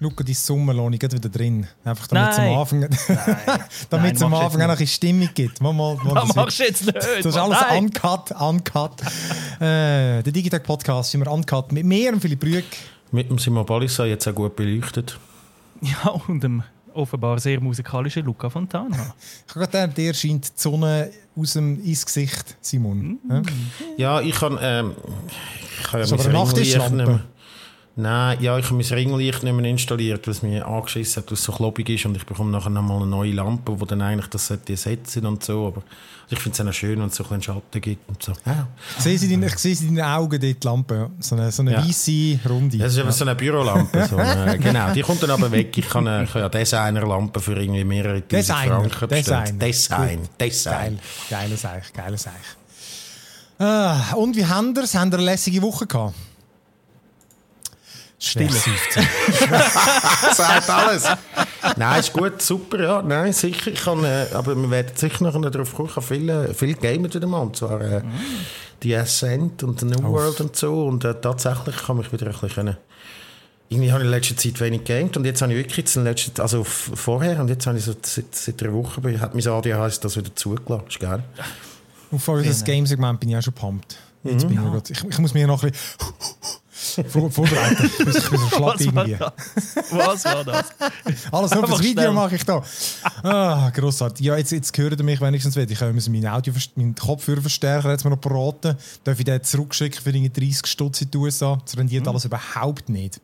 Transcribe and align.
Luca, 0.00 0.22
dein 0.22 0.34
Sommerlohn 0.34 0.92
ich 0.92 1.02
wieder 1.02 1.28
drin. 1.28 1.66
Einfach 1.84 2.06
damit 2.06 2.30
es 2.30 2.38
am 2.38 2.56
Anfang, 2.56 2.80
damit 3.90 4.14
es 4.14 4.22
am 4.22 4.34
Anfang 4.34 4.62
auch 4.62 4.68
noch 4.68 4.76
eine 4.76 4.86
Stimmung 4.86 5.28
gibt. 5.34 5.60
Mal, 5.60 5.72
mal, 5.72 5.96
mal, 5.96 6.14
das 6.14 6.34
machst 6.36 6.60
du 6.60 6.62
jetzt 6.62 6.86
nicht. 6.86 6.96
Das 6.96 7.26
ist 7.26 7.36
alles 7.36 7.58
Nein. 7.68 7.86
uncut, 7.86 8.30
uncut. 8.40 9.02
äh, 9.60 10.22
der 10.22 10.32
Digitech 10.32 10.62
Podcast 10.62 11.10
sind 11.10 11.24
wir 11.24 11.32
uncut 11.32 11.72
mit 11.72 11.84
mir 11.84 12.12
und 12.12 12.20
Philipp 12.20 12.38
Brück. 12.38 12.64
Mit 13.10 13.30
dem 13.30 13.38
Simon 13.38 13.64
Balissa 13.64 14.04
jetzt 14.04 14.26
auch 14.28 14.34
gut 14.34 14.56
beleuchtet. 14.56 15.18
Ja, 15.80 16.10
und 16.10 16.42
dem 16.42 16.62
offenbar 16.92 17.38
sehr 17.38 17.60
musikalischen 17.60 18.24
Luca 18.24 18.50
Fontana. 18.50 19.14
ich 19.46 19.54
habe 19.54 19.66
gerade 19.66 19.88
dir 19.92 20.12
scheint 20.12 20.48
die 20.48 20.52
Sonne 20.54 21.10
aus 21.36 21.52
dem 21.52 21.82
ins 21.84 22.04
Gesicht, 22.04 22.56
Simon. 22.60 23.18
Mm. 23.22 23.42
Ja, 23.96 24.20
ich 24.20 24.34
kann, 24.34 24.58
ähm, 24.60 24.96
ich 25.78 25.84
kann 25.84 26.00
ja 26.00 26.06
so, 26.06 26.16
aber 26.16 26.28
Nachttischlampe. 26.28 27.20
Nein, 28.00 28.38
ja, 28.40 28.56
ich 28.56 28.64
habe 28.66 28.76
mein 28.76 28.86
Ringlicht 28.86 29.42
nicht 29.42 29.52
mehr 29.52 29.64
installiert, 29.68 30.28
es 30.28 30.40
mir 30.40 30.64
angeschissen 30.64 31.20
hat, 31.20 31.30
weil 31.30 31.34
es 31.34 31.42
so 31.42 31.50
klobig 31.50 31.88
ist 31.88 32.06
und 32.06 32.16
ich 32.16 32.24
bekomme 32.24 32.52
nachher 32.52 32.70
nochmal 32.70 32.98
eine 32.98 33.06
neue 33.06 33.32
Lampe, 33.32 33.74
die 33.74 33.86
dann 33.86 34.02
eigentlich 34.02 34.28
das 34.28 34.46
sollte 34.46 34.74
ersetzen 34.74 35.26
und 35.26 35.42
so, 35.42 35.66
aber 35.66 35.82
ich 36.30 36.38
finde 36.38 36.62
es 36.62 36.68
auch 36.68 36.72
schön, 36.72 37.00
wenn 37.00 37.08
es 37.08 37.16
so 37.16 37.24
ein 37.28 37.42
Schatten 37.42 37.80
gibt 37.80 38.08
und 38.08 38.22
so. 38.22 38.34
Ja. 38.46 38.68
Ich 38.98 39.02
sehe 39.02 39.18
sie 39.18 39.34
in, 39.34 39.42
ich 39.42 39.58
sehe 39.58 39.74
sie 39.74 39.88
in 39.88 39.96
den 39.96 40.04
Augen, 40.04 40.40
dort, 40.40 40.42
die 40.62 40.64
Lampe, 40.64 41.10
so 41.18 41.34
eine, 41.34 41.50
so 41.50 41.62
eine 41.62 41.72
ja. 41.72 41.84
weiße 41.84 42.38
Runde. 42.48 42.78
Das 42.78 42.92
ist 42.92 42.98
ja. 42.98 43.10
so 43.10 43.24
eine 43.24 43.34
Bürolampe. 43.34 44.06
so 44.06 44.16
eine, 44.16 44.56
genau, 44.60 44.92
die 44.92 45.02
kommt 45.02 45.20
dann 45.24 45.30
aber 45.30 45.50
weg. 45.50 45.76
Ich 45.76 45.88
kann, 45.88 46.22
ich 46.22 46.30
kann 46.30 46.42
ja 46.42 46.48
Designerlampe 46.48 47.40
für 47.40 47.60
irgendwie 47.60 47.82
mehrere 47.82 48.28
tausend 48.28 48.58
Franken 48.58 49.08
bestellen. 49.08 49.58
Design. 49.58 49.58
Design. 49.58 50.28
Design. 50.40 50.98
Geiles 51.30 51.64
Eich, 51.64 51.92
geiles 51.92 52.28
Eich. 52.28 53.58
Ah, 53.58 54.12
und 54.14 54.36
wie 54.36 54.46
haben 54.46 54.76
wir 54.76 54.84
es? 54.84 54.94
Haben 54.94 55.10
wir 55.10 55.18
eine 55.18 55.24
lässige 55.26 55.60
Woche 55.62 55.84
gehabt? 55.84 56.14
Stille. 58.18 58.50
Sagt 60.32 60.70
alles. 60.70 61.04
Nein, 61.76 62.00
ist 62.00 62.12
gut, 62.12 62.42
super, 62.42 62.82
ja. 62.82 63.02
Nein, 63.02 63.32
sicher. 63.32 63.70
Ich 63.70 63.84
kann, 63.84 64.02
äh, 64.02 64.26
aber 64.32 64.56
wir 64.56 64.70
werden 64.70 64.96
sicher 64.96 65.22
noch 65.22 65.40
darauf 65.40 65.74
kommen. 65.74 65.88
Ich 65.88 65.96
habe 65.96 66.06
viel, 66.06 66.54
viel 66.54 66.74
Gamer 66.74 67.12
wieder 67.12 67.26
mal. 67.28 67.42
Und 67.42 67.56
zwar 67.56 67.80
äh, 67.80 68.00
mm. 68.00 68.12
die 68.82 68.96
Ascent 68.96 69.62
und 69.62 69.80
die 69.80 69.84
New 69.84 69.98
Auf. 69.98 70.12
World 70.12 70.40
und 70.40 70.56
so. 70.56 70.86
Und 70.86 71.04
äh, 71.04 71.14
tatsächlich 71.20 71.76
kann 71.76 72.00
ich 72.00 72.12
wieder 72.12 72.26
ein 72.26 72.32
bisschen 72.32 72.50
können. 72.50 72.76
Irgendwie 73.68 73.92
habe 73.92 74.00
ich 74.02 74.06
in 74.06 74.10
letzter 74.10 74.36
Zeit 74.36 74.60
wenig 74.60 74.84
gegamed 74.84 75.16
und 75.18 75.24
jetzt 75.26 75.42
habe 75.42 75.52
ich 75.52 75.58
wirklich 75.58 75.94
in 75.94 76.04
letzter, 76.04 76.42
also 76.42 76.64
vorher 76.64 77.38
und 77.38 77.48
jetzt 77.48 77.66
habe 77.66 77.76
ich 77.76 77.84
so 77.84 77.94
seit, 78.00 78.34
seit 78.34 78.62
einer 78.62 78.72
Woche 78.72 79.20
hat 79.20 79.34
mein 79.34 79.46
ADHS 79.46 80.00
das 80.00 80.16
wieder 80.16 80.34
zugelassen. 80.34 80.86
Ist 80.88 80.98
geil. 80.98 81.22
Auf 82.10 82.24
das 82.24 82.64
Game-Segment 82.64 83.20
bin 83.20 83.28
ich 83.28 83.36
auch 83.36 83.42
schon 83.42 83.52
pumped. 83.52 83.98
Jetzt 84.24 84.44
mhm. 84.44 84.48
bin 84.48 84.64
ich, 84.64 84.72
grad, 84.72 84.90
ich, 84.90 85.04
ich 85.04 85.18
muss 85.18 85.34
mir 85.34 85.46
noch 85.46 85.62
ein 85.62 85.70
bisschen 85.70 85.98
vor, 87.08 87.30
vorbereitet. 87.30 87.90
Ich 87.98 88.04
bin, 88.04 88.12
so 88.12 88.48
schlapp 88.48 88.80
irgendwie. 88.80 89.18
Was 89.90 90.24
war 90.24 90.44
das? 90.44 90.66
Alles 91.32 91.50
nur 91.52 91.66
fürs 91.66 91.82
Video 91.82 92.12
mache 92.12 92.36
ich 92.36 92.44
da. 92.44 92.62
Ah, 93.22 93.70
grossartig. 93.70 94.24
Ja, 94.24 94.36
jetzt, 94.36 94.52
jetzt 94.52 94.76
hören 94.76 95.04
mich 95.04 95.20
wenigstens 95.20 95.56
wieder. 95.56 95.70
Ich 95.70 95.94
muss 95.94 96.08
meinen, 96.08 96.28
Audio, 96.28 96.52
meinen 96.76 96.94
Kopfhörerverstärker 96.94 97.90
jetzt 97.90 98.04
mal 98.04 98.10
noch 98.10 98.18
beraten. 98.18 98.76
Darf 99.04 99.18
ich 99.18 99.24
den 99.24 99.42
zurückschicken 99.42 100.02
für 100.02 100.12
30 100.12 100.66
Stutz 100.66 101.00
in 101.00 101.10
die 101.10 101.18
USA? 101.18 101.58
Das 101.64 101.76
rendiert 101.76 102.04
hm. 102.04 102.10
alles 102.10 102.24
überhaupt 102.24 102.88
nicht. 102.88 103.20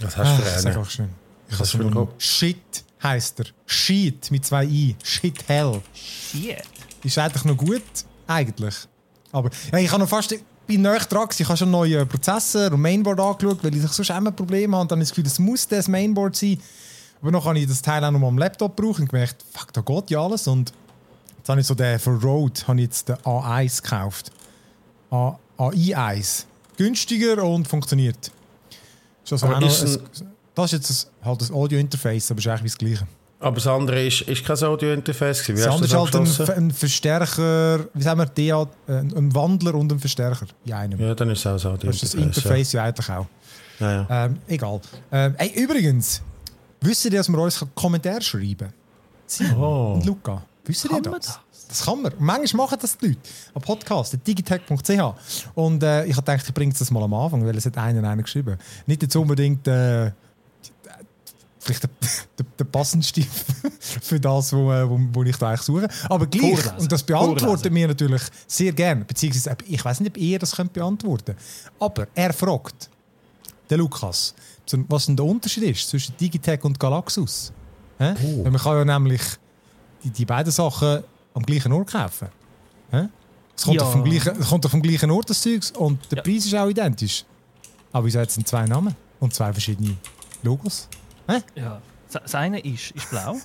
Was 0.00 0.16
hast 0.16 0.38
du 0.38 0.42
für 0.42 0.68
einen? 0.68 0.84
schön. 0.90 1.08
Ich 1.48 1.58
habe 1.58 1.66
schon 1.66 2.08
Shit 2.18 2.84
heisst 3.02 3.40
er. 3.40 3.46
Shit 3.66 4.30
mit 4.30 4.46
zwei 4.46 4.64
I. 4.64 4.96
Shit 5.02 5.46
hell. 5.46 5.82
Shit. 5.94 6.62
Ist 7.04 7.18
eigentlich 7.18 7.44
noch 7.44 7.56
gut, 7.56 7.82
eigentlich. 8.26 8.74
Aber 9.32 9.50
ja, 9.72 9.78
ich 9.78 9.90
habe 9.90 10.02
noch 10.02 10.08
fast 10.08 10.34
bin 10.66 10.82
näher 10.82 11.00
dran. 11.00 11.28
Ich 11.36 11.46
habe 11.46 11.56
schon 11.56 11.70
neue 11.70 12.04
Prozessor 12.06 12.72
und 12.72 12.80
Mainboard 12.80 13.20
angeschaut, 13.20 13.62
weil 13.62 13.74
ich 13.74 13.82
sonst 13.82 14.10
immer 14.10 14.30
ein 14.30 14.36
Problem 14.36 14.72
habe. 14.72 14.82
Und 14.82 14.90
dann 14.90 14.98
habe 14.98 15.02
ich 15.02 15.08
das 15.08 15.14
Gefühl, 15.14 15.24
das 15.24 15.38
muss 15.38 15.66
das 15.68 15.88
Mainboard 15.88 16.36
sein. 16.36 16.58
Aber 17.20 17.30
noch 17.30 17.44
habe 17.44 17.58
ich 17.58 17.66
das 17.66 17.82
Teil 17.82 18.04
auch 18.04 18.10
noch 18.10 18.18
mal 18.18 18.28
am 18.28 18.38
Laptop 18.38 18.76
gebraucht 18.76 19.00
und 19.00 19.08
gemerkt, 19.08 19.44
fuck, 19.52 19.72
da 19.72 19.80
geht 19.80 20.10
ja 20.10 20.22
alles. 20.22 20.46
Und 20.48 20.72
jetzt 21.38 21.48
habe 21.48 21.60
ich 21.60 21.66
so 21.66 21.74
den 21.74 21.98
für 21.98 22.10
Rode 22.10 22.60
habe 22.66 22.80
ich 22.80 22.86
jetzt 22.86 23.08
den 23.08 23.16
A1 23.16 23.82
gekauft. 23.82 24.30
A 25.10 25.38
AI1. 25.58 26.44
Günstiger 26.76 27.44
und 27.44 27.68
funktioniert. 27.68 28.32
Ist 29.24 29.32
also 29.32 29.46
ist 29.46 29.82
ein, 29.82 30.30
das 30.54 30.72
ist 30.72 30.88
jetzt 30.88 31.08
ein, 31.22 31.26
halt 31.26 31.40
das 31.40 31.52
Audio-Interface, 31.52 32.30
aber 32.30 32.38
es 32.38 32.46
ist 32.46 32.50
eigentlich 32.50 32.72
das 32.72 32.78
Gleiche. 32.78 33.06
Aber 33.42 33.56
das 33.56 33.66
andere 33.66 34.06
ist, 34.06 34.22
ist 34.22 34.44
kein 34.44 34.56
Audio-Interface. 34.56 35.46
Das 35.48 35.66
andere 35.66 35.84
ist 35.84 35.94
halt 35.94 36.50
ein, 36.50 36.56
ein, 36.56 36.70
Verstärker, 36.70 37.86
wie 37.92 38.02
sagen 38.02 38.20
wir, 38.20 38.26
DA, 38.26 38.68
ein 38.86 39.34
Wandler 39.34 39.74
und 39.74 39.92
ein 39.92 39.98
Verstärker 39.98 40.46
in 40.64 40.72
einem. 40.72 41.00
Ja, 41.00 41.12
dann 41.14 41.28
ist 41.30 41.40
es 41.40 41.46
auch 41.46 41.52
das 41.54 41.66
Audio-Interface. 41.66 42.00
Das 42.00 42.14
ist 42.14 42.14
das 42.14 42.22
Interface 42.22 42.72
ja, 42.72 42.82
ja 42.82 42.88
eigentlich 42.88 43.10
auch. 43.10 43.26
Ja, 43.80 43.92
ja. 43.92 44.24
Ähm, 44.26 44.38
egal. 44.46 44.80
Ähm, 45.10 45.34
ey, 45.38 45.50
übrigens, 45.60 46.22
wisst 46.80 47.04
ihr, 47.04 47.10
dass 47.10 47.28
wir 47.28 47.38
uns 47.38 47.66
Kommentare 47.74 48.22
schreiben 48.22 48.72
können? 49.36 49.56
Oh. 49.56 49.94
Und 49.94 50.06
Luca, 50.06 50.42
wisst 50.64 50.84
ihr 50.84 51.02
das? 51.02 51.12
das? 51.12 51.40
Das 51.68 51.84
kann 51.84 52.00
man. 52.00 52.12
Manchmal 52.20 52.66
machen 52.66 52.78
das 52.80 52.96
die 52.96 53.08
Leute. 53.08 53.20
Am 53.54 53.62
Podcast, 53.62 54.16
digitech.ch. 54.24 54.90
Und 55.56 55.82
äh, 55.82 56.04
ich 56.04 56.16
habe 56.16 56.22
gedacht, 56.22 56.44
ich 56.46 56.54
bringe 56.54 56.72
das 56.78 56.90
mal 56.92 57.02
am 57.02 57.14
Anfang, 57.14 57.44
weil 57.44 57.56
es 57.56 57.66
hat 57.66 57.76
einer 57.76 58.08
einer 58.08 58.22
geschrieben. 58.22 58.56
Nicht 58.86 59.02
jetzt 59.02 59.16
unbedingt... 59.16 59.66
Äh, 59.66 60.12
vielleicht 61.62 61.84
der, 61.84 61.90
der, 62.38 62.46
der 62.58 62.64
passendste 62.64 63.22
für 63.80 64.20
das, 64.20 64.52
wo, 64.52 64.72
äh, 64.72 64.88
wo, 64.88 64.98
wo 65.12 65.22
ich 65.22 65.36
da 65.36 65.48
eigentlich 65.48 65.62
suche. 65.62 65.88
Aber 66.08 66.26
gleich, 66.26 66.60
Vorlesen. 66.60 66.78
und 66.78 66.92
das 66.92 67.02
beantworten 67.02 67.74
wir 67.74 67.88
natürlich 67.88 68.22
sehr 68.46 68.72
gerne. 68.72 69.04
Beziehungsweise, 69.04 69.56
ich 69.66 69.84
weiß 69.84 70.00
nicht, 70.00 70.10
ob 70.10 70.16
ihr 70.18 70.38
das 70.38 70.52
könnt 70.52 70.72
beantworten 70.72 71.36
Aber 71.78 72.08
er 72.14 72.32
fragt, 72.32 72.90
der 73.70 73.78
Lukas, 73.78 74.34
was 74.88 75.06
denn 75.06 75.16
der 75.16 75.24
Unterschied 75.24 75.64
ist 75.64 75.88
zwischen 75.88 76.16
Digitech 76.16 76.62
und 76.64 76.78
Galaxus. 76.78 77.52
Oh. 77.98 78.42
Man 78.42 78.56
kann 78.56 78.76
ja 78.78 78.98
nämlich 78.98 79.22
die, 80.02 80.10
die 80.10 80.24
beiden 80.24 80.52
Sachen 80.52 81.04
am 81.34 81.42
gleichen 81.44 81.72
Ort 81.72 81.92
kaufen. 81.92 82.28
Es 83.56 83.64
kommt, 83.64 83.80
ja. 83.80 83.84
vom 83.84 84.02
gleichen, 84.02 84.36
es 84.40 84.48
kommt 84.48 84.66
vom 84.66 84.82
gleichen 84.82 85.10
Ort, 85.10 85.30
das 85.30 85.40
Zeugs, 85.40 85.70
und 85.70 85.98
der 86.10 86.18
ja. 86.18 86.22
Preis 86.22 86.46
ist 86.46 86.54
auch 86.54 86.68
identisch. 86.68 87.24
Aber 87.92 88.06
wieso 88.06 88.18
hat 88.18 88.28
es 88.28 88.44
zwei 88.44 88.66
Namen 88.66 88.94
und 89.20 89.34
zwei 89.34 89.52
verschiedene 89.52 89.96
Logos? 90.42 90.88
Hä? 91.32 91.42
Ja. 91.60 91.82
Das 92.12 92.34
eine 92.34 92.60
ist, 92.60 92.90
ist 92.90 93.10
blau. 93.10 93.36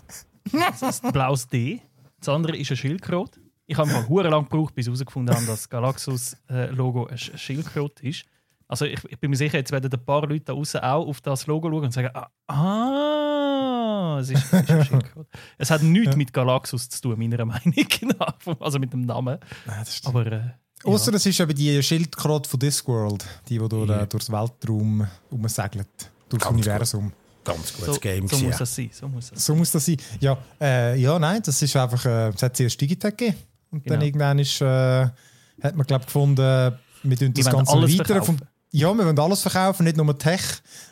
Das 0.51 0.81
ist 0.81 1.05
ein 1.05 1.11
blaues 1.13 1.47
D. 1.47 1.81
Das 2.19 2.29
andere 2.29 2.57
ist 2.57 2.69
ein 2.71 2.77
Schildkröte. 2.77 3.39
Ich 3.65 3.77
habe 3.77 3.91
mal 3.91 4.07
hure 4.07 4.29
lang 4.29 4.43
gebraucht, 4.43 4.75
bis 4.75 4.87
ich 4.87 4.91
herausgefunden 4.91 5.35
habe, 5.35 5.45
dass 5.45 5.61
das 5.61 5.69
Galaxus-Logo 5.69 7.07
ein 7.07 7.17
Schildkröte 7.17 8.07
ist. 8.07 8.25
Also 8.67 8.85
ich, 8.85 9.01
ich, 9.05 9.17
bin 9.19 9.29
mir 9.29 9.37
sicher, 9.37 9.57
jetzt 9.57 9.71
werden 9.71 9.89
ein 9.91 10.05
paar 10.05 10.27
Leute 10.27 10.45
da 10.45 10.53
draußen 10.53 10.81
auch 10.81 11.07
auf 11.07 11.21
das 11.21 11.47
Logo 11.47 11.69
schauen 11.69 11.85
und 11.85 11.93
sagen, 11.93 12.09
ah, 12.13 12.29
ah 12.47 14.17
es 14.19 14.29
ist, 14.29 14.43
ist 14.43 14.53
ein 14.53 14.85
Schildkröte. 14.85 15.29
es 15.57 15.71
hat 15.71 15.83
nichts 15.83 16.17
mit 16.17 16.33
Galaxus 16.33 16.89
zu 16.89 17.01
tun, 17.01 17.17
meiner 17.17 17.45
Meinung 17.45 17.73
nach. 18.19 18.35
Also 18.59 18.79
mit 18.79 18.91
dem 18.91 19.01
Namen. 19.01 19.39
Ja, 19.65 19.83
Aber 20.05 20.25
äh, 20.31 20.41
Außer 20.83 21.11
ja. 21.11 21.17
es 21.17 21.25
ist 21.25 21.39
eben 21.39 21.55
die 21.55 21.81
Schildkröte 21.81 22.49
von 22.49 22.59
Discworld, 22.59 23.25
die, 23.47 23.57
die 23.57 23.69
durch, 23.69 23.89
ja. 23.89 24.05
durchs 24.05 24.29
Weltraum 24.29 25.07
umsegelt, 25.29 26.11
durchs 26.29 26.43
Ganz 26.43 26.55
Universum. 26.55 27.05
Gut 27.05 27.26
ganz 27.47 27.73
gutes 27.73 27.95
so, 27.95 27.99
Game. 27.99 28.27
So 28.27 28.37
muss 28.39 28.57
das 28.57 28.75
sein. 28.75 28.89
So 28.91 29.07
muss 29.07 29.29
das, 29.29 29.45
so 29.45 29.55
muss 29.55 29.71
das 29.71 29.85
sein. 29.85 29.97
Ja, 30.19 30.37
äh, 30.59 30.99
ja, 30.99 31.17
nein, 31.17 31.41
das 31.43 31.61
ist 31.61 31.75
einfach, 31.75 32.05
äh, 32.05 32.29
es 32.29 32.43
hat 32.43 32.55
zuerst 32.55 32.79
Digitech 32.79 33.15
gegeben. 33.15 33.37
Und 33.71 33.83
genau. 33.83 33.95
dann 33.95 34.05
irgendwann 34.05 34.39
ist, 34.39 34.61
äh, 34.61 34.65
hat 34.65 35.75
man, 35.75 35.85
glaube 35.85 36.05
gefunden, 36.05 36.73
wir 37.03 37.17
tun 37.17 37.33
das 37.33 37.45
Ganze 37.45 37.73
weiter. 37.73 38.23
Vom, 38.23 38.37
ja, 38.71 38.93
wir 38.93 39.05
wollen 39.05 39.19
alles 39.19 39.41
verkaufen, 39.41 39.83
nicht 39.85 39.97
nur 39.97 40.17
Tech, 40.17 40.41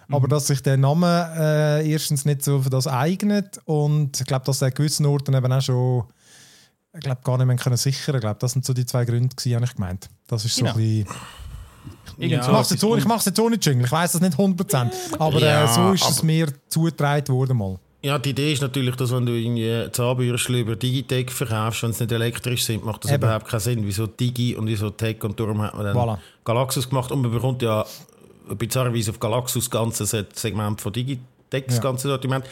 mhm. 0.07 0.15
aber 0.15 0.27
dass 0.27 0.47
sich 0.47 0.61
der 0.61 0.77
Name 0.77 1.33
äh, 1.37 1.91
erstens 1.91 2.25
nicht 2.25 2.43
so 2.43 2.61
für 2.61 2.69
das 2.69 2.87
eignet 2.87 3.59
und 3.65 4.19
ich 4.19 4.25
glaube, 4.25 4.45
dass 4.45 4.61
er 4.61 4.69
an 4.69 4.73
gewissen 4.73 5.05
Orten 5.05 5.33
eben 5.33 5.51
auch 5.51 5.61
schon 5.61 6.05
ich 6.93 7.01
glaube, 7.01 7.21
gar 7.25 7.37
nicht 7.37 7.47
mehr 7.47 7.57
können 7.57 7.75
sichern. 7.75 8.15
Ich 8.15 8.21
glaube, 8.21 8.39
das 8.39 8.53
sind 8.53 8.63
so 8.63 8.73
die 8.73 8.85
zwei 8.85 9.03
Gründe, 9.03 9.35
die 9.35 9.53
ich 9.53 9.73
gemeint. 9.75 10.09
Das 10.27 10.45
ist 10.45 10.55
so 10.55 10.61
genau. 10.61 10.75
ein 10.75 10.77
bisschen 10.77 11.15
ja, 12.17 12.41
ich 12.41 12.47
mache 12.47 12.61
es 12.61 12.69
jetzt, 12.71 12.83
jetzt 13.25 13.39
auch 13.39 13.49
nicht 13.49 13.65
Jingle, 13.65 13.85
ich 13.85 13.91
weiß 13.91 14.13
das 14.13 14.21
nicht 14.21 14.37
100%. 14.37 14.91
Aber 15.19 15.41
äh, 15.41 15.45
ja, 15.45 15.67
so 15.67 15.91
ist 15.91 16.03
aber 16.03 16.11
es 16.11 16.23
mir 16.23 16.47
zugetragen 16.69 17.27
worden 17.29 17.57
mal. 17.57 17.79
Ja, 18.05 18.19
die 18.19 18.29
Idee 18.29 18.53
ist 18.53 18.61
natürlich, 18.61 18.95
dass 18.97 19.11
wenn 19.11 19.25
du 19.25 19.31
irgendwie 19.31 19.91
Zahnbürsten 19.91 20.55
über 20.57 20.75
Digitech 20.75 21.31
verkaufst, 21.31 21.81
wenn 21.81 21.91
sie 21.91 22.03
nicht 22.03 22.11
elektrisch 22.11 22.63
sind, 22.63 22.85
macht 22.85 23.03
das 23.03 23.11
Eben. 23.11 23.23
überhaupt 23.23 23.47
keinen 23.47 23.59
Sinn. 23.59 23.79
Wieso 23.83 24.05
Digi 24.05 24.55
und 24.55 24.67
wieso 24.67 24.91
Tech 24.91 25.23
und 25.23 25.39
darum 25.39 25.59
hat 25.63 25.73
man 25.73 25.85
dann 25.85 25.97
voilà. 25.97 26.17
Galaxus 26.43 26.87
gemacht 26.87 27.11
und 27.11 27.23
man 27.23 27.31
bekommt 27.31 27.63
ja 27.63 27.83
bizarrerweise 28.55 29.09
auf 29.09 29.19
Galaxus 29.19 29.65
das 29.65 29.71
ganze 29.71 30.05
Segment 30.05 30.81
von 30.81 30.93
Digitech, 30.93 31.65
das 31.65 31.77
ja. 31.77 31.81
ganze 31.81 32.07
Sortiment. 32.07 32.45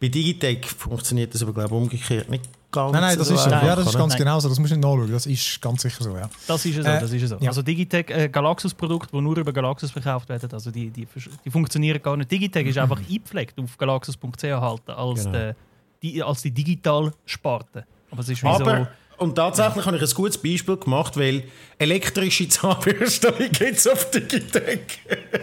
Bei 0.00 0.06
Digitech 0.06 0.66
funktioniert 0.66 1.34
das 1.34 1.42
aber 1.42 1.52
glaube 1.52 1.74
ich 1.74 1.82
umgekehrt 1.82 2.30
nicht 2.30 2.44
ganz 2.72 2.92
Nein, 2.92 3.00
nein, 3.02 3.18
das 3.18 3.28
so 3.28 3.34
ist 3.34 3.44
so. 3.44 3.50
einfach, 3.50 3.66
Ja, 3.66 3.76
das 3.76 3.86
ist 3.86 3.96
ganz 3.96 4.12
Nein. 4.14 4.18
genau 4.18 4.40
so. 4.40 4.48
Das 4.48 4.58
musst 4.58 4.72
du 4.72 4.76
nicht 4.76 4.84
nachschauen. 4.84 5.12
Das 5.12 5.26
ist 5.26 5.60
ganz 5.62 5.82
sicher 5.82 6.02
so, 6.04 6.16
ja. 6.16 6.28
Das 6.46 6.64
ist 6.64 6.74
so, 6.74 6.80
Äh, 6.80 7.00
das 7.00 7.12
ist 7.12 7.28
so. 7.28 7.36
ja. 7.40 7.48
Also 7.48 7.62
Digitec, 7.62 8.10
äh, 8.10 8.28
Galaxus-Produkte, 8.28 9.10
die 9.14 9.20
nur 9.20 9.36
über 9.36 9.52
Galaxus 9.52 9.90
verkauft 9.90 10.28
werden, 10.28 10.50
also 10.52 10.70
die, 10.70 10.90
die, 10.90 11.06
die 11.44 11.50
funktionieren 11.50 12.02
gar 12.02 12.16
nicht. 12.16 12.30
Digitec 12.30 12.66
ist 12.66 12.78
einfach 12.78 12.98
eingepflegt 13.08 13.58
auf 13.60 13.76
galaxus.ch 13.78 14.42
halt 14.44 14.82
als, 14.88 15.20
Genau. 15.24 15.32
der, 15.32 15.56
die, 16.02 16.22
als 16.22 16.42
die 16.42 16.50
Digital-Sparte. 16.50 17.84
Aber 18.10 18.20
es 18.20 18.28
ist 18.28 18.42
wie 18.42 18.46
Aber, 18.48 18.88
so... 19.18 19.24
und 19.24 19.34
tatsächlich 19.36 19.86
habe 19.86 19.96
ich 19.96 20.02
ein 20.02 20.14
gutes 20.14 20.38
Beispiel 20.38 20.76
gemacht, 20.76 21.16
weil 21.16 21.44
elektrische 21.82 22.48
Zahnbürste 22.48 23.32
gibt 23.52 23.78
es 23.78 23.86
auf 23.86 24.10
Digitec. 24.10 24.80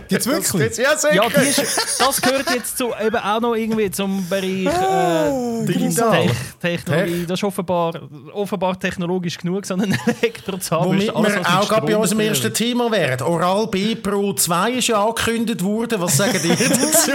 Gibt's 0.08 0.26
wirklich? 0.26 0.78
Ja, 0.78 0.98
sicher. 0.98 1.14
Ja, 1.14 1.30
die 1.30 1.50
ist, 1.50 2.00
das 2.00 2.22
gehört 2.22 2.50
jetzt 2.54 2.78
zu, 2.78 2.94
eben 3.06 3.16
auch 3.16 3.42
noch 3.42 3.56
irgendwie 3.56 3.92
zum 3.92 4.28
Bereich 4.28 4.66
äh, 4.66 5.66
Digital. 5.66 6.28
Tech, 6.28 6.84
Technologie. 6.84 7.26
Das 7.28 7.40
ist 7.40 7.44
offenbar, 7.44 8.02
offenbar 8.34 8.80
technologisch 8.80 9.38
genug, 9.38 9.66
so 9.66 9.76
ein 9.76 9.98
Elektrozahnbürste. 10.22 11.14
Womit 11.14 11.34
alles, 11.34 11.48
wir 11.48 11.60
auch 11.60 11.68
gerade 11.68 11.86
bei 11.86 11.98
unserem 11.98 12.22
ersten 12.22 12.54
Thema 12.54 12.92
wären. 12.92 13.22
Oral 13.22 13.68
B 13.68 13.96
Pro 13.96 14.34
2 14.34 14.72
ist 14.72 14.88
ja 14.88 15.04
angekündigt 15.04 15.64
worden. 15.64 16.02
Was 16.02 16.18
sagen 16.18 16.40
die 16.42 16.50
dazu? 16.50 17.12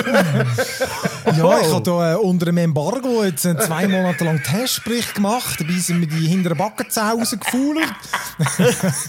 Ja, 1.37 1.61
ich 1.61 1.73
habe 1.73 1.83
hier 1.91 2.13
äh, 2.13 2.17
unter 2.17 2.49
einem 2.49 2.59
Embargo 2.59 3.25
jetzt 3.25 3.43
zwei 3.43 3.89
Monate 3.89 4.25
lang 4.25 4.43
Testbericht 4.43 5.15
gemacht. 5.15 5.61
Dabei 5.61 5.73
sind 5.75 6.01
mir 6.01 6.07
die 6.07 6.27
hinteren 6.27 6.59
Backenzähne 6.59 7.13
rausgefuhlert. 7.13 7.93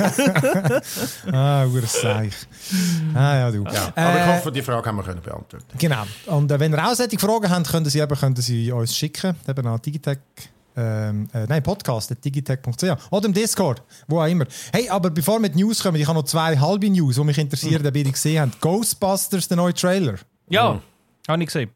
ah, 1.32 1.66
ures 1.66 2.02
Seich. 2.02 2.34
Ah, 3.14 3.36
ja, 3.36 3.52
du. 3.52 3.66
Aber 3.66 4.20
ich 4.20 4.26
hoffe, 4.26 4.52
die 4.52 4.62
Frage 4.62 4.88
haben 4.88 4.98
wir 4.98 5.04
können 5.04 5.22
beantworten. 5.22 5.66
Genau. 5.78 6.04
Und 6.28 6.52
äh, 6.52 6.60
wenn 6.60 6.74
ihr 6.74 6.86
auch 6.86 6.94
solche 6.94 7.18
Fragen 7.20 7.50
habt, 7.50 7.70
können 7.70 7.86
Sie, 7.86 8.00
eben, 8.00 8.16
können 8.16 8.36
Sie 8.36 8.72
uns 8.72 8.96
schicken. 8.96 9.36
Eben 9.48 9.68
an 9.68 9.82
Digitech. 9.82 10.20
Ähm, 10.78 11.30
äh, 11.34 11.46
nein, 11.48 11.64
Podcast, 11.64 12.14
digitech.ch. 12.24 12.84
Oder 13.10 13.26
im 13.26 13.34
Discord, 13.34 13.82
wo 14.08 14.20
auch 14.20 14.26
immer. 14.26 14.46
Hey, 14.74 14.90
aber 14.90 15.10
bevor 15.10 15.36
wir 15.36 15.42
mit 15.42 15.56
News 15.56 15.82
kommen, 15.82 15.96
ich 15.96 16.08
habe 16.08 16.20
noch 16.20 16.26
zwei 16.26 16.58
halbe 16.58 16.90
News, 16.90 17.16
die 17.16 17.24
mich 17.24 17.38
interessieren, 17.38 17.94
die 17.94 18.12
gesehen 18.12 18.42
habt. 18.42 18.60
Ghostbusters, 18.60 19.48
der 19.48 19.58
neue 19.58 19.74
Trailer. 19.74 20.16
Ja, 20.50 20.82
habe 21.28 21.44
ich 21.44 21.48
gesehen. 21.48 21.70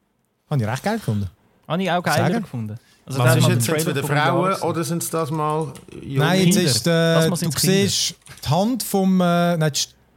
Habe 0.49 0.61
ich 0.61 0.67
recht 0.67 0.83
geil 0.83 0.97
gefunden. 0.97 1.29
Habe 1.67 1.83
ich 1.83 1.91
auch 1.91 2.05
Sagen? 2.05 2.41
gefunden. 2.41 2.77
Also 3.09 3.23
Was 3.23 3.35
ist 3.37 3.47
jetzt, 3.47 3.67
jetzt 3.67 3.87
wieder 3.87 4.03
Frauen 4.03 4.53
oder 4.61 4.83
sind 4.83 5.01
es 5.01 5.09
das 5.09 5.31
mal 5.31 5.73
junge 5.99 6.19
Nein, 6.19 6.47
jetzt 6.47 6.57
ist, 6.57 6.87
äh, 6.87 7.27
du 7.27 7.35
Kinder. 7.35 7.57
siehst 7.59 8.15
die 8.45 8.49
Hand 8.49 8.83
vom, 8.83 9.19
äh, 9.19 9.57
nein, 9.57 9.71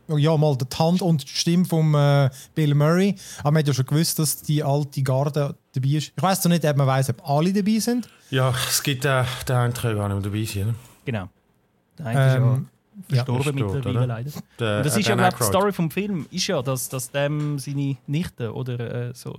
ja 0.09 0.37
mal 0.37 0.57
die 0.59 0.67
Hand 0.79 1.01
und 1.01 1.23
die 1.25 1.29
Stimme 1.29 1.65
vom 1.65 1.95
äh, 1.95 2.29
Bill 2.55 2.75
Murray. 2.75 3.15
Aber 3.41 3.53
man 3.53 3.61
hat 3.61 3.69
ja 3.69 3.73
schon 3.73 3.87
gewusst, 3.87 4.19
dass 4.19 4.43
die 4.43 4.63
alte 4.63 5.03
Garde 5.03 5.55
dabei 5.73 5.89
ist. 5.89 6.13
Ich 6.15 6.23
weiß 6.23 6.43
zwar 6.43 6.51
nicht, 6.51 6.67
ob 6.67 6.77
man 6.77 6.87
weiß, 6.87 7.09
ob 7.11 7.27
alle 7.29 7.51
dabei 7.53 7.79
sind. 7.79 8.09
Ja, 8.29 8.53
es 8.69 8.83
gibt 8.83 9.07
äh, 9.07 9.25
den 9.49 9.57
einen 9.57 9.73
gar 9.73 9.91
nicht 9.91 9.97
mehr 9.97 10.21
dabei 10.21 10.45
sein. 10.45 10.67
Ne? 10.67 10.75
Genau. 11.07 11.29
Der 11.99 12.07
eine 12.07 12.37
Ähm, 12.37 12.69
ist 13.09 13.17
ja 13.17 13.25
verstorben 13.25 13.57
ist 13.57 13.63
tot, 13.63 13.75
mittlerweile 13.75 13.99
oder? 13.99 14.07
leider. 14.07 14.31
Der, 14.59 14.77
Und 14.79 14.87
das 14.87 14.97
äh, 14.97 15.01
ist 15.01 15.09
ja, 15.09 15.15
glaube 15.15 15.37
die. 15.39 15.45
Story 15.45 15.73
vom 15.73 15.91
Film 15.91 16.27
ist 16.31 16.47
ja, 16.47 16.61
dass, 16.61 16.91
dass 16.91 17.11
dem 17.11 17.59
seine 17.59 17.97
Nichte 18.07 18.53
oder 18.53 19.09
äh, 19.09 19.13
so, 19.15 19.35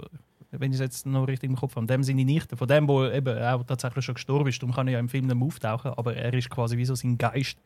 wenn 0.57 0.71
ich 0.71 0.75
es 0.75 0.81
jetzt 0.81 1.05
noch 1.05 1.27
richtig 1.27 1.49
im 1.49 1.55
Kopf 1.55 1.75
habe, 1.75 1.87
dem 1.87 2.03
seine 2.03 2.25
Nichte, 2.25 2.55
von 2.55 2.67
dem, 2.67 2.87
wo 2.87 3.05
eben 3.05 3.37
auch 3.39 3.63
tatsächlich 3.63 4.05
schon 4.05 4.15
gestorben 4.15 4.47
ist, 4.47 4.61
darum 4.61 4.73
kann 4.73 4.87
er 4.87 4.93
ja 4.93 4.99
im 4.99 5.09
Film 5.09 5.25
nicht 5.25 5.35
mehr 5.35 5.47
auftauchen, 5.47 5.91
aber 5.95 6.15
er 6.15 6.33
ist 6.33 6.49
quasi 6.49 6.77
wie 6.77 6.85
so 6.85 6.95
sein 6.95 7.17
Geist 7.17 7.57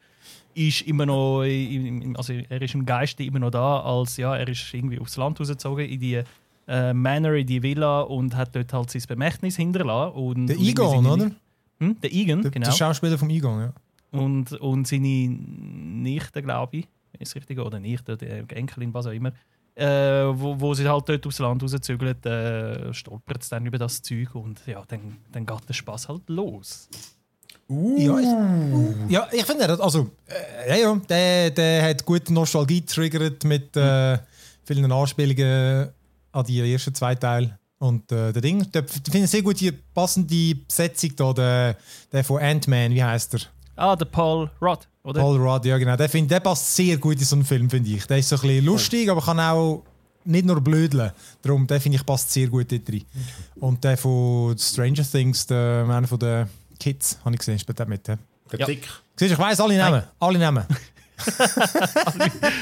ist 0.53 0.81
immer 0.81 1.05
noch, 1.05 1.41
also 1.41 2.33
er 2.33 2.61
ist 2.61 2.73
im 2.73 2.85
Geiste 2.85 3.23
immer 3.23 3.39
noch 3.39 3.51
da, 3.51 3.79
als 3.81 4.17
ja, 4.17 4.35
er 4.35 4.47
ist 4.47 4.73
irgendwie 4.73 4.99
aufs 4.99 5.15
Land 5.17 5.39
rausgezogen 5.39 5.85
in 5.85 5.99
die 5.99 6.23
äh, 6.67 6.93
Manor, 6.93 7.33
in 7.33 7.47
die 7.47 7.61
Villa 7.61 8.01
und 8.01 8.35
hat 8.35 8.55
dort 8.55 8.73
halt 8.73 8.89
sein 8.89 9.03
Bemächtnis 9.07 9.55
hinterlassen. 9.55 10.15
Und, 10.15 10.47
Der 10.47 10.57
Egon, 10.57 11.05
oder? 11.05 11.31
Hm? 11.79 12.01
Der 12.01 12.13
Egon, 12.13 12.41
Der, 12.41 12.51
genau. 12.51 12.65
der 12.65 12.73
Schauspieler 12.73 13.17
vom 13.17 13.29
Egon, 13.29 13.61
ja. 13.61 13.73
Und, 14.11 14.53
und 14.53 14.87
seine 14.87 15.27
Nichte, 15.29 16.41
glaube 16.41 16.77
ich, 16.77 16.87
ist 17.19 17.35
richtig, 17.35 17.59
oder 17.59 17.79
Nichte, 17.79 18.17
die 18.17 18.55
Enkelin, 18.55 18.93
was 18.93 19.05
auch 19.05 19.11
immer, 19.11 19.31
äh, 19.77 19.85
wo, 20.33 20.59
wo 20.59 20.73
sie 20.73 20.87
halt 20.87 21.07
dort 21.07 21.27
aufs 21.27 21.39
Land 21.39 21.61
rauszügeln, 21.61 22.23
äh, 22.23 22.93
stolpert 22.93 23.43
es 23.43 23.49
dann 23.49 23.65
über 23.65 23.77
das 23.77 24.01
Zeug 24.01 24.33
und 24.33 24.59
ja, 24.65 24.83
dann, 24.87 25.17
dann 25.31 25.45
geht 25.45 25.69
der 25.69 25.73
Spaß 25.73 26.09
halt 26.09 26.27
los. 26.27 26.89
Ja, 27.69 28.17
ich, 28.17 29.11
ja, 29.11 29.27
ich 29.31 29.43
finde, 29.43 29.69
also, 29.81 30.09
äh, 30.27 30.69
ja, 30.69 30.75
ja, 30.77 30.95
der, 30.95 31.51
der 31.51 31.89
hat 31.89 32.05
gute 32.05 32.33
Nostalgie 32.33 32.81
getriggert 32.81 33.43
mit 33.43 33.75
äh, 33.75 34.17
vielen 34.63 34.91
Anspielungen 34.91 35.89
an 36.31 36.45
die 36.45 36.73
ersten 36.73 36.95
zwei 36.95 37.15
Teile. 37.15 37.59
Und 37.79 38.11
äh, 38.11 38.31
der 38.31 38.41
Ding, 38.41 38.71
der, 38.71 38.83
ich 38.83 39.11
finde 39.11 39.27
sehr 39.27 39.43
gut 39.43 39.59
die 39.59 39.71
passende 39.71 40.55
Besetzung 40.55 41.11
da, 41.17 41.33
der, 41.33 41.77
der 42.11 42.23
von 42.23 42.41
Ant-Man, 42.41 42.93
wie 42.93 43.03
heißt 43.03 43.35
er? 43.35 43.41
Ah, 43.75 43.95
der 43.95 44.05
Paul 44.05 44.49
Rudd, 44.59 44.87
oder? 45.07 45.21
Paul 45.21 45.37
Rudd, 45.37 45.65
ja 45.65 45.77
genau. 45.77 45.95
Der, 45.95 46.09
find, 46.09 46.29
der 46.29 46.39
passt 46.41 46.75
sehr 46.75 46.97
gut 46.97 47.17
in 47.17 47.23
so 47.23 47.35
einen 47.35 47.45
Film, 47.45 47.69
finde 47.69 47.89
ich. 47.89 48.05
Der 48.05 48.17
ist 48.17 48.29
so 48.29 48.35
ein 48.35 48.41
bisschen 48.41 48.65
lustig, 48.65 49.09
aber 49.09 49.21
kann 49.21 49.39
auch 49.39 49.83
nicht 50.25 50.45
nur 50.45 50.59
blödeln. 50.59 51.11
Darum, 51.41 51.65
der 51.65 51.79
finde 51.79 51.97
ich 51.97 52.05
passt 52.05 52.31
sehr 52.31 52.47
gut 52.47 52.71
dort 52.71 52.89
rein. 52.89 53.05
Und 53.55 53.83
der 53.83 53.97
von 53.97 54.57
Stranger 54.57 55.03
Things, 55.09 55.47
der, 55.47 55.85
einer 55.89 56.07
von 56.07 56.19
den 56.19 56.47
Kids, 56.79 57.17
habe 57.23 57.33
ich 57.35 57.39
gesehen, 57.39 57.57
spielt 57.57 57.79
der 57.79 57.87
mit. 57.87 58.07
Ja. 58.07 58.17
Der 58.51 58.59
Ja. 58.59 58.65
Dick. 58.65 58.87
Siehst 59.15 59.31
du, 59.31 59.33
ich 59.33 59.39
weiss 59.39 59.59
alle 59.59 59.77
Namen. 59.77 60.03
Alle 60.19 60.39
Namen. 60.39 60.65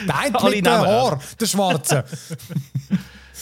der 0.08 0.18
eine 0.20 0.40
Alle 0.40 0.56
mit 0.56 0.66
dem. 0.66 0.72
Haar, 0.72 1.20
der 1.40 1.46
Schwarze. 1.46 2.06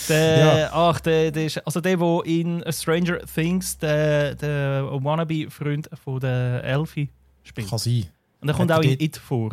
Der, 0.09 0.69
Ach, 0.73 0.99
der, 0.99 1.31
der 1.31 1.45
ist, 1.45 1.65
also 1.65 1.79
der, 1.79 1.95
der 1.95 2.21
in 2.25 2.63
Stranger 2.71 3.19
Things 3.33 3.77
der, 3.77 4.35
der 4.35 4.83
Wannabe-Freund 4.91 5.89
von 6.03 6.19
der 6.19 6.63
Elfie 6.63 7.09
spielt. 7.43 7.69
kann 7.69 7.77
sein. 7.79 8.07
Und 8.43 8.47
der 8.47 8.55
kommt 8.57 8.71
Hat 8.71 8.79
auch 8.79 8.83
er 8.83 8.91
in 8.91 8.99
It 8.99 9.15
vor. 9.15 9.51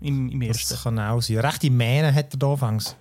Im, 0.00 0.28
im 0.28 0.42
ersten. 0.42 0.74
Das 0.74 0.82
kann 0.82 0.98
auch 0.98 1.20
sein. 1.20 1.38
Rechte 1.38 1.70
Mähne 1.70 2.12
hat 2.12 2.34
er 2.34 2.38
da 2.38 2.50
anfangs. 2.50 2.96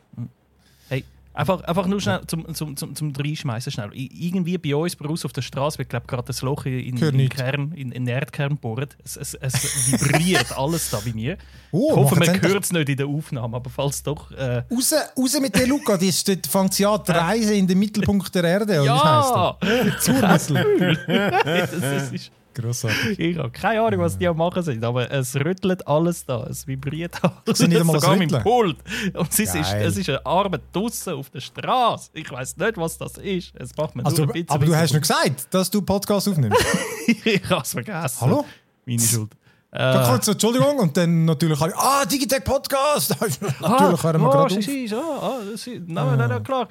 Hey, 0.89 1.03
einfach, 1.33 1.61
einfach 1.61 1.87
nur 1.87 1.99
schnell 1.99 2.21
zum, 2.27 2.53
zum, 2.53 2.77
zum, 2.77 2.95
zum 2.95 3.13
Reinschmeißen 3.15 3.71
schnell. 3.71 3.89
Irgendwie 3.93 4.59
bei 4.59 4.75
uns 4.75 4.95
bei 4.95 5.09
uns 5.09 5.25
auf 5.25 5.33
der 5.33 5.41
Straße 5.41 5.79
wird 5.79 5.89
glaub, 5.89 6.07
gerade 6.07 6.25
das 6.27 6.43
Loch 6.43 6.65
in, 6.65 6.99
Hör 6.99 7.09
in, 7.09 7.15
in, 7.15 7.21
nicht. 7.21 7.35
Kern, 7.35 7.71
in, 7.71 7.91
in 7.91 8.05
den 8.05 8.13
Erdkern 8.13 8.57
bohrt. 8.57 8.95
Es, 9.03 9.17
es, 9.17 9.33
es 9.33 9.91
vibriert 9.91 10.51
alles 10.55 10.91
da 10.91 10.99
bei 11.03 11.13
mir. 11.13 11.39
Oh, 11.71 11.89
ich 11.89 11.95
hoffe, 11.95 12.15
man 12.15 12.41
hört 12.43 12.63
es 12.63 12.71
nicht 12.71 12.89
in 12.89 12.97
der 12.97 13.07
Aufnahme, 13.07 13.57
aber 13.57 13.71
falls 13.71 14.03
doch. 14.03 14.29
Äh, 14.33 14.63
Raus, 14.71 14.93
raus 15.17 15.39
mit 15.41 15.55
der 15.55 15.65
Luca, 15.65 15.97
die 15.97 16.11
fängt 16.11 16.75
sie 16.75 16.85
an, 16.85 17.01
die 17.07 17.11
Reise 17.11 17.55
in 17.55 17.65
den 17.65 17.79
Mittelpunkt 17.79 18.35
der 18.35 18.43
Erde. 18.43 18.85
ja! 18.85 19.57
Zurmüssel. 19.99 20.95
das 21.43 21.73
ist, 22.11 22.31
Grossartig. 22.57 23.19
ich 23.19 23.37
habe 23.37 23.51
keine 23.51 23.81
Ahnung, 23.81 23.99
was 24.01 24.17
die 24.17 24.27
am 24.27 24.37
machen 24.37 24.63
sind, 24.63 24.83
aber 24.83 25.11
es 25.11 25.35
rüttelt 25.35 25.87
alles 25.87 26.25
da. 26.25 26.45
Es 26.49 26.65
vibriert 26.65 27.15
alles. 27.23 27.59
ist 27.59 27.67
nicht 27.67 27.79
einmal 27.79 27.95
ein 27.95 28.01
Sogar 28.01 28.17
dem 28.17 28.43
Pult. 28.43 28.77
Und 29.13 29.29
es 29.31 29.39
ist, 29.39 29.55
es 29.55 29.97
ist 29.97 30.09
eine 30.09 30.25
Arbeit 30.25 30.61
draußen 30.73 31.13
auf 31.13 31.29
der 31.29 31.41
Straße. 31.41 32.09
Ich 32.13 32.31
weiß 32.31 32.57
nicht, 32.57 32.77
was 32.77 32.97
das 32.97 33.17
ist. 33.17 33.53
Es 33.55 33.75
macht 33.77 33.95
mir 33.95 34.05
Also, 34.05 34.23
nur 34.23 34.27
ein 34.27 34.33
bisschen 34.33 34.49
aber 34.49 34.65
du 34.65 34.75
hast 34.75 34.93
noch 34.93 35.01
gesagt, 35.01 35.53
dass 35.53 35.69
du 35.69 35.81
Podcast 35.81 36.27
aufnimmst. 36.27 36.59
ich 37.25 37.49
habe 37.49 37.61
es 37.61 37.71
vergessen. 37.71 38.21
Hallo? 38.21 38.45
Meine 38.85 38.99
Schuld. 38.99 39.31
Dann 39.69 40.03
Äh, 40.03 40.09
kurz, 40.09 40.27
Entschuldigung, 40.27 40.79
und 40.79 40.95
dann 40.95 41.25
natürlich 41.25 41.59
alle, 41.61 41.73
ah, 41.75 42.05
Digitech 42.05 42.43
Podcast! 42.43 43.11
natürlich 43.21 44.03
hören 44.03 44.21
wir 44.21 44.27
ah, 44.27 44.31
gerade 44.31 44.55
auf. 44.57 44.63
sind, 44.63 44.93
ah, 44.93 45.19
ah, 45.21 45.39
sie, 45.55 45.81
nein, 45.85 46.17
nein, 46.17 46.29
nein, 46.29 46.43
klar. 46.43 46.69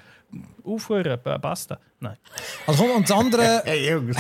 Aufhören, 0.65 1.19
basta. 1.41 1.79
Nein. 2.01 2.17
Also 2.67 2.83
komm, 2.83 2.97
und 2.97 3.09
das 3.09 3.17
andere, 3.17 3.63
Hey, 3.65 3.91
Jungs. 3.91 4.17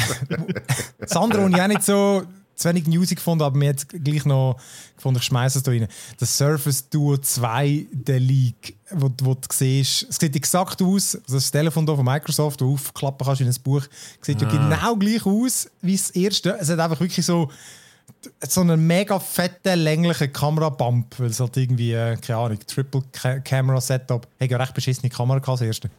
das 0.99 1.17
andere, 1.17 1.45
was 1.45 1.51
ich 1.51 1.61
auch 1.61 1.67
nicht 1.69 1.83
so 1.83 2.23
zu 2.57 2.69
wenig 2.71 2.87
News 2.87 3.11
gefunden 3.11 3.45
habe, 3.45 3.53
aber 3.53 3.59
mir 3.59 3.67
jetzt 3.67 3.89
gleich 3.89 4.25
noch 4.25 4.57
gefunden, 4.97 5.19
ich 5.19 5.27
schmeiße 5.27 5.59
es 5.59 5.63
da 5.63 5.71
rein. 5.71 5.87
Das 6.19 6.37
Surface 6.37 6.89
Duo 6.89 7.19
2, 7.19 7.87
der 7.93 8.19
Leak, 8.19 8.77
wo, 8.91 9.11
wo 9.23 9.35
du 9.35 9.41
siehst, 9.53 10.07
es 10.09 10.17
sieht 10.17 10.35
exakt 10.35 10.81
aus, 10.81 11.19
das 11.29 11.51
Telefon 11.51 11.85
hier 11.85 11.97
von 11.97 12.05
Microsoft, 12.05 12.61
das 12.61 12.67
du 12.67 12.73
aufklappen 12.73 13.27
kannst 13.27 13.43
in 13.43 13.49
ein 13.49 13.57
Buch, 13.63 13.83
sieht 14.23 14.41
ja 14.41 14.49
genau 14.49 14.97
gleich 14.97 15.27
aus 15.27 15.71
wie 15.83 15.97
das 15.97 16.11
erste. 16.11 16.57
Es 16.59 16.71
hat 16.71 16.79
einfach 16.79 17.01
wirklich 17.01 17.25
so 17.27 17.51
so 18.47 18.61
einen 18.61 18.85
mega 18.87 19.21
fetten, 19.21 19.79
länglichen 19.81 20.33
Kamerabump, 20.33 21.19
weil 21.19 21.29
es 21.29 21.39
halt 21.39 21.57
irgendwie, 21.57 21.93
äh, 21.93 22.17
keine 22.17 22.39
Ahnung, 22.39 22.59
Triple 22.67 23.03
Ca 23.13 23.39
Camera 23.41 23.81
Setup, 23.81 24.27
hat 24.41 24.51
ja 24.51 24.57
recht 24.57 24.75
beschissene 24.75 25.11
Kamera 25.11 25.39
gehabt, 25.39 25.61
das 25.61 25.67
erste. 25.67 25.91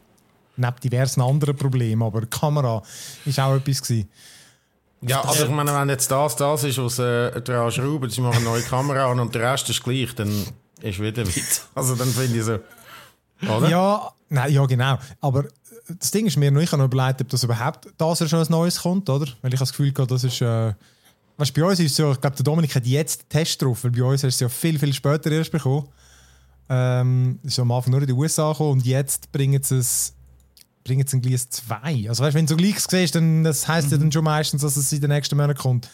Neben 0.58 0.76
diversen 0.84 1.22
anderen 1.22 1.56
Problemen, 1.56 2.04
aber 2.04 2.22
die 2.22 2.28
Kamera 2.28 2.82
ist 3.26 3.40
auch 3.40 3.56
etwas 3.56 3.82
gewesen. 3.82 4.10
Ja, 5.02 5.22
also 5.22 5.46
ich 5.46 5.52
meine, 5.52 5.74
wenn 5.74 5.90
jetzt 5.90 6.10
das 6.10 6.36
das 6.36 6.64
ist, 6.64 6.80
was 6.80 6.98
äh, 6.98 7.40
dran 7.42 7.72
schrauben, 7.72 8.10
sie 8.10 8.22
machen 8.22 8.38
eine 8.38 8.46
neue 8.46 8.64
Kamera 8.64 9.12
an 9.12 9.20
und 9.20 9.34
der 9.36 9.52
Rest 9.54 9.70
ist 9.70 9.84
gleich, 9.84 10.16
dann 10.16 10.32
ist 10.82 11.00
wieder 11.00 11.26
Witz. 11.36 11.68
Also 11.76 11.96
dann 11.96 12.10
finde 12.10 12.40
ich 12.40 12.44
so, 12.44 12.58
oder? 13.44 13.70
Ja, 13.70 14.12
nein, 14.30 14.52
ja, 14.52 14.66
genau. 14.66 14.98
Aber 15.22 15.46
äh, 15.46 15.50
das 16.00 16.12
Ding 16.12 16.26
ist 16.26 16.38
mir 16.38 16.52
noch, 16.52 16.62
ich 16.62 16.72
habe 16.72 16.82
noch 16.82 16.92
überlegt, 16.92 17.22
ob 17.22 17.30
das 17.30 17.44
überhaupt 17.44 17.88
dass 17.98 18.22
er 18.22 18.28
schon 18.28 18.40
ein 18.40 18.48
Neues 18.50 18.82
kommt, 18.82 19.10
oder? 19.10 19.28
Weil 19.42 19.54
ich 19.54 19.60
habe 19.60 19.68
das 19.68 19.72
Gefühl 19.72 19.92
gehabt, 19.92 20.12
das 20.12 20.24
ist. 20.24 20.42
Äh, 20.42 20.74
weißt, 21.38 21.54
bei 21.54 21.64
uns 21.64 21.80
ist 21.80 21.92
es 21.92 21.98
so, 21.98 22.12
ich 22.12 22.22
glaube, 22.22 22.36
der 22.36 22.44
Dominik 22.44 22.76
hat 22.76 22.86
jetzt 22.86 23.22
den 23.22 23.30
Test 23.30 23.62
drauf, 23.62 23.84
weil 23.84 23.92
bei 23.92 24.04
uns 24.04 24.24
ist 24.24 24.36
es 24.36 24.40
ja 24.40 24.50
viel, 24.50 24.80
viel 24.80 24.94
später 24.94 25.32
erst 25.32 25.52
bekommen. 25.52 25.88
Ähm, 26.70 27.40
ist 27.44 27.60
am 27.60 27.72
Anfang 27.72 27.92
nur 27.92 28.02
in 28.02 28.08
den 28.08 28.18
USA 28.18 28.52
gekommen 28.52 28.72
und 28.72 28.86
jetzt 28.86 29.32
bringen 29.32 29.62
sie 29.64 29.78
es, 29.78 30.14
bringen 30.88 31.02
jetzt 31.02 31.14
ein 31.14 31.22
Glies 31.22 31.50
2. 31.50 32.08
Also 32.08 32.24
weißt, 32.24 32.36
wenn 32.36 32.46
du 32.46 32.54
so 32.54 32.58
gleich 32.58 32.80
siehst, 32.80 33.16
dann 33.16 33.44
das 33.44 33.68
heisst 33.68 33.92
ja 33.92 33.98
dann 33.98 34.12
schon 34.12 34.24
meistens, 34.24 34.62
dass 34.62 34.78
es 34.78 34.92
in 34.92 35.02
den 35.02 35.10
nächsten 35.10 35.38
Monaten 35.38 35.60
kommt. 35.60 35.90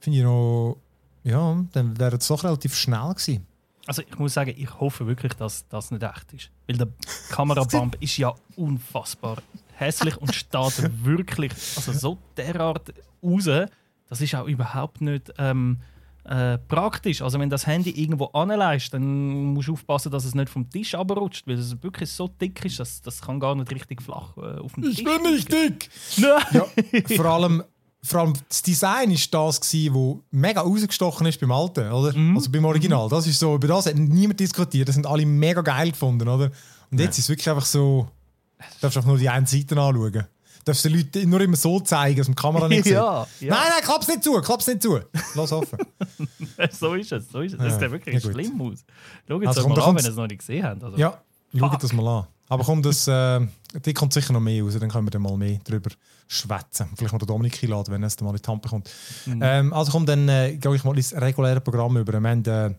Finde 0.00 0.18
ich 0.18 0.24
noch, 0.24 0.78
ja, 1.22 1.64
dann 1.72 1.98
wäre 1.98 2.16
es 2.16 2.26
doch 2.26 2.42
relativ 2.42 2.74
schnell 2.74 3.14
gewesen. 3.14 3.46
Also 3.86 4.02
ich 4.02 4.18
muss 4.18 4.34
sagen, 4.34 4.54
ich 4.56 4.80
hoffe 4.80 5.06
wirklich, 5.06 5.34
dass 5.34 5.66
das 5.68 5.90
nicht 5.90 6.02
echt 6.02 6.32
ist. 6.32 6.50
Weil 6.66 6.76
der 6.78 6.88
Kamerabump 7.30 7.96
ist 8.00 8.16
ja 8.16 8.34
unfassbar 8.56 9.42
hässlich 9.74 10.16
und 10.16 10.34
steht 10.34 10.90
wirklich 11.04 11.52
also 11.76 11.92
so 11.92 12.18
derart 12.36 12.92
raus. 13.22 13.68
Das 14.08 14.20
ist 14.20 14.34
auch 14.34 14.46
überhaupt 14.46 15.00
nicht 15.00 15.32
ähm, 15.38 15.78
äh, 16.24 16.58
praktisch. 16.58 17.22
Also 17.22 17.38
wenn 17.38 17.50
das 17.50 17.66
Handy 17.66 17.90
irgendwo 17.90 18.26
anleist, 18.26 18.94
dann 18.94 19.54
musst 19.54 19.68
du 19.68 19.72
aufpassen, 19.72 20.12
dass 20.12 20.24
es 20.24 20.34
nicht 20.34 20.48
vom 20.48 20.68
Tisch 20.70 20.94
abrutscht, 20.94 21.46
weil 21.46 21.58
es 21.58 21.82
wirklich 21.82 22.10
so 22.10 22.28
dick 22.28 22.64
ist, 22.64 22.78
dass 22.78 23.02
das 23.02 23.20
kann 23.20 23.40
gar 23.40 23.54
nicht 23.54 23.70
richtig 23.72 24.02
flach 24.02 24.36
äh, 24.36 24.58
auf 24.58 24.72
dem 24.74 24.84
Tisch. 24.84 24.98
Ich 24.98 25.04
bin 25.04 25.22
nicht 25.22 25.52
dick! 25.52 25.90
Nein. 26.18 26.42
Ja, 26.52 27.16
vor 27.16 27.26
allem, 27.26 27.64
vor 28.02 28.20
allem 28.20 28.34
das 28.48 28.62
Design 28.62 29.10
ist 29.10 29.32
das 29.34 29.60
gewesen, 29.60 29.94
wo 29.94 30.22
mega 30.30 30.60
rausgestochen 30.60 31.26
ist 31.26 31.40
beim 31.40 31.52
Alten, 31.52 31.90
oder? 31.90 32.14
Also 32.34 32.50
beim 32.50 32.64
Original. 32.64 33.08
Das 33.08 33.26
ist 33.26 33.38
so, 33.38 33.54
über 33.56 33.68
das 33.68 33.86
hat 33.86 33.96
niemand 33.96 34.38
diskutiert. 34.38 34.88
Das 34.88 34.94
sind 34.94 35.06
alle 35.06 35.26
mega 35.26 35.60
geil 35.60 35.90
gefunden, 35.90 36.28
oder? 36.28 36.50
Und 36.90 37.00
jetzt 37.00 37.18
ist 37.18 37.24
es 37.24 37.28
wirklich 37.30 37.48
einfach 37.48 37.64
so, 37.64 38.08
du 38.58 38.64
darfst 38.80 38.96
einfach 38.96 39.08
nur 39.08 39.18
die 39.18 39.28
eine 39.28 39.46
Seite 39.46 39.80
anschauen. 39.80 40.26
Du 40.64 40.70
darfst 40.70 40.84
den 40.84 40.92
Leuten 40.94 41.28
nur 41.28 41.40
immer 41.40 41.56
so 41.56 41.80
zeigen, 41.80 42.18
dass 42.18 42.28
man 42.28 42.36
die 42.36 42.40
Kamera 42.42 42.68
nicht 42.68 42.84
sieht. 42.84 42.92
Ja, 42.92 43.26
ja. 43.40 43.54
Nein, 43.54 43.66
nein, 43.70 43.82
klapp's 43.82 44.06
nicht 44.06 44.22
zu, 44.22 44.32
klapp's 44.40 44.66
nicht 44.68 44.80
zu. 44.82 45.00
Lass 45.34 45.50
offen. 45.52 45.78
so 46.70 46.94
ist 46.94 47.10
es. 47.12 47.28
So 47.28 47.40
ist 47.40 47.52
es. 47.54 47.58
Das 47.58 47.72
Ja, 47.72 47.78
sieht 47.80 47.90
wirklich 47.90 48.22
ja, 48.22 48.30
schlimm 48.30 48.60
aus. 48.60 48.84
Schaut 49.26 49.46
Also 49.46 49.60
es 49.62 49.66
mal 49.66 49.82
an, 49.82 49.96
wenn 49.96 50.04
ihr 50.04 50.10
es 50.10 50.16
noch 50.16 50.26
nicht 50.28 50.38
gesehen 50.38 50.64
habt. 50.64 50.84
Also, 50.84 50.96
Ja, 50.96 51.20
schaut 51.58 51.82
das 51.82 51.92
mal 51.92 52.06
an. 52.06 52.26
Aber 52.48 52.64
komm, 52.64 52.82
das, 52.82 53.08
äh, 53.08 53.40
die 53.84 53.94
kommt 53.94 54.12
sicher 54.12 54.32
noch 54.34 54.40
mehr 54.40 54.62
raus, 54.62 54.76
dann 54.78 54.90
können 54.90 55.06
wir 55.06 55.10
dann 55.10 55.22
mal 55.22 55.36
mehr 55.38 55.58
drüber 55.64 55.90
schwätzen. 56.28 56.86
Vielleicht 56.96 57.12
mal 57.12 57.18
den 57.18 57.26
Dominik 57.28 57.62
einladen, 57.62 57.92
wenn 57.94 58.02
er 58.02 58.08
es 58.08 58.16
dann 58.16 58.26
mal 58.26 58.36
in 58.36 58.42
die 58.42 58.48
Hand 58.50 58.60
bekommt. 58.62 58.90
Ähm, 59.40 59.72
also 59.72 59.90
komm, 59.92 60.04
dann 60.06 60.28
äh, 60.28 60.56
gehe 60.58 60.74
ich 60.74 60.84
mal 60.84 60.94
ins 60.96 61.14
reguläre 61.14 61.60
Programm 61.62 61.96
über. 61.96 62.12
Wir 62.20 62.30
haben 62.30 62.44
äh, 62.44 62.74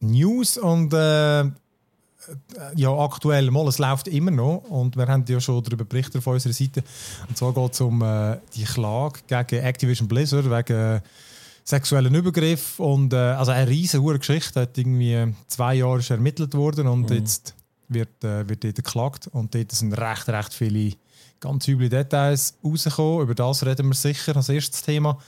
News 0.00 0.56
und 0.56 0.92
äh, 0.94 1.44
ja, 2.74 2.96
aktuell 2.96 3.50
mal, 3.50 3.66
es 3.68 3.78
läuft 3.78 4.08
immer 4.08 4.30
noch 4.30 4.64
und 4.68 4.96
wir 4.96 5.06
haben 5.06 5.24
ja 5.28 5.40
schon 5.40 5.62
darüber 5.62 5.84
berichtet 5.84 6.16
auf 6.16 6.26
unserer 6.26 6.52
Seite. 6.52 6.82
Und 7.28 7.36
zwar 7.36 7.52
geht 7.52 7.72
es 7.72 7.80
um 7.80 8.02
äh, 8.02 8.38
die 8.54 8.64
Klage 8.64 9.20
gegen 9.26 9.64
Activision 9.64 10.08
Blizzard 10.08 10.50
wegen 10.50 10.96
äh, 10.96 11.00
sexuellen 11.64 12.14
Übergriff 12.14 12.78
und 12.78 13.12
äh, 13.12 13.16
also 13.16 13.52
eine 13.52 13.68
riesige 13.68 14.18
Geschichte. 14.18 14.62
Hat 14.62 14.76
irgendwie 14.78 15.34
zwei 15.48 15.74
Jahre 15.74 15.98
ist 15.98 16.10
ermittelt 16.10 16.54
worden 16.54 16.86
und 16.86 17.10
jetzt 17.10 17.54
wird, 17.88 18.22
äh, 18.24 18.48
wird 18.48 18.64
dort 18.64 18.76
geklagt 18.76 19.28
und 19.28 19.54
dort 19.54 19.72
sind 19.72 19.92
recht, 19.94 20.28
recht 20.28 20.54
viele 20.54 20.92
ganz 21.40 21.68
üble 21.68 21.88
Details 21.88 22.54
rausgekommen. 22.64 23.22
Über 23.22 23.34
das 23.34 23.64
reden 23.64 23.88
wir 23.88 23.94
sicher 23.94 24.36
als 24.36 24.48
erstes 24.48 24.82
Thema. 24.82 25.18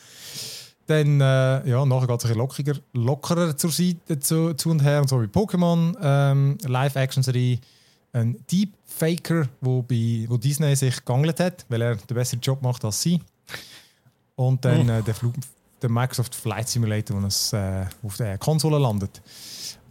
Dann, 0.87 1.21
äh, 1.21 1.69
ja, 1.69 1.85
nachher 1.85 2.07
geht 2.07 2.19
es 2.19 2.25
ein 2.25 2.29
bisschen 2.29 2.39
lockiger, 2.39 2.75
lockerer 2.93 3.57
zur 3.57 3.71
Seite 3.71 4.21
zu, 4.21 4.55
zu 4.55 4.71
und 4.71 4.83
her. 4.83 5.01
Und 5.01 5.09
so 5.09 5.21
wie 5.21 5.27
Pokémon, 5.27 5.97
ähm, 6.01 6.59
Live-Action-Serie, 6.65 7.59
ein 8.13 8.37
Deepfaker, 8.51 9.49
wo, 9.61 9.83
bei, 9.83 10.27
wo 10.29 10.37
Disney 10.37 10.75
sich 10.77 11.05
geangelt 11.05 11.41
hat, 11.41 11.67
weil 11.69 11.83
er 11.83 11.97
den 11.97 12.15
besseren 12.15 12.41
Job 12.41 12.63
macht 12.63 12.85
als 12.85 13.03
sie. 13.03 13.21
Und 14.37 14.65
dann 14.65 14.89
äh, 14.89 15.03
der, 15.03 15.15
Flug, 15.15 15.35
der 15.83 15.91
Microsoft 15.91 16.35
Flight 16.35 16.69
Simulator, 16.69 17.21
wo 17.21 17.27
es 17.27 17.53
äh, 17.53 17.87
auf 18.03 18.17
der 18.17 18.39
Konsole 18.39 18.79
landet. 18.79 19.21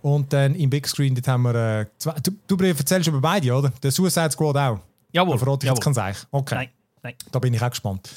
Und 0.01 0.31
dann 0.31 0.55
im 0.55 0.69
Big 0.69 0.87
Screen, 0.87 1.15
dort 1.15 1.27
haben 1.27 1.43
wir 1.43 1.55
äh, 1.55 1.85
zwei, 1.97 2.13
du, 2.21 2.31
du 2.47 2.63
erzählst 2.63 3.07
über 3.07 3.19
beide, 3.19 3.53
oder? 3.53 3.71
Der 3.81 3.91
Suicide 3.91 4.31
Squad 4.31 4.55
auch. 4.55 4.79
Jawohl. 5.11 5.33
Da 5.33 5.39
verrate 5.39 5.65
ich 5.65 5.71
jetzt 5.71 5.79
jawohl. 5.79 5.83
kein 5.83 5.93
Seich. 5.93 6.17
Okay. 6.31 6.55
Nein, 6.55 6.69
nein. 7.01 7.15
Da 7.31 7.39
bin 7.39 7.53
ich 7.53 7.61
auch 7.61 7.69
gespannt. 7.69 8.09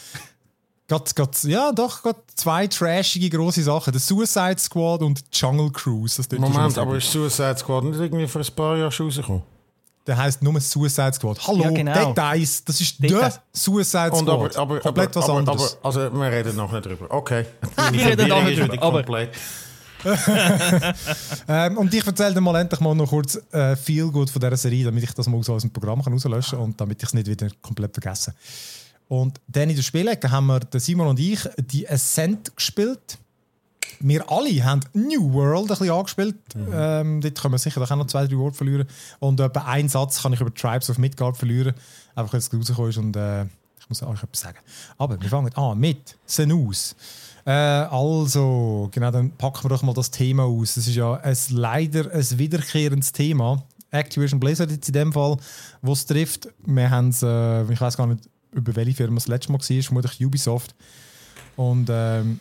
Gott, 0.89 1.15
Gott, 1.15 1.45
ja, 1.45 1.71
doch, 1.71 2.03
Gott, 2.03 2.17
zwei 2.35 2.67
trashige 2.67 3.29
große 3.29 3.63
Sachen. 3.63 3.93
Der 3.93 4.01
Suicide 4.01 4.57
Squad 4.59 5.03
und 5.03 5.23
Jungle 5.33 5.71
Cruise. 5.71 6.23
Moment, 6.39 6.79
aber 6.79 6.97
ist 6.97 7.13
Suicide 7.13 7.59
Squad 7.59 7.85
nicht 7.85 8.01
irgendwie 8.01 8.27
vor 8.27 8.41
ein 8.41 8.55
paar 8.57 8.79
Jahren 8.79 8.91
schon 8.91 9.07
rausgekommen? 9.07 9.43
Der 10.07 10.17
heißt 10.17 10.43
nur 10.43 10.59
Suicide 10.59 11.13
Squad. 11.13 11.47
Hallo, 11.47 11.65
Ja, 11.65 11.71
genau. 11.71 12.07
Details. 12.07 12.65
Das 12.65 12.81
ist 12.81 13.03
der 13.03 13.35
Suicide 13.53 14.07
Squad. 14.07 14.13
Und 14.15 14.29
aber, 14.31 14.57
aber, 14.57 14.81
Komplett 14.81 15.15
aber, 15.15 15.23
was 15.23 15.29
anderes. 15.31 15.77
Aber, 15.83 15.87
also, 15.87 16.01
wir 16.15 16.33
reden 16.33 16.57
noch 16.57 16.73
nicht 16.73 16.87
drüber. 16.87 17.07
Okay. 17.11 17.45
Wir 17.93 18.07
reden 18.07 18.29
noch 18.29 18.43
nicht 18.43 18.59
drüber, 18.59 18.73
wieder 18.73 18.83
aber- 18.83 19.03
komplett. 19.03 19.31
ähm, 21.49 21.77
und 21.77 21.93
ich 21.93 22.07
erzähle 22.07 22.33
dir 22.33 22.41
mal 22.41 22.55
endlich 22.61 22.81
mal 22.81 22.95
noch 22.95 23.09
kurz 23.09 23.37
äh, 23.53 23.75
viel 23.75 24.09
gut 24.13 24.31
von 24.31 24.41
dieser 24.41 24.57
Serie, 24.57 24.85
damit 24.85 25.03
ich 25.03 25.13
das 25.13 25.27
mal 25.27 25.39
aus 25.39 25.49
unserem 25.49 25.73
Programm 25.73 26.03
kann 26.05 26.13
rauslöschen 26.13 26.57
kann 26.59 26.67
und 26.67 26.81
damit 26.81 27.03
ich 27.03 27.09
es 27.09 27.15
nicht 27.15 27.27
wieder 27.27 27.49
komplett 27.61 27.93
vergesse. 27.95 28.33
Und 29.09 29.41
dann 29.49 29.71
in 29.71 29.77
der 29.77 29.83
Spielecke 29.83 30.31
haben 30.31 30.47
wir, 30.47 30.61
Simon 30.75 31.09
und 31.09 31.19
ich, 31.19 31.41
die 31.59 31.89
Ascent 31.89 32.55
gespielt. 32.55 33.19
Wir 34.01 34.31
alle 34.31 34.65
haben 34.65 34.81
New 34.93 35.33
World 35.33 35.63
ein 35.63 35.67
bisschen 35.69 35.91
angespielt. 35.91 36.37
Ähm, 36.55 37.21
dort 37.21 37.41
können 37.41 37.55
wir 37.55 37.59
sicher 37.59 37.81
auch 37.81 37.97
noch 37.97 38.07
zwei, 38.07 38.27
drei 38.27 38.37
Worte 38.37 38.57
verlieren. 38.57 38.87
Und 39.19 39.41
etwa 39.41 39.61
einen 39.63 39.89
Satz 39.89 40.23
kann 40.23 40.33
ich 40.33 40.41
über 40.41 40.55
Tribes 40.55 40.91
of 40.91 40.99
Midgard 40.99 41.37
verlieren. 41.37 41.75
Einfach 42.15 42.33
weil 42.33 42.41
es 42.41 42.53
rausgekommen 42.53 42.91
ist 42.91 42.99
und 42.99 43.17
äh, 43.17 43.45
ich 43.45 43.89
muss 43.89 44.03
euch 44.03 44.23
etwas 44.23 44.41
sagen. 44.41 44.59
Aber 44.99 45.21
wir 45.21 45.29
fangen 45.29 45.53
an 45.55 45.79
mit 45.79 46.17
Senus. 46.27 46.95
Äh, 47.45 47.51
also, 47.51 48.91
genau, 48.93 49.11
dann 49.11 49.31
packen 49.33 49.65
wir 49.65 49.71
doch 49.71 49.83
mal 49.83 49.95
das 49.95 50.11
Thema 50.11 50.45
aus. 50.45 50.75
Das 50.75 50.87
ist 50.87 50.95
ja 50.95 51.15
ein, 51.15 51.37
leider 51.51 52.13
ein 52.13 52.39
wiederkehrendes 52.39 53.13
Thema. 53.13 53.65
Activision 53.91 54.39
Blizzard 54.39 54.71
jetzt 54.71 54.89
in 54.89 54.93
dem 54.93 55.13
Fall, 55.15 55.39
wo 55.81 55.93
es 55.93 56.05
trifft. 56.05 56.49
Wir 56.67 56.91
haben 56.91 57.09
es, 57.09 57.23
äh, 57.23 57.63
ich 57.73 57.81
weiß 57.81 57.97
gar 57.97 58.07
nicht, 58.07 58.29
über 58.53 58.77
welche 58.77 58.95
Firma 58.95 59.17
es 59.17 59.25
das 59.25 59.29
letzte 59.29 59.53
Mal 59.53 59.61
war, 59.61 59.83
vermutlich 59.83 60.25
Ubisoft. 60.25 60.75
Und 61.57 61.89
ähm, 61.91 62.41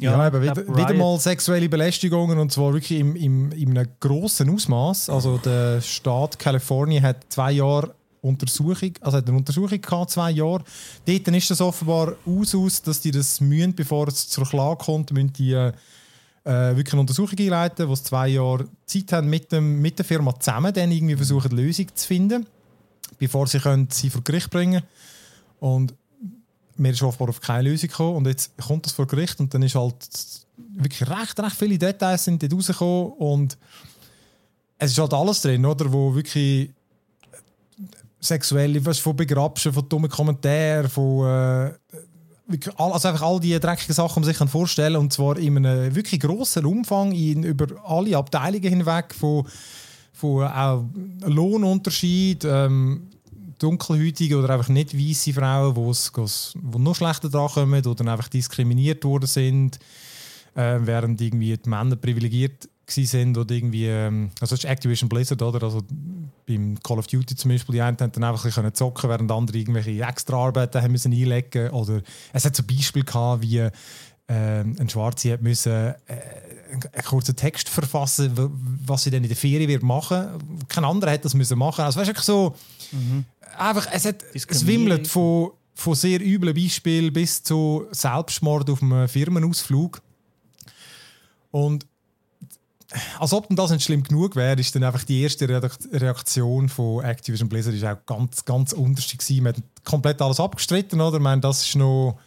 ja, 0.00 0.12
Ja, 0.12 0.26
eben 0.28 0.42
wieder, 0.42 0.76
wieder 0.76 0.94
mal 0.94 1.18
sexuelle 1.20 1.68
Belästigungen 1.68 2.38
und 2.38 2.50
zwar 2.50 2.72
wirklich 2.72 2.98
im, 2.98 3.16
im, 3.16 3.52
in 3.52 3.76
einem 3.76 3.88
grossen 4.00 4.48
Ausmaß. 4.48 5.10
Also 5.10 5.36
der 5.38 5.80
Staat 5.82 6.38
Kalifornien 6.38 7.02
hat 7.02 7.26
zwei 7.28 7.52
Jahre 7.52 7.94
Untersuchung, 8.22 8.92
also 9.00 9.18
hat 9.18 9.28
eine 9.28 9.36
Untersuchung 9.36 9.80
gehabt, 9.80 10.10
zwei 10.10 10.30
Jahre. 10.30 10.64
Dort 11.06 11.28
ist 11.28 11.50
das 11.50 11.60
offenbar 11.60 12.16
aus, 12.26 12.54
aus, 12.54 12.82
dass 12.82 13.00
die 13.00 13.10
das 13.10 13.40
mühen, 13.40 13.74
bevor 13.74 14.08
es 14.08 14.28
zur 14.28 14.46
Klage 14.46 14.84
kommt, 14.84 15.12
müssen 15.12 15.32
die 15.34 15.52
äh, 15.52 15.72
wirklich 16.44 16.92
eine 16.92 17.00
Untersuchung 17.00 17.38
einleiten, 17.38 17.86
wo 17.86 17.94
sie 17.94 18.04
zwei 18.04 18.28
Jahre 18.28 18.66
Zeit 18.86 19.12
haben, 19.12 19.28
mit, 19.28 19.52
dem, 19.52 19.82
mit 19.82 19.98
der 19.98 20.04
Firma 20.04 20.38
zusammen 20.38 20.72
dann 20.72 20.90
irgendwie 20.90 21.16
versuchen, 21.16 21.50
eine 21.52 21.62
Lösung 21.62 21.86
zu 21.94 22.06
finden, 22.06 22.46
bevor 23.18 23.46
sie 23.46 23.58
können 23.58 23.88
sie 23.90 24.08
vor 24.08 24.22
Gericht 24.22 24.50
bringen 24.50 24.82
Und 25.60 25.94
mir 26.76 26.92
ist 26.92 27.02
offenbar 27.02 27.28
auf 27.28 27.40
keine 27.40 27.68
Lösung 27.68 27.88
gekommen. 27.88 28.16
Und 28.16 28.26
jetzt 28.26 28.52
kommt 28.58 28.86
das 28.86 28.92
vor 28.92 29.06
Gericht 29.06 29.38
und 29.38 29.52
dann 29.54 29.62
ist 29.62 29.74
halt 29.74 29.94
wirklich 30.74 31.08
recht, 31.08 31.38
recht 31.38 31.56
viele 31.56 31.78
Details 31.78 32.24
sind 32.24 32.42
dort 32.42 32.52
rausgekommen. 32.52 33.12
Und 33.12 33.58
es 34.78 34.92
ist 34.92 34.98
halt 34.98 35.12
alles 35.14 35.42
drin, 35.42 35.64
oder, 35.64 35.92
wo 35.92 36.14
wirklich 36.14 36.70
sexuelle, 38.20 38.84
was 38.84 38.98
von 38.98 39.16
Begrabschen, 39.16 39.72
von 39.72 39.88
dummen 39.88 40.10
Kommentaren, 40.10 40.88
von 40.88 41.26
äh, 41.26 41.72
also 42.76 43.08
einfach 43.08 43.22
all 43.22 43.40
die 43.40 43.58
dreckigen 43.58 43.94
Sachen, 43.94 44.14
die 44.14 44.20
man 44.20 44.28
sich 44.28 44.38
kann 44.38 44.48
vorstellen 44.48 44.96
und 44.96 45.12
zwar 45.12 45.38
in 45.38 45.56
einem 45.56 45.94
wirklich 45.94 46.20
grossen 46.20 46.66
Umfang 46.66 47.12
in, 47.12 47.44
über 47.44 47.66
alle 47.84 48.16
Abteilungen 48.16 48.68
hinweg 48.68 49.14
von, 49.14 49.46
von 50.12 50.44
auch 50.46 50.84
Lohnunterschied, 51.24 52.44
ähm, 52.44 53.09
dunkelhäutige 53.60 54.38
oder 54.38 54.50
einfach 54.50 54.68
nicht 54.68 54.96
weiße 54.96 55.32
Frauen, 55.32 55.76
wo 55.76 56.78
noch 56.78 56.94
schlechter 56.94 57.28
dran 57.28 57.48
kommen 57.48 57.86
oder 57.86 58.12
einfach 58.12 58.28
diskriminiert 58.28 59.04
worden 59.04 59.26
sind, 59.26 59.78
äh, 60.54 60.78
während 60.80 61.20
irgendwie 61.20 61.56
die 61.56 61.68
Männer 61.68 61.96
privilegiert 61.96 62.68
sind 62.88 63.38
oder 63.38 63.54
irgendwie, 63.54 63.86
ähm, 63.86 64.30
also 64.40 64.56
das 64.56 64.64
ist 64.64 64.70
Activision 64.70 65.08
Blizzard, 65.08 65.40
oder? 65.42 65.62
Also 65.62 65.82
beim 66.46 66.76
Call 66.82 66.98
of 66.98 67.06
Duty 67.06 67.36
zum 67.36 67.52
Beispiel, 67.52 67.74
die 67.74 67.80
einen 67.80 67.96
haben 68.00 68.10
dann 68.10 68.24
einfach 68.24 68.44
ein 68.44 68.48
bisschen 68.50 68.74
zocken, 68.74 69.08
während 69.08 69.30
andere 69.30 69.58
irgendwelche 69.58 70.02
extra 70.02 70.36
Arbeiten 70.36 70.82
haben 70.82 70.90
müssen 70.90 71.12
einlegen 71.12 71.70
oder 71.70 72.02
es 72.32 72.44
hat 72.44 72.56
so 72.56 72.64
Beispiele 72.64 73.04
gehabt, 73.04 73.42
wie 73.42 73.68
ähm, 74.28 74.76
ein 74.78 74.88
Schwarze 74.88 75.32
hat 75.32 75.42
müssen 75.42 75.72
äh, 75.72 75.94
einen 76.70 77.04
kurzen 77.04 77.34
Text 77.34 77.68
verfassen, 77.68 78.32
was 78.86 79.02
sie 79.02 79.10
dann 79.10 79.22
in 79.24 79.28
der 79.28 79.36
Ferien 79.36 79.68
wird 79.68 79.82
machen. 79.82 80.28
Kein 80.68 80.84
anderer 80.84 81.12
hat 81.12 81.24
das 81.24 81.34
müssen 81.34 81.58
machen. 81.58 81.84
Also 81.84 82.00
weißt 82.00 82.16
du, 82.16 82.22
so 82.22 82.54
einfach, 83.56 83.88
es, 83.92 84.04
hat, 84.04 84.24
es 84.34 84.66
wimmelt 84.66 85.06
von, 85.06 85.50
von 85.74 85.94
sehr 85.94 86.20
üblen 86.20 86.54
Beispielen 86.54 87.12
bis 87.12 87.42
zu 87.42 87.86
Selbstmord 87.90 88.68
auf 88.70 88.82
einem 88.82 89.08
Firmenausflug. 89.08 90.02
Und 91.50 91.86
als 93.18 93.32
ob 93.32 93.48
denn 93.48 93.56
das 93.56 93.70
nicht 93.70 93.84
schlimm 93.84 94.02
genug 94.02 94.34
wäre, 94.34 94.60
ist 94.60 94.74
dann 94.74 94.84
einfach 94.84 95.04
die 95.04 95.22
erste 95.22 95.48
Reaktion 95.48 96.68
von 96.68 97.04
Activision 97.04 97.48
Blizzard 97.48 97.74
ist 97.74 97.84
auch 97.84 98.04
ganz, 98.04 98.44
ganz 98.44 98.72
unterschiedlich 98.72 99.26
gewesen. 99.26 99.44
Man 99.44 99.54
hat 99.54 99.62
komplett 99.84 100.20
alles 100.22 100.40
abgestritten, 100.40 101.00
oder? 101.00 101.18
Ich 101.18 101.22
meine, 101.22 101.40
das 101.40 101.64
ist 101.64 101.76
noch, 101.76 102.18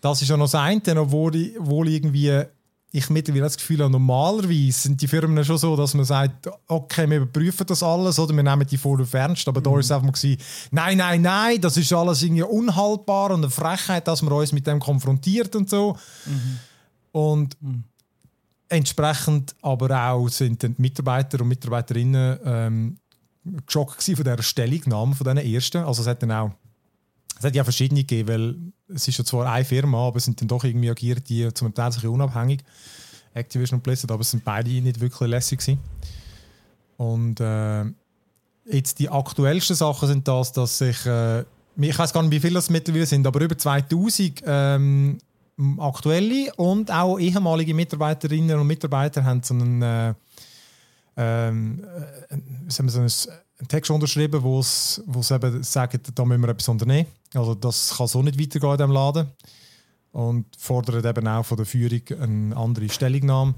das 0.00 0.22
ist 0.22 0.28
ja 0.28 0.36
noch 0.36 0.44
das 0.44 0.54
eine, 0.54 1.00
obwohl, 1.00 1.52
obwohl 1.58 1.88
irgendwie 1.88 2.44
ich 2.90 3.10
mittlerweile 3.10 3.44
das 3.44 3.56
Gefühl 3.58 3.80
habe, 3.80 3.90
normalerweise 3.90 4.72
sind 4.72 5.00
die 5.00 5.08
Firmen 5.08 5.44
schon 5.44 5.58
so, 5.58 5.76
dass 5.76 5.92
man 5.92 6.06
sagt, 6.06 6.48
okay, 6.66 7.08
wir 7.08 7.18
überprüfen 7.18 7.66
das 7.66 7.82
alles 7.82 8.18
oder 8.18 8.34
wir 8.34 8.42
nehmen 8.42 8.66
die 8.66 8.78
Vorwürfe 8.78 9.18
ernst, 9.18 9.46
aber 9.46 9.60
mhm. 9.60 9.64
da 9.64 9.70
war 9.70 9.78
es 9.78 9.90
einfach 9.90 10.06
mal 10.06 10.12
gewesen, 10.12 10.40
nein, 10.70 10.96
nein, 10.96 11.22
nein, 11.22 11.60
das 11.60 11.76
ist 11.76 11.92
alles 11.92 12.22
irgendwie 12.22 12.44
unhaltbar 12.44 13.32
und 13.32 13.44
eine 13.44 13.50
Frechheit, 13.50 14.08
dass 14.08 14.22
man 14.22 14.32
uns 14.32 14.52
mit 14.52 14.66
dem 14.66 14.80
konfrontiert 14.80 15.54
und 15.54 15.68
so. 15.68 15.96
Mhm. 16.24 16.58
Und 17.12 17.62
mhm. 17.62 17.84
entsprechend 18.70 19.54
aber 19.60 20.10
auch 20.10 20.28
sind 20.28 20.62
die 20.62 20.74
Mitarbeiter 20.78 21.42
und 21.42 21.48
Mitarbeiterinnen 21.48 22.38
ähm, 22.44 22.98
geschockt 23.66 24.02
von 24.02 24.14
dieser 24.14 24.42
Stellungnahme 24.42 25.14
von 25.14 25.24
diesen 25.24 25.54
ersten. 25.54 25.84
Also 25.84 26.02
es 26.02 26.08
hat 26.08 26.22
dann 26.22 26.32
auch 26.32 26.50
es 27.38 27.44
hat 27.44 27.54
ja 27.54 27.64
verschiedene 27.64 28.00
gegeben, 28.00 28.28
weil 28.28 28.56
es 28.94 29.06
ist 29.06 29.18
ja 29.18 29.24
zwar 29.24 29.50
eine 29.50 29.64
Firma, 29.64 30.08
aber 30.08 30.16
es 30.16 30.24
sind 30.24 30.40
dann 30.40 30.48
doch 30.48 30.64
irgendwie 30.64 30.90
agiert 30.90 31.28
die 31.28 31.52
zum 31.54 31.72
Teil 31.74 31.92
sich 31.92 32.06
unabhängig. 32.06 32.60
Activision 33.34 33.78
und 33.78 33.82
Blizzard, 33.82 34.10
aber 34.10 34.22
es 34.22 34.30
sind 34.30 34.44
beide 34.44 34.70
nicht 34.70 35.00
wirklich 35.00 35.28
lässig 35.28 35.60
gewesen. 35.60 35.78
Und 36.96 37.38
äh, 37.40 37.84
jetzt 38.70 38.98
die 38.98 39.08
aktuellsten 39.08 39.76
Sachen 39.76 40.08
sind 40.08 40.26
das, 40.26 40.52
dass 40.52 40.78
sich, 40.78 41.06
äh, 41.06 41.40
ich 41.76 41.96
weiß 41.96 42.12
gar 42.12 42.22
nicht, 42.22 42.32
wie 42.32 42.40
viele 42.40 42.54
das 42.54 42.70
mittlerweile 42.70 43.06
sind, 43.06 43.26
aber 43.26 43.40
über 43.40 43.56
2000 43.56 44.42
ähm, 44.44 45.18
aktuelle 45.78 46.52
und 46.56 46.90
auch 46.90 47.18
ehemalige 47.18 47.74
Mitarbeiterinnen 47.74 48.58
und 48.58 48.66
Mitarbeiter 48.66 49.24
haben 49.24 49.42
so 49.42 49.54
einen, 49.54 49.82
äh, 49.82 50.14
ähm, 51.16 51.84
äh, 52.30 52.36
so 52.68 52.82
ein 52.82 53.10
einen 53.58 53.68
Text 53.68 53.90
unterschrieben, 53.90 54.42
wo 54.42 54.60
es 54.60 55.02
eben 55.30 55.62
sagt, 55.62 56.12
da 56.14 56.24
müssen 56.24 56.42
wir 56.42 56.48
etwas 56.48 56.68
unternehmen. 56.68 57.08
Also 57.34 57.54
das 57.54 57.94
kann 57.96 58.06
so 58.06 58.22
nicht 58.22 58.40
weitergehen 58.40 58.72
in 58.72 58.76
diesem 58.78 58.92
Laden. 58.92 59.28
Und 60.12 60.46
fordert 60.58 61.04
eben 61.04 61.28
auch 61.28 61.44
von 61.44 61.56
der 61.56 61.66
Führung 61.66 62.00
eine 62.20 62.56
andere 62.56 62.88
Stellungnahme. 62.88 63.54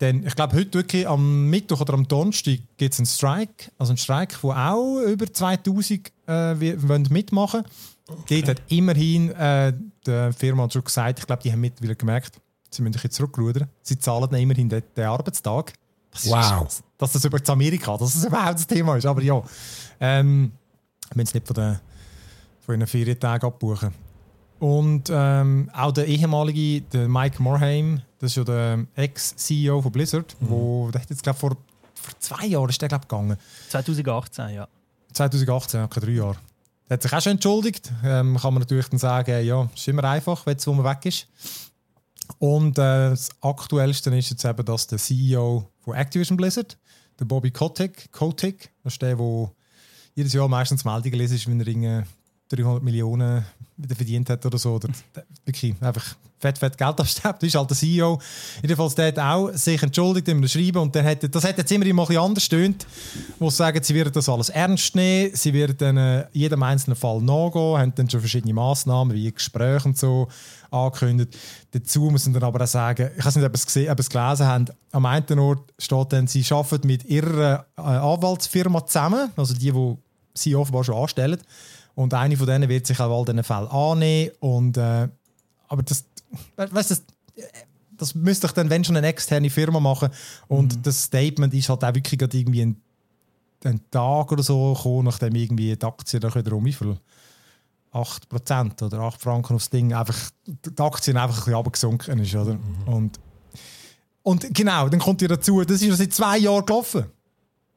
Denn 0.00 0.24
ich 0.24 0.36
glaube, 0.36 0.56
heute 0.56 0.74
wirklich 0.74 1.08
am 1.08 1.46
Mittwoch 1.50 1.80
oder 1.80 1.94
am 1.94 2.06
Donnerstag 2.06 2.60
gibt 2.76 2.92
es 2.92 3.00
einen 3.00 3.06
Strike. 3.06 3.72
Also 3.78 3.92
einen 3.92 3.98
Strike, 3.98 4.36
wo 4.42 4.52
auch 4.52 5.00
über 5.00 5.32
2000 5.32 6.12
äh, 6.28 6.54
mitmachen 6.54 7.64
okay. 8.08 8.42
Dort 8.42 8.58
hat 8.58 8.62
immerhin 8.68 9.30
äh, 9.30 9.72
die 10.06 10.32
Firma 10.32 10.68
schon 10.70 10.84
gesagt, 10.84 11.20
ich 11.20 11.26
glaube, 11.26 11.42
die 11.42 11.52
haben 11.52 11.60
mittlerweile 11.60 11.96
gemerkt, 11.96 12.40
sie 12.70 12.82
müssen 12.82 13.00
jetzt 13.02 13.16
zurückrudern. 13.16 13.68
Sie 13.82 13.98
zahlen 13.98 14.32
immerhin 14.34 14.68
den, 14.68 14.82
den 14.96 15.04
Arbeitstag. 15.04 15.72
Das 16.10 16.28
wow. 16.28 16.66
Ist, 16.66 16.82
dass 16.96 17.12
das 17.12 17.24
über 17.24 17.38
Amerika, 17.48 17.96
dass 17.96 18.14
das 18.14 18.24
überhaupt 18.24 18.54
das 18.54 18.66
Thema 18.66 18.96
ist. 18.96 19.06
Aber 19.06 19.22
ja, 19.22 19.42
ähm, 20.00 20.52
wenn 21.14 21.26
es 21.26 21.34
nicht 21.34 21.46
von 21.46 21.54
den, 21.54 21.80
von 22.68 22.80
den 22.80 22.86
Ferientagen 22.86 23.46
abbuchen. 23.46 23.94
Und 24.58 25.08
ähm, 25.10 25.70
auch 25.72 25.92
der 25.92 26.06
ehemalige 26.06 26.82
der 26.82 27.08
Mike 27.08 27.42
Morhaime, 27.42 28.02
das 28.18 28.32
ist 28.32 28.36
ja 28.36 28.44
der 28.44 28.84
Ex-CEO 28.94 29.80
von 29.80 29.90
Blizzard, 29.90 30.36
mhm. 30.38 30.50
wo 30.50 30.90
der 30.90 31.00
hat 31.00 31.08
jetzt 31.08 31.22
glaube 31.22 31.38
vor, 31.38 31.56
vor 31.94 32.14
zwei 32.18 32.44
Jahren 32.44 32.68
ist 32.68 32.82
der 32.82 32.90
glaub, 32.90 33.08
gegangen. 33.08 33.38
2018, 33.70 34.50
ja. 34.50 34.68
2018, 35.14 35.82
okay, 35.84 36.00
drei 36.00 36.10
Jahre. 36.10 36.36
Er 36.88 36.94
hat 36.94 37.02
sich 37.02 37.12
auch 37.12 37.22
schon 37.22 37.32
entschuldigt. 37.32 37.90
Ähm, 38.04 38.36
kann 38.36 38.52
man 38.52 38.60
natürlich 38.60 38.88
dann 38.88 38.98
sagen, 38.98 39.46
ja, 39.46 39.66
ist 39.74 39.88
immer 39.88 40.04
einfach, 40.04 40.44
wenn 40.44 40.58
es 40.58 40.66
wo 40.66 40.74
man 40.74 40.84
weg 40.84 41.06
ist. 41.06 41.26
Und 42.38 42.78
äh, 42.78 43.10
das 43.10 43.30
Aktuellste 43.40 44.14
ist 44.14 44.28
jetzt 44.28 44.44
eben, 44.44 44.64
dass 44.66 44.86
der 44.88 44.98
CEO 44.98 45.70
von 45.80 45.94
Activision 45.94 46.36
Blizzard, 46.36 46.76
der 47.18 47.24
Bobby 47.24 47.50
Kotick, 47.50 48.12
Kotick 48.12 48.70
das 48.84 48.92
ist 48.94 49.02
der, 49.02 49.16
der 49.16 49.50
jedes 50.14 50.34
Jahr 50.34 50.48
meistens 50.48 50.84
Meldungen 50.84 51.18
liest, 51.18 51.48
wenn 51.48 51.60
er 51.60 52.04
300 52.48 52.82
Millionen 52.82 53.44
wieder 53.76 53.94
verdient 53.94 54.30
hat 54.30 54.44
oder 54.44 54.58
so. 54.58 54.74
Oder 54.74 54.88
wirklich 55.44 55.74
einfach 55.80 56.16
fett, 56.38 56.58
fett 56.58 56.78
Geld 56.78 57.00
abstaubt. 57.00 57.42
Das 57.42 57.48
ist 57.48 57.54
halt 57.54 57.70
der 57.70 57.76
CEO. 57.76 58.18
Jedenfalls, 58.62 58.94
der 58.94 59.08
hat 59.08 59.18
auch 59.18 59.50
sich 59.52 59.82
entschuldigt 59.82 60.28
in 60.28 60.38
einem 60.38 60.48
Schreiben 60.48 60.78
und 60.78 60.94
der 60.94 61.04
hat, 61.04 61.34
das 61.34 61.44
hat 61.44 61.58
jetzt 61.58 61.70
immer 61.72 61.84
ein 61.84 61.96
bisschen 61.96 62.18
anders 62.18 62.44
stöhnt, 62.44 62.86
wo 63.38 63.50
sie 63.50 63.56
sagen, 63.56 63.82
sie 63.82 63.94
werden 63.94 64.12
das 64.12 64.28
alles 64.28 64.48
ernst 64.48 64.94
nehmen, 64.94 65.34
sie 65.34 65.52
werden 65.52 65.96
äh, 65.96 66.26
jedem 66.32 66.62
einzelnen 66.62 66.96
Fall 66.96 67.20
nachgehen, 67.20 67.78
haben 67.78 67.94
dann 67.94 68.10
schon 68.10 68.20
verschiedene 68.20 68.54
Massnahmen 68.54 69.14
wie 69.14 69.30
Gespräche 69.30 69.88
und 69.88 69.98
so 69.98 70.28
angekündigt. 70.70 71.36
Dazu 71.70 72.10
muss 72.10 72.26
man 72.26 72.34
dann 72.34 72.44
aber 72.44 72.62
auch 72.62 72.68
sagen, 72.68 73.10
ich 73.16 73.24
weiß 73.24 73.36
nicht, 73.36 73.44
ob 73.44 73.52
ihr 73.52 73.54
es, 73.54 73.66
gesehen, 73.66 73.94
es 73.96 74.08
gelesen 74.08 74.46
habt, 74.46 74.72
am 74.92 75.06
einen 75.06 75.38
Ort 75.38 75.72
steht 75.78 76.12
dann, 76.12 76.26
sie 76.26 76.44
arbeiten 76.50 76.86
mit 76.86 77.04
ihrer 77.04 77.66
äh, 77.76 77.80
Anwaltsfirma 77.80 78.86
zusammen, 78.86 79.30
also 79.36 79.54
die, 79.54 79.72
die 79.72 79.96
sie 80.34 80.54
offenbar 80.54 80.84
schon 80.84 80.96
anstellen. 80.96 81.38
Und 81.98 82.14
eine 82.14 82.36
von 82.36 82.46
denen 82.46 82.68
wird 82.68 82.86
sich 82.86 83.00
auch 83.00 83.10
all 83.10 83.24
diesen 83.24 83.42
Fällen 83.42 83.66
annehmen. 83.66 84.30
Und, 84.38 84.76
äh, 84.76 85.08
aber 85.66 85.82
das, 85.82 86.04
weißt, 86.56 86.92
das, 86.92 87.02
das 87.90 88.14
müsste 88.14 88.46
ich 88.46 88.52
dann, 88.52 88.70
wenn 88.70 88.84
schon, 88.84 88.96
eine 88.96 89.08
externe 89.08 89.50
Firma 89.50 89.80
machen. 89.80 90.08
Und 90.46 90.76
mhm. 90.76 90.82
das 90.84 91.02
Statement 91.02 91.52
ist 91.54 91.68
halt 91.68 91.82
auch 91.82 91.92
wirklich 91.92 92.22
irgendwie 92.22 92.62
ein, 92.62 92.80
ein 93.64 93.80
Tag 93.90 94.30
oder 94.30 94.44
so 94.44 94.74
gekommen, 94.74 95.06
nachdem 95.06 95.34
irgendwie 95.34 95.74
die 95.74 95.84
Aktie 95.84 96.20
da 96.20 96.32
wieder 96.32 96.52
um 96.52 96.64
wie 96.64 96.72
viel 96.72 96.96
8% 97.92 98.84
oder 98.84 99.00
8 99.00 99.20
Franken 99.20 99.56
aufs 99.56 99.68
Ding 99.68 99.92
einfach 99.92 100.30
die 100.46 100.80
Aktien 100.80 101.16
einfach 101.16 101.34
ein 101.34 101.40
bisschen 101.40 101.54
runtergesunken 101.54 102.18
ist. 102.20 102.34
Oder? 102.36 102.54
Mhm. 102.54 102.82
Und, 102.86 103.20
und 104.22 104.54
genau, 104.54 104.88
dann 104.88 105.00
kommt 105.00 105.20
ihr 105.20 105.28
dazu, 105.28 105.64
das 105.64 105.82
ist 105.82 105.88
ja 105.88 105.96
seit 105.96 106.12
zwei 106.12 106.38
Jahren 106.38 106.64
gelaufen. 106.64 107.06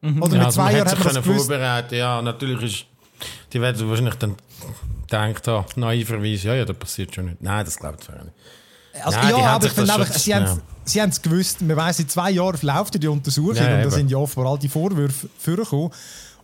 Mhm. 0.01 0.21
Oder 0.21 0.37
ja, 0.37 0.43
mit 0.43 0.53
zwei 0.53 0.73
Jahren 0.73 0.91
hat 0.91 1.03
man 1.03 1.15
das 1.15 1.25
vorbereiten. 1.25 1.95
Ja, 1.95 2.21
natürlich 2.21 2.61
ist, 2.61 2.90
die 3.53 3.61
werden 3.61 3.89
wahrscheinlich 3.89 4.15
dann 4.15 4.35
gedacht 5.07 5.47
haben, 5.47 5.65
naiverweise, 5.75 6.47
ja, 6.47 6.55
ja, 6.55 6.65
das 6.65 6.77
passiert 6.77 7.13
schon 7.13 7.25
nicht. 7.25 7.41
Nein, 7.41 7.65
das 7.65 7.77
glaubt 7.77 8.03
ich 8.03 8.09
nicht. 8.09 8.33
Also, 9.03 9.19
Nein, 9.19 9.29
ja, 9.29 9.37
aber 9.37 9.65
ich 9.65 9.71
finde 9.71 9.93
einfach, 9.93 10.13
sie, 10.13 10.31
ja. 10.31 10.39
haben 10.39 11.09
es 11.09 11.21
gewusst, 11.21 11.61
man 11.61 11.77
weiss, 11.77 11.97
seit 11.97 12.11
zwei 12.11 12.31
Jahren 12.31 12.59
läuft 12.61 13.01
die 13.01 13.07
Untersuchung 13.07 13.55
ja, 13.55 13.77
und 13.77 13.83
da 13.83 13.89
sind 13.89 14.11
ja 14.11 14.17
offenbar 14.17 14.51
all 14.51 14.59
die 14.59 14.67
Vorwürfe 14.67 15.29
vorgekommen. 15.37 15.91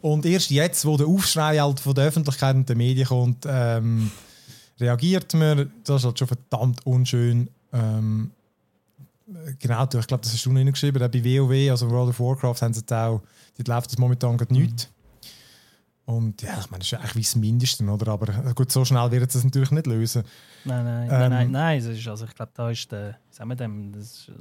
Und 0.01 0.25
erst 0.25 0.51
jetzt, 0.51 0.85
wo 0.85 0.95
der 0.95 1.07
Aufschrei 1.07 1.57
halt 1.57 1.79
von 1.79 1.93
der 1.93 2.05
Öffentlichkeit 2.05 2.55
und 2.55 2.69
den 2.69 2.77
Medien 2.77 3.07
kommt, 3.07 3.45
ähm, 3.47 4.11
reagiert 4.79 5.33
man. 5.33 5.71
Das 5.83 5.97
ist 5.97 6.05
halt 6.05 6.19
schon 6.19 6.27
verdammt 6.27 6.85
unschön. 6.85 7.49
Ähm, 7.73 8.31
genau, 9.59 9.83
ich 9.83 10.07
glaube, 10.07 10.23
das 10.23 10.33
hast 10.33 10.45
du 10.45 10.51
noch 10.51 10.71
geschrieben. 10.71 10.99
Bei 10.99 11.23
WoW, 11.23 11.71
also 11.71 11.89
World 11.89 12.09
of 12.09 12.19
Warcraft, 12.19 12.61
haben 12.61 12.73
sie 12.73 12.83
auch, 12.91 13.21
dort 13.57 13.67
läuft 13.67 13.91
das 13.91 13.97
momentan 13.97 14.37
gerade 14.37 14.53
nichts. 14.53 14.89
Und 16.08 16.41
ja, 16.41 16.58
ich 16.58 16.72
meine, 16.72 16.80
das 16.80 16.93
ist 16.93 16.93
eigentlich 16.93 17.28
das 17.28 17.36
Mindeste, 17.36 17.84
oder? 17.84 18.13
Aber 18.13 18.28
gut, 18.54 18.72
so 18.72 18.86
schnell 18.86 19.12
wird 19.12 19.28
es 19.28 19.34
das 19.34 19.43
natürlich 19.43 19.72
nicht 19.72 19.88
lösen. 19.88 20.24
Nein, 20.63 20.86
nein, 20.86 21.04
ähm, 21.04 21.10
nein, 21.10 21.30
nein, 21.30 21.52
nein. 21.52 21.80
Das 21.80 21.98
ist, 21.98 22.08
also 22.08 22.24
ich 22.24 22.34
glaube, 22.34 22.52
da 22.56 22.72
ist 22.72 22.89
der, 22.89 23.17
sagen 23.30 23.50
wir 23.50 23.58
dem, 23.58 23.91
das 23.91 24.32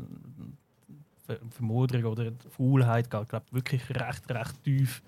äh, 1.29 1.35
Vermodung 1.51 2.05
oder 2.05 2.31
die 2.31 2.49
Faulheit 2.51 3.11
geht, 3.11 3.29
glaube 3.29 3.47
wirklich 3.51 3.83
recht, 3.91 4.31
recht 4.31 4.63
tief 4.63 5.03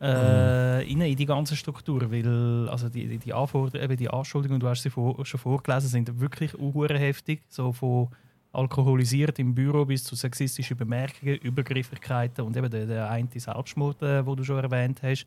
äh, 0.00 0.90
in, 0.90 1.02
in 1.02 1.16
die 1.16 1.26
ganze 1.26 1.54
Struktur, 1.54 2.10
weil 2.10 2.66
also 2.70 2.88
die, 2.88 3.06
die, 3.06 3.18
die 3.18 3.34
Anforderungen, 3.34 3.96
die 3.98 4.08
Anschuldigungen, 4.08 4.58
du 4.58 4.68
hast 4.68 4.80
sie 4.80 4.88
vor, 4.88 5.22
schon 5.26 5.38
vorgelesen, 5.38 5.90
sind 5.90 6.18
wirklich 6.18 6.54
heftig, 6.54 7.42
so 7.50 7.74
von 7.74 8.08
alkoholisiert 8.52 9.38
im 9.38 9.54
Büro 9.54 9.84
bis 9.84 10.02
zu 10.02 10.16
sexistischen 10.16 10.78
Bemerkungen, 10.78 11.36
Übergriffigkeiten 11.36 12.42
und 12.42 12.56
eben 12.56 12.70
der, 12.70 12.86
der 12.86 13.10
eine 13.10 13.28
Selbstmord, 13.36 14.02
äh, 14.02 14.24
wo 14.24 14.34
du 14.34 14.42
schon 14.42 14.64
erwähnt 14.64 15.02
hast. 15.02 15.26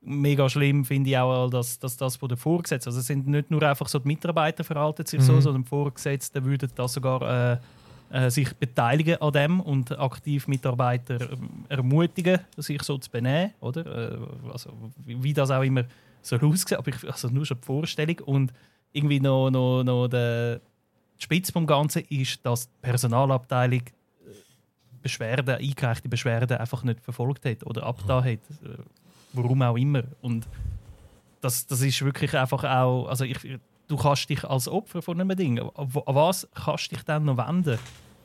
Mega 0.00 0.48
schlimm 0.48 0.84
finde 0.84 1.10
ich 1.10 1.18
auch, 1.18 1.50
dass, 1.50 1.78
dass 1.78 1.96
das 1.96 2.16
von 2.16 2.28
der 2.28 2.38
Vorgesetzten, 2.38 2.88
also 2.88 3.00
es 3.00 3.06
sind 3.06 3.26
nicht 3.26 3.50
nur 3.50 3.62
einfach 3.64 3.88
so 3.88 3.98
die 3.98 4.06
Mitarbeiter 4.08 4.62
verhalten 4.62 5.04
sich 5.04 5.20
mhm. 5.20 5.24
so, 5.24 5.40
sondern 5.40 5.64
die 5.64 5.68
Vorgesetzten 5.68 6.44
würden 6.44 6.70
das 6.74 6.92
sogar 6.92 7.54
äh, 7.54 7.58
äh, 8.10 8.30
sich 8.30 8.54
beteiligen 8.54 9.20
an 9.20 9.32
dem 9.32 9.60
und 9.60 9.98
aktiv 9.98 10.48
Mitarbeiter 10.48 11.32
ähm, 11.32 11.66
ermutigen, 11.68 12.40
sich 12.56 12.82
so 12.82 12.96
zu 12.96 13.10
benehmen, 13.10 13.52
oder? 13.60 13.84
Äh, 14.12 14.18
also, 14.50 14.72
wie, 15.04 15.22
wie, 15.22 15.34
das 15.34 15.50
auch 15.50 15.62
immer 15.62 15.84
so 16.22 16.36
aussieht, 16.36 16.78
aber 16.78 16.88
ich, 16.88 17.04
also 17.04 17.28
nur 17.28 17.44
schon 17.44 17.58
die 17.60 17.66
Vorstellung 17.66 18.18
und 18.20 18.52
irgendwie 18.92 19.20
noch, 19.20 19.50
noch, 19.50 19.82
noch 19.82 20.08
der 20.08 20.60
Spitze 21.18 21.52
vom 21.52 21.66
Ganzen 21.66 22.02
ist, 22.08 22.44
dass 22.46 22.70
die 22.70 22.76
Personalabteilung 22.80 23.80
äh, 23.80 24.32
Beschwerden, 25.02 25.56
eingereichte 25.56 26.08
Beschwerden 26.08 26.56
einfach 26.56 26.84
nicht 26.84 27.00
verfolgt 27.00 27.44
hat 27.44 27.66
oder 27.66 27.82
abgetan 27.82 28.24
hat. 28.24 28.40
Warum 29.32 29.62
auch 29.62 29.76
immer. 29.76 30.04
Und 30.22 30.46
das, 31.40 31.66
das 31.66 31.82
ist 31.82 32.04
wirklich 32.04 32.36
einfach 32.36 32.64
auch, 32.64 33.06
also 33.08 33.24
ich, 33.24 33.38
du 33.88 33.96
kannst 33.96 34.28
dich 34.28 34.44
als 34.44 34.68
Opfer 34.68 35.02
von 35.02 35.20
einem 35.20 35.36
Ding, 35.36 35.58
an 35.58 35.88
was 35.92 36.48
kannst 36.54 36.90
du 36.90 36.96
dich 36.96 37.04
dann 37.04 37.24
noch 37.24 37.36
wenden? 37.36 37.78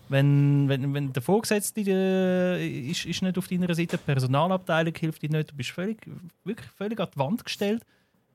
Wenn, 0.10 0.68
wenn, 0.68 0.94
wenn 0.94 1.14
der 1.14 1.22
Vorgesetzte 1.22 1.82
äh, 1.88 2.68
ist, 2.68 3.06
ist 3.06 3.22
nicht 3.22 3.38
auf 3.38 3.48
deiner 3.48 3.74
Seite, 3.74 3.98
die 3.98 4.04
Personalabteilung 4.04 4.94
hilft 4.96 5.22
dir 5.22 5.30
nicht, 5.30 5.52
du 5.52 5.56
bist 5.56 5.72
völlig, 5.72 5.98
wirklich 6.44 6.70
völlig 6.70 7.00
an 7.00 7.08
die 7.14 7.20
Wand 7.20 7.44
gestellt. 7.44 7.84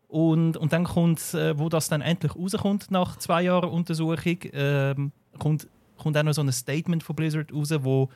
Und, 0.09 0.57
und 0.57 0.73
dann 0.73 0.85
kommt, 0.85 1.35
äh, 1.35 1.59
wo 1.59 1.69
das 1.69 1.89
dann 1.89 2.01
endlich 2.01 2.35
rauskommt 2.35 2.91
nach 2.91 3.17
zwei 3.19 3.43
Jahren 3.43 3.69
Untersuchung, 3.69 4.43
äh, 4.43 4.95
kommt, 5.39 5.69
kommt 5.99 6.17
auch 6.17 6.23
noch 6.23 6.33
so 6.33 6.41
ein 6.41 6.51
Statement 6.51 7.03
von 7.03 7.15
Blizzard 7.15 7.53
raus, 7.53 7.73
wo 7.81 8.09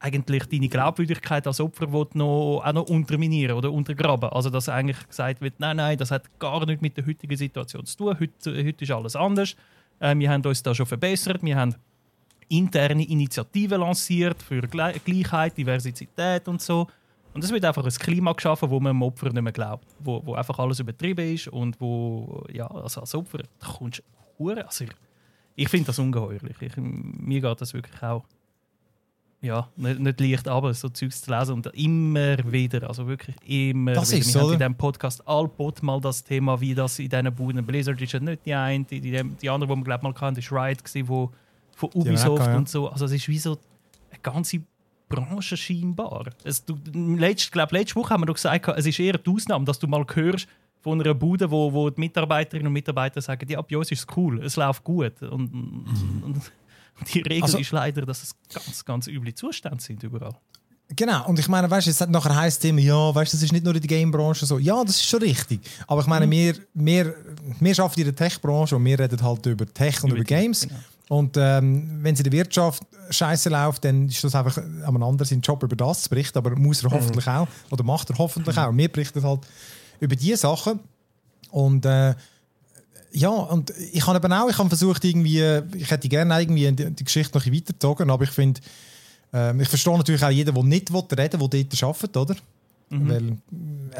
eigentlich 0.00 0.46
deine 0.46 0.68
Glaubwürdigkeit 0.68 1.46
als 1.46 1.60
Opfer 1.60 1.86
noch, 2.14 2.62
auch 2.64 2.72
noch 2.72 2.88
unterminieren 2.88 3.56
oder 3.56 3.72
untergraben. 3.72 4.30
Also 4.30 4.50
dass 4.50 4.68
eigentlich 4.68 5.06
gesagt 5.08 5.40
wird, 5.40 5.58
nein, 5.58 5.76
nein, 5.76 5.98
das 5.98 6.10
hat 6.10 6.38
gar 6.38 6.64
nichts 6.66 6.82
mit 6.82 6.96
der 6.96 7.06
heutigen 7.06 7.36
Situation 7.36 7.84
zu 7.84 7.96
tun. 7.96 8.16
Heute, 8.20 8.64
heute 8.64 8.84
ist 8.84 8.90
alles 8.90 9.16
anders. 9.16 9.56
Äh, 10.00 10.16
wir 10.16 10.30
haben 10.30 10.44
uns 10.44 10.62
da 10.62 10.74
schon 10.74 10.86
verbessert. 10.86 11.42
Wir 11.42 11.56
haben 11.56 11.74
interne 12.48 13.04
Initiativen 13.04 13.80
lanciert 13.80 14.42
für 14.42 14.62
Gleichheit, 14.62 15.56
Diversität 15.56 16.48
und 16.48 16.62
so. 16.62 16.86
Und 17.34 17.44
es 17.44 17.52
wird 17.52 17.64
einfach 17.64 17.84
ein 17.84 17.90
Klima 17.90 18.32
geschaffen, 18.32 18.70
wo 18.70 18.80
man 18.80 18.94
dem 18.94 19.02
Opfer 19.02 19.30
nicht 19.30 19.42
mehr 19.42 19.52
glaubt. 19.52 19.86
Wo, 20.00 20.24
wo 20.24 20.34
einfach 20.34 20.58
alles 20.58 20.80
übertrieben 20.80 21.34
ist 21.34 21.48
und 21.48 21.80
wo, 21.80 22.44
ja, 22.52 22.66
also 22.66 23.00
als 23.00 23.14
Opfer 23.14 23.38
da 23.58 23.66
kommst 23.66 24.02
du 24.38 24.48
also 24.50 24.84
ich, 24.84 24.90
ich 25.56 25.68
finde 25.68 25.86
das 25.86 25.98
ungeheuerlich. 25.98 26.56
Ich, 26.60 26.76
mir 26.76 27.40
geht 27.40 27.60
das 27.60 27.74
wirklich 27.74 28.02
auch 28.02 28.24
ja, 29.40 29.68
nicht, 29.76 30.00
nicht 30.00 30.20
leicht 30.20 30.48
aber 30.48 30.74
so 30.74 30.88
Zeugs 30.88 31.22
zu 31.22 31.30
lesen 31.30 31.54
und 31.54 31.66
immer 31.68 32.36
wieder, 32.50 32.88
also 32.88 33.06
wirklich 33.06 33.36
immer 33.46 33.92
das 33.92 34.10
wieder. 34.10 34.20
Ist 34.20 34.34
Wir 34.34 34.40
so, 34.40 34.50
in 34.50 34.58
diesem 34.58 34.74
Podcast 34.74 35.26
allbot 35.28 35.82
mal 35.82 36.00
das 36.00 36.24
Thema, 36.24 36.60
wie 36.60 36.74
das 36.74 36.98
in 36.98 37.08
diesen 37.08 37.34
Buden 37.34 37.64
Blizzard 37.64 38.00
ist 38.00 38.12
ja 38.12 38.20
nicht 38.20 38.44
die 38.44 38.54
eine, 38.54 38.84
die, 38.84 39.00
die, 39.00 39.22
die 39.22 39.50
andere, 39.50 39.68
die 39.68 39.76
man 39.76 39.84
glaube 39.84 40.02
mal 40.02 40.12
kannte, 40.12 40.40
ist 40.40 40.50
Riot 40.50 40.82
gewesen, 40.82 41.08
wo 41.08 41.30
von 41.76 41.90
Ubisoft 41.94 42.46
ja. 42.46 42.56
und 42.56 42.68
so. 42.68 42.88
Also 42.88 43.04
es 43.04 43.12
ist 43.12 43.28
wie 43.28 43.38
so 43.38 43.58
eine 44.10 44.20
ganze 44.22 44.60
Branche 45.08 45.56
scheinbar. 45.56 46.26
Es, 46.42 46.64
du, 46.64 46.76
letzt, 46.92 47.52
glaub, 47.52 47.70
letzte 47.70 47.94
Woche 47.96 48.10
haben 48.10 48.22
wir 48.22 48.26
doch 48.26 48.34
gesagt, 48.34 48.66
es 48.76 48.86
ist 48.86 48.98
eher 48.98 49.18
die 49.18 49.30
Ausnahme, 49.30 49.64
dass 49.64 49.78
du 49.78 49.86
mal 49.86 50.04
hörst 50.14 50.48
von 50.80 51.00
einer 51.00 51.14
Bude, 51.14 51.50
wo, 51.50 51.72
wo 51.72 51.90
die 51.90 52.00
Mitarbeiterinnen 52.00 52.66
und 52.66 52.72
Mitarbeiter 52.72 53.20
sagen, 53.20 53.48
ja, 53.48 53.60
bei 53.62 53.76
uns 53.76 53.90
ist 53.92 54.00
es 54.00 54.16
cool, 54.16 54.42
es 54.42 54.56
läuft 54.56 54.82
gut. 54.82 55.22
Und, 55.22 55.54
mhm. 55.54 56.22
und 56.24 56.52
die 57.14 57.20
Regel 57.20 57.44
also, 57.44 57.58
ist 57.58 57.70
leider, 57.72 58.04
dass 58.04 58.22
es 58.22 58.34
ganz, 58.52 58.84
ganz 58.84 59.06
üble 59.06 59.34
Zustände 59.34 59.82
sind 59.82 60.02
überall. 60.02 60.34
Genau, 60.96 61.26
und 61.26 61.38
ich 61.38 61.48
meine, 61.48 61.70
weißt 61.70 61.86
du, 61.86 61.90
es 61.90 62.00
hat 62.00 62.08
nachher 62.08 62.34
heisst 62.34 62.64
immer, 62.64 62.80
ja, 62.80 63.14
weißt 63.14 63.32
du, 63.32 63.36
das 63.36 63.42
ist 63.42 63.52
nicht 63.52 63.64
nur 63.64 63.74
in 63.74 63.80
der 63.80 63.88
Game-Branche 63.88 64.46
so. 64.46 64.58
Ja, 64.58 64.82
das 64.82 64.96
ist 64.96 65.04
schon 65.04 65.20
richtig. 65.20 65.60
Aber 65.86 66.00
ich 66.00 66.06
meine, 66.06 66.26
mhm. 66.26 66.30
wir, 66.30 66.54
wir, 66.72 67.14
wir 67.60 67.78
arbeiten 67.78 68.00
in 68.00 68.06
der 68.06 68.16
Tech-Branche 68.16 68.74
und 68.74 68.84
wir 68.84 68.98
reden 68.98 69.22
halt 69.22 69.44
über 69.44 69.66
Tech 69.66 70.02
und 70.02 70.10
über, 70.10 70.20
über 70.20 70.24
Games. 70.24 70.62
Genau. 70.62 70.78
Und 71.10 71.36
ähm, 71.36 71.98
wenn 72.02 72.14
es 72.14 72.20
in 72.20 72.24
der 72.24 72.32
Wirtschaft 72.32 72.82
scheiße 73.10 73.50
läuft, 73.50 73.84
dann 73.84 74.08
ist 74.08 74.24
das 74.24 74.34
einfach 74.34 74.62
am 74.84 75.02
anderen 75.02 75.26
seinen 75.26 75.42
Job 75.42 75.62
über 75.62 75.76
das 75.76 76.04
zu 76.04 76.10
berichten, 76.10 76.38
aber 76.38 76.56
muss 76.56 76.82
er 76.82 76.90
mhm. 76.90 76.94
hoffentlich 76.94 77.26
auch, 77.26 77.48
oder 77.70 77.84
macht 77.84 78.10
er 78.10 78.18
hoffentlich 78.18 78.56
mhm. 78.56 78.62
auch. 78.62 78.72
Wir 78.74 78.88
berichten 78.88 79.22
halt 79.22 79.40
über 80.00 80.16
diese 80.16 80.38
Sachen. 80.38 80.80
Und 81.50 81.84
äh, 81.84 82.14
ja, 83.12 83.30
und 83.30 83.72
ich 83.92 84.06
habe 84.06 84.18
eben 84.18 84.32
auch, 84.32 84.48
ich 84.48 84.58
habe 84.58 84.68
versucht 84.68 85.04
irgendwie, 85.04 85.42
ich 85.76 85.90
hätte 85.90 86.08
gerne 86.08 86.40
irgendwie 86.40 86.70
die, 86.72 86.90
die 86.90 87.04
Geschichte 87.04 87.36
noch 87.36 87.46
ein 87.46 87.52
weitergezogen, 87.52 88.10
aber 88.10 88.24
ich 88.24 88.30
finde, 88.30 88.60
äh, 89.32 89.60
ich 89.60 89.68
verstehe 89.68 89.96
natürlich 89.96 90.22
auch 90.22 90.30
jeden, 90.30 90.54
der 90.54 90.64
nicht 90.64 90.92
will 90.92 91.04
reden 91.16 91.40
will, 91.40 91.48
der 91.48 91.64
dort 91.64 91.82
arbeitet, 91.82 92.16
oder? 92.16 92.36
Mhm. 92.90 93.08
Weil, 93.08 93.22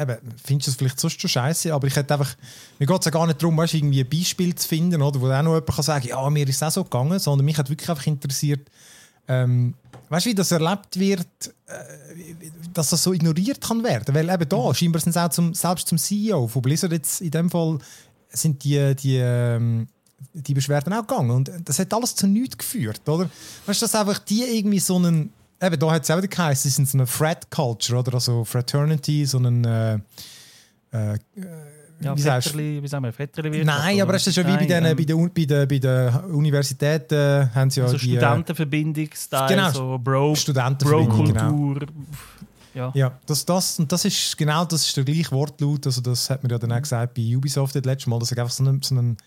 eben, 0.01 0.17
findest 0.43 0.67
du 0.67 0.71
es 0.71 0.75
vielleicht 0.77 0.99
sonst 0.99 1.21
schon 1.21 1.29
scheiße, 1.29 1.73
aber 1.73 1.87
ich 1.87 1.95
hätte 1.95 2.13
einfach, 2.13 2.35
mir 2.79 2.87
geht 2.87 2.99
es 2.99 3.05
ja 3.05 3.11
gar 3.11 3.27
nicht 3.27 3.41
darum, 3.41 3.55
weißt, 3.57 3.75
irgendwie 3.75 4.01
ein 4.01 4.09
Beispiel 4.09 4.55
zu 4.55 4.67
finden, 4.67 5.01
oder, 5.01 5.21
wo 5.21 5.27
auch 5.27 5.41
noch 5.41 5.53
jemand 5.53 5.67
kann 5.67 5.83
sagen 5.83 6.07
ja, 6.07 6.29
mir 6.29 6.47
ist 6.47 6.55
es 6.55 6.63
auch 6.63 6.71
so 6.71 6.83
gegangen, 6.83 7.19
sondern 7.19 7.45
mich 7.45 7.57
hat 7.57 7.69
wirklich 7.69 7.89
einfach 7.89 8.07
interessiert, 8.07 8.67
ähm, 9.27 9.75
weißt 10.09 10.25
du, 10.25 10.29
wie 10.31 10.35
das 10.35 10.51
erlebt 10.51 10.99
wird, 10.99 11.27
äh, 11.67 12.33
dass 12.73 12.89
das 12.89 13.03
so 13.03 13.13
ignoriert 13.13 13.61
kann 13.61 13.83
werden, 13.83 14.13
weil 14.15 14.27
eben 14.27 14.49
da, 14.49 14.57
mhm. 14.57 14.73
scheinbar 14.73 15.01
sind 15.01 15.11
es 15.11 15.17
auch 15.17 15.29
zum, 15.29 15.53
selbst 15.53 15.87
zum 15.87 15.99
CEO 15.99 16.47
von 16.47 16.61
Blizzard 16.61 16.91
jetzt 16.91 17.21
in 17.21 17.31
dem 17.31 17.49
Fall 17.49 17.77
sind 18.29 18.63
die, 18.63 18.95
die, 18.95 19.17
ähm, 19.17 19.87
die 20.33 20.53
Beschwerden 20.53 20.93
auch 20.93 21.05
gegangen. 21.05 21.31
Und 21.31 21.51
das 21.65 21.79
hat 21.79 21.93
alles 21.93 22.15
zu 22.15 22.27
nichts 22.27 22.57
geführt, 22.57 23.07
oder? 23.07 23.29
Weißt 23.65 23.81
du, 23.81 23.85
dass 23.85 23.95
einfach 23.95 24.19
die 24.19 24.43
irgendwie 24.43 24.79
so 24.79 24.95
einen. 24.95 25.33
Eben, 25.61 25.77
da 25.77 25.91
hat 25.91 26.03
es 26.03 26.11
auch 26.11 26.17
wieder 26.17 26.27
geheißen, 26.27 26.69
sie 26.69 26.75
sind 26.75 26.87
so 26.87 26.97
eine 26.97 27.05
Frat-Culture, 27.05 27.99
oder? 27.99 28.13
Also 28.13 28.45
Fraternity, 28.45 29.25
so 29.25 29.37
einen. 29.37 29.65
Äh, 29.65 29.99
äh, 30.91 31.17
ja, 32.01 32.17
wie, 32.17 32.23
Vetterli, 32.23 32.81
wie 32.81 32.87
sagen 32.87 33.03
wir, 33.03 33.11
Vetterli 33.11 33.65
Nein, 33.65 34.01
aber 34.01 34.13
das 34.13 34.25
ist 34.25 34.35
schon 34.35 34.47
wie 34.47 34.55
bei 34.55 34.65
den, 34.65 34.85
ähm, 34.85 34.95
bei 34.95 35.03
den, 35.03 35.33
bei 35.33 35.43
den, 35.43 35.67
bei 35.67 35.79
den 35.79 36.15
Universitäten 36.31 37.53
haben 37.53 37.69
sie 37.69 37.81
ja 37.81 37.87
also 37.87 37.97
die... 37.97 38.11
Studentenverbindung-Style, 38.11 39.47
genau, 39.49 39.71
so 39.71 39.99
Bro, 40.01 40.35
Studentenverbindung, 40.35 41.33
Bro-Kultur. 41.33 41.79
Genau. 41.79 41.91
Ja. 42.79 42.91
ja, 42.95 43.19
das, 43.25 43.45
das, 43.45 43.77
und 43.77 43.91
das 43.91 44.05
ist 44.05 44.37
genau 44.37 44.63
das 44.63 44.87
ist 44.87 44.95
der 44.95 45.03
gleiche 45.03 45.31
Wortlaut. 45.31 45.85
Also 45.85 45.99
das 45.99 46.29
hat 46.29 46.43
man 46.43 46.49
ja 46.49 46.57
dann 46.57 46.71
auch 46.71 46.81
gesagt 46.81 47.13
bei 47.13 47.35
Ubisoft 47.35 47.75
das 47.75 47.83
letzte 47.83 48.09
Mal, 48.09 48.19
dass 48.19 48.31
einfach 48.31 48.49
so 48.49 48.63
ein, 48.63 48.81
so 48.81 48.95
ein, 48.95 49.17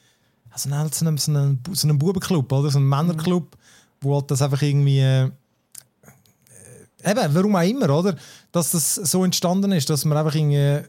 so 0.57 0.71
ein, 0.71 0.91
so 0.91 1.07
ein, 1.07 1.19
so 1.19 1.33
ein, 1.33 1.59
so 1.73 1.89
ein 1.89 1.99
Bubenclub 1.99 2.51
oder 2.51 2.71
so 2.71 2.79
ein 2.79 2.89
Männerclub, 2.89 3.57
wo 4.01 4.15
halt 4.15 4.31
das 4.31 4.41
einfach 4.41 4.63
irgendwie 4.63 5.01
äh, 5.01 5.31
eben, 7.05 7.35
warum 7.35 7.57
auch 7.57 7.61
immer, 7.61 7.91
oder? 7.91 8.17
Dass 8.53 8.71
das 8.71 8.95
so 8.95 9.23
entstanden 9.23 9.73
ist, 9.73 9.91
dass 9.91 10.07
man 10.07 10.17
einfach 10.17 10.35
irgendwie 10.35 10.89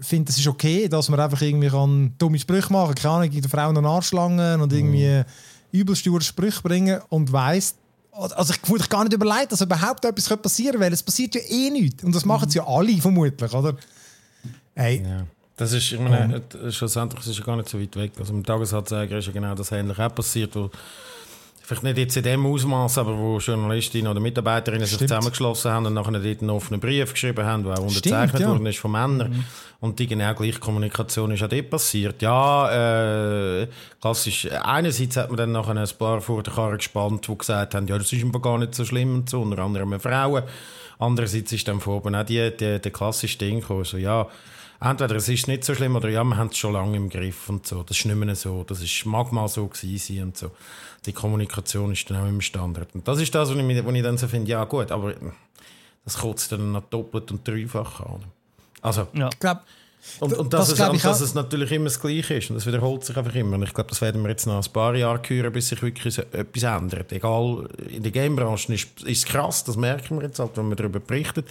findet, 0.00 0.30
es 0.30 0.38
ist 0.38 0.46
okay, 0.46 0.88
dass 0.88 1.10
man 1.10 1.20
einfach 1.20 1.42
irgendwie 1.42 1.68
kann 1.68 2.14
dumme 2.16 2.38
Sprüche 2.38 2.72
machen 2.72 2.94
kann, 2.94 3.02
keine 3.02 3.14
Ahnung, 3.14 3.40
der 3.42 3.50
Frau 3.50 3.68
einen 3.68 3.84
Arschlangen 3.84 4.62
und 4.62 4.72
irgendwie 4.72 5.18
mhm. 5.18 5.78
übelst 5.78 6.24
Sprüche 6.24 6.62
bringen 6.62 7.00
und 7.10 7.30
weiss, 7.30 7.74
also 8.12 8.52
ich 8.52 8.68
würde 8.68 8.86
gar 8.88 9.04
nicht 9.04 9.12
überlegen, 9.12 9.48
dass 9.48 9.60
überhaupt 9.60 10.04
etwas 10.04 10.28
passieren 10.38 10.72
könnte, 10.72 10.86
weil 10.86 10.92
es 10.92 11.02
passiert 11.02 11.34
ja 11.34 11.40
eh 11.48 11.70
nichts. 11.70 12.04
Und 12.04 12.14
das 12.14 12.24
machen 12.24 12.48
es 12.48 12.54
ja 12.54 12.66
alle 12.66 12.96
vermutlich, 12.98 13.52
oder? 13.52 13.76
Hey. 14.74 15.02
Ja. 15.04 15.26
Das 15.56 15.74
ist, 15.74 15.92
ich 15.92 16.00
meine, 16.00 16.40
um. 16.54 16.72
schlussendlich 16.72 17.26
ist 17.26 17.38
ja 17.38 17.44
gar 17.44 17.54
nicht 17.54 17.68
so 17.68 17.78
weit 17.78 17.94
weg. 17.94 18.12
Also 18.18 18.32
im 18.32 18.42
Tagesanzeiger 18.42 19.18
ist 19.18 19.26
ja 19.26 19.32
genau 19.32 19.54
das 19.54 19.70
ähnlich 19.72 19.98
auch 19.98 20.14
passiert, 20.14 20.56
wo 20.56 20.70
vielleicht 21.70 21.84
nicht 21.84 21.98
jetzt 21.98 22.16
in 22.16 22.24
dem 22.24 22.46
Ausmaß, 22.46 22.98
aber 22.98 23.16
wo 23.16 23.38
Journalistinnen 23.38 24.10
oder 24.10 24.18
Mitarbeiterinnen 24.18 24.86
Stimmt. 24.86 24.98
sich 24.98 25.08
zusammengeschlossen 25.08 25.70
haben 25.70 25.86
und 25.86 25.94
nachher 25.94 26.18
dort 26.18 26.40
einen 26.40 26.50
offenen 26.50 26.80
Brief 26.80 27.12
geschrieben 27.12 27.44
haben, 27.44 27.62
der 27.62 27.74
auch 27.74 27.82
unterzeichnet 27.82 28.30
Stimmt, 28.30 28.40
ja. 28.40 28.48
worden 28.48 28.66
ist 28.66 28.78
von 28.78 28.90
Männern. 28.90 29.30
Mhm. 29.30 29.44
Und 29.78 29.98
die 29.98 30.08
genau 30.08 30.34
gleiche 30.34 30.58
Kommunikation 30.58 31.30
ist 31.30 31.42
auch 31.44 31.48
dort 31.48 31.70
passiert. 31.70 32.20
Ja, 32.22 33.60
äh, 33.62 33.68
klassisch. 34.00 34.48
Einerseits 34.50 35.16
hat 35.16 35.28
man 35.28 35.36
dann 35.36 35.52
nachher 35.52 35.76
ein 35.76 35.88
paar 35.96 36.20
vor 36.20 36.42
der 36.42 36.52
Karre 36.52 36.76
gespannt, 36.76 37.28
die 37.28 37.38
gesagt 37.38 37.74
haben, 37.74 37.86
ja, 37.86 37.96
das 37.96 38.12
ist 38.12 38.42
gar 38.42 38.58
nicht 38.58 38.74
so 38.74 38.84
schlimm 38.84 39.14
und 39.14 39.30
so, 39.30 39.40
unter 39.40 39.62
anderem 39.62 39.98
Frauen. 40.00 40.42
Andererseits 40.98 41.52
ist 41.52 41.68
dann 41.68 41.80
oben 41.80 42.14
auch 42.14 42.24
die, 42.24 42.50
die, 42.50 42.80
der 42.80 42.90
klassische 42.90 43.38
Ding 43.38 43.60
gekommen, 43.60 43.84
so, 43.84 43.96
ja, 43.96 44.26
entweder 44.80 45.16
es 45.16 45.28
ist 45.28 45.46
nicht 45.46 45.64
so 45.64 45.74
schlimm 45.74 45.94
oder 45.94 46.08
ja, 46.08 46.24
wir 46.24 46.36
haben 46.36 46.48
es 46.48 46.56
schon 46.56 46.72
lange 46.72 46.96
im 46.96 47.08
Griff 47.08 47.48
und 47.48 47.66
so. 47.66 47.82
Das 47.82 47.96
ist 47.96 48.06
nicht 48.06 48.16
mehr 48.16 48.34
so. 48.34 48.64
Das 48.64 48.82
ist, 48.82 49.06
mag 49.06 49.30
mal 49.30 49.48
so 49.48 49.66
gewesen 49.66 50.22
und 50.22 50.36
so. 50.36 50.50
Die 51.06 51.12
Kommunikation 51.12 51.92
ist 51.92 52.08
dann 52.10 52.22
auch 52.22 52.28
immer 52.28 52.42
Standard. 52.42 52.94
Und 52.94 53.06
das 53.08 53.20
ist 53.20 53.34
das, 53.34 53.50
was 53.50 53.56
ich, 53.56 53.68
ich 53.68 54.02
dann 54.02 54.18
so 54.18 54.28
finde, 54.28 54.50
ja 54.50 54.64
gut, 54.64 54.90
aber 54.90 55.14
das 56.04 56.18
kotzt 56.18 56.52
dann 56.52 56.72
noch 56.72 56.84
doppelt 56.84 57.30
und 57.30 57.46
dreifach 57.46 58.00
an. 58.00 58.24
Also, 58.82 59.08
ja. 59.14 59.28
ich 59.32 59.38
glaube, 59.38 59.62
und, 60.20 60.32
und, 60.34 60.52
das, 60.52 60.68
das 60.68 60.78
es, 60.78 60.86
und 60.88 61.04
dass 61.04 61.20
es 61.20 61.34
natürlich 61.34 61.72
immer 61.72 61.84
das 61.84 62.00
Gleiche 62.00 62.34
ist. 62.34 62.50
Und 62.50 62.56
das 62.56 62.66
wiederholt 62.66 63.04
sich 63.04 63.16
einfach 63.16 63.34
immer. 63.34 63.56
Und 63.56 63.64
ich 63.64 63.74
glaube, 63.74 63.90
das 63.90 64.00
werden 64.00 64.22
wir 64.22 64.30
jetzt 64.30 64.46
noch 64.46 64.64
ein 64.64 64.72
paar 64.72 64.94
Jahre 64.94 65.20
hören, 65.26 65.52
bis 65.52 65.68
sich 65.68 65.82
wirklich 65.82 66.18
etwas 66.18 66.62
ändert. 66.62 67.12
Egal, 67.12 67.68
in 67.88 68.02
der 68.02 68.10
Gamebranche 68.10 68.72
ist, 68.72 69.02
ist 69.02 69.18
es 69.18 69.24
krass, 69.26 69.62
das 69.64 69.76
merken 69.76 70.18
wir 70.18 70.26
jetzt 70.26 70.38
halt, 70.38 70.56
wenn 70.56 70.68
man 70.68 70.76
darüber 70.76 71.00
berichtet. 71.00 71.48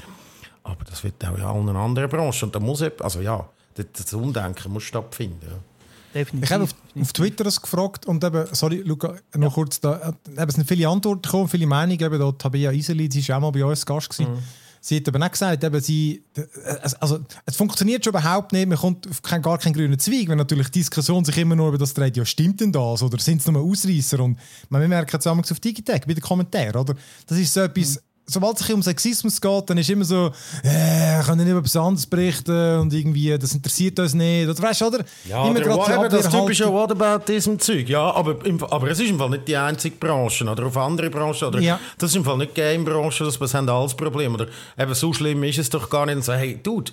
Aber 0.64 0.84
das 0.84 1.04
wird 1.04 1.24
auch 1.26 1.38
in 1.38 1.44
allen 1.44 1.76
anderen 1.76 2.10
Branchen. 2.10 2.46
Und 2.46 2.56
da 2.56 2.60
muss 2.60 2.82
eben, 2.82 3.00
also 3.02 3.22
ja, 3.22 3.48
das 3.76 4.14
Umdenken 4.14 4.74
muss 4.74 4.84
stattfinden. 4.84 5.64
Definitiv. 6.13 6.43
Ich 6.43 6.54
habe 6.54 6.63
auf, 6.63 6.76
auf, 7.00 7.13
Twitter 7.13 7.43
das 7.43 7.62
gefragt 7.62 8.06
und 8.06 8.24
eben, 8.24 8.48
sorry, 8.52 8.78
Luca, 8.78 9.15
noch 9.36 9.50
ja. 9.50 9.50
kurz, 9.50 9.80
da 9.80 10.13
äh, 10.28 10.32
eben, 10.32 10.50
es 10.50 10.56
sind 10.56 10.67
viele 10.67 10.88
Antworten 10.88 11.22
gekommen, 11.22 11.48
viele 11.48 11.67
Meinungen. 11.67 12.00
Eben, 12.00 12.19
da 12.19 12.32
Tabea 12.32 12.72
Iseli, 12.72 13.10
sie 13.12 13.28
war 13.30 13.38
auch 13.38 13.41
mal 13.41 13.52
bei 13.52 13.63
uns 13.63 13.86
Gast. 13.86 14.10
Gewesen. 14.10 14.34
Mhm. 14.34 14.39
Sie 14.82 14.95
hat 14.95 15.08
aber 15.10 15.26
auch 15.26 15.32
gesagt, 15.32 15.63
eben, 15.63 15.82
sie, 15.82 16.24
also, 17.00 17.19
es 17.45 17.56
funktioniert 17.56 18.04
schon 18.04 18.12
überhaupt 18.12 18.54
nicht, 18.54 18.67
man 18.67 18.78
kommt 18.78 19.10
auf 19.10 19.22
kein, 19.22 19.41
gar 19.41 19.58
keinen 19.58 19.74
grünen 19.74 20.00
Zweig, 20.00 20.30
wenn 20.30 20.38
natürlich 20.38 20.69
die 20.69 20.80
Diskussion 20.80 21.26
sich 21.26 21.38
immer 21.38 21.56
nur 21.56 21.67
über 21.67 21.78
das 21.78 21.93
dreht, 21.93 22.15
ja, 22.15 22.24
stimmt 22.24 22.62
denn 22.62 22.72
das 22.72 23.04
oder 23.04 23.19
sind 23.19 23.41
es 23.41 23.48
nur 23.48 23.62
Ausreißer? 23.62 24.22
Und 24.22 24.39
man, 24.69 24.80
wir 24.82 24.88
merken 24.88 25.19
zusammen 25.19 25.41
auf 25.41 25.60
Digitech 25.60 26.04
bei 26.08 26.13
den 26.13 26.22
Kommentaren, 26.22 26.78
oder? 26.78 26.95
Das 27.28 27.38
ist 27.38 27.54
so 27.54 27.60
etwas, 27.60 27.95
mhm 27.95 28.09
sobald 28.30 28.60
es 28.60 28.70
um 28.70 28.84
Sexismus 28.84 29.39
geht, 29.39 29.70
dann 29.70 29.78
ist 29.78 29.89
immer 29.89 30.06
so, 30.06 30.32
äh, 30.63 31.22
können 31.24 31.44
nicht 31.44 31.50
über 31.50 31.60
etwas 31.60 31.76
anderes 31.76 32.06
berichten 32.06 32.80
und 32.80 32.94
irgendwie, 32.94 33.38
das 33.38 33.54
interessiert 33.54 34.00
uns 34.00 34.13
nicht. 34.13 34.48
Oder 34.48 34.62
weißt 34.62 34.82
du, 34.82 34.88
oder? 34.88 35.06
Ja, 35.28 35.48
immer 35.48 35.60
gerade 35.60 36.10
das 36.10 36.30
typische 36.30 36.72
Whataboutism-Zeug. 36.72 37.89
Ja, 37.89 38.12
aber, 38.12 38.46
im, 38.46 38.63
aber 38.63 38.89
es 38.89 39.00
ist 39.00 39.10
im 39.10 39.18
Fall 39.18 39.30
nicht 39.32 39.48
die 39.48 39.58
einzige 39.58 39.96
Branche 39.96 40.46
oder 40.46 40.65
auf 40.65 40.78
andere 40.78 41.10
Branchen. 41.10 41.48
Oder, 41.48 41.60
ja. 41.60 41.80
Das 41.98 42.12
ist 42.12 42.15
im 42.15 42.24
Fall 42.24 42.38
nicht 42.38 42.56
Game-Branche, 42.56 43.24
das 43.24 43.54
haben 43.54 43.70
alles 43.70 43.94
Probleme. 43.94 44.36
Oder 44.36 44.48
eben 44.78 44.94
so 44.94 45.12
schlimm 45.13 45.44
ist 45.44 45.60
es 45.60 45.70
doch 45.70 45.89
gar 45.89 46.06
nicht. 46.06 46.15
Und 46.15 46.24
so, 46.24 46.34
hey, 46.34 46.60
Dude, 46.62 46.92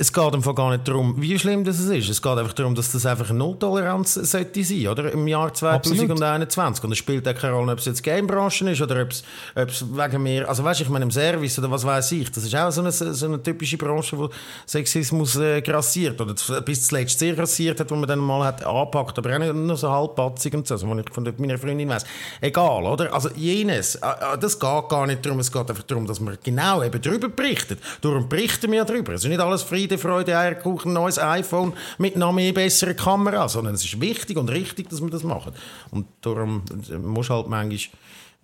es 0.00 0.12
geht 0.12 0.32
einfach 0.32 0.54
gar 0.54 0.70
nicht 0.70 0.86
darum, 0.86 1.20
wie 1.20 1.36
schlimm 1.36 1.64
das 1.64 1.80
ist. 1.80 2.08
Es 2.08 2.22
geht 2.22 2.38
einfach 2.38 2.52
darum, 2.52 2.72
dass 2.76 2.92
das 2.92 3.04
einfach 3.04 3.30
eine 3.30 3.40
Nulltoleranz 3.40 4.14
sollte 4.14 4.62
sein, 4.62 4.86
oder? 4.86 5.10
Im 5.10 5.26
Jahr 5.26 5.52
2021. 5.52 6.56
Absolut. 6.56 6.84
Und 6.84 6.92
es 6.92 6.98
spielt 6.98 7.26
auch 7.26 7.34
keine 7.34 7.54
Rolle, 7.54 7.72
ob 7.72 7.80
es 7.80 7.86
jetzt 7.86 8.04
Gamebranche 8.04 8.70
ist 8.70 8.80
oder 8.80 9.02
ob 9.02 9.10
es, 9.10 9.24
ob 9.56 9.68
es 9.68 9.84
wegen 9.84 10.22
mir, 10.22 10.48
also 10.48 10.62
weißt 10.62 10.82
ich 10.82 10.88
meine 10.88 11.04
im 11.04 11.10
Service 11.10 11.58
oder 11.58 11.68
was 11.72 11.84
weiß 11.84 12.12
ich, 12.12 12.30
das 12.30 12.44
ist 12.44 12.54
auch 12.54 12.70
so 12.70 12.80
eine, 12.80 12.92
so 12.92 13.26
eine 13.26 13.42
typische 13.42 13.76
Branche, 13.76 14.16
wo 14.16 14.30
Sexismus 14.68 15.34
äh, 15.34 15.62
grassiert 15.62 16.20
oder 16.20 16.32
bis 16.60 16.86
zuletzt 16.86 17.18
sehr 17.18 17.34
grassiert 17.34 17.80
hat, 17.80 17.90
wo 17.90 17.96
man 17.96 18.06
dann 18.08 18.20
mal 18.20 18.44
hat 18.44 18.64
angepackt, 18.64 19.18
aber 19.18 19.34
auch 19.34 19.38
nicht 19.40 19.52
nur 19.52 19.76
so 19.76 19.90
halbpatzig 19.90 20.54
und 20.54 20.64
so, 20.68 20.74
also, 20.74 20.88
was 20.88 20.98
ich 20.98 21.12
von 21.12 21.34
meiner 21.38 21.58
Freundin 21.58 21.88
weiss. 21.88 22.04
Egal, 22.40 22.84
oder? 22.84 23.12
Also 23.12 23.30
jenes, 23.34 23.96
äh, 23.96 24.06
äh, 24.06 24.38
das 24.38 24.60
geht 24.60 24.88
gar 24.88 25.08
nicht 25.08 25.26
darum, 25.26 25.40
es 25.40 25.50
geht 25.50 25.68
einfach 25.68 25.82
darum, 25.82 26.06
dass 26.06 26.20
man 26.20 26.38
genau 26.44 26.84
eben 26.84 27.02
darüber 27.02 27.28
berichtet. 27.28 27.80
Darum 28.00 28.28
berichten 28.28 28.70
wir 28.70 28.84
darüber. 28.84 29.14
Es 29.14 29.24
ist 29.24 29.28
nicht 29.28 29.40
alles 29.40 29.64
Frieden 29.64 29.87
Friede, 29.96 30.36
Eierkuchen, 30.36 30.92
neues 30.92 31.18
iPhone 31.18 31.72
mit 31.96 32.16
noch 32.16 32.32
mehr 32.32 32.52
besseren 32.52 32.96
Kamera, 32.96 33.48
sondern 33.48 33.74
es 33.74 33.84
ist 33.84 34.00
wichtig 34.00 34.36
und 34.36 34.50
richtig, 34.50 34.90
dass 34.90 35.00
wir 35.00 35.08
das 35.08 35.22
machen. 35.22 35.52
Und 35.90 36.06
darum 36.20 36.62
muss 37.02 37.30
halt 37.30 37.48
manchmal 37.48 37.78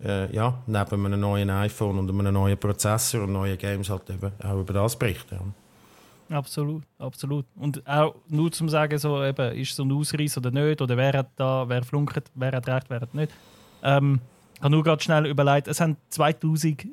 äh, 0.03 0.33
ja, 0.33 0.57
neben 0.65 1.05
einem 1.05 1.19
neuen 1.19 1.49
iPhone 1.49 1.99
und 1.99 2.09
einem 2.09 2.33
neuen 2.33 2.57
Prozessor 2.57 3.23
und 3.23 3.33
neuen 3.33 3.57
Games 3.57 3.89
halt 3.89 4.09
eben 4.09 4.31
auch 4.43 4.59
über 4.59 4.73
das 4.73 4.97
berichten. 4.97 5.35
Ja. 5.35 5.41
Absolut, 6.29 6.83
absolut. 6.97 7.45
Und 7.55 7.85
auch 7.87 8.15
nur 8.27 8.51
zum 8.51 8.67
sagen, 8.67 8.97
so, 8.97 9.23
eben, 9.23 9.55
ist 9.55 9.75
so 9.75 9.83
ein 9.83 9.91
Ausreiß 9.91 10.37
oder 10.39 10.49
nicht, 10.49 10.81
oder 10.81 10.97
wer 10.97 11.13
hat 11.13 11.29
da, 11.35 11.65
wer 11.67 11.83
flunkt, 11.83 12.31
wer 12.33 12.51
hat 12.51 12.67
recht, 12.67 12.89
wer 12.89 13.01
hat 13.01 13.13
nicht. 13.13 13.31
Ähm, 13.83 14.19
ich 14.55 14.61
habe 14.61 14.71
nur 14.71 14.83
gerade 14.83 15.03
schnell 15.03 15.27
überlegt, 15.27 15.67
es 15.67 15.79
haben 15.79 15.97
2000 16.09 16.87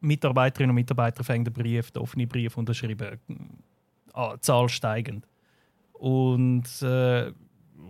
Mitarbeiterinnen 0.00 0.70
und 0.70 0.74
Mitarbeiter 0.74 1.22
den 1.22 1.44
Brief, 1.44 1.90
den 1.92 2.02
offenen 2.02 2.28
Brief 2.28 2.58
unterschrieben. 2.58 3.18
Ah, 4.14 4.36
Zahl 4.40 4.68
steigend. 4.68 5.26
Und 5.92 6.64
äh, 6.82 7.32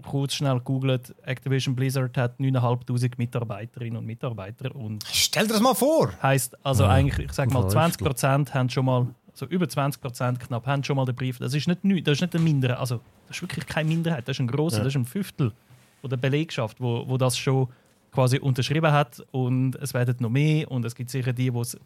kurz 0.03 0.35
schnell 0.35 0.61
googelt, 0.61 1.15
Activision 1.25 1.75
Blizzard 1.75 2.17
hat 2.17 2.39
9'500 2.39 3.13
Mitarbeiterinnen 3.17 3.99
und 3.99 4.07
Mitarbeiter. 4.07 4.75
Und 4.75 5.05
Stell 5.11 5.47
dir 5.47 5.55
das 5.55 5.63
mal 5.63 5.75
vor! 5.75 6.11
Heißt 6.23 6.57
also 6.65 6.85
Ja, 6.85 6.91
eigentlich, 6.91 7.27
ich 7.27 7.33
sag 7.33 7.51
mal, 7.53 7.63
das 7.63 7.73
20 7.73 8.05
Prozent 8.05 8.55
haben 8.55 8.69
schon 8.69 8.85
mal, 8.85 9.07
also 9.33 9.47
über 9.47 9.69
20 9.69 10.01
Prozent 10.01 10.41
knapp, 10.41 10.67
haben 10.67 10.85
schon 10.85 10.97
mal 10.97 11.05
den 11.07 11.15
Brief. 11.15 11.39
Das 11.39 11.55
ist 11.55 11.67
nicht, 11.69 11.85
neu- 11.85 12.01
das 12.03 12.15
ist 12.15 12.21
nicht 12.23 12.35
eine 12.35 12.45
Minderheit, 12.45 12.79
also 12.79 13.01
das 13.29 13.37
ist 13.37 13.43
wirklich 13.43 13.67
keine 13.67 13.89
Minderheit, 13.89 14.29
das 14.29 14.37
ist 14.37 14.41
ein 14.41 14.47
grosser, 14.49 14.79
Ja. 14.79 14.85
das 14.85 14.93
ist 14.93 14.97
ein 14.99 15.05
Fünftel 15.07 15.53
von 16.01 16.11
der 16.11 16.17
Belegschaft, 16.19 16.81
wo, 16.81 17.09
wo 17.09 17.17
das 17.17 17.37
schon 17.39 17.69
quasi 18.15 18.39
unterschrieben 18.39 18.93
hat 18.93 19.21
und 19.33 19.75
es 19.77 19.93
werden 19.93 20.17
noch 20.21 20.31
mehr 20.31 20.71
und 20.71 20.85
es 20.85 20.95
gibt 20.95 21.11
sicher 21.11 21.33
die, 21.33 21.51
die 21.51 21.59
es 21.59 21.77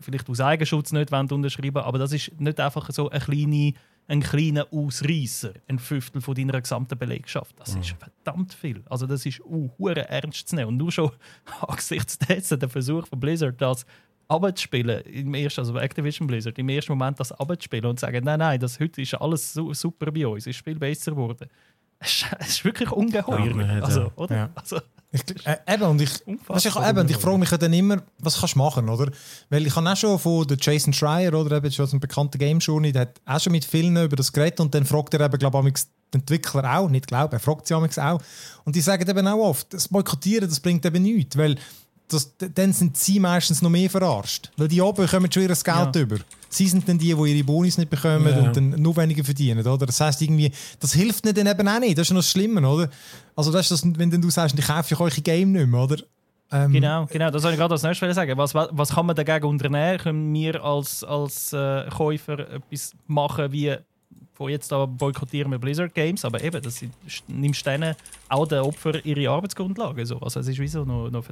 vielleicht 0.00 0.28
aus 0.28 0.40
Eigenschutz 0.40 0.92
nicht 0.92 1.10
wollen 1.10 1.30
unterschreiben 1.30 1.78
aber 1.78 1.98
das 1.98 2.12
ist 2.12 2.38
nicht 2.38 2.60
einfach 2.60 2.90
so 2.90 3.08
ein 3.08 3.20
kleiner 3.20 3.72
ein 4.08 4.22
kleiner 4.22 4.66
Ausreißer, 4.72 5.52
ein 5.68 5.78
Fünftel 5.78 6.22
von 6.22 6.34
deiner 6.34 6.58
gesamten 6.60 6.98
Belegschaft. 6.98 7.54
Das 7.58 7.74
ist 7.74 7.94
verdammt 7.98 8.54
viel. 8.54 8.82
Also 8.88 9.06
das 9.06 9.26
ist 9.26 9.40
uh, 9.40 9.68
ernst 9.86 10.48
zu 10.48 10.56
nehmen. 10.56 10.68
Und 10.68 10.76
nur 10.78 10.90
schon 10.90 11.10
angesichts 11.60 12.18
dessen 12.18 12.58
der 12.58 12.70
Versuch 12.70 13.06
von 13.06 13.20
Blizzard, 13.20 13.60
das 13.60 13.84
abzuspielen, 14.28 15.02
im 15.02 15.34
ersten, 15.34 15.60
also 15.60 15.76
Activision 15.78 16.26
Blizzard, 16.26 16.58
im 16.58 16.68
ersten 16.70 16.92
Moment 16.92 17.20
das 17.20 17.32
abzuspielen 17.32 17.84
und 17.84 18.00
zu 18.00 18.06
sagen, 18.06 18.24
nein, 18.24 18.38
nein, 18.38 18.58
das, 18.58 18.80
heute 18.80 19.02
ist 19.02 19.14
alles 19.14 19.52
su 19.52 19.72
super 19.74 20.10
bei 20.10 20.26
uns, 20.26 20.46
ist 20.46 20.64
viel 20.64 20.78
besser 20.78 21.12
geworden. 21.12 21.48
Es 21.98 22.22
ist, 22.22 22.26
es 22.38 22.48
ist 22.48 22.64
wirklich 22.64 22.90
ungeheuer. 22.90 23.60
Ja, 23.60 23.82
also, 23.82 24.12
oder? 24.16 24.36
Ja. 24.36 24.50
Also, 24.54 24.80
Ich, 25.10 25.22
äh, 25.46 25.56
eben, 25.66 25.84
und 25.84 26.02
ich, 26.02 26.10
weißt, 26.46 26.66
ich, 26.66 26.76
eben, 26.76 26.98
und 26.98 27.10
ich 27.10 27.16
frage 27.16 27.38
mich 27.38 27.48
dann 27.48 27.72
immer, 27.72 28.02
was 28.18 28.38
kannst 28.40 28.54
du 28.56 28.58
machen, 28.58 28.88
oder? 28.90 29.10
Weil 29.48 29.66
ich 29.66 29.74
habe 29.74 29.90
auch 29.90 29.96
schon 29.96 30.18
von 30.18 30.46
der 30.46 30.58
Jason 30.60 30.92
Schreier, 30.92 31.32
oder 31.32 31.56
eben 31.56 31.72
schon 31.72 31.88
ein 31.90 32.00
bekannter 32.00 32.36
Game 32.38 32.58
Journey, 32.58 32.92
der 32.92 33.02
hat 33.02 33.20
auch 33.24 33.40
schon 33.40 33.52
mit 33.52 33.64
vielen 33.64 33.96
über 33.96 34.16
das 34.16 34.32
geredet 34.32 34.60
und 34.60 34.74
dann 34.74 34.84
fragt 34.84 35.14
er 35.14 35.20
eben, 35.20 35.38
glaube 35.38 35.66
ich, 35.66 35.74
den 36.12 36.20
Entwickler 36.20 36.78
auch, 36.78 36.88
nicht 36.90 37.06
glaube, 37.06 37.36
er 37.36 37.40
fragt 37.40 37.66
sie 37.66 37.74
auch. 37.74 38.20
Und 38.64 38.76
die 38.76 38.80
sagen 38.80 39.08
eben 39.08 39.26
auch 39.26 39.38
oft, 39.48 39.72
das 39.72 39.88
Boykottieren, 39.88 40.48
das 40.48 40.60
bringt 40.60 40.84
eben 40.84 41.02
nichts, 41.02 41.36
weil 41.38 41.56
das, 42.08 42.32
dann 42.38 42.72
sind 42.72 42.96
sie 42.96 43.20
meistens 43.20 43.62
noch 43.62 43.70
mehr 43.70 43.90
verarscht. 43.90 44.50
Weil 44.56 44.68
die 44.68 44.80
oben 44.80 45.04
bekommen 45.04 45.30
schon 45.30 45.42
ihr 45.42 45.48
Geld 45.48 45.66
Ja. 45.66 45.92
über. 45.94 46.16
Sie 46.50 46.66
sind 46.66 46.88
dann 46.88 46.98
die, 46.98 47.14
die 47.14 47.32
ihre 47.34 47.44
Bonis 47.44 47.76
nicht 47.78 47.90
bekommen 47.90 48.26
Ja. 48.28 48.38
und 48.38 48.56
dann 48.56 48.70
nur 48.70 48.96
weniger 48.96 49.22
verdienen, 49.24 49.66
oder? 49.66 49.86
Das 49.86 50.00
heißt 50.00 50.22
irgendwie, 50.22 50.50
das 50.80 50.92
hilft 50.94 51.24
nicht 51.24 51.36
dann 51.36 51.46
eben 51.46 51.68
auch 51.68 51.78
nicht. 51.80 51.98
Das 51.98 52.08
ist 52.08 52.12
noch 52.12 52.20
das 52.20 52.30
Schlimme, 52.30 52.66
oder? 52.66 52.88
Also 53.36 53.52
das 53.52 53.70
ist 53.70 53.84
das, 53.84 53.98
wenn 53.98 54.10
dann 54.10 54.22
du 54.22 54.30
sagst, 54.30 54.58
ich 54.58 54.66
kaufe 54.66 55.00
euch 55.00 55.22
Game 55.22 55.52
nicht 55.52 55.66
mehr, 55.66 55.80
oder? 55.80 55.96
Ähm, 56.50 56.72
Genau, 56.72 57.04
genau, 57.06 57.30
das 57.30 57.42
soll 57.42 57.52
ich 57.52 57.58
gerade 57.58 57.74
als 57.74 57.82
nächstes 57.82 58.14
sagen. 58.14 58.36
Was, 58.38 58.54
was, 58.54 58.68
was 58.72 58.90
kann 58.94 59.04
man 59.04 59.14
dagegen 59.14 59.44
unternehmen? 59.46 59.98
Können 59.98 60.32
wir 60.32 60.64
als, 60.64 61.04
als 61.04 61.52
äh, 61.52 61.86
Käufer 61.90 62.38
etwas 62.38 62.92
machen, 63.06 63.52
wie 63.52 63.76
von 64.32 64.48
jetzt 64.50 64.70
da 64.72 64.86
boykottieren 64.86 65.50
wir 65.50 65.58
Blizzard 65.58 65.92
Games, 65.94 66.24
aber 66.24 66.42
eben, 66.42 66.62
das 66.62 66.80
nimmst 67.26 67.66
denen 67.66 67.94
auch 68.28 68.46
den 68.46 68.60
Opfer 68.60 69.04
ihre 69.04 69.28
Arbeitsgrundlage. 69.30 70.06
So. 70.06 70.18
Also 70.20 70.40
es 70.40 70.48
ist 70.48 70.58
wie 70.60 70.68
so 70.68 70.84
noch, 70.84 71.10
noch 71.10 71.24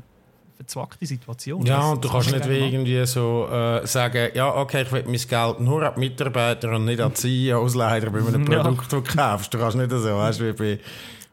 verzwackte 0.57 1.07
Situation. 1.07 1.64
Ja, 1.66 1.77
Das- 1.79 1.85
und 1.92 2.05
du 2.05 2.09
kannst 2.09 2.31
kann 2.31 2.38
nicht 2.38 2.49
wie 2.51 2.59
irgendwie 2.59 3.07
so 3.07 3.49
äh, 3.51 3.87
sagen, 3.87 4.31
ja, 4.35 4.55
okay, 4.57 4.83
ich 4.83 4.92
will 4.92 5.05
mein 5.07 5.16
Geld 5.16 5.61
nur 5.61 5.83
an 5.83 5.92
die 5.95 6.01
Mitarbeiter 6.01 6.71
und 6.75 6.85
nicht 6.87 7.01
an 7.01 7.12
die 7.12 7.49
CEOs 7.51 7.75
leider 7.75 8.11
bei 8.11 8.19
einem 8.19 8.47
Ja. 8.53 8.62
Produkt, 8.62 8.83
das 8.83 8.88
du 8.90 9.03
kaufst. 9.03 9.53
Du 9.55 9.59
kannst 9.59 9.77
nicht 9.77 9.90
so, 9.90 9.99
weißt 10.16 10.40
du, 10.40 10.49
wie 10.59 10.79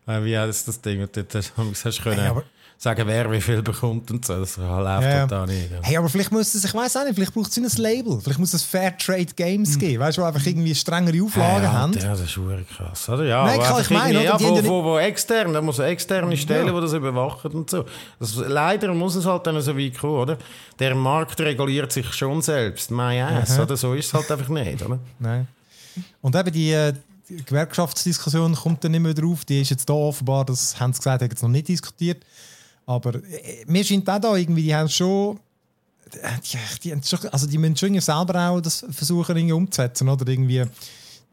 bei, 0.05 0.13
äh, 0.13 0.23
wie 0.23 0.37
heißt 0.37 0.67
das 0.67 0.81
Ding, 0.81 1.01
und 1.01 1.15
dort 1.15 1.33
hast 1.35 1.53
du 1.57 2.03
können 2.03 2.19
Hey, 2.19 2.29
aber- 2.29 2.43
sagen, 2.77 3.07
wer 3.07 3.31
wie 3.31 3.41
viel 3.41 3.61
bekommt 3.61 4.11
und 4.11 4.25
so. 4.25 4.39
Das 4.39 4.57
läuft 4.57 5.03
Ja, 5.03 5.09
ja. 5.09 5.27
da 5.27 5.45
nicht. 5.45 5.71
Ja. 5.71 5.79
Hey, 5.81 5.97
aber 5.97 6.09
vielleicht 6.09 6.31
muss 6.31 6.53
es, 6.53 6.63
ich 6.65 6.73
weiß 6.73 6.97
auch 6.97 7.05
nicht, 7.05 7.15
vielleicht 7.15 7.33
braucht 7.33 7.49
es 7.49 7.57
ein 7.57 7.81
Label. 7.81 8.19
Vielleicht 8.21 8.39
muss 8.39 8.53
es 8.53 8.63
Fair 8.63 8.97
Trade 8.97 9.27
Games 9.35 9.77
geben, 9.79 9.99
weißt 9.99 10.17
du, 10.17 10.21
wo 10.21 10.25
einfach 10.25 10.45
irgendwie 10.45 10.75
strengere 10.75 11.23
Auflagen 11.23 11.63
ja, 11.63 11.71
haben. 11.71 11.93
Ja, 11.93 12.09
das 12.09 12.21
ist 12.21 12.33
verdammt 12.33 12.69
krass, 12.69 13.09
oder? 13.09 13.25
Ja, 13.25 13.45
Nein, 13.45 13.59
kann 13.59 13.81
ich? 13.81 13.87
Die 13.87 13.93
Ja, 13.93 14.21
ja 14.21 14.39
wo, 14.39 14.63
wo, 14.65 14.83
wo 14.83 14.97
extern, 14.97 15.53
da 15.53 15.61
muss 15.61 15.79
eine 15.79 15.89
externe 15.89 16.35
Stelle, 16.35 16.73
die 16.73 16.81
das 16.81 16.93
überwachen 16.93 17.51
und 17.51 17.69
so. 17.69 17.85
Das, 18.19 18.35
leider 18.35 18.93
muss 18.93 19.15
es 19.15 19.25
halt 19.25 19.47
dann 19.47 19.61
so 19.61 19.77
weit 19.77 19.97
kommen, 19.97 20.19
oder? 20.19 20.37
Der 20.79 20.95
Markt 20.95 21.39
reguliert 21.39 21.91
sich 21.91 22.11
schon 22.13 22.41
selbst, 22.41 22.91
my 22.91 23.21
ass, 23.21 23.59
oder? 23.59 23.77
So 23.77 23.93
ist 23.93 24.07
es 24.07 24.13
halt 24.13 24.31
einfach 24.31 24.49
nicht, 24.49 24.81
oder? 24.81 24.99
Nein. 25.19 25.47
Und 26.21 26.35
eben 26.35 26.51
die, 26.51 26.71
äh, 26.71 26.93
die 27.29 27.43
Gewerkschaftsdiskussion 27.43 28.55
kommt 28.55 28.83
dann 28.83 28.91
nicht 28.91 29.01
mehr 29.01 29.13
drauf. 29.13 29.45
Die 29.45 29.61
ist 29.61 29.69
jetzt 29.69 29.89
da 29.89 29.93
offenbar, 29.93 30.45
das 30.45 30.79
haben 30.79 30.93
sie 30.93 30.99
gesagt, 30.99 31.21
haben 31.21 31.29
jetzt 31.29 31.41
noch 31.41 31.49
nicht 31.49 31.67
diskutiert. 31.67 32.23
Aber 32.85 33.15
äh, 33.15 33.65
mir 33.67 33.83
scheint 33.83 34.09
auch 34.09 34.19
da 34.19 34.35
irgendwie, 34.35 34.63
die 34.63 34.75
haben 34.75 34.89
schon. 34.89 35.39
Die, 36.13 36.79
die, 36.83 36.91
haben 36.91 37.01
schon 37.01 37.19
also 37.29 37.47
die 37.47 37.57
müssen 37.57 37.75
schon 37.75 37.99
selber 37.99 38.49
auch 38.49 38.61
das 38.61 38.85
versuchen 38.91 39.35
irgendwie 39.35 39.53
umzusetzen. 39.53 40.07
Oder 40.09 40.27
irgendwie, 40.27 40.57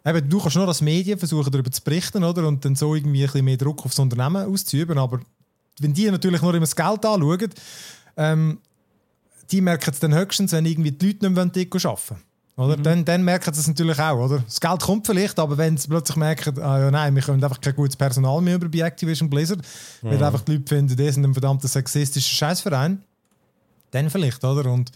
eben, 0.05 0.29
du 0.29 0.41
kannst 0.41 0.57
nur 0.57 0.69
als 0.69 0.81
Medien 0.81 1.19
versuchen, 1.19 1.51
darüber 1.53 1.71
zu 1.71 1.83
berichten 1.83 2.25
oder? 2.25 2.47
und 2.49 2.65
dann 2.65 2.77
so 2.77 2.95
irgendwie 2.95 3.23
ein 3.23 3.27
bisschen 3.27 3.45
mehr 3.45 3.57
Druck 3.59 3.85
aufs 3.85 3.99
Unternehmen 3.99 4.51
auszuüben. 4.51 4.97
Aber 4.97 5.21
wenn 5.81 5.93
die 5.93 6.11
natürlich 6.11 6.41
nur 6.41 6.55
immer 6.55 6.61
das 6.61 6.77
Geld 6.77 7.05
anschauen, 7.05 7.51
ähm, 8.17 8.59
die 9.51 9.61
merken 9.61 9.91
es 9.91 10.01
dann 10.01 10.15
höchstens, 10.15 10.53
wenn 10.53 10.65
irgendwie 10.65 10.93
die 10.93 11.07
Leute 11.07 11.31
nicht 11.31 11.35
mehr 11.35 11.45
arbeiten 11.45 12.11
wollen. 12.11 12.23
Oder? 12.61 12.77
Dann, 12.77 13.07
dann 13.07 13.25
merken 13.25 13.55
sie 13.55 13.61
es 13.61 13.69
natürlich 13.69 13.99
auch. 13.99 14.19
Oder? 14.19 14.41
Das 14.41 14.61
Geld 14.61 14.83
kommt 14.83 15.07
vielleicht, 15.07 15.39
aber 15.39 15.57
wenn 15.57 15.79
sie 15.79 15.89
plötzlich 15.89 16.17
merken, 16.19 16.61
ah, 16.61 16.79
ja, 16.79 16.91
nein, 16.91 17.15
wir 17.15 17.23
können 17.23 17.43
einfach 17.43 17.59
kein 17.59 17.75
gutes 17.75 17.97
Personal 17.97 18.39
mehr 18.43 18.57
über 18.57 18.69
bei 18.69 18.81
Activision 18.81 19.31
Blizzard, 19.31 19.61
weil 20.03 20.23
einfach 20.23 20.43
die 20.43 20.57
Leute 20.57 20.69
finden, 20.69 20.95
die 20.95 21.11
sind 21.11 21.25
ein 21.25 21.33
verdammter 21.33 21.69
sexistischer 21.69 22.35
Scheißverein, 22.35 23.03
dann 23.93 24.11
vielleicht, 24.11 24.45
oder? 24.45 24.71
Und 24.71 24.93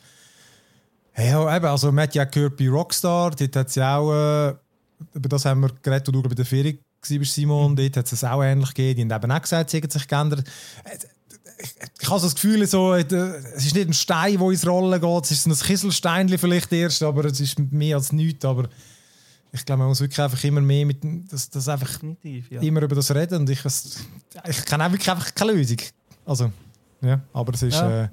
ja, 1.16 1.56
eben, 1.56 1.64
also 1.64 1.90
man 1.90 2.02
hat 2.02 2.14
ja 2.14 2.24
gehört 2.24 2.58
bei 2.58 2.68
Rockstar, 2.68 3.30
dort 3.30 3.56
hat 3.56 3.68
es 3.68 3.74
ja 3.76 3.96
auch, 3.96 4.12
äh, 4.12 4.54
über 5.14 5.30
das 5.30 5.46
haben 5.46 5.62
wir 5.62 5.70
geredet, 5.80 6.06
wo 6.08 6.12
du 6.12 6.22
bei 6.22 6.34
der 6.34 6.44
Ferie 6.44 6.78
warst, 7.00 7.32
Simon, 7.32 7.74
dort 7.74 7.96
hat 7.96 8.12
es 8.12 8.24
auch 8.24 8.42
ähnlich 8.42 8.74
gegeben, 8.74 9.08
die 9.08 9.14
haben 9.14 9.24
eben 9.24 9.32
auch 9.32 9.40
gesagt, 9.40 9.70
sie 9.70 9.78
haben 9.78 9.88
sich 9.88 10.06
geändert. 10.06 10.44
Ich, 12.00 12.08
habe 12.10 12.20
so 12.20 12.26
das 12.26 12.34
Gefühl, 12.34 12.66
so, 12.66 12.94
äh, 12.94 13.04
es 13.56 13.66
ist 13.66 13.74
nicht 13.74 13.88
ein 13.88 13.94
Stein, 13.94 14.38
der 14.38 14.50
ins 14.50 14.66
Rollen 14.66 15.00
geht, 15.00 15.24
es 15.24 15.30
ist 15.30 15.46
ein 15.46 15.54
Kieselsteinchen 15.54 16.38
vielleicht 16.38 16.72
erst, 16.72 17.02
aber 17.02 17.24
es 17.24 17.40
ist 17.40 17.58
mehr 17.58 17.96
als 17.96 18.12
nichts, 18.12 18.44
aber 18.44 18.68
ich 19.52 19.64
glaube, 19.64 19.80
man 19.80 19.88
muss 19.88 20.00
wirklich 20.00 20.20
einfach 20.20 20.42
immer 20.44 20.60
mehr 20.60 20.84
mit, 20.84 20.98
das, 21.30 21.48
das 21.48 21.68
einfach 21.68 22.00
ja. 22.22 22.60
immer 22.60 22.82
über 22.82 22.94
das 22.96 23.14
reden 23.14 23.40
und 23.40 23.50
ich, 23.50 23.64
ich 23.64 24.64
kenne 24.64 24.86
auch 24.86 24.90
wirklich 24.92 25.10
einfach 25.10 25.34
keine 25.34 25.52
Lösung. 25.52 25.78
Also, 26.26 26.50
ja, 27.00 27.20
aber 27.32 27.54
es 27.54 27.62
ist, 27.62 27.74
Ja. 27.74 28.04
äh, 28.04 28.08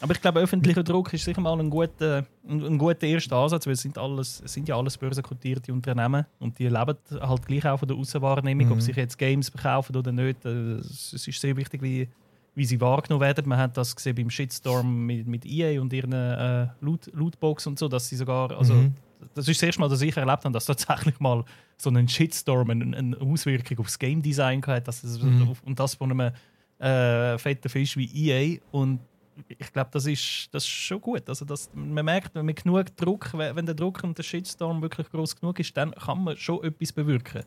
Aber 0.00 0.14
ich 0.14 0.20
glaube, 0.20 0.40
öffentlicher 0.40 0.82
Druck 0.82 1.12
ist 1.12 1.24
sicher 1.24 1.40
mal 1.40 1.58
ein 1.58 1.68
guter, 1.70 2.26
ein, 2.48 2.62
ein 2.64 2.78
guter 2.78 3.02
erster 3.06 3.36
Ansatz, 3.36 3.66
weil 3.66 3.72
es 3.74 3.82
sind, 3.82 3.96
alles, 3.98 4.40
es 4.44 4.52
sind 4.52 4.68
ja 4.68 4.76
alles 4.76 4.96
börsenkotierte 4.96 5.72
Unternehmen 5.72 6.24
und 6.38 6.58
die 6.58 6.64
leben 6.68 6.96
halt 7.20 7.46
gleich 7.46 7.64
auch 7.66 7.78
von 7.78 7.88
der 7.88 7.96
Außenwahrnehmung, 7.96 8.70
ob 8.72 8.76
Mhm. 8.76 8.80
sie 8.82 8.92
jetzt 8.92 9.18
Games 9.18 9.48
verkaufen 9.48 9.96
oder 9.96 10.12
nicht. 10.12 10.44
äh, 10.44 10.76
es 10.78 11.12
ist 11.12 11.40
sehr 11.40 11.56
wichtig, 11.56 11.82
wie, 11.82 12.08
wie 12.56 12.64
sie 12.64 12.80
wahrgenommen 12.80 13.20
werden. 13.20 13.48
Man 13.48 13.58
hat 13.58 13.76
das 13.76 13.94
gesehen 13.94 14.16
beim 14.16 14.30
Shitstorm 14.30 15.06
mit, 15.06 15.26
mit 15.28 15.46
EA 15.46 15.80
und 15.80 15.92
ihren 15.92 16.12
äh, 16.12 16.66
Loot, 16.80 17.06
Lootbox 17.12 17.66
und 17.68 17.78
so, 17.78 17.86
dass 17.86 18.08
sie 18.08 18.16
sogar, 18.16 18.50
also 18.58 18.74
Mhm. 18.74 18.94
das 19.34 19.46
ist 19.46 19.60
das 19.62 19.66
erste 19.66 19.80
Mal, 19.80 19.88
dass 19.88 20.00
ich 20.02 20.16
erlebt 20.16 20.44
habe, 20.44 20.52
dass 20.52 20.64
tatsächlich 20.66 21.20
mal 21.20 21.44
so 21.76 21.90
ein 21.90 22.08
Shitstorm 22.08 22.70
eine, 22.70 22.96
eine 22.96 23.20
Auswirkung 23.20 23.78
aufs 23.78 23.98
Game 23.98 24.22
Design 24.22 24.60
hat, 24.66 24.88
dass 24.88 25.04
es, 25.04 25.22
Mhm. 25.22 25.52
und 25.64 25.78
das 25.78 25.94
von 25.94 26.10
einem 26.10 26.32
äh, 26.78 27.38
fetten 27.38 27.68
Fisch 27.68 27.96
wie 27.96 28.06
EA 28.30 28.58
und 28.72 29.00
ich 29.48 29.70
glaube, 29.70 29.90
das 29.92 30.06
ist, 30.06 30.48
das 30.52 30.62
ist 30.64 30.70
schon 30.70 30.98
gut. 30.98 31.28
Also 31.28 31.44
das, 31.44 31.68
man 31.74 32.06
merkt, 32.06 32.34
wenn 32.34 32.46
man 32.46 32.54
genug 32.54 32.96
Druck, 32.96 33.30
wenn 33.36 33.54
wenn 33.54 33.66
der 33.66 33.74
Druck 33.74 34.02
und 34.02 34.16
der 34.16 34.22
Shitstorm 34.22 34.80
wirklich 34.80 35.10
groß 35.10 35.36
genug 35.36 35.58
ist, 35.60 35.76
dann 35.76 35.90
kann 35.92 36.24
man 36.24 36.36
schon 36.38 36.64
etwas 36.64 36.90
bewirken. 36.92 37.42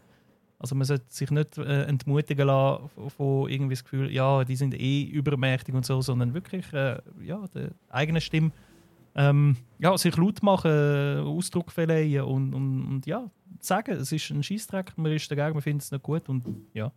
Also 0.59 0.75
man 0.75 0.85
sollte 0.85 1.05
sich 1.07 1.31
nicht 1.31 1.57
äh, 1.57 1.83
entmutigen 1.83 2.45
lassen 2.47 2.89
von- 3.17 3.49
irgendwie 3.49 3.75
das 3.75 3.83
Gefühl, 3.83 4.11
ja, 4.11 4.43
die 4.43 4.55
sind 4.57 4.73
eh 4.79 5.03
übermächtig 5.03 5.73
und 5.73 5.85
so, 5.85 6.01
sondern 6.01 6.33
wirklich 6.33 6.71
äh, 6.73 6.97
ja, 7.23 7.45
der 7.55 7.71
eigene 7.89 8.19
Stimme 8.19 8.51
ähm, 9.15 9.55
ja, 9.79 9.97
sich 9.97 10.15
laut 10.17 10.43
machen, 10.43 10.69
äh, 10.71 11.21
Ausdruck 11.21 11.71
verleihen 11.71 12.23
und, 12.23 12.53
und, 12.53 12.85
und 12.87 13.05
ja, 13.05 13.29
sagen, 13.59 13.91
es 13.97 14.11
ist 14.11 14.29
ein 14.29 14.43
Scheißdreck, 14.43 14.97
man 14.97 15.11
ist 15.13 15.31
dagegen, 15.31 15.53
man 15.53 15.61
findet 15.61 15.83
es 15.83 15.91
nicht 15.91 16.03
gut 16.03 16.27
und 16.29 16.43
ja. 16.73 16.91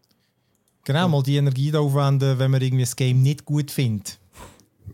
Genau, 0.85 1.09
mal 1.09 1.23
die 1.23 1.37
Energie 1.37 1.71
da 1.71 1.79
aufwenden, 1.79 2.39
wenn 2.39 2.51
man 2.51 2.61
irgendwie 2.61 2.83
das 2.83 2.97
Game 2.97 3.23
nicht 3.23 3.45
gut 3.45 3.71
findet. 3.71 4.19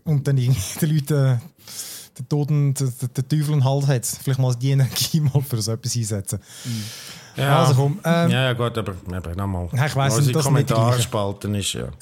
Und 0.03 0.27
dann 0.27 0.37
irgendwie 0.37 0.79
den 0.81 0.95
Leuten, 0.95 1.41
der 2.17 2.29
Toten, 2.29 2.73
der, 2.75 2.87
der 3.15 3.27
Teufel 3.27 3.53
und 3.55 3.63
Hals 3.63 3.87
hat, 3.87 4.05
vielleicht 4.05 4.39
mal 4.39 4.55
die 4.55 4.71
Energie 4.71 5.19
mal 5.33 5.41
für 5.41 5.61
so 5.61 5.71
etwas 5.71 5.95
einsetzen. 5.95 6.39
Ja, 7.39 7.59
Also 7.63 7.75
komm, 7.75 7.99
ähm, 8.03 8.29
ja, 8.29 8.43
ja, 8.43 8.53
gut, 8.53 8.77
aber, 8.77 8.95
nochmal. 9.35 9.69
Ich 9.73 9.95
weiss, 9.95 10.15
das 10.15 10.25
nicht 10.25 10.33
gleiche. 10.33 10.43
Kommentarspalten 10.43 11.55
ist 11.55 11.73
ja. 11.73 11.87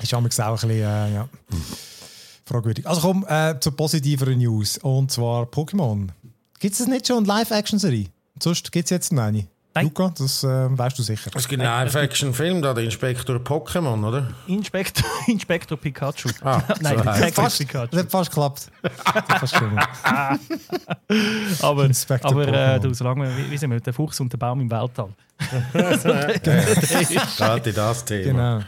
Ist 0.00 0.14
auch 0.14 0.18
ein 0.18 0.24
bisschen 0.24 0.70
äh, 0.70 1.14
ja, 1.14 1.28
fragwürdig. 2.44 2.86
Also 2.86 3.00
komm, 3.00 3.26
äh, 3.28 3.58
zu 3.58 3.72
positiveren 3.72 4.38
News. 4.38 4.78
Und 4.78 5.10
zwar 5.10 5.44
Pokémon. 5.44 6.08
Gibt 6.60 6.72
es 6.72 6.78
das 6.78 6.86
nicht 6.86 7.06
schon 7.06 7.18
in 7.18 7.24
Live-Action-Serie? 7.24 8.06
Sonst 8.40 8.70
gibt 8.70 8.84
es 8.84 8.90
jetzt 8.90 9.12
noch 9.12 9.24
eine. 9.24 9.48
Nein. 9.78 9.86
Luca, 9.86 10.12
das 10.16 10.42
äh, 10.42 10.46
weißt 10.48 10.98
du 10.98 11.02
sicher. 11.02 11.30
Es 11.34 11.46
gibt 11.46 11.62
einen 11.62 11.70
Live-Action-Film, 11.70 12.62
da, 12.62 12.74
der 12.74 12.82
Inspektor 12.82 13.36
Pokémon, 13.36 14.04
oder? 14.06 14.28
Inspektor, 14.48 15.06
Inspektor 15.28 15.78
Pikachu. 15.78 16.30
Ah, 16.42 16.60
Nein, 16.80 16.98
so 16.98 17.04
Detective 17.04 17.32
Fast, 17.32 17.58
Pikachu. 17.58 17.86
das 17.90 18.00
hat 18.00 18.10
fast 18.10 18.30
geklappt. 18.30 18.70
Das 18.82 18.92
hat 19.14 19.38
fast 19.38 19.52
gestimmt. 19.52 19.80
Aber, 21.62 21.84
Inspektor 21.84 22.30
aber 22.32 22.74
äh, 22.74 22.80
du, 22.80 22.92
solange, 22.92 23.30
wie, 23.36 23.50
wie 23.52 23.56
sind 23.56 23.70
wir, 23.70 23.78
der 23.78 23.92
Fuchs 23.92 24.18
und 24.18 24.32
der 24.32 24.38
Baum 24.38 24.60
im 24.60 24.70
Weltall. 24.70 25.10
Gerade 26.42 27.72
das 27.72 28.04
Thema. 28.04 28.24
Genau. 28.24 28.64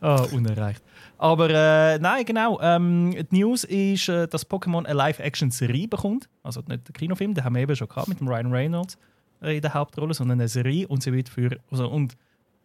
Ah, 0.00 0.26
unerreicht. 0.32 0.82
Aber 1.18 1.48
äh, 1.48 1.98
nein, 2.00 2.24
genau. 2.24 2.60
Ähm, 2.60 3.14
die 3.30 3.38
News 3.38 3.62
ist, 3.64 4.08
äh, 4.08 4.26
dass 4.26 4.50
Pokémon 4.50 4.84
eine 4.84 4.94
Live-Action-Serie 4.94 5.86
bekommt. 5.86 6.28
Also 6.42 6.60
nicht 6.66 6.88
der 6.88 6.92
Kinofilm, 6.92 7.34
den 7.34 7.44
haben 7.44 7.54
wir 7.54 7.62
eben 7.62 7.76
schon 7.76 7.88
gehabt 7.88 8.08
mit 8.08 8.18
dem 8.20 8.26
Ryan 8.28 8.52
Reynolds 8.52 8.98
in 9.40 9.60
der 9.60 9.74
Hauptrolle, 9.74 10.14
sondern 10.14 10.40
eine 10.40 10.48
Serie 10.48 10.86
und 10.88 11.02
sie 11.02 11.12
wird 11.12 11.28
für 11.28 11.58
also, 11.70 11.88
und 11.88 12.16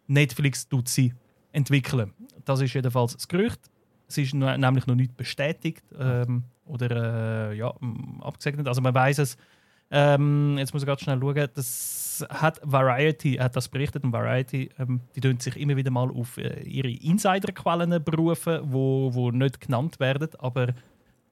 Netflix 0.06 0.68
tut 0.68 0.88
sie 0.88 1.14
entwickeln. 1.52 2.12
Das 2.44 2.60
ist 2.60 2.74
jedenfalls 2.74 3.14
das 3.14 3.28
Gerücht. 3.28 3.60
Es 4.08 4.18
ist 4.18 4.34
nämlich 4.34 4.86
noch 4.86 4.94
nicht 4.94 5.16
bestätigt 5.16 5.84
ähm, 5.98 6.44
oder 6.66 7.50
äh, 7.50 7.56
ja, 7.56 7.72
abgesegnet. 8.20 8.68
Also 8.68 8.80
man 8.80 8.94
weiß 8.94 9.18
es. 9.18 9.36
Ähm, 9.90 10.56
jetzt 10.58 10.72
muss 10.72 10.82
ich 10.82 10.86
ganz 10.86 11.02
schnell 11.02 11.20
schauen. 11.20 11.48
Das 11.54 12.26
hat 12.30 12.60
Variety, 12.62 13.34
hat 13.34 13.56
das 13.56 13.68
berichtet 13.68 14.04
und 14.04 14.12
Variety, 14.12 14.70
ähm, 14.78 15.00
die 15.14 15.20
tun 15.20 15.38
sich 15.38 15.56
immer 15.56 15.76
wieder 15.76 15.90
mal 15.90 16.10
auf 16.10 16.38
äh, 16.38 16.62
ihre 16.62 16.90
Insiderquellen 16.90 18.02
berufen, 18.02 18.60
wo, 18.64 19.12
wo 19.12 19.30
nicht 19.30 19.60
genannt 19.60 20.00
werden, 20.00 20.28
aber 20.38 20.68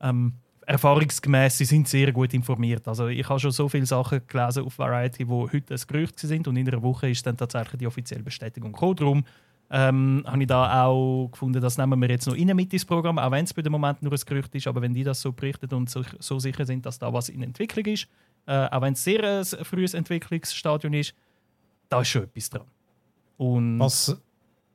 ähm, 0.00 0.34
erfahrungsgemäß 0.66 1.58
sie 1.58 1.64
sind 1.64 1.88
sehr 1.88 2.12
gut 2.12 2.32
informiert. 2.34 2.86
Also 2.86 3.08
ich 3.08 3.28
habe 3.28 3.40
schon 3.40 3.50
so 3.50 3.68
viele 3.68 3.86
Sachen 3.86 4.20
gelesen 4.26 4.64
auf 4.64 4.78
Variety, 4.78 5.28
wo 5.28 5.50
heute 5.50 5.74
ein 5.74 5.80
Gerücht 5.86 6.18
sind 6.18 6.46
und 6.48 6.56
in 6.56 6.68
einer 6.68 6.82
Woche 6.82 7.10
ist 7.10 7.26
dann 7.26 7.36
tatsächlich 7.36 7.78
die 7.78 7.86
offizielle 7.86 8.22
Bestätigung 8.22 8.72
gekommen. 8.72 8.96
Darum 8.96 9.24
ähm, 9.70 10.24
habe 10.26 10.42
ich 10.42 10.48
da 10.48 10.84
auch 10.84 11.28
gefunden, 11.30 11.60
das 11.60 11.78
nehmen 11.78 12.00
wir 12.00 12.08
jetzt 12.08 12.26
noch 12.26 12.34
rein 12.36 12.54
mit 12.56 12.72
ins 12.72 12.84
Programm, 12.84 13.18
auch 13.18 13.30
wenn 13.30 13.44
es 13.44 13.54
bei 13.54 13.62
dem 13.62 13.72
Moment 13.72 14.02
nur 14.02 14.12
ein 14.12 14.20
Gerücht 14.26 14.54
ist, 14.54 14.66
aber 14.66 14.82
wenn 14.82 14.92
die 14.92 15.04
das 15.04 15.20
so 15.20 15.32
berichten 15.32 15.72
und 15.74 15.88
so, 15.88 16.02
so 16.18 16.38
sicher 16.38 16.66
sind, 16.66 16.84
dass 16.84 16.98
da 16.98 17.12
was 17.12 17.28
in 17.28 17.42
Entwicklung 17.42 17.86
ist, 17.86 18.08
äh, 18.46 18.66
auch 18.68 18.82
wenn 18.82 18.94
es 18.94 19.04
sehr 19.04 19.22
ein 19.22 19.44
frühes 19.64 19.94
Entwicklungsstadion 19.94 20.92
ist, 20.94 21.14
da 21.88 22.00
ist 22.00 22.08
schon 22.08 22.24
etwas 22.24 22.50
dran. 22.50 22.66
Und 23.36 23.78
Was, 23.78 24.16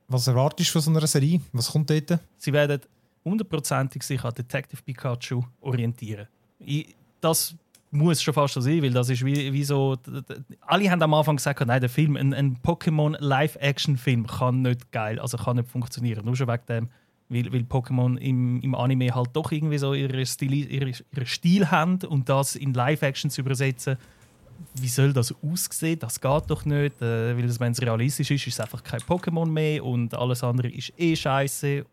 was 0.08 0.28
erwartest 0.28 0.70
du 0.70 0.74
von 0.74 0.82
so 0.82 0.92
einer 0.92 1.08
Serie? 1.08 1.42
Was 1.52 1.72
kommt 1.72 1.90
dort? 1.90 2.20
sie 2.38 2.54
werden 2.54 2.82
hundertprozentig 3.26 4.04
sich 4.04 4.24
an 4.24 4.34
Detective 4.34 4.82
Pikachu 4.82 5.42
orientieren. 5.60 6.28
Ich, 6.60 6.96
das 7.20 7.56
muss 7.92 8.22
schon 8.22 8.34
fast 8.34 8.54
so 8.54 8.62
sein, 8.62 8.82
weil 8.82 8.92
das 8.92 9.10
ist 9.10 9.26
wie, 9.26 9.52
wie 9.52 9.64
so. 9.64 9.98
Alle 10.62 10.90
haben 10.90 11.02
am 11.02 11.14
Anfang 11.14 11.38
gesagt, 11.38 11.66
nein, 11.66 11.82
der 11.82 11.90
Film, 11.90 12.16
ein, 12.16 12.34
ein 12.34 12.58
Pokémon 12.58 13.16
Live-Action-Film 13.20 14.28
kann 14.28 14.62
nicht 14.62 14.92
geil, 14.92 15.20
also 15.20 15.38
kann 15.38 15.58
nicht 15.58 15.70
funktionieren. 15.70 16.26
Nur 16.26 16.36
schon 16.36 16.48
wegen 16.48 16.66
dem, 16.68 16.90
weil, 17.30 17.52
weil 17.52 17.62
Pokémon 17.62 18.18
im, 18.18 18.62
im 18.62 18.76
Anime 18.76 19.14
halt 19.14 19.30
doch 19.34 19.52
irgendwie 19.52 19.78
so 19.78 19.94
ihre, 19.94 20.26
Stil, 20.26 20.72
ihre, 20.72 20.90
ihre 20.90 21.26
Stil 21.26 21.72
haben 21.72 22.00
und 22.08 22.30
das 22.30 22.56
in 22.56 22.74
Live-Action 22.74 23.30
zu 23.30 23.42
übersetzen. 23.42 23.98
Wie 24.76 24.88
soll 24.88 25.12
das 25.12 25.34
aussehen? 25.44 26.00
Das 26.00 26.20
geht 26.22 26.44
doch 26.48 26.66
nicht. 26.66 27.02
Äh, 27.02 27.38
weil 27.38 27.60
wenn 27.60 27.72
es 27.72 27.82
realistisch 27.82 28.32
ist, 28.32 28.48
ist 28.48 28.54
es 28.54 28.60
einfach 28.60 28.84
kein 28.84 29.02
Pokémon 29.02 29.48
mehr 29.48 29.84
und 29.84 30.14
alles 30.14 30.44
andere 30.44 30.70
ist 30.70 30.94
eh 30.98 31.16
scheiße. 31.16 31.86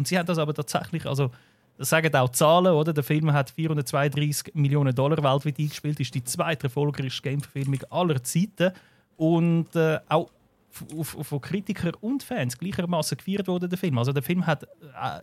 Und 0.00 0.08
sie 0.08 0.18
haben 0.18 0.24
das 0.24 0.38
aber 0.38 0.54
tatsächlich, 0.54 1.04
also 1.04 1.30
das 1.76 1.90
sagen 1.90 2.14
auch 2.14 2.30
Zahlen, 2.30 2.72
oder? 2.72 2.94
Der 2.94 3.04
Film 3.04 3.34
hat 3.34 3.50
432 3.50 4.54
Millionen 4.54 4.94
Dollar 4.94 5.22
weltweit 5.22 5.58
eingespielt, 5.58 6.00
ist 6.00 6.14
die 6.14 6.24
zweite 6.24 6.68
erfolgreichste 6.68 7.20
Game-Verfilmung 7.20 7.80
aller 7.90 8.22
Zeiten 8.24 8.72
und 9.18 9.76
äh, 9.76 9.98
auch 10.08 10.30
von 10.70 11.40
Kritikern 11.42 11.92
und 12.00 12.22
Fans 12.22 12.56
gleichermaßen 12.56 13.18
gefeiert 13.18 13.46
wurde 13.46 13.68
der 13.68 13.76
Film. 13.76 13.98
Also 13.98 14.14
der 14.14 14.22
Film 14.22 14.46
hat 14.46 14.62
äh, 14.62 14.66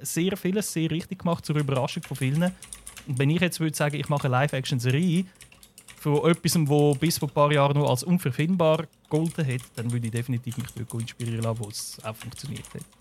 sehr 0.02 0.38
vieles 0.38 0.72
sehr 0.72 0.92
richtig 0.92 1.20
gemacht 1.20 1.44
zur 1.44 1.56
Überraschung 1.56 2.04
von 2.04 2.16
vielen. 2.16 2.44
Und 3.08 3.18
wenn 3.18 3.32
ich 3.32 3.42
jetzt 3.42 3.60
würde 3.60 3.76
sagen, 3.76 3.96
ich 3.96 4.10
mache 4.10 4.26
eine 4.26 4.34
Live-Action-Serie 4.34 5.26
von 5.96 6.30
etwas, 6.30 6.56
wo 6.68 6.94
bis 6.94 7.18
vor 7.18 7.30
ein 7.30 7.34
paar 7.34 7.52
Jahren 7.52 7.80
noch 7.80 7.90
als 7.90 8.04
unverfilmbar 8.04 8.86
gegolten 9.10 9.44
hat, 9.44 9.62
dann 9.76 9.92
würde 9.92 10.06
ich 10.06 10.12
definitiv 10.12 10.56
mich 10.56 10.68
dort 10.76 11.02
inspirieren 11.02 11.42
lassen, 11.42 11.64
wo 11.64 11.68
es 11.68 11.98
auch 12.04 12.16
funktioniert 12.16 12.72
hat. 12.76 12.97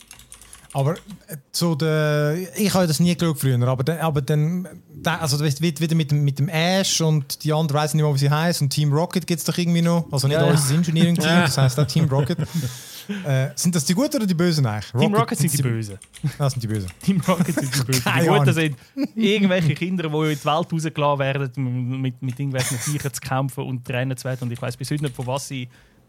Aber 0.77 0.93
äh, 0.93 1.39
zu 1.53 1.75
der, 1.75 2.37
ich 2.55 2.75
habe 2.75 2.87
das 2.87 3.01
nie 3.01 3.17
geschaut 3.17 3.41
früher, 3.41 3.67
aber 3.67 3.83
dann, 3.83 3.99
aber 3.99 4.21
dann 4.21 4.69
da- 4.95 5.17
also 5.17 5.43
wieder 5.43 5.95
mit 5.95 6.11
dem, 6.11 6.23
mit 6.23 6.39
dem 6.39 6.51
Ash 6.51 7.01
und 7.01 7.43
die 7.45 7.53
anderen 7.55 7.81
weiss 7.81 7.95
nicht 7.95 8.03
mehr, 8.03 8.13
wie 8.13 8.19
sie 8.19 8.29
heißt 8.29 8.61
und 8.61 8.69
Team 8.69 8.93
Rocket 8.93 9.27
gibt 9.27 9.39
es 9.39 9.47
doch 9.47 9.57
irgendwie 9.57 9.81
noch. 9.81 10.07
Also 10.13 10.29
nicht 10.29 10.37
Ja, 10.37 10.45
ja. 10.45 10.51
unser 10.51 10.75
Engineering 10.75 11.15
Team, 11.15 11.25
das 11.25 11.57
heißt 11.57 11.81
auch 11.81 11.87
Team 11.87 12.05
Rocket. 12.11 12.37
äh, 13.25 13.49
sind 13.55 13.75
das 13.75 13.87
die 13.87 13.95
Guten 13.95 14.17
oder 14.17 14.27
die 14.27 14.35
Bösen 14.35 14.67
eigentlich? 14.67 14.93
Team 14.93 15.15
Rocket 15.15 15.39
sind 15.39 15.57
die 15.57 15.63
Bösen. 15.63 15.99
Das 16.37 16.53
sind 16.53 16.63
die 16.63 16.67
Bösen. 16.67 16.91
Team 17.03 17.23
Rocket 17.27 17.55
sind 17.55 17.75
die 17.75 17.83
Bösen. 17.83 18.03
Die 18.21 18.27
Guten 18.27 18.53
sind 18.53 18.77
irgendwelche 19.15 19.75
Kinder, 19.75 20.11
die 20.11 20.15
in 20.33 20.39
die 20.39 20.45
Welt 20.45 20.73
rausgelassen 20.73 21.19
werden, 21.21 22.01
mit, 22.03 22.21
mit 22.21 22.39
irgendwelchen 22.39 22.77
Viechern 22.79 23.15
zu 23.15 23.21
kämpfen 23.23 23.65
und 23.65 23.83
trennen 23.83 24.15
zu 24.15 24.25
werden. 24.25 24.43
Und 24.43 24.53
ich 24.53 24.61
weiß 24.61 24.77
bis 24.77 24.91
heute 24.91 25.05
nicht, 25.05 25.17
von 25.17 25.27
was 25.27 25.49
sie 25.49 25.69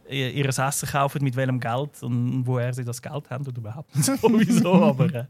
ihr 0.09 0.31
ihr 0.31 0.45
Essen 0.47 0.89
kaufen, 0.89 1.23
mit 1.23 1.35
welchem 1.35 1.59
Geld 1.59 2.01
und 2.03 2.45
woher 2.45 2.73
sie 2.73 2.83
das 2.85 3.01
Geld 3.01 3.29
haben 3.29 3.45
oder 3.47 3.57
überhaupt 3.57 3.95
nicht 3.95 4.05
sowieso. 4.21 4.73
aber 4.73 5.13
äh, 5.13 5.25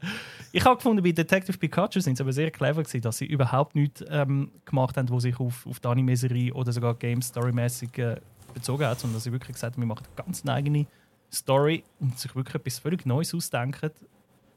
ich 0.51 0.63
habe 0.63 0.75
gefunden, 0.75 1.03
bei 1.03 1.11
Detective 1.11 1.57
Pikachu 1.57 1.99
sind 1.99 2.17
sie 2.17 2.23
aber 2.23 2.33
sehr 2.33 2.51
clever 2.51 2.83
gewesen, 2.83 3.01
dass 3.01 3.17
sie 3.17 3.25
überhaupt 3.25 3.75
nichts 3.75 4.03
ähm, 4.09 4.51
gemacht 4.65 4.97
haben, 4.97 5.09
wo 5.09 5.19
sich 5.19 5.39
auf, 5.39 5.65
auf 5.67 5.79
die 5.79 5.87
Anime-Serie 5.87 6.53
oder 6.53 6.71
sogar 6.71 6.93
Game 6.95 7.21
Story-mäßig 7.21 7.97
äh, 7.97 8.17
bezogen 8.53 8.85
hat, 8.85 8.99
sondern 8.99 9.15
dass 9.15 9.23
sie 9.23 9.31
wirklich 9.31 9.53
gesagt 9.53 9.75
haben, 9.75 9.81
wir 9.81 9.87
machen 9.87 10.05
eine 10.05 10.25
ganz 10.25 10.45
eigene 10.47 10.85
Story 11.33 11.83
und 11.99 12.17
sich 12.17 12.35
wirklich 12.35 12.55
etwas 12.55 12.79
völlig 12.79 13.05
Neues 13.05 13.33
ausdenken. 13.33 13.91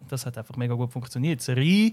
Das 0.09 0.25
hat 0.27 0.39
einfach 0.39 0.57
mega 0.57 0.75
gut 0.75 0.93
funktioniert. 0.93 1.41
Die 1.41 1.45
Serie, 1.45 1.93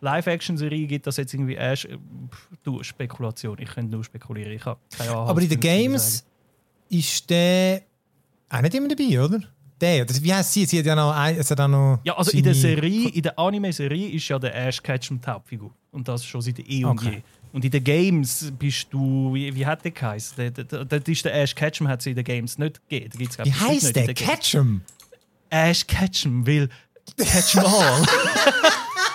Live-Action-Serie 0.00 0.86
gibt 0.86 1.06
das 1.06 1.16
jetzt 1.16 1.32
irgendwie 1.32 1.54
erst. 1.54 1.86
äh, 1.86 1.96
pff, 2.30 2.48
Du, 2.62 2.82
Spekulation. 2.82 3.56
Ich 3.60 3.70
könnte 3.70 3.92
nur 3.94 4.04
spekulieren. 4.04 4.52
Ich 4.52 4.64
habe 4.64 4.78
keine 4.96 5.10
Ahnung. 5.12 5.28
Aber 5.28 5.40
in 5.40 5.48
den 5.48 5.60
Games 5.60 6.26
ist 6.88 7.28
der 7.30 7.82
auch 8.50 8.60
nicht 8.62 8.74
immer 8.74 8.88
dabei, 8.88 9.20
oder? 9.20 9.40
Der, 9.80 10.04
das, 10.06 10.22
wie 10.22 10.32
heißt 10.32 10.52
sie? 10.54 10.64
Sie 10.64 10.78
hat 10.78 10.86
ja 10.86 10.94
noch, 10.94 11.12
ein, 11.14 11.36
es 11.36 11.50
hat 11.50 11.60
auch 11.60 11.68
noch 11.68 12.00
Ja, 12.04 12.16
also 12.16 12.30
in 12.30 12.42
der 12.44 12.54
Serie, 12.54 13.08
in 13.10 13.22
der 13.22 13.38
Anime-Serie 13.38 14.08
ist 14.08 14.26
ja 14.28 14.38
der 14.38 14.54
Ash 14.54 14.82
Ketchum 14.82 15.20
die 15.20 15.26
Hauptfigur. 15.30 15.70
Und 15.92 16.08
das 16.08 16.24
schon 16.24 16.40
seit 16.40 16.58
eh 16.60 16.84
und 16.84 16.98
Okay. 16.98 17.16
je. 17.16 17.22
Und 17.52 17.64
in 17.64 17.70
den 17.70 17.84
Games 17.84 18.52
bist 18.58 18.88
du, 18.90 19.32
wie, 19.34 19.54
wie 19.54 19.64
hat 19.66 19.84
der 19.84 19.90
geheißen? 19.90 20.52
Das 20.88 21.02
ist 21.06 21.24
der 21.24 21.34
Ash 21.34 21.54
Ketchum, 21.54 21.88
hat 21.88 22.00
es 22.00 22.06
in 22.06 22.14
den 22.14 22.24
Games 22.24 22.56
nicht 22.58 22.80
gegeben. 22.88 23.10
Da 23.12 23.18
gibt's, 23.18 23.38
Wie 23.38 23.52
heißt 23.52 23.96
der? 23.96 24.14
Ketchum? 24.14 24.80
Ash 25.50 25.86
Ketchum, 25.86 26.46
weil 26.46 26.68
Catch 27.18 27.56
all. 27.58 28.02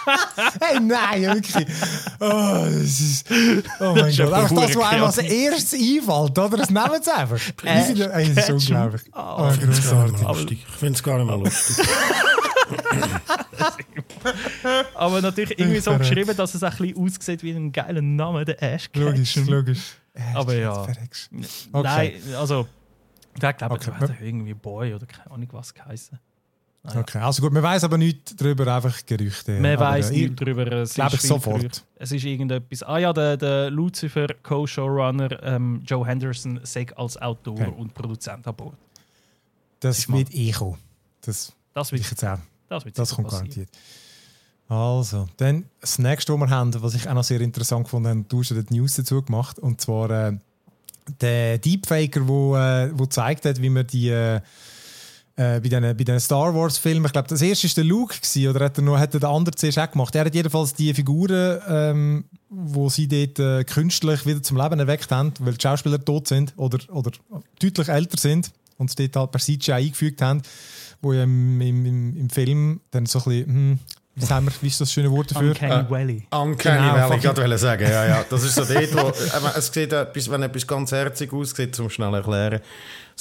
Hey, 0.62 0.80
nein, 0.80 1.22
wirklich. 1.24 1.68
Oh, 2.20 2.66
das 2.66 3.00
ist. 3.00 3.26
Oh 3.80 3.94
mein 3.96 4.16
Gott. 4.16 4.34
Einfach 4.34 4.56
das, 4.56 4.76
was 4.76 4.84
einem 4.92 5.04
als 5.04 5.18
erstes 5.18 5.74
einfällt, 5.80 6.40
oder? 6.40 6.58
Das 6.58 6.70
nehmen 6.70 7.02
sie 7.04 7.14
einfach. 7.16 7.36
Wie 7.38 7.84
viele- 7.94 8.14
Ey, 8.14 8.34
das 8.34 8.50
ist 8.50 8.70
unglaublich. 8.70 9.02
Oh, 9.14 9.20
Oh, 9.38 9.50
Ich 9.52 9.60
finde 9.60 9.72
es 9.78 9.90
gar 9.90 10.04
nicht 10.06 10.16
großartig. 10.24 10.66
Ich 10.70 10.76
finde 10.76 10.94
es 10.96 11.04
gar 11.04 11.18
nicht 11.18 11.28
mal 11.28 11.40
lustig. 11.40 11.86
Aber 14.96 15.22
natürlich 15.22 15.58
irgendwie 15.60 15.80
so 15.80 15.98
geschrieben, 15.98 16.36
dass 16.36 16.54
es 16.54 16.64
ein 16.64 16.72
bisschen 16.78 16.98
aussieht 16.98 17.44
wie 17.44 17.52
ein 17.52 17.72
geiler 17.72 18.02
Name, 18.02 18.46
der 18.46 18.62
Ash 18.62 18.90
Logisch, 18.94 19.34
Ketchum. 19.34 19.54
logisch. 19.54 19.82
Aber 20.34 20.54
ja. 20.56 20.82
Okay. 20.82 20.98
Nein, 21.74 22.14
also, 22.38 22.68
der 23.42 23.54
glaube 23.54 23.78
ich, 23.82 23.88
Okay. 23.88 23.98
hat 24.00 24.12
irgendwie 24.22 24.54
Boy 24.54 24.94
oder 24.94 25.06
keine 25.06 25.32
Ahnung 25.32 25.48
was 25.52 25.74
geheißen. 25.74 26.20
Ah, 26.84 26.94
ja. 26.96 27.00
Okay, 27.02 27.20
also 27.20 27.42
gut, 27.44 27.54
man 27.54 27.62
weiß 27.62 27.84
aber 27.84 27.98
nichts 27.98 28.36
darüber, 28.36 28.74
einfach 28.76 29.06
Gerüchte. 29.06 29.60
Man 29.60 29.78
weiß 29.80 30.10
nichts 30.12 30.36
darüber. 30.38 30.72
Es 30.72 30.96
glaube 30.96 31.16
ich 31.16 31.22
sofort. 31.22 31.60
Gerücht. 31.60 31.86
Es 31.96 32.12
ist 32.12 32.24
irgendetwas. 32.26 32.82
Ah 32.84 32.98
ja, 32.98 33.14
der, 33.14 33.38
der 33.38 33.70
Lucifer 33.70 34.28
Co-Showrunner 34.42 35.44
ähm, 35.44 35.82
Joe 35.86 36.06
Henderson 36.06 36.60
sagt 36.64 36.98
als 36.98 37.22
Autor 37.22 37.54
Okay. 37.54 37.72
und 37.78 37.94
Produzent 37.94 38.48
an 38.48 38.56
Bord. 38.56 38.74
Das 39.80 40.08
eh 40.10 40.52
kommen. 40.52 40.78
Das 41.22 41.54
Das 41.74 41.92
wird, 41.92 42.02
ich 42.02 42.10
jetzt 42.10 42.24
auch. 42.26 42.40
das 42.68 42.84
wird 42.86 42.98
Das 42.98 43.14
kommt 43.16 43.28
passieren. 43.28 43.48
garantiert. 43.50 43.70
Also, 44.68 45.28
dann 45.38 45.66
das 45.82 46.00
nächste, 46.00 46.34
was 46.34 46.40
wir 46.40 46.50
haben, 46.50 46.82
was 46.82 46.96
ich 46.96 47.08
auch 47.08 47.14
noch 47.14 47.24
sehr 47.24 47.42
interessant 47.42 47.84
gefunden 47.84 48.08
habe, 48.10 48.26
du 48.28 48.40
hast 48.40 48.52
ja 48.52 48.62
die 48.62 48.74
News 48.74 48.96
dazu 48.96 49.22
gemacht, 49.22 49.60
und 49.60 49.82
zwar 49.82 50.10
äh, 50.10 50.38
der 51.20 51.58
Deepfaker, 51.58 52.28
wo, 52.28 52.56
äh, 52.56 52.90
wo 52.98 53.04
gezeigt 53.04 53.46
hat, 53.46 53.62
wie 53.62 53.70
man 53.70 53.86
die, 53.86 54.10
äh, 54.10 54.40
äh, 55.36 55.60
bei 55.60 55.70
diesen 55.70 55.82
bei 55.82 56.04
den 56.04 56.20
Star 56.20 56.54
Wars 56.54 56.78
Filmen, 56.78 57.06
ich 57.06 57.14
glaube, 57.14 57.28
das 57.28 57.42
erste 57.42 57.68
war 57.68 57.74
der 57.76 57.84
Luke, 57.84 58.16
gewesen, 58.16 58.48
oder 58.50 58.66
hat 58.66 58.78
er, 58.78 58.84
noch, 58.84 58.98
hat 58.98 59.14
er 59.14 59.20
den 59.20 59.30
anderen 59.30 59.58
zuerst 59.58 59.80
auch 59.80 59.92
gemacht? 59.92 60.16
Er 60.16 60.26
hat 60.26 60.36
jedenfalls 60.36 60.74
die 60.74 60.94
Figuren, 60.94 61.60
ähm, 61.68 62.26
wo 62.50 62.90
sie 62.90 63.08
dort 63.08 63.40
äh, 63.40 63.64
künstlich 63.64 64.26
wieder 64.26 64.44
zum 64.44 64.58
Leben 64.58 64.80
erweckt 64.80 65.12
haben, 65.12 65.34
weil 65.40 65.54
die 65.54 65.62
Schauspieler 65.62 66.04
tot 66.04 66.28
sind 66.28 66.54
oder, 66.58 66.80
oder 66.94 67.12
deutlich 67.60 67.88
älter 67.88 68.20
sind 68.20 68.52
und 68.78 68.90
sie 68.90 69.10
dort 69.10 69.16
halt 69.16 69.32
per 69.32 69.42
CGI 69.42 69.72
eingefügt 69.74 70.22
haben, 70.22 70.42
wo 71.02 71.14
ja 71.14 71.24
im, 71.24 71.62
im, 71.62 71.86
im, 71.86 72.18
im 72.18 72.30
Film 72.30 72.82
dann 72.92 73.06
so 73.06 73.20
ein 73.20 73.26
bisschen, 73.26 73.46
hm, 73.48 73.80
wie, 74.16 74.26
sagen 74.26 74.46
wir, 74.46 74.52
wie 74.62 74.68
ist 74.68 74.82
das 74.82 74.92
schöne 74.92 75.10
Wort 75.10 75.32
dafür? 75.32 75.52
Uncanny 75.52 75.90
Valley. 75.90 76.28
Uncanny 76.32 76.78
Genau, 76.78 77.10
Valley, 77.10 77.16
ich 77.16 77.22
gerade 77.22 77.58
sagen. 77.58 77.84
Ja, 77.84 78.06
ja. 78.06 78.26
Das 78.30 78.44
ist 78.44 78.56
so 78.56 78.66
dort, 78.66 78.94
wo 78.94 79.08
eben, 79.08 79.52
es 79.56 79.68
sieht 79.68 79.94
etwas, 79.94 80.30
wenn 80.30 80.44
etwas 80.44 80.68
ganz 80.68 80.92
herzig 80.92 81.32
aussieht, 81.32 81.74
zum 81.76 81.90
schnell 81.90 82.14
erklären, 82.14 82.60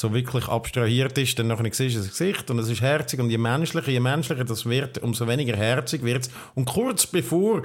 so 0.00 0.12
wirklich 0.14 0.48
abstrahiert 0.48 1.16
ist, 1.18 1.38
dann 1.38 1.48
nachher 1.48 1.72
siehst 1.72 1.96
du 1.96 2.00
das 2.00 2.10
Gesicht 2.10 2.50
und 2.50 2.58
es 2.58 2.68
ist 2.68 2.80
herzig 2.80 3.20
und 3.20 3.30
je 3.30 3.38
menschlicher, 3.38 3.90
je 3.90 4.00
menschlicher 4.00 4.44
das 4.44 4.66
wird, 4.66 4.98
umso 4.98 5.28
weniger 5.28 5.56
herzig 5.56 6.02
wird 6.02 6.22
es. 6.22 6.30
Und 6.54 6.64
kurz 6.64 7.06
bevor 7.06 7.62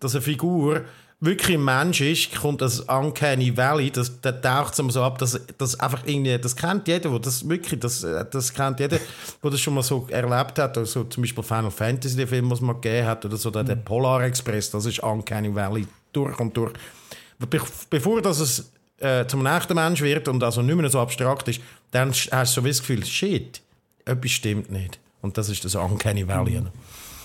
dass 0.00 0.14
eine 0.14 0.22
Figur 0.22 0.84
wirklich 1.20 1.58
ein 1.58 1.64
Mensch 1.64 2.00
ist, 2.00 2.34
kommt 2.34 2.62
das 2.62 2.80
Uncanny 2.80 3.54
Valley, 3.54 3.90
das, 3.90 4.20
das 4.22 4.40
taucht 4.40 4.78
es 4.78 4.94
so 4.94 5.02
ab, 5.02 5.18
dass 5.18 5.38
das 5.58 5.78
einfach 5.78 6.02
irgendwie, 6.06 6.38
das 6.38 6.56
kennt 6.56 6.88
jeder, 6.88 7.12
wo 7.12 7.18
das 7.18 7.46
wirklich, 7.46 7.78
das, 7.78 8.06
das 8.30 8.54
kennt 8.54 8.80
jeder, 8.80 8.98
wo 9.42 9.50
das 9.50 9.60
schon 9.60 9.74
mal 9.74 9.82
so 9.82 10.06
erlebt 10.08 10.58
hat, 10.58 10.78
also 10.78 11.04
zum 11.04 11.22
Beispiel 11.22 11.44
Final 11.44 11.70
Fantasy, 11.70 12.16
der 12.16 12.26
Film, 12.26 12.50
was 12.50 12.62
man 12.62 12.80
gegeben 12.80 13.06
hat, 13.06 13.24
oder 13.26 13.36
so 13.36 13.50
der, 13.50 13.64
der 13.64 13.76
Polar 13.76 14.24
Express, 14.24 14.70
das 14.70 14.86
ist 14.86 15.00
Uncanny 15.00 15.54
Valley 15.54 15.86
durch 16.12 16.38
und 16.40 16.56
durch. 16.56 16.72
Be 17.38 17.60
bevor 17.88 18.20
das 18.22 18.40
es 18.40 18.72
äh, 19.00 19.26
zum 19.26 19.44
echten 19.46 19.74
Mensch 19.74 20.00
wird 20.00 20.28
und 20.28 20.42
also 20.42 20.62
nicht 20.62 20.76
mehr 20.76 20.88
so 20.90 21.00
abstrakt 21.00 21.48
ist, 21.48 21.60
dann 21.90 22.10
hast 22.10 22.30
du 22.30 22.44
so 22.46 22.64
wie 22.64 22.68
das 22.68 22.80
Gefühl, 22.80 23.04
shit, 23.04 23.60
etwas 24.04 24.30
stimmt 24.30 24.70
nicht. 24.70 24.98
Und 25.22 25.36
das 25.36 25.48
ist 25.48 25.64
das 25.64 25.74
Uncanny 25.74 26.26
Valley. 26.26 26.62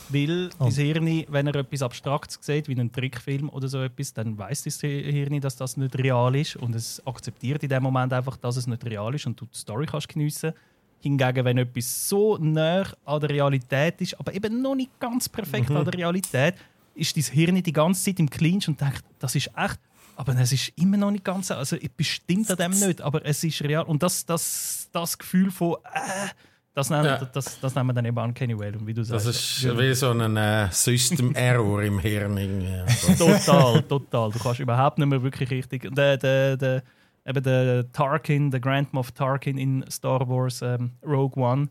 Weil 0.10 0.50
Oh. 0.60 0.66
dein 0.66 0.72
Hirn, 0.74 1.26
wenn 1.30 1.48
er 1.48 1.56
etwas 1.56 1.82
Abstraktes 1.82 2.38
sieht, 2.42 2.68
wie 2.68 2.74
einen 2.74 2.92
Trickfilm 2.92 3.50
oder 3.50 3.68
so 3.68 3.82
etwas, 3.82 4.14
dann 4.14 4.38
weiß 4.38 4.64
das 4.64 4.80
Hirn, 4.82 5.42
dass 5.42 5.56
das 5.56 5.78
nicht 5.78 5.98
real 5.98 6.36
ist 6.36 6.56
und 6.58 6.76
es 6.76 7.02
akzeptiert 7.08 7.64
in 7.64 7.70
dem 7.70 7.82
Moment 7.84 8.14
einfach, 8.14 8.38
dass 8.38 8.58
es 8.58 8.68
nicht 8.68 8.86
real 8.86 9.16
ist 9.16 9.26
und 9.26 9.40
du 9.40 9.46
die 9.46 9.58
Story 9.58 9.86
kannst 9.88 10.10
geniessen. 10.10 10.54
Hingegen, 11.02 11.44
wenn 11.46 11.58
etwas 11.58 12.08
so 12.08 12.38
nah 12.38 12.84
an 13.06 13.20
der 13.20 13.30
Realität 13.30 14.00
ist, 14.02 14.20
aber 14.20 14.34
eben 14.34 14.62
noch 14.62 14.76
nicht 14.76 14.92
ganz 15.00 15.28
perfekt 15.28 15.70
Mhm. 15.70 15.78
an 15.78 15.86
der 15.86 15.94
Realität, 15.96 16.56
ist 16.94 17.16
dein 17.18 17.24
Hirn 17.24 17.62
die 17.64 17.74
ganze 17.74 18.04
Zeit 18.06 18.20
im 18.20 18.30
Clinch 18.30 18.68
und 18.68 18.80
denkt, 18.80 19.04
das 19.20 19.36
ist 19.36 19.50
echt. 19.58 19.80
Aber 20.16 20.36
es 20.38 20.52
ist 20.52 20.70
immer 20.78 20.98
noch 20.98 21.12
nicht 21.12 21.24
ganz, 21.24 21.52
also 21.52 21.76
es 21.76 21.90
bestimmt 21.90 22.50
an 22.50 22.58
dem 22.58 22.72
nicht, 22.80 23.02
aber 23.02 23.26
es 23.26 23.44
ist 23.44 23.62
real. 23.62 23.84
Und 23.84 24.02
das, 24.04 24.26
das, 24.26 24.90
das 24.92 25.18
Gefühl 25.18 25.52
von, 25.52 25.76
äh, 25.94 26.28
das 26.74 26.90
nennen, 26.90 27.06
Ja. 27.06 27.26
das, 27.26 27.60
das 27.60 27.76
nennen 27.76 27.88
wir 27.88 27.94
dann 27.94 28.06
eben 28.06 28.18
Uncanny 28.18 28.58
Valley. 28.58 28.78
Und 28.78 28.88
wie 28.88 28.94
du 28.94 29.04
Das 29.04 29.24
sagst, 29.24 29.28
ist 29.64 29.78
wie 29.78 29.94
so 29.94 30.12
ein 30.12 30.38
äh, 30.38 30.70
System 30.72 31.34
Error 31.36 31.82
im 31.84 32.00
Hirn. 32.00 32.38
irgendwie. 32.38 32.68
Also, 33.10 33.26
total, 33.26 33.82
total. 33.84 34.32
Du 34.32 34.40
kannst 34.40 34.60
überhaupt 34.60 34.98
nicht 34.98 35.08
mehr 35.08 35.22
wirklich 35.24 35.50
richtig. 35.52 35.94
Der, 35.96 36.18
der, 36.18 36.58
der, 36.58 36.84
eben 37.26 37.44
der 37.44 37.92
Tarkin, 37.92 38.52
der 38.52 38.60
Grand 38.60 38.94
Moff 38.94 39.12
Tarkin 39.12 39.58
in 39.58 39.86
Star 39.90 40.28
Wars 40.28 40.62
ähm, 40.62 40.92
Rogue 41.06 41.42
One, 41.44 41.70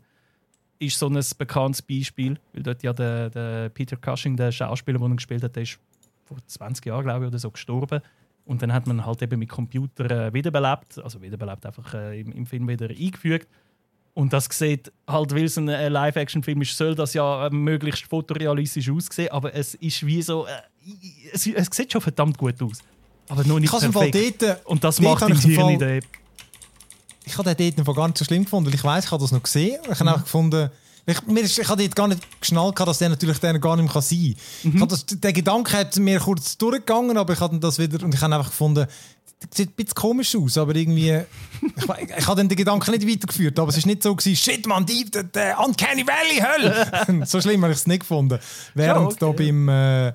ist 0.79 0.99
so 0.99 1.07
ein 1.07 1.19
bekanntes 1.37 1.81
Beispiel, 1.81 2.37
weil 2.53 2.63
dort 2.63 2.83
ja 2.83 2.91
der, 2.91 3.29
der 3.29 3.69
Peter 3.69 3.95
Cushing, 3.95 4.35
der 4.35 4.51
Schauspieler, 4.51 4.99
der 4.99 5.07
ihn 5.07 5.15
gespielt 5.15 5.41
hat, 5.43 5.55
der 5.55 5.63
ist 5.63 5.79
vor 6.25 6.37
20 6.45 6.85
Jahren, 6.85 7.03
glaube 7.03 7.25
ich, 7.25 7.27
oder 7.29 7.39
so 7.39 7.49
gestorben. 7.51 8.01
Und 8.45 8.61
dann 8.61 8.71
hat 8.71 8.85
man 8.87 9.05
halt 9.05 9.21
eben 9.21 9.39
mit 9.39 9.49
Computer 9.49 10.27
äh, 10.27 10.33
wiederbelebt, 10.33 10.99
also 11.03 11.21
wiederbelebt 11.21 11.65
einfach 11.65 11.93
äh, 11.93 12.19
im, 12.19 12.31
im 12.31 12.45
Film 12.45 12.67
wieder 12.67 12.89
eingefügt. 12.89 13.47
Und 14.13 14.31
das 14.31 14.47
sieht 14.51 14.91
halt, 15.07 15.35
weil 15.35 15.45
es 15.45 15.57
ein 15.57 15.67
äh, 15.67 15.89
Live-Action-Film 15.89 16.61
ist, 16.61 16.77
soll 16.77 16.95
das 16.95 17.13
ja 17.13 17.47
äh, 17.47 17.49
möglichst 17.49 18.05
fotorealistisch 18.05 18.89
aussehen, 18.89 19.29
aber 19.31 19.53
es 19.53 19.73
ist 19.75 20.05
wie 20.05 20.21
so, 20.21 20.45
äh, 20.45 20.51
es, 21.33 21.47
es 21.47 21.67
sieht 21.71 21.91
schon 21.91 22.01
verdammt 22.01 22.37
gut 22.37 22.61
aus. 22.61 22.79
Aber 23.27 23.43
noch 23.43 23.59
nicht 23.59 23.65
Ich 23.65 23.71
habe 23.71 23.79
es 23.79 23.83
im 23.87 23.93
Fall 23.93 24.11
perfekt. 24.11 24.41
dort, 24.41 24.65
Und 24.67 24.83
das 24.83 25.01
macht 25.01 25.27
im 25.27 25.37
Hirn 25.37 25.69
in 25.69 25.79
der 25.79 25.99
ich 27.27 27.37
habe 27.37 27.55
den 27.55 27.75
dort 27.75 27.95
gar 27.95 28.07
nicht 28.07 28.17
so 28.19 28.25
schlimm 28.25 28.43
gefunden, 28.43 28.67
weil 28.67 28.75
ich 28.75 28.83
weiß, 28.83 29.05
ich 29.05 29.11
habe 29.11 29.21
das 29.21 29.31
noch 29.31 29.41
gesehen. 29.41 29.79
Ich 29.83 29.99
habe 29.99 30.09
einfach 30.09 30.23
gefunden, 30.23 30.69
ich, 31.07 31.21
mir 31.27 31.43
ich 31.43 31.55
dort 31.55 31.95
gar 31.95 32.07
nicht 32.07 32.41
geschnallt, 32.41 32.79
dass 32.79 32.97
der 32.97 33.09
natürlich 33.09 33.37
der 33.39 33.59
gar 33.59 33.75
nicht 33.75 33.93
mehr 33.93 34.01
sein 34.01 34.35
kann. 34.63 34.81
Ich 34.81 34.87
das, 34.87 35.05
der 35.05 35.33
Gedanke 35.33 35.77
hat 35.77 35.95
mir 35.97 36.19
kurz 36.19 36.57
durchgegangen, 36.57 37.17
aber 37.17 37.33
ich 37.33 37.39
habe 37.39 37.59
das 37.59 37.77
wieder 37.77 38.03
und 38.03 38.13
ich 38.13 38.21
habe 38.21 38.35
einfach 38.35 38.49
gefunden, 38.49 38.87
das 39.39 39.57
sieht 39.57 39.69
ein 39.69 39.73
bisschen 39.73 39.93
komisch 39.95 40.35
aus, 40.35 40.57
aber 40.57 40.73
irgendwie, 40.75 41.11
ich, 41.75 41.87
we- 41.87 42.07
ich 42.17 42.27
habe 42.27 42.47
den 42.47 42.55
Gedanken 42.55 42.91
nicht 42.91 43.07
weitergeführt, 43.07 43.59
aber 43.59 43.69
es 43.69 43.77
ist 43.77 43.85
nicht 43.85 44.01
so 44.01 44.15
gewesen, 44.15 44.35
shit 44.35 44.65
man, 44.65 44.85
die, 44.85 45.05
der, 45.11 45.23
der 45.23 45.59
Uncanny 45.59 46.05
Valley, 46.07 46.41
Hölle! 46.41 47.25
so 47.25 47.39
schlimm 47.41 47.61
habe 47.63 47.73
ich 47.73 47.79
es 47.79 47.85
nicht 47.87 47.99
gefunden. 47.99 48.39
Während 48.73 49.07
okay. 49.07 49.17
da 49.19 49.31
beim 49.31 49.69
äh, 49.69 50.13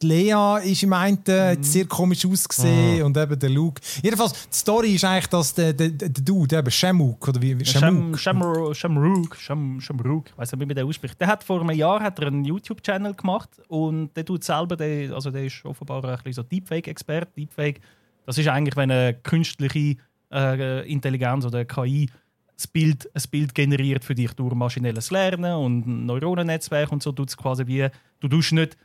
die 0.00 0.06
Lea 0.06 0.58
ist 0.64 0.82
im 0.82 0.92
einen, 0.92 1.18
hat 1.26 1.64
sehr 1.64 1.86
komisch 1.86 2.24
ausgesehen 2.26 3.02
und 3.02 3.16
eben 3.16 3.38
der 3.38 3.50
Luke. 3.50 3.80
Jedenfalls, 4.02 4.48
die 4.48 4.56
Story 4.56 4.94
ist 4.94 5.04
eigentlich, 5.04 5.26
dass 5.26 5.54
der, 5.54 5.72
der, 5.72 5.90
der 5.90 6.08
Dude, 6.08 6.58
eben 6.58 6.70
Shamuk, 6.70 7.28
oder 7.28 7.40
wie, 7.40 7.58
wie 7.58 7.64
Sham, 7.64 8.16
Shamuk, 8.16 8.18
Shamrook, 8.18 8.76
Shamrook, 8.76 9.36
Sham, 9.36 9.80
Shamrook, 9.80 10.30
ich 10.30 10.38
weiß 10.38 10.52
nicht, 10.52 10.60
wie 10.60 10.66
man 10.66 10.76
den 10.76 10.86
ausspricht. 10.86 11.20
Der 11.20 11.28
hat 11.28 11.44
vor 11.44 11.60
einem 11.60 11.76
Jahr 11.76 12.00
hat 12.00 12.18
er 12.18 12.28
einen 12.28 12.44
YouTube-Channel 12.44 13.14
gemacht 13.14 13.50
und 13.68 14.16
der 14.16 14.24
tut 14.24 14.44
selber, 14.44 14.76
der, 14.76 15.14
also 15.14 15.30
der 15.30 15.44
ist 15.44 15.64
offenbar 15.64 16.04
ein 16.04 16.16
bisschen 16.16 16.32
so 16.32 16.42
Deepfake-Experte. 16.42 17.32
Deepfake, 17.36 17.80
das 18.26 18.38
ist 18.38 18.48
eigentlich, 18.48 18.76
wenn 18.76 18.90
eine 18.90 19.14
künstliche 19.14 19.96
äh, 20.32 20.90
Intelligenz 20.90 21.44
oder 21.44 21.64
KI 21.64 22.08
das 22.56 22.68
Bild, 22.68 23.10
ein 23.12 23.22
Bild 23.30 23.54
generiert 23.54 24.04
für 24.04 24.14
dich 24.14 24.32
durch 24.32 24.54
maschinelles 24.54 25.10
Lernen 25.10 25.54
und 25.54 26.06
Neuronennetzwerk 26.06 26.92
und 26.92 27.02
so 27.02 27.12
tut 27.12 27.28
es 27.28 27.36
quasi 27.36 27.66
wie, 27.66 27.88
du 28.20 28.28
tust 28.28 28.52
nicht, 28.52 28.76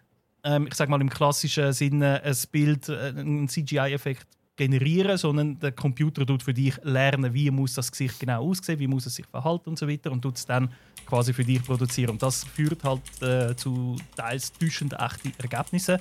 ähm, 0.43 0.67
ich 0.67 0.75
sag 0.75 0.89
mal 0.89 1.01
im 1.01 1.09
klassischen 1.09 1.73
Sinne, 1.73 2.21
ein 2.23 2.35
Bild, 2.51 2.89
äh, 2.89 3.13
einen 3.15 3.47
CGI-Effekt 3.47 4.27
generieren, 4.59 5.17
sondern 5.17 5.57
der 5.59 5.71
Computer 5.71 6.25
tut 6.25 6.43
für 6.43 6.53
dich 6.53 6.75
lernen, 6.83 7.33
wie 7.33 7.49
muss 7.49 7.75
das 7.75 7.89
Gesicht 7.91 8.19
genau 8.19 8.49
aussehen, 8.49 8.77
wie 8.79 8.87
muss 8.87 9.05
es 9.05 9.15
sich 9.15 9.25
verhalten 9.25 9.69
und 9.69 9.79
so 9.79 9.87
weiter 9.87 10.11
und 10.11 10.21
tut 10.21 10.35
es 10.35 10.45
dann 10.45 10.69
quasi 11.05 11.33
für 11.33 11.45
dich 11.45 11.63
produzieren. 11.63 12.11
Und 12.11 12.21
das 12.21 12.43
führt 12.43 12.83
halt 12.83 13.01
äh, 13.21 13.55
zu 13.55 13.95
teils 14.17 14.51
täuschend 14.51 14.93
echten 14.99 15.31
Ergebnissen. 15.39 15.99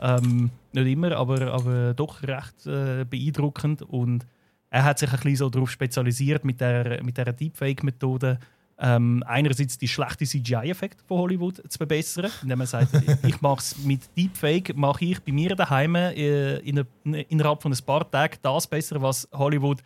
Ähm, 0.00 0.50
nicht 0.72 0.86
immer, 0.86 1.12
aber, 1.12 1.52
aber 1.52 1.94
doch 1.94 2.22
recht 2.22 2.66
äh, 2.66 3.06
beeindruckend. 3.08 3.80
Und 3.80 4.26
er 4.68 4.84
hat 4.84 4.98
sich 4.98 5.10
ein 5.10 5.16
bisschen 5.16 5.36
so 5.36 5.48
darauf 5.48 5.70
spezialisiert 5.70 6.44
mit 6.44 6.60
der, 6.60 7.02
mit 7.02 7.16
der 7.16 7.32
Deepfake-Methode. 7.32 8.38
Ähm, 8.76 9.22
einerseits 9.26 9.78
die 9.78 9.86
schlechten 9.86 10.26
CGI-Effekte 10.26 11.04
von 11.06 11.18
Hollywood 11.18 11.62
zu 11.68 11.78
verbessern, 11.78 12.30
indem 12.42 12.58
man 12.58 12.66
sagt, 12.66 12.88
ich 13.26 13.40
mache 13.40 13.60
es 13.60 13.76
mit 13.84 14.00
Deepfake, 14.16 14.76
mache 14.76 15.04
ich 15.04 15.20
bei 15.22 15.32
mir 15.32 15.54
daheim 15.54 15.94
äh, 15.94 16.56
in 16.58 16.84
eine, 17.04 17.22
innerhalb 17.22 17.62
von 17.62 17.72
ein 17.72 17.78
paar 17.86 18.10
Tagen 18.10 18.36
das 18.42 18.66
besser, 18.66 19.00
was 19.00 19.28
Hollywood 19.32 19.80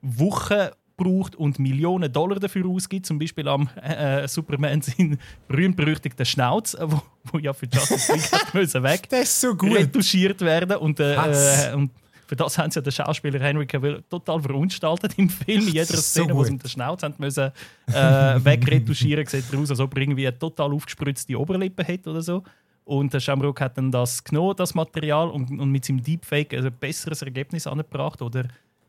Wochen 0.00 0.70
braucht 0.96 1.34
und 1.36 1.58
Millionen 1.58 2.12
Dollar 2.12 2.38
dafür 2.38 2.66
ausgibt, 2.66 3.06
zum 3.06 3.18
Beispiel 3.18 3.48
am 3.48 3.68
äh, 3.82 4.28
Superman 4.28 4.82
sein 4.82 5.18
berühmt-berüchtigten 5.48 6.26
Schnauz, 6.26 6.74
äh, 6.74 6.90
wo, 6.90 7.02
wo 7.24 7.38
ja 7.38 7.52
für 7.52 7.66
Justice 7.66 8.12
League 8.12 8.30
müssen 8.54 8.82
weg 8.82 9.08
Der 9.08 9.22
ist 9.22 9.40
so 9.40 9.54
gut. 9.54 9.76
retuschiert 9.76 10.40
werden 10.42 10.76
und, 10.76 11.00
äh, 11.00 11.14
äh, 11.14 11.74
und 11.74 11.90
für 12.30 12.36
das 12.36 12.56
haben 12.58 12.70
sie 12.70 12.78
ja 12.78 12.82
den 12.82 12.92
Schauspieler 12.92 13.40
Henry 13.40 13.66
Cavill 13.66 14.04
total 14.08 14.40
verunstaltet 14.40 15.18
im 15.18 15.28
Film. 15.28 15.66
In 15.66 15.74
jeder 15.74 15.82
ist 15.82 16.14
so 16.14 16.22
Szene, 16.22 16.32
wo 16.32 16.44
sie 16.44 16.50
gut. 16.50 16.58
mit 16.58 16.62
der 16.62 16.68
Schnauze 16.68 17.06
haben 17.06 17.16
müssen, 17.18 17.50
äh, 17.88 17.92
wegretuschieren, 18.44 19.26
sieht 19.26 19.52
er 19.52 19.58
aus, 19.58 19.70
als 19.70 19.80
ob 19.80 19.92
er 19.96 20.02
irgendwie 20.02 20.28
eine 20.28 20.38
total 20.38 20.72
aufgespritzte 20.72 21.36
Oberlippe 21.36 21.82
hat 21.82 22.06
oder 22.06 22.22
so. 22.22 22.44
Und 22.84 23.12
der 23.12 23.18
Shamrock 23.18 23.60
hat 23.60 23.76
dann 23.76 23.90
das 23.90 24.22
genommen, 24.22 24.54
das 24.56 24.74
Material, 24.74 25.28
und, 25.28 25.50
und 25.50 25.72
mit 25.72 25.84
seinem 25.84 26.04
Deepfake 26.04 26.54
ein 26.54 26.70
besseres 26.78 27.20
Ergebnis 27.22 27.66
angebracht. 27.66 28.22
Oder 28.22 28.44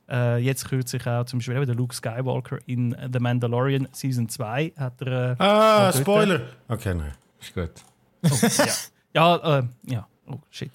äh, 0.08 0.38
jetzt 0.38 0.70
kürzlich 0.70 1.08
auch 1.08 1.26
zum 1.26 1.40
Beispiel 1.40 1.66
der 1.66 1.74
Luke 1.74 1.96
Skywalker 1.96 2.60
in 2.68 2.96
The 3.12 3.18
Mandalorian 3.20 3.88
Season 3.92 4.30
2 4.30 4.74
hat 4.78 5.02
er... 5.02 5.32
Äh, 5.32 5.36
ah, 5.40 5.92
dort- 5.92 6.02
Spoiler! 6.02 6.42
Okay, 6.68 6.94
nein, 6.94 7.14
ist 7.40 7.56
gut. 7.56 7.72
Ja, 9.16 9.58
äh, 9.58 9.64
ja, 9.88 10.08
oh 10.28 10.40
shit. 10.52 10.72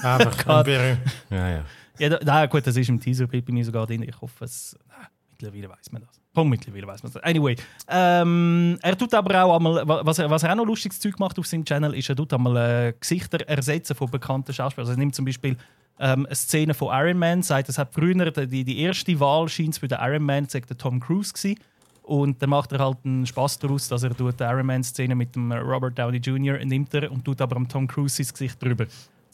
Einfach 0.00 0.46
ein. 0.64 0.98
Ja, 1.28 1.48
ja. 1.48 1.64
Ja, 1.98 2.08
da, 2.08 2.18
na 2.24 2.46
gut, 2.46 2.66
das 2.66 2.76
ist 2.76 2.88
im 2.88 3.00
Teaserbild 3.00 3.44
bei 3.46 3.52
mir 3.52 3.64
sogar 3.64 3.86
drin. 3.86 4.02
Ich 4.02 4.20
hoffe, 4.20 4.44
es. 4.44 4.76
Na, 4.88 5.06
mittlerweile 5.30 5.68
weiß 5.68 5.92
man 5.92 6.02
das. 6.02 6.20
Komm, 6.34 6.50
mittlerweile 6.50 6.86
weiß 6.86 7.02
man 7.02 7.12
das. 7.12 7.22
Anyway, 7.22 7.54
ähm, 7.88 8.78
er 8.82 8.98
tut 8.98 9.14
aber 9.14 9.44
auch 9.44 9.56
einmal, 9.56 9.86
wa- 9.86 10.00
was 10.04 10.18
er, 10.18 10.28
was 10.30 10.42
er 10.42 10.52
auch 10.52 10.56
noch 10.56 10.66
lustiges 10.66 10.98
Zeug 10.98 11.18
macht 11.18 11.38
auf 11.38 11.46
seinem 11.46 11.64
Channel, 11.64 11.94
ist, 11.94 12.08
er 12.08 12.16
tut 12.16 12.32
einmal 12.32 12.56
äh, 12.56 12.92
Gesichter 12.98 13.40
ersetzen 13.48 13.94
von 13.94 14.10
bekannten 14.10 14.52
Schauspielern. 14.52 14.88
Also 14.88 14.98
er 14.98 14.98
nimmt 14.98 15.14
zum 15.14 15.24
Beispiel 15.24 15.56
ähm, 16.00 16.26
eine 16.26 16.34
Szene 16.34 16.74
von 16.74 16.88
Iron 16.92 17.18
Man, 17.18 17.42
sagt, 17.42 17.68
es 17.68 17.78
hat 17.78 17.94
früher 17.94 18.30
die, 18.32 18.64
die 18.64 18.80
erste 18.80 19.18
Wahl 19.20 19.48
scheint 19.48 19.78
für 19.78 19.86
den 19.86 19.98
Iron 20.00 20.24
Man, 20.24 20.48
sagt 20.48 20.70
der 20.70 20.76
Tom 20.76 20.98
Cruise 20.98 21.32
gewesen. 21.32 21.60
Und 22.02 22.42
dann 22.42 22.50
macht 22.50 22.70
er 22.72 22.80
halt 22.80 22.98
einen 23.04 23.24
Spaß 23.26 23.60
daraus, 23.60 23.88
dass 23.88 24.02
er 24.02 24.14
tut 24.14 24.38
die 24.38 24.44
Iron 24.44 24.66
Man-Szene 24.66 25.14
mit 25.14 25.34
dem 25.36 25.50
Robert 25.52 25.98
Downey 25.98 26.18
Jr. 26.18 26.62
nimmt 26.64 26.92
er 26.92 27.10
und 27.10 27.24
tut 27.24 27.40
aber 27.40 27.56
am 27.56 27.66
Tom 27.66 27.86
Cruise 27.86 28.22
sein 28.22 28.30
Gesicht 28.30 28.62
drüber. 28.62 28.84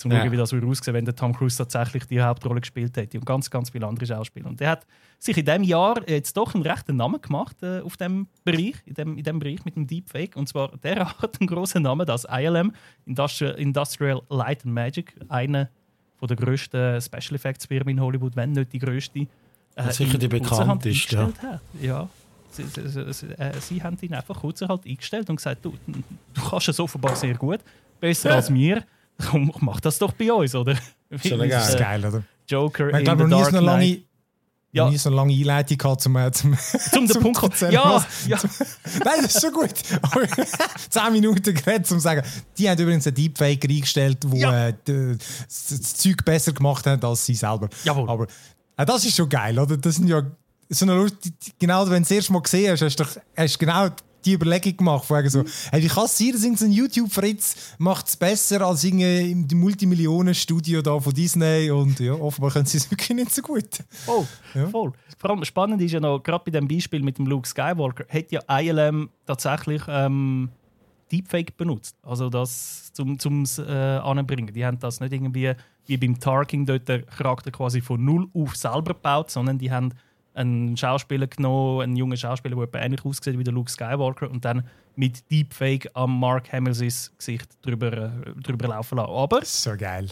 Zum 0.01 0.11
ja. 0.11 0.21
schauen, 0.21 0.33
wie 0.33 0.37
das 0.37 0.53
würde 0.53 0.67
aussehen, 0.67 0.95
wenn 0.95 1.05
der 1.05 1.15
Tom 1.15 1.35
Cruise 1.35 1.59
tatsächlich 1.59 2.05
die 2.07 2.21
Hauptrolle 2.23 2.61
gespielt 2.61 2.97
hätte 2.97 3.19
und 3.19 3.27
ganz, 3.27 3.51
ganz 3.51 3.71
viele 3.71 3.87
andere 3.87 4.07
Schauspieler. 4.07 4.49
Und 4.49 4.59
der 4.59 4.71
hat 4.71 4.87
sich 5.19 5.37
in 5.37 5.45
diesem 5.45 5.63
Jahr 5.63 6.09
jetzt 6.09 6.37
doch 6.37 6.55
einen 6.55 6.65
rechten 6.65 6.97
Namen 6.97 7.21
gemacht 7.21 7.63
äh, 7.63 7.81
auf 7.81 7.99
dem 7.99 8.27
Bereich, 8.43 8.77
in 8.87 8.95
dem, 8.95 9.19
in 9.19 9.25
dem 9.25 9.39
Bereich 9.39 9.63
mit 9.65 9.77
dem 9.77 9.87
Deepfake. 9.87 10.37
Und 10.37 10.49
zwar 10.49 10.77
der 10.79 11.07
hat 11.19 11.39
einen 11.39 11.49
großen 11.49 11.83
Namen, 11.83 12.07
das 12.07 12.27
ILM, 12.31 12.73
Industrial, 13.05 13.53
Industrial 13.53 14.23
Light 14.31 14.65
and 14.65 14.75
Magic, 14.75 15.15
eine 15.29 15.69
der 16.23 16.37
grössten 16.37 17.01
Special 17.01 17.35
Effects 17.35 17.67
Firmen 17.67 17.97
in 17.97 18.01
Hollywood, 18.01 18.37
wenn 18.37 18.53
nicht 18.53 18.73
die 18.73 18.79
größte. 18.79 19.27
Äh, 19.75 19.93
sicher 19.93 20.19
die 20.19 20.29
bekannteste. 20.29 21.33
Ja. 21.43 21.61
ja. 21.81 22.09
Sie, 22.51 22.65
sie, 22.65 23.13
sie, 23.13 23.27
äh, 23.39 23.53
sie, 23.61 23.83
haben 23.83 23.97
ihn 24.01 24.13
einfach 24.13 24.41
kurzerhand 24.41 24.85
eingestellt 24.85 25.31
und 25.31 25.37
gesagt, 25.37 25.65
du, 25.65 25.75
du 25.87 26.03
kannst 26.49 26.69
es 26.69 26.81
offenbar 26.81 27.15
sehr 27.17 27.35
gut, 27.35 27.61
besser 28.01 28.31
ja. 28.31 28.37
als 28.37 28.51
mir. 28.51 28.83
Komm, 29.29 29.53
mach 29.61 29.81
das 29.81 29.99
doch 29.99 30.13
bei 30.13 30.33
uns, 30.33 30.55
oder? 30.55 30.77
Schon 31.23 31.39
geil. 31.39 31.49
Das 31.49 31.71
ist 31.71 31.79
geil, 31.79 32.05
oder? 32.05 32.23
Joker 32.49 32.89
ich 32.89 32.97
in 32.97 33.05
glaube, 33.05 33.25
the 33.25 33.31
Dark 33.31 33.51
Knight 33.51 34.05
ja. 34.73 34.89
nie 34.89 34.99
so 34.99 35.11
lange 35.11 35.33
Einleitung 35.33 35.79
gehabt 35.79 36.01
zum, 36.01 36.17
äh, 36.17 36.31
zum, 36.33 36.57
zum, 36.93 37.09
zum 37.09 37.23
Punkt 37.23 37.39
kommen. 37.39 37.53
Ja, 37.73 38.05
ja. 38.27 38.39
Nein, 39.05 39.19
das 39.23 39.35
ist 39.35 39.41
schon 39.41 39.53
gut. 39.53 39.75
10 40.91 41.13
Minuten 41.13 41.55
geredet, 41.55 41.91
um 41.91 41.99
zu 41.99 42.01
sagen, 42.01 42.23
die 42.57 42.69
haben 42.69 42.81
übrigens 42.81 43.07
einen 43.07 43.17
Deepfake 43.17 43.65
eingestellt, 43.69 44.19
der 44.25 44.39
ja. 44.39 44.69
äh, 44.69 45.17
das 45.49 45.95
Zeug 45.95 46.25
besser 46.25 46.53
gemacht 46.53 46.87
hat 46.87 47.05
als 47.05 47.27
sie 47.27 47.35
selber. 47.35 47.69
Jawohl. 47.85 48.09
Aber 48.09 48.27
äh, 48.77 48.87
das 48.87 49.05
ist 49.05 49.17
schon 49.17 49.29
geil, 49.29 49.59
oder? 49.59 49.77
Das 49.77 49.97
sind 49.97 50.09
ja 50.09 50.23
so 50.69 50.85
eine 50.85 50.95
Lust, 50.95 51.17
genau, 51.59 51.85
wenn 51.89 51.95
du 51.95 52.01
das 52.01 52.11
erste 52.13 52.33
Mal 52.33 52.43
gesehen 52.43 52.71
hast, 52.71 52.83
hast 52.83 52.97
du, 52.97 53.05
hast 53.37 53.59
genau 53.59 53.89
die 54.25 54.35
Überlegung 54.35 54.77
gemacht, 54.77 55.05
von 55.05 55.29
so, 55.29 55.45
hey, 55.71 55.83
wie 55.83 55.89
kann 55.89 56.05
es 56.05 56.19
sein, 56.19 56.33
dass 56.33 56.63
ein 56.63 56.73
YouTube-Fritz 56.73 57.75
macht 57.79 58.09
es 58.09 58.17
besser 58.17 58.61
als 58.63 58.85
im 58.85 59.47
Multimillionen-Studio 59.53 60.83
da 60.83 60.99
von 60.99 61.13
Disney 61.13 61.71
und 61.71 61.99
ja, 62.01 62.15
offenbar 62.15 62.51
können 62.51 62.67
sie 62.67 62.79
es 62.79 62.91
wirklich 62.91 63.11
nicht 63.11 63.35
so 63.35 63.43
gut. 63.43 63.85
Voll, 63.89 64.27
ja. 64.55 64.69
voll. 64.69 64.93
Vor 65.19 65.31
allem 65.31 65.45
spannend 65.45 65.83
ist 65.83 65.93
ja 65.93 66.01
noch, 66.01 66.23
gerade 66.23 66.45
bei 66.45 66.51
dem 66.51 66.67
Beispiel 66.67 67.03
mit 67.03 67.19
dem 67.19 67.27
Luke 67.27 67.47
Skywalker, 67.47 68.05
hat 68.09 68.33
ja 68.33 68.41
ILM 68.49 69.11
tatsächlich 69.27 69.83
ähm, 69.89 70.49
Deepfake 71.13 71.57
benutzt. 71.57 71.97
Also 72.03 72.31
das 72.31 72.93
zum, 72.93 73.19
zum 73.19 73.45
äh, 73.59 73.73
anbringen. 73.73 74.53
Die 74.55 74.65
haben 74.65 74.79
das 74.79 75.01
nicht 75.01 75.13
irgendwie 75.13 75.55
wie 75.87 75.97
beim 75.97 76.19
Tarking 76.19 76.67
dort 76.67 76.89
der 76.89 77.03
Charakter 77.03 77.51
quasi 77.51 77.81
von 77.81 78.05
null 78.05 78.29
auf 78.33 78.57
selber 78.57 78.95
gebaut, 78.95 79.31
sondern 79.31 79.59
die 79.59 79.71
haben 79.71 79.93
einen 80.41 80.77
Schauspieler 80.77 81.27
genommen, 81.27 81.83
einen 81.83 81.97
jungen 81.97 82.17
Schauspieler, 82.17 82.67
der 82.67 82.83
ähnlich 82.83 83.05
aussieht 83.05 83.39
wie 83.39 83.45
der 83.45 83.53
Luke 83.53 83.71
Skywalker 83.71 84.31
und 84.31 84.45
dann 84.45 84.65
mit 84.97 85.31
Deepfake 85.31 85.91
am 85.95 86.19
Mark 86.19 86.53
Hamill's 86.53 87.13
Gesicht 87.17 87.49
drüber, 87.63 87.93
äh, 87.93 88.11
drüber 88.43 88.69
laufen 88.69 88.97
lassen. 88.97 89.11
Aber 89.11 89.45
so 89.45 89.77
geil. 89.77 90.09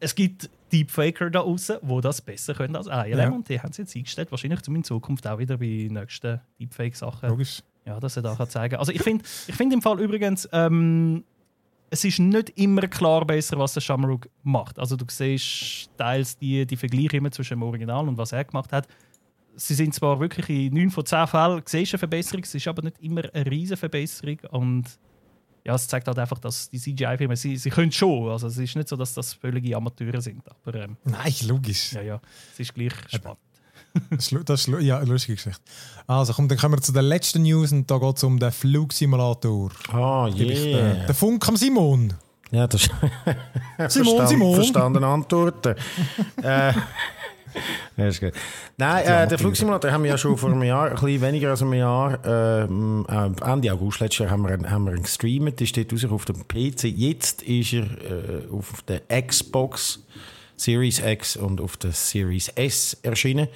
es 0.00 0.14
gibt 0.14 0.50
Deepfaker 0.72 1.30
da 1.30 1.40
draußen, 1.40 1.78
die 1.82 2.00
das 2.00 2.20
besser 2.20 2.54
können 2.54 2.76
als 2.76 2.86
ILM 2.86 3.18
ja. 3.18 3.30
und 3.30 3.48
die 3.48 3.60
haben 3.60 3.70
es 3.70 3.76
jetzt 3.76 3.94
eingestellt. 3.94 4.30
Wahrscheinlich 4.30 4.66
in 4.66 4.84
Zukunft 4.84 5.26
auch 5.26 5.38
wieder 5.38 5.58
bei 5.58 5.88
nächsten 5.90 6.40
Deepfake-Sachen. 6.58 7.28
Logisch. 7.28 7.62
Ja, 7.86 8.00
dass 8.00 8.16
er 8.16 8.22
da 8.22 8.34
kann 8.34 8.48
zeigen 8.48 8.76
Also 8.76 8.92
ich 8.92 9.02
finde 9.02 9.24
ich 9.46 9.54
find 9.54 9.72
im 9.72 9.82
Fall 9.82 10.00
übrigens, 10.00 10.48
ähm, 10.52 11.22
es 11.90 12.02
ist 12.02 12.18
nicht 12.18 12.58
immer 12.58 12.88
klar 12.88 13.26
besser, 13.26 13.58
was 13.58 13.74
der 13.74 13.82
Shamrock 13.82 14.28
macht. 14.42 14.78
Also 14.78 14.96
du 14.96 15.04
siehst 15.06 15.90
teils 15.96 16.36
die, 16.38 16.66
die 16.66 16.76
Vergleiche 16.76 17.18
immer 17.18 17.30
zwischen 17.30 17.58
dem 17.58 17.62
Original 17.62 18.08
und 18.08 18.16
was 18.16 18.32
er 18.32 18.44
gemacht 18.44 18.72
hat 18.72 18.88
sie 19.56 19.74
sind 19.74 19.94
zwar 19.94 20.20
wirklich 20.20 20.48
in 20.48 20.74
9 20.74 20.90
von 20.90 21.06
10 21.06 21.26
Fällen 21.26 21.62
siehst 21.64 21.94
eine 21.94 21.98
Verbesserung, 21.98 22.42
es 22.42 22.54
ist 22.54 22.68
aber 22.68 22.82
nicht 22.82 23.00
immer 23.00 23.22
eine 23.32 23.50
riesige 23.50 23.76
Verbesserung 23.76 24.38
und 24.50 24.84
ja, 25.64 25.74
es 25.74 25.88
zeigt 25.88 26.06
halt 26.06 26.18
einfach, 26.18 26.38
dass 26.38 26.68
die 26.68 26.78
CGI-Filme, 26.78 27.36
sie, 27.36 27.56
sie 27.56 27.70
können 27.70 27.90
schon, 27.90 28.28
also 28.28 28.46
es 28.48 28.58
ist 28.58 28.76
nicht 28.76 28.88
so, 28.88 28.96
dass 28.96 29.14
das 29.14 29.32
völlige 29.32 29.76
Amateure 29.76 30.20
sind, 30.20 30.42
aber 30.48 30.74
ähm, 30.74 30.96
Nein, 31.04 31.34
logisch. 31.46 31.92
Ja, 31.92 32.02
ja, 32.02 32.20
es 32.52 32.60
ist 32.60 32.74
gleich 32.74 32.92
spannend. 33.08 33.38
Das 34.10 34.66
ist, 34.66 34.68
ja, 34.80 34.98
eine 34.98 35.06
lustige 35.08 35.36
Geschichte. 35.36 35.60
Also, 36.08 36.32
komm, 36.32 36.48
dann 36.48 36.58
kommen 36.58 36.74
wir 36.74 36.82
zu 36.82 36.92
der 36.92 37.02
letzten 37.02 37.42
News 37.42 37.70
und 37.70 37.88
da 37.88 37.98
geht 37.98 38.16
es 38.16 38.24
um 38.24 38.40
den 38.40 38.50
Flugsimulator. 38.50 39.70
Ah, 39.88 40.24
oh, 40.24 40.26
yeah. 40.26 40.96
Den, 40.96 41.06
den 41.06 41.14
Funk 41.14 41.48
am 41.48 41.56
Simon. 41.56 42.12
Ja, 42.50 42.66
das 42.66 42.88
Simon, 43.88 44.26
Simon. 44.26 44.54
Verstanden 44.56 45.04
Antworten. 45.04 45.76
äh, 46.42 46.72
ja, 47.96 48.08
ist 48.08 48.20
gut. 48.20 48.32
Nein, 48.76 49.04
äh, 49.04 49.28
den 49.28 49.38
Flugsimulator 49.38 49.90
haben 49.90 50.02
wir 50.02 50.10
ja 50.10 50.18
schon 50.18 50.36
vor 50.36 50.50
einem 50.50 50.62
Jahr, 50.62 50.90
ein 50.90 50.94
bisschen 50.94 51.20
weniger 51.20 51.50
als 51.50 51.62
einem 51.62 51.74
Jahr, 51.74 52.18
ähm, 52.24 53.06
äh, 53.08 53.50
Ende 53.52 53.72
August 53.72 54.00
letztes 54.00 54.20
Jahr 54.20 54.30
haben 54.30 54.46
wir, 54.46 54.70
haben 54.70 54.84
wir 54.84 54.94
ihn 54.94 55.02
gestreamt. 55.02 55.60
Der 55.60 55.66
steht 55.66 55.92
raus 55.92 56.04
auf 56.04 56.24
dem 56.24 56.46
PC. 56.46 56.84
Jetzt 56.84 57.42
ist 57.42 57.72
er 57.72 57.82
äh, 57.82 58.48
auf 58.50 58.82
der 58.82 59.02
Xbox 59.22 60.04
Series 60.56 61.00
X 61.00 61.36
und 61.36 61.60
auf 61.60 61.76
der 61.76 61.92
Series 61.92 62.48
S 62.48 62.96
erschienen. 63.02 63.48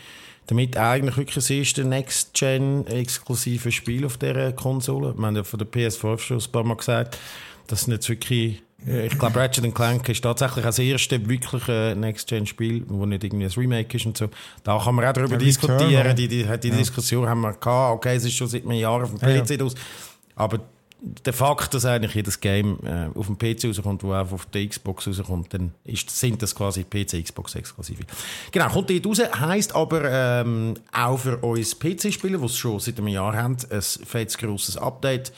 Damit 0.46 0.76
eigentlich 0.78 1.16
wirklich 1.16 1.34
das 1.34 1.50
erste 1.50 1.84
Next-Gen-exklusive 1.84 3.70
Spiel 3.70 4.06
auf 4.06 4.16
dieser 4.16 4.52
Konsole. 4.52 5.14
Wir 5.16 5.26
haben 5.26 5.36
ja 5.36 5.44
von 5.44 5.58
der 5.58 5.68
PS5 5.68 6.18
schon 6.18 6.38
ein 6.38 6.52
paar 6.52 6.64
Mal 6.64 6.76
gesagt, 6.76 7.18
dass 7.66 7.82
es 7.82 7.86
nicht 7.86 8.08
wirklich 8.08 8.62
ich 8.86 9.18
glaube, 9.18 9.40
Ratchet 9.40 9.74
Clank 9.74 10.08
ist 10.08 10.22
tatsächlich 10.22 10.64
das 10.64 10.78
erste 10.78 11.28
wirkliche 11.28 11.96
Next-Gen-Spiel, 11.98 12.84
wo 12.86 13.06
nicht 13.06 13.24
irgendwie 13.24 13.46
ein 13.46 13.50
Remake 13.50 13.96
ist 13.96 14.06
und 14.06 14.16
so. 14.16 14.28
Da 14.62 14.78
kann 14.78 14.94
man 14.94 15.04
auch 15.04 15.12
darüber 15.12 15.32
ja, 15.32 15.38
diskutieren. 15.38 16.14
Die, 16.14 16.28
die, 16.28 16.44
die, 16.44 16.68
ja. 16.68 16.76
Diskussion 16.76 17.28
haben 17.28 17.40
wir 17.40 17.54
gehabt. 17.54 17.96
Okay, 17.96 18.14
es 18.14 18.24
ist 18.24 18.34
schon 18.34 18.46
seit 18.46 18.62
einem 18.62 18.78
Jahr 18.78 19.02
auf 19.02 19.10
dem 19.10 19.18
PC 19.18 19.50
ja, 19.58 19.64
aus. 19.64 19.74
Aber 20.36 20.60
der 21.00 21.32
Fakt, 21.32 21.74
dass 21.74 21.84
eigentlich 21.84 22.14
jedes 22.14 22.40
Game 22.40 22.78
äh, 22.84 23.08
auf 23.18 23.26
dem 23.26 23.36
PC 23.36 23.64
rauskommt, 23.66 24.02
wo 24.04 24.14
auch 24.14 24.32
auf 24.32 24.46
der 24.46 24.66
Xbox 24.66 25.08
rauskommt, 25.08 25.54
dann 25.54 25.72
ist, 25.84 26.10
sind 26.10 26.40
das 26.40 26.54
quasi 26.54 26.84
PC, 26.84 27.24
Xbox 27.24 27.56
exklusive. 27.56 28.02
Genau, 28.52 28.68
kommt 28.68 28.90
dort 28.90 29.06
raus, 29.06 29.20
heisst 29.40 29.74
aber 29.74 30.10
ähm, 30.10 30.74
auch 30.92 31.18
für 31.18 31.38
uns 31.38 31.78
PC-Spieler, 31.78 32.38
die 32.38 32.44
es 32.44 32.56
schon 32.56 32.78
seit 32.80 32.98
einem 32.98 33.08
Jahr 33.08 33.36
haben, 33.36 33.56
ein 33.70 33.82
fettes 33.82 34.38
grosses 34.38 34.76
Update 34.76 35.32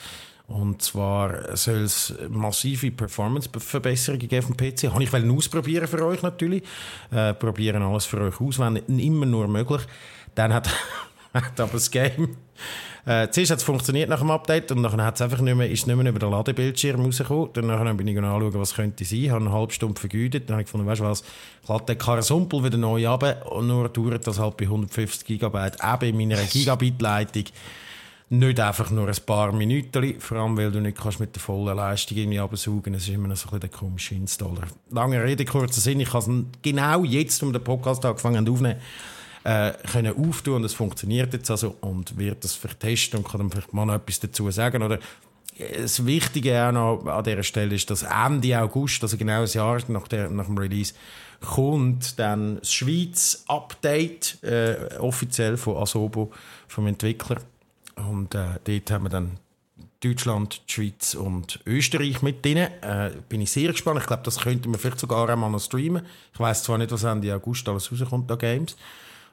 und 0.50 0.82
zwar 0.82 1.56
soll 1.56 1.82
es 1.82 2.12
massive 2.28 2.90
Performance-Verbesserungen 2.90 4.26
geben 4.26 4.48
auf 4.48 4.56
dem 4.56 4.56
PC. 4.56 4.92
Habe 4.92 5.04
ich 5.04 5.14
ausprobieren 5.14 5.86
für 5.86 6.04
euch 6.04 6.22
natürlich. 6.22 6.64
Äh, 7.12 7.34
probieren 7.34 7.82
alles 7.82 8.06
für 8.06 8.20
euch 8.20 8.40
aus, 8.40 8.58
wenn 8.58 8.76
immer 8.98 9.26
nur 9.26 9.46
möglich. 9.46 9.82
Dann 10.34 10.52
hat, 10.52 10.68
hat 11.34 11.60
aber 11.60 11.74
das 11.74 11.90
Game... 11.90 12.36
Äh, 13.06 13.30
zuerst 13.30 13.52
hat 13.52 13.58
es 13.58 13.64
funktioniert 13.64 14.10
nach 14.10 14.18
dem 14.18 14.30
Update 14.30 14.72
und 14.72 14.82
dann 14.82 15.00
hat 15.00 15.14
es 15.14 15.22
einfach 15.22 15.40
nicht 15.40 15.54
mehr, 15.54 15.70
ist 15.70 15.80
es 15.80 15.86
nicht 15.86 15.96
mehr 15.96 16.06
über 16.06 16.18
den 16.18 16.30
Ladebildschirm 16.30 17.00
rausgekommen. 17.00 17.50
Dann 17.54 17.96
bin 17.96 18.08
ich 18.08 18.18
anschauen, 18.18 18.52
was 18.52 18.74
könnte 18.74 19.04
sein. 19.04 19.18
Ich 19.20 19.30
habe 19.30 19.44
eine 19.44 19.52
halbe 19.52 19.72
Stunde 19.72 19.98
vergütet. 19.98 20.48
Dann 20.48 20.54
habe 20.54 20.62
ich 20.62 20.66
gefunden, 20.66 20.86
weißt 20.86 21.00
du 21.00 21.04
was, 21.04 21.22
ich 21.62 21.68
lade 21.68 21.84
den 21.86 21.96
Karasumpel 21.96 22.64
wieder 22.64 22.76
neu 22.76 23.08
ab 23.08 23.46
und 23.52 23.68
nur 23.68 23.88
dauert 23.88 24.26
das 24.26 24.40
halt 24.40 24.56
bei 24.56 24.64
150 24.64 25.26
GB, 25.26 25.66
eben 25.66 26.20
in 26.20 26.28
meiner 26.28 26.42
Gigabit-Leitung 26.42 27.44
nicht 28.30 28.60
einfach 28.60 28.90
nur 28.90 29.08
ein 29.08 29.16
paar 29.26 29.52
Minuten, 29.52 30.20
vor 30.20 30.38
allem 30.38 30.56
weil 30.56 30.70
du 30.70 30.80
nicht 30.80 30.96
kannst 30.96 31.18
mit 31.18 31.34
der 31.34 31.42
vollen 31.42 31.76
Leistung 31.76 32.16
irgendwie 32.16 32.38
absaugen 32.38 32.94
Es 32.94 33.02
ist 33.02 33.14
immer 33.14 33.34
so 33.34 33.50
ein 33.50 33.58
der 33.58 33.68
komische 33.68 34.14
Installer. 34.14 34.68
Lange 34.90 35.22
Rede, 35.22 35.44
kurzer 35.44 35.80
Sinn, 35.80 35.98
ich 35.98 36.12
habe 36.12 36.44
genau 36.62 37.02
jetzt, 37.02 37.42
um 37.42 37.52
den 37.52 37.62
Podcast 37.62 38.04
angefangen 38.04 38.48
aufzunehmen, 38.48 38.80
äh, 39.42 39.72
können 39.90 40.14
auftun 40.16 40.56
und 40.56 40.64
es 40.64 40.74
funktioniert 40.74 41.32
jetzt 41.32 41.50
also 41.50 41.74
und 41.80 42.16
wird 42.18 42.44
das 42.44 42.54
vertesten 42.54 43.16
und 43.16 43.28
kann 43.28 43.40
dann 43.40 43.50
vielleicht 43.50 43.72
mal 43.72 43.84
noch 43.84 43.94
etwas 43.94 44.20
dazu 44.20 44.48
sagen 44.50 44.82
oder 44.82 45.00
das 45.76 46.06
Wichtige 46.06 46.64
auch 46.64 46.72
noch 46.72 47.06
an 47.06 47.24
dieser 47.24 47.42
Stelle 47.42 47.74
ist, 47.74 47.90
dass 47.90 48.04
Ende 48.04 48.60
August, 48.60 49.02
also 49.02 49.16
genau 49.16 49.42
ein 49.42 49.48
Jahr 49.48 49.80
nach, 49.88 50.06
der, 50.06 50.30
nach 50.30 50.46
dem 50.46 50.56
Release, 50.56 50.94
kommt 51.40 52.18
dann 52.18 52.58
das 52.60 52.72
Schweiz-Update 52.72 54.42
äh, 54.42 54.96
offiziell 54.98 55.56
von 55.56 55.76
Asobo, 55.78 56.30
vom 56.68 56.86
Entwickler. 56.86 57.38
Und 58.08 58.34
äh, 58.34 58.58
dort 58.64 58.90
haben 58.90 59.04
wir 59.04 59.10
dann 59.10 59.38
Deutschland, 60.02 60.62
die 60.66 60.72
Schweiz 60.72 61.14
und 61.14 61.60
Österreich 61.66 62.22
mit 62.22 62.44
drin. 62.44 62.56
Äh, 62.56 63.10
bin 63.28 63.42
ich 63.42 63.50
sehr 63.50 63.70
gespannt. 63.70 64.00
Ich 64.00 64.06
glaube, 64.06 64.22
das 64.24 64.40
könnten 64.40 64.72
wir 64.72 64.78
vielleicht 64.78 65.00
sogar 65.00 65.28
einmal 65.28 65.50
noch 65.50 65.60
streamen. 65.60 66.06
Ich 66.32 66.40
weiß 66.40 66.62
zwar 66.62 66.78
nicht, 66.78 66.90
was 66.90 67.04
Ende 67.04 67.34
August 67.34 67.68
alles 67.68 67.92
rauskommt, 67.92 68.30
da 68.30 68.36
Games. 68.36 68.76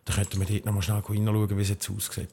Da 0.03 0.13
könnten 0.13 0.39
wir 0.39 0.47
dort 0.47 0.65
noch 0.65 0.74
mal 0.74 0.82
schnell 0.82 1.01
hineinschauen, 1.07 1.57
wie 1.57 1.61
es 1.61 1.70
jetzt 1.70 1.89
aussieht. 1.89 2.30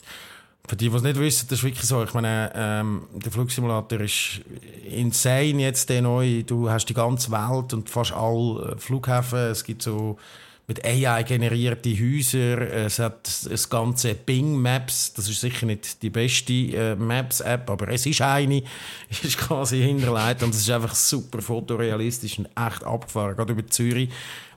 Für 0.66 0.76
die, 0.76 0.88
die 0.88 0.96
es 0.96 1.02
nicht 1.02 1.18
wissen, 1.18 1.46
das 1.48 1.58
ist 1.58 1.64
wirklich 1.64 1.84
so. 1.84 2.02
Ich 2.02 2.14
meine, 2.14 2.50
ähm, 2.54 3.02
der 3.12 3.30
Flugsimulator 3.30 4.00
ist 4.00 4.40
insane 4.88 5.60
jetzt, 5.60 5.90
der 5.90 6.02
neu. 6.02 6.42
Du 6.42 6.70
hast 6.70 6.86
die 6.86 6.94
ganze 6.94 7.30
Welt 7.30 7.74
und 7.74 7.90
fast 7.90 8.12
alle 8.12 8.76
Flughäfen. 8.78 9.38
Es 9.38 9.62
gibt 9.62 9.82
so 9.82 10.18
mit 10.66 10.84
AI 10.84 11.22
generierte 11.24 11.90
Häuser. 11.90 12.60
Es 12.72 12.98
hat 12.98 13.28
das 13.50 13.68
ganze 13.68 14.14
Bing 14.14 14.56
Maps. 14.56 15.12
Das 15.12 15.28
ist 15.28 15.40
sicher 15.40 15.66
nicht 15.66 16.02
die 16.02 16.08
beste 16.08 16.52
äh, 16.52 16.96
Maps-App, 16.96 17.68
aber 17.68 17.88
es 17.88 18.06
ist 18.06 18.22
eine. 18.22 18.62
ist 19.10 19.36
quasi 19.36 19.82
hinterlegt 19.82 20.42
und 20.42 20.54
es 20.54 20.60
ist 20.60 20.70
einfach 20.70 20.94
super 20.94 21.42
fotorealistisch 21.42 22.38
und 22.38 22.46
echt 22.46 22.82
abgefahren. 22.82 23.36
Gerade 23.36 23.52
über 23.52 23.66
Zürich, 23.66 24.08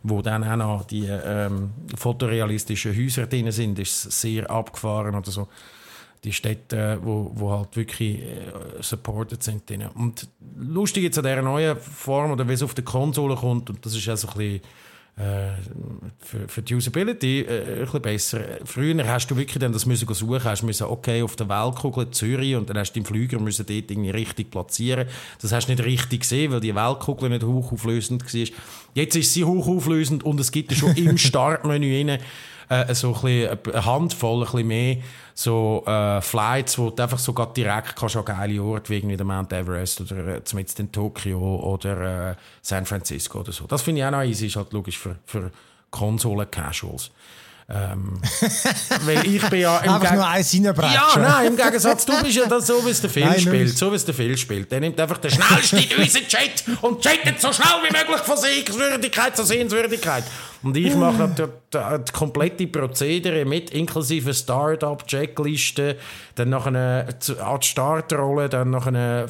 wo 0.03 0.21
dann 0.21 0.45
auch 0.45 0.55
noch 0.55 0.85
die 0.85 1.07
ähm, 1.07 1.71
fotorealistischen 1.95 2.95
Häuser 2.95 3.27
drin 3.27 3.51
sind, 3.51 3.77
ist 3.79 4.05
es 4.05 4.21
sehr 4.21 4.49
abgefahren 4.49 5.13
oder 5.13 5.29
so. 5.29 5.49
die 6.23 6.31
Städte, 6.31 6.99
wo, 7.01 7.31
wo 7.35 7.51
halt 7.51 7.75
wirklich 7.75 8.21
äh, 8.21 8.51
supported 8.79 9.43
sind. 9.43 9.69
Drin. 9.69 9.87
Und 9.93 10.29
lustig 10.57 11.03
jetzt 11.03 11.17
an 11.17 11.25
dieser 11.25 11.41
neuen 11.41 11.75
Form, 11.77 12.31
oder 12.31 12.47
wie 12.47 12.53
es 12.53 12.63
auf 12.63 12.73
der 12.73 12.85
Konsole 12.85 13.35
kommt, 13.35 13.69
und 13.69 13.85
das 13.85 13.93
ist 13.93 14.07
auch 14.07 14.15
so 14.15 14.29
ein 14.29 14.37
bisschen 14.37 14.61
äh, 15.17 15.49
für, 16.19 16.47
für 16.47 16.61
die 16.61 16.75
Usability 16.75 17.41
äh, 17.41 17.79
ein 17.79 17.85
bisschen 17.85 18.01
besser. 18.03 18.41
Früher 18.65 19.07
hast 19.07 19.31
du 19.31 19.35
wirklich 19.35 19.57
dann 19.57 19.71
das 19.71 19.87
müssen 19.87 20.13
suchen, 20.13 20.43
hast 20.43 20.61
müssen, 20.61 20.85
okay, 20.85 21.23
auf 21.23 21.35
der 21.35 21.49
Weltkugel 21.49 22.11
Zürich 22.11 22.55
und 22.55 22.69
dann 22.69 22.77
hast 22.77 22.91
du 22.91 22.99
den 22.99 23.05
Flüger 23.05 23.39
müssen 23.39 23.65
dort 23.65 23.89
irgendwie 23.89 24.11
richtig 24.11 24.51
platzieren. 24.51 25.07
Das 25.41 25.51
hast 25.51 25.67
du 25.67 25.71
nicht 25.71 25.83
richtig 25.83 26.21
gesehen, 26.21 26.51
weil 26.51 26.59
die 26.59 26.75
Weltkugel 26.75 27.29
nicht 27.29 27.43
hochauflösend 27.43 28.31
war. 28.31 28.47
Jetzt 28.93 29.15
ist 29.15 29.33
sie 29.33 29.43
hochauflösend 29.43 30.23
und 30.23 30.39
es 30.39 30.51
gibt 30.51 30.71
ja 30.71 30.77
schon 30.77 30.95
im 30.95 31.17
Startmenü 31.17 31.97
rein, 31.97 32.19
äh, 32.69 32.93
so 32.93 33.15
ein 33.15 33.21
bisschen, 33.21 33.57
eine 33.73 33.85
Handvoll, 33.85 34.39
ein 34.39 34.51
bisschen 34.51 34.67
mehr 34.67 34.97
so 35.33 35.83
äh, 35.85 36.19
Flights, 36.19 36.79
wo 36.79 36.89
du 36.89 37.03
einfach 37.03 37.19
so 37.19 37.31
direkt 37.31 37.95
kannst 37.95 38.15
an 38.15 38.25
geile 38.25 38.61
Orte 38.61 38.89
wie 38.89 38.97
irgendwie 38.97 39.17
der 39.17 39.25
Mount 39.25 39.53
Everest 39.53 40.01
oder 40.01 40.27
äh, 40.27 40.43
zumindest 40.43 40.79
in 40.79 40.91
Tokio 40.91 41.37
oder 41.37 42.31
äh, 42.31 42.35
San 42.61 42.85
Francisco 42.85 43.41
oder 43.41 43.51
so. 43.51 43.65
Das 43.67 43.83
finde 43.83 44.01
ich 44.01 44.07
auch 44.07 44.11
noch 44.11 44.23
easy, 44.23 44.47
ist 44.47 44.55
halt 44.55 44.73
logisch 44.73 44.97
für, 44.97 45.15
für 45.25 45.51
Konsolen-Casuals. 45.91 47.11
Ähm, 47.69 48.21
weil 49.01 49.27
ich 49.27 49.49
bin 49.49 49.59
ja 49.59 49.79
im 49.79 49.91
Einfach 49.91 50.13
nur 50.13 50.25
eins 50.25 50.53
reinbrechen. 50.53 50.93
Ja, 50.93 51.11
nein, 51.17 51.47
im 51.47 51.57
Gegensatz, 51.57 52.05
du 52.05 52.23
bist 52.23 52.37
ja 52.37 52.45
das 52.45 52.65
so, 52.65 52.83
wie 52.85 52.91
es 52.91 53.01
der 53.01 53.09
Film 53.09 53.27
nein, 53.27 53.41
spielt. 53.41 53.77
So 53.77 53.91
wie 53.91 53.97
es 53.97 54.05
der 54.05 54.15
Film 54.15 54.37
spielt. 54.37 54.71
Der 54.71 54.79
nimmt 54.79 54.97
einfach 54.97 55.17
den 55.17 55.31
schnellsten 55.31 55.77
in 55.79 55.97
unseren 55.97 56.27
Chat 56.29 56.63
und 56.81 57.03
chattet 57.03 57.41
so 57.41 57.51
schnell 57.51 57.67
wie 57.83 57.91
möglich 57.91 58.21
von 58.21 58.37
Sehenswürdigkeit 58.37 59.35
zu 59.35 59.43
Sehenswürdigkeit. 59.43 60.23
Und 60.63 60.75
ich 60.75 60.95
mache 60.95 61.29
die, 61.37 61.43
die, 61.73 62.03
die, 62.03 62.11
komplette 62.11 62.67
Prozedere 62.67 63.45
mit, 63.45 63.69
inklusive 63.69 64.33
Start-up-Checkliste, 64.33 65.97
dann 66.35 66.49
noch 66.49 66.65
eine 66.65 67.07
an 67.39 67.59
die 67.59 67.67
Startrolle, 67.67 68.49
dann 68.49 68.69
noch 68.69 68.87
eine 68.87 69.27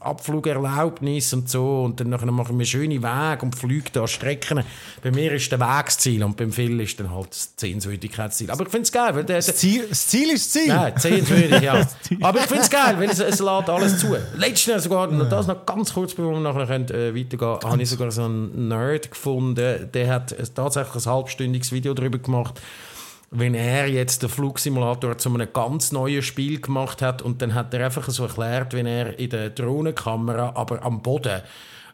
Abflugerlaubnis 0.00 1.32
und 1.32 1.48
so. 1.48 1.82
Und 1.82 2.00
dann 2.00 2.10
machen 2.10 2.58
wir 2.58 2.66
schöne 2.66 3.02
Wege 3.02 3.42
und 3.42 3.54
Flüge 3.56 4.00
an 4.00 4.08
Strecken. 4.08 4.62
Bei 5.02 5.10
mir 5.10 5.32
ist 5.32 5.50
der 5.50 5.60
Weg 5.60 5.86
das 5.86 5.98
Ziel 5.98 6.22
und 6.22 6.36
beim 6.36 6.52
Phil 6.52 6.80
ist 6.80 6.98
dann 7.00 7.10
halt 7.10 7.30
das 7.30 7.52
Sehenswürdigkeitsziel. 7.56 8.50
Aber 8.50 8.64
ich 8.64 8.70
finde 8.70 8.84
es 8.84 8.92
geil. 8.92 9.14
Weil 9.14 9.24
der, 9.24 9.36
das, 9.36 9.56
Ziel, 9.56 9.86
das 9.88 10.06
Ziel 10.06 10.30
ist 10.30 10.54
das 10.54 10.62
Ziel? 10.62 10.72
Nein, 10.72 10.92
sehenswürdig, 10.96 11.60
ja. 11.62 11.86
Aber 12.20 12.40
ich 12.40 12.46
finde 12.46 12.62
es 12.62 12.70
geil, 12.70 12.96
weil 12.98 13.10
es, 13.10 13.18
es 13.18 13.40
lädt 13.40 13.68
alles 13.68 13.98
zu. 13.98 14.16
Letztens 14.36 14.84
sogar, 14.84 15.10
ja. 15.10 15.24
das 15.24 15.46
noch 15.46 15.66
ganz 15.66 15.94
kurz, 15.94 16.14
bevor 16.14 16.32
wir 16.32 16.40
nachher 16.40 16.66
können, 16.66 16.88
äh, 16.90 17.14
weitergehen 17.14 17.58
habe 17.62 17.82
ich 17.82 17.88
sogar 17.88 18.10
so 18.10 18.24
einen 18.24 18.68
Nerd 18.68 19.10
gefunden, 19.10 19.88
der 19.92 20.12
hat 20.12 20.32
tatsächlich 20.60 21.06
ein 21.06 21.12
halbstündiges 21.12 21.72
Video 21.72 21.94
darüber 21.94 22.18
gemacht, 22.18 22.60
wenn 23.30 23.54
er 23.54 23.88
jetzt 23.88 24.22
den 24.22 24.28
Flugsimulator 24.28 25.16
zu 25.16 25.32
einem 25.32 25.48
ganz 25.52 25.92
neuen 25.92 26.22
Spiel 26.22 26.60
gemacht 26.60 27.00
hat 27.00 27.22
und 27.22 27.40
dann 27.40 27.54
hat 27.54 27.72
er 27.72 27.84
einfach 27.84 28.08
so 28.10 28.24
erklärt, 28.24 28.74
wenn 28.74 28.86
er 28.86 29.18
in 29.18 29.30
der 29.30 29.50
Drohnenkamera, 29.50 30.52
aber 30.54 30.82
am 30.82 31.00
Boden, 31.00 31.40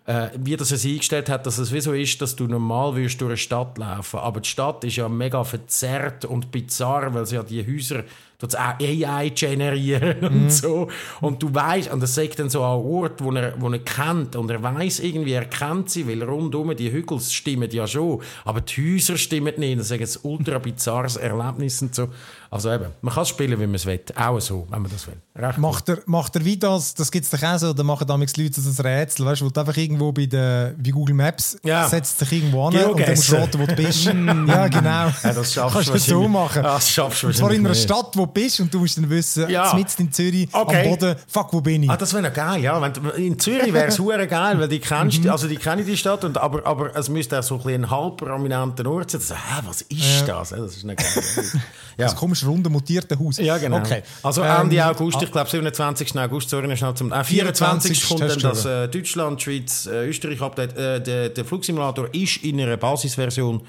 äh, 0.07 0.29
wie 0.39 0.57
das 0.57 0.71
es 0.71 0.85
eingestellt 0.85 1.29
hat, 1.29 1.47
dass 1.47 1.59
es 1.59 1.73
wie 1.73 1.81
so 1.81 1.93
ist, 1.93 2.21
dass 2.23 2.37
du 2.37 2.47
normal 2.47 2.95
durch 2.95 3.21
eine 3.21 3.37
Stadt 3.37 3.77
laufen, 3.77 4.19
aber 4.19 4.41
die 4.41 4.49
Stadt 4.49 4.83
ist 4.85 4.97
ja 4.97 5.09
mega 5.09 5.45
verzerrt 5.45 6.25
und 6.25 6.51
bizarr, 6.51 7.13
weil 7.13 7.27
sie 7.27 7.37
ja 7.37 7.43
die 7.43 7.67
Häuser 7.67 8.03
das 8.39 8.55
AI 8.55 9.31
generieren 9.35 10.21
und 10.21 10.45
mhm. 10.45 10.51
so. 10.51 10.89
Und 11.21 11.43
du 11.43 11.55
weißt, 11.55 11.91
und 11.93 12.03
das 12.03 12.15
sagt 12.15 12.39
dann 12.39 12.51
so 12.51 12.63
an 12.63 12.81
Ort, 12.81 13.23
wo 13.23 13.33
er, 13.33 13.55
wo 13.59 13.71
er 13.71 13.79
kennt, 13.79 14.37
und 14.37 14.51
er 14.51 14.63
weiß 14.63 15.01
irgendwie, 15.01 15.33
er 15.33 15.47
kennt 15.47 15.91
sie, 15.91 16.07
weil 16.07 16.23
rundum 16.23 16.77
die 16.77 16.93
Hügel 16.93 17.21
stimmen 17.21 17.71
ja 17.71 17.87
schon, 17.87 18.21
aber 18.45 18.61
die 18.61 18.95
Häuser 18.95 19.17
stimmen 19.17 19.55
nicht. 19.57 19.81
Das 19.81 19.91
ist 19.91 20.25
ein 20.25 20.31
ultra 20.31 20.59
bizarres 20.59 21.17
Erlebnis 21.17 21.81
und 21.83 21.95
so. 21.95 22.09
Also 22.57 22.73
eben, 22.73 22.87
man 23.03 23.13
kann 23.13 23.23
es 23.23 23.29
spielen, 23.29 23.61
wie 23.61 23.67
man 23.67 23.75
es 23.75 23.85
will. 23.85 24.01
Auch 24.17 24.41
so, 24.41 24.67
wenn 24.71 24.81
man 24.81 24.91
das 24.91 25.07
will. 25.07 25.17
Recht 25.37 25.59
macht, 25.59 25.89
er, 25.91 25.99
macht 26.07 26.35
er 26.37 26.45
wie 26.45 26.57
das, 26.57 26.95
das 26.95 27.11
gibt 27.11 27.27
es 27.27 27.31
doch 27.31 27.43
auch 27.47 27.59
so, 27.59 27.75
da 27.75 27.83
machen 27.83 28.07
damals 28.07 28.35
Leute 28.37 28.59
so 28.61 28.71
ein 28.71 28.87
Rätsel, 28.87 29.27
weißt 29.27 29.43
du, 29.43 29.45
wo 29.45 29.51
du 29.51 29.61
einfach 29.61 29.77
irgendwo 29.77 30.11
bei 30.11 30.25
der, 30.25 30.75
wie 30.79 30.91
Google 30.91 31.15
Maps 31.15 31.59
ja. 31.63 31.87
setzt 31.87 32.19
sich 32.19 32.33
irgendwo 32.33 32.67
an 32.67 32.77
und 32.77 32.99
du 32.99 33.11
musst 33.11 33.33
raten, 33.33 33.61
wo 33.61 33.67
du 33.67 33.77
bist. 33.77 34.05
ja, 34.07 34.69
genau. 34.69 34.89
Ja, 34.89 35.13
das 35.23 35.53
schaffst 35.53 35.75
Kannst 35.75 35.91
du 35.91 35.99
so 35.99 36.29
machen. 36.29 36.65
Ja, 36.65 36.75
das 36.75 36.91
schaffst 36.91 37.23
du 37.23 37.31
zwar 37.33 37.53
in 37.53 37.67
einer 37.67 37.75
Stadt, 37.75 38.17
wo 38.17 38.25
du 38.25 38.33
bist 38.33 38.61
und 38.61 38.73
du 38.73 38.79
musst 38.79 38.97
dann 38.97 39.11
wissen, 39.11 39.51
ja. 39.51 39.75
mitten 39.75 40.03
in 40.03 40.13
Zürich, 40.13 40.49
okay. 40.53 40.85
am 40.85 40.91
Boden, 40.91 41.17
fuck, 41.29 41.53
wo 41.53 41.61
bin 41.61 41.83
ich? 41.83 41.91
Ah, 41.91 41.97
das 41.99 42.15
wäre 42.15 42.31
geil, 42.31 42.63
ja. 42.63 42.81
Wenn, 42.81 42.93
in 43.17 43.39
Zürich 43.39 43.73
wäre 43.73 43.89
es 43.89 43.99
geil, 43.99 44.59
weil 44.59 44.69
die 44.69 44.81
kennst, 44.81 45.23
mhm. 45.23 45.31
also 45.31 45.49
die 45.49 45.57
kenne 45.57 45.85
die 45.85 45.97
Stadt, 45.97 46.25
und, 46.25 46.39
aber, 46.39 46.65
aber 46.65 46.97
es 46.97 47.11
müsste 47.11 47.39
auch 47.39 47.43
so 47.43 47.61
ein, 47.63 47.85
ein 47.85 47.91
halb 47.91 48.17
prominenter 48.17 48.91
Ort 48.91 49.11
sein. 49.11 49.21
So, 49.21 49.35
hä, 49.35 49.61
was 49.67 49.83
ist 49.83 50.27
das? 50.27 50.51
Das 50.51 50.77
ist 50.77 50.85
nicht 50.85 50.99
geil. 50.99 51.25
ja. 51.45 51.61
Das 52.07 52.15
komisch 52.15 52.46
runde 52.47 52.71
mutierte 52.71 53.19
Haus. 53.19 53.39
Ja, 53.39 53.59
genau. 53.59 53.79
Okay. 53.79 54.03
Also 54.23 54.43
Ende 54.43 54.77
ähm, 54.77 54.83
August, 54.83 55.23
ich 55.23 55.31
glaube 55.31 55.51
27. 55.51 56.19
August, 56.19 56.51
sorry, 56.51 56.77
schnell 56.77 56.95
zum, 56.95 57.13
äh, 57.13 57.25
24. 57.25 57.99
24 57.99 58.09
kommt 58.09 58.21
dann 58.31 58.39
das 58.39 58.65
äh, 58.65 58.89
Deutschland, 58.89 59.43
Schweiz, 59.43 59.87
äh, 59.87 60.09
Österreich 60.09 60.41
Update. 60.41 60.77
Äh, 60.77 61.01
der, 61.01 61.29
der 61.31 61.45
Flugsimulator 61.45 62.09
ist 62.15 62.39
in 62.39 62.61
einer 62.61 62.77
Basisversion. 62.77 63.63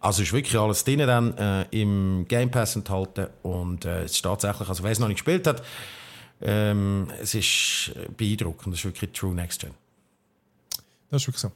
Also 0.00 0.22
ist 0.22 0.32
wirklich 0.32 0.58
alles 0.58 0.84
drin 0.84 0.98
dann 0.98 1.36
äh, 1.38 1.64
im 1.70 2.26
Game 2.28 2.50
Pass 2.50 2.76
enthalten 2.76 3.28
und 3.42 3.86
äh, 3.86 4.02
es 4.02 4.12
ist 4.12 4.22
tatsächlich, 4.22 4.68
also 4.68 4.84
wer 4.84 4.90
es 4.90 4.98
noch 4.98 5.08
nicht 5.08 5.16
gespielt 5.24 5.46
hat, 5.46 5.62
ähm, 6.42 7.08
es 7.22 7.34
ist 7.34 7.92
beeindruckend, 8.16 8.74
es 8.74 8.80
ist 8.80 8.84
wirklich 8.84 9.12
True 9.12 9.34
Next 9.34 9.62
Gen. 9.62 9.70
Das 11.14 11.22
ist 11.22 11.28
wirklich 11.28 11.42
so. 11.42 11.52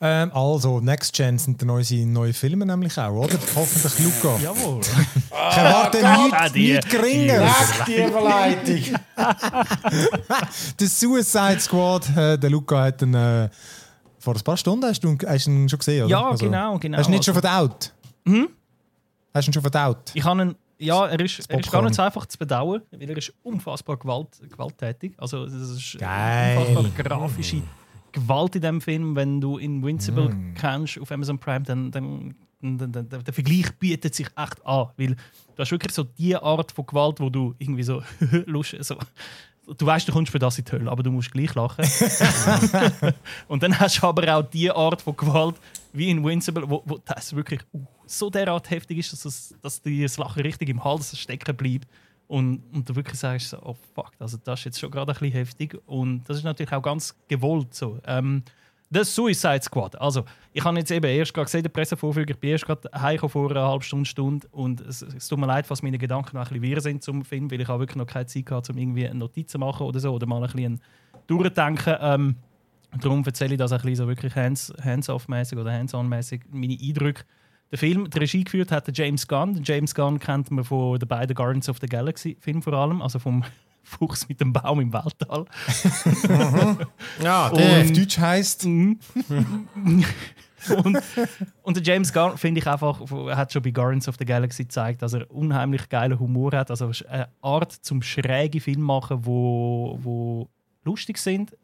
Ähm, 0.00 0.32
also, 0.32 0.80
Next 0.80 1.12
Gen 1.12 1.38
sind 1.38 1.60
der 1.60 1.66
neue, 1.66 1.84
neue 2.06 2.32
Filme 2.32 2.64
nämlich 2.64 2.96
auch, 2.98 3.12
oder? 3.12 3.38
Hoffentlich 3.54 3.98
Luca. 3.98 4.38
Jawohl. 4.42 4.80
ich 4.80 5.56
erwarte 5.58 5.98
ah, 6.02 6.44
nichts 6.48 6.54
nicht 6.54 6.88
geringer. 6.88 7.54
Die 7.86 8.02
Überleitung. 8.02 8.98
der 10.80 10.88
Suicide 10.88 11.60
Squad, 11.60 12.16
äh, 12.16 12.38
der 12.38 12.48
Luca 12.48 12.84
hat 12.84 13.02
einen, 13.02 13.14
äh, 13.14 13.50
vor 14.18 14.34
ein 14.34 14.40
paar 14.40 14.56
Stunden, 14.56 14.86
hast 14.86 15.04
du, 15.04 15.14
hast 15.26 15.46
du 15.46 15.50
ihn 15.50 15.68
schon 15.68 15.78
gesehen, 15.78 16.04
oder? 16.06 16.10
Ja, 16.10 16.30
also, 16.30 16.46
genau, 16.46 16.78
genau. 16.78 16.96
Hast 16.96 17.06
du 17.06 17.10
ihn 17.10 17.16
nicht 17.16 17.24
schon 17.26 17.36
also- 17.36 17.46
verdaut? 17.46 17.92
Hm? 18.26 18.48
Hast 19.34 19.46
du 19.46 19.50
ihn 19.50 19.52
schon 19.52 19.62
verdaut? 19.62 20.10
Ich 20.14 20.24
habe 20.24 20.40
ihn 20.40 20.54
ja, 20.78 21.06
er 21.06 21.20
ist, 21.20 21.48
er 21.48 21.60
ist 21.60 21.70
gar 21.70 21.82
nicht 21.82 21.94
so 21.94 22.02
einfach 22.02 22.26
zu 22.26 22.38
bedauern, 22.38 22.82
weil 22.90 23.10
er 23.10 23.16
ist 23.16 23.32
unfassbar 23.42 23.98
gewalt, 23.98 24.40
gewalttätig. 24.50 25.12
Also 25.16 25.44
das 25.44 25.70
ist 25.70 25.98
Geil. 25.98 26.58
unfassbar 26.58 27.04
grafische 27.04 27.62
Gewalt 28.12 28.54
in 28.56 28.62
dem 28.62 28.80
Film, 28.80 29.16
wenn 29.16 29.40
du 29.40 29.58
Invincible 29.58 30.28
mm. 30.28 30.54
kennst 30.54 30.98
auf 31.00 31.10
Amazon 31.10 31.38
Prime, 31.38 31.62
dann, 31.62 31.90
dann, 31.90 32.34
dann, 32.60 32.92
dann, 32.92 33.08
der 33.08 33.32
Vergleich 33.34 33.72
bietet 33.78 34.14
sich 34.14 34.26
echt 34.36 34.66
an, 34.66 34.88
weil 34.96 35.08
du 35.08 35.58
hast 35.58 35.70
wirklich 35.70 35.92
so 35.92 36.04
die 36.04 36.36
Art 36.36 36.72
von 36.72 36.86
Gewalt, 36.86 37.20
wo 37.20 37.30
du 37.30 37.54
irgendwie 37.58 37.82
so 37.82 38.02
Lust, 38.46 38.76
so 38.80 38.96
du 39.66 39.86
weißt, 39.86 40.08
du 40.08 40.12
kommst 40.12 40.32
für 40.32 40.38
das 40.38 40.58
in 40.58 40.64
die 40.64 40.72
Hölle, 40.72 40.90
aber 40.90 41.02
du 41.02 41.10
musst 41.10 41.30
gleich 41.32 41.54
lachen. 41.54 41.84
und 43.48 43.62
dann 43.62 43.78
hast 43.78 44.02
du 44.02 44.06
aber 44.06 44.36
auch 44.36 44.42
die 44.42 44.70
Art 44.70 45.02
von 45.02 45.16
Gewalt 45.16 45.56
wie 45.92 46.10
Invincible, 46.10 46.68
wo, 46.68 46.82
wo 46.84 46.98
das 46.98 47.34
wirklich 47.34 47.60
uh, 47.72 47.84
so 48.06 48.30
derart 48.30 48.70
heftig 48.70 48.98
ist, 48.98 49.12
dass, 49.12 49.22
das, 49.22 49.54
dass 49.60 49.82
dir 49.82 50.04
das 50.04 50.18
Lachen 50.18 50.42
richtig 50.42 50.68
im 50.68 50.82
Hals 50.82 51.16
stecken 51.16 51.56
bleibt. 51.56 51.88
Und, 52.32 52.62
und 52.72 52.88
du 52.88 52.96
wirklich 52.96 53.18
sagst, 53.18 53.50
so, 53.50 53.58
oh 53.62 53.76
fuck, 53.94 54.12
also 54.18 54.38
das 54.42 54.60
ist 54.60 54.64
jetzt 54.64 54.80
schon 54.80 54.90
gerade 54.90 55.12
ein 55.12 55.18
bisschen 55.18 55.32
heftig. 55.32 55.78
Und 55.84 56.24
das 56.26 56.38
ist 56.38 56.44
natürlich 56.44 56.72
auch 56.72 56.80
ganz 56.80 57.14
gewollt 57.28 57.74
so. 57.74 57.98
Ähm, 58.06 58.42
das 58.88 59.14
Suicide 59.14 59.60
Squad. 59.60 60.00
Also, 60.00 60.24
ich 60.54 60.64
habe 60.64 60.78
jetzt 60.78 60.90
eben 60.90 61.04
erst 61.04 61.34
gerade 61.34 61.44
gesehen, 61.44 61.62
der 61.62 61.68
Pressevorfüger, 61.68 62.30
ich 62.30 62.40
bin 62.40 62.52
erst 62.52 62.64
gerade 62.64 62.88
heimgekommen 62.94 63.30
vor 63.32 63.50
einer 63.50 63.68
halben 63.68 63.82
Stunde, 63.82 64.08
Stunde 64.08 64.46
und 64.50 64.80
es, 64.80 65.02
es, 65.02 65.28
tut 65.28 65.38
mir 65.38 65.46
leid, 65.46 65.68
was 65.68 65.82
meine 65.82 65.98
Gedanken 65.98 66.34
noch 66.38 66.46
ein 66.46 66.48
bisschen 66.48 66.62
wirr 66.62 66.80
sind 66.80 67.02
zum 67.02 67.22
Film, 67.22 67.50
weil 67.50 67.60
ich 67.60 67.68
auch 67.68 67.78
wirklich 67.78 67.96
noch 67.96 68.06
keine 68.06 68.24
Zeit 68.24 68.50
hatte, 68.50 68.72
um 68.72 68.78
irgendwie 68.78 69.06
eine 69.06 69.18
Notiz 69.18 69.52
zu 69.52 69.58
machen 69.58 69.86
oder 69.86 70.00
so, 70.00 70.14
oder 70.14 70.26
mal 70.26 70.42
ein 70.42 70.50
bisschen 70.50 70.80
durchdenken. 71.26 71.96
Ähm, 72.00 72.36
darum 72.98 73.22
erzähle 73.26 73.52
ich 73.52 73.58
das 73.58 73.72
ein 73.72 73.82
bisschen 73.82 73.96
so 73.96 74.08
wirklich 74.08 74.34
hands-off-mäßig 74.34 75.58
oder 75.58 75.70
hands-on-mäßig, 75.70 76.44
meine 76.50 76.78
Eindrücke 76.80 77.24
der 77.72 77.78
Film, 77.78 78.08
die 78.10 78.18
Regie 78.18 78.44
geführt 78.44 78.70
hat 78.70 78.86
der 78.86 78.94
James 78.94 79.26
Gunn. 79.26 79.54
Den 79.54 79.64
James 79.64 79.94
Gunn 79.94 80.18
kennt 80.18 80.50
man 80.50 80.62
von 80.62 80.98
den 80.98 81.08
beiden 81.08 81.34
Guardians 81.34 81.70
of 81.70 81.78
the 81.80 81.86
Galaxy 81.86 82.36
Film 82.38 82.62
vor 82.62 82.74
allem, 82.74 83.00
also 83.00 83.18
vom 83.18 83.42
Fuchs 83.82 84.28
mit 84.28 84.40
dem 84.40 84.52
Baum 84.52 84.80
im 84.80 84.92
Weltall. 84.92 85.46
Ja, 87.22 87.50
der 87.50 87.80
auf 87.80 87.92
Deutsch. 87.92 88.18
Mhm. 88.64 88.98
und, 90.84 90.98
und 91.62 91.76
der 91.76 91.82
James 91.82 92.12
Gunn 92.12 92.36
finde 92.36 92.60
ich 92.60 92.66
einfach, 92.66 93.00
hat 93.34 93.52
schon 93.52 93.62
bei 93.62 93.70
Guardians 93.70 94.06
of 94.06 94.16
the 94.18 94.24
Galaxy 94.24 94.64
gezeigt, 94.64 95.02
dass 95.02 95.14
er 95.14 95.28
unheimlich 95.30 95.88
geilen 95.88 96.20
Humor 96.20 96.52
hat. 96.52 96.70
Also 96.70 96.92
eine 97.08 97.28
Art 97.40 97.72
zum 97.72 98.02
schräge 98.02 98.60
Film 98.60 98.82
machen, 98.82 99.24
wo, 99.24 99.98
wo 100.00 100.48
lustig 100.84 101.18
sind 101.18 101.56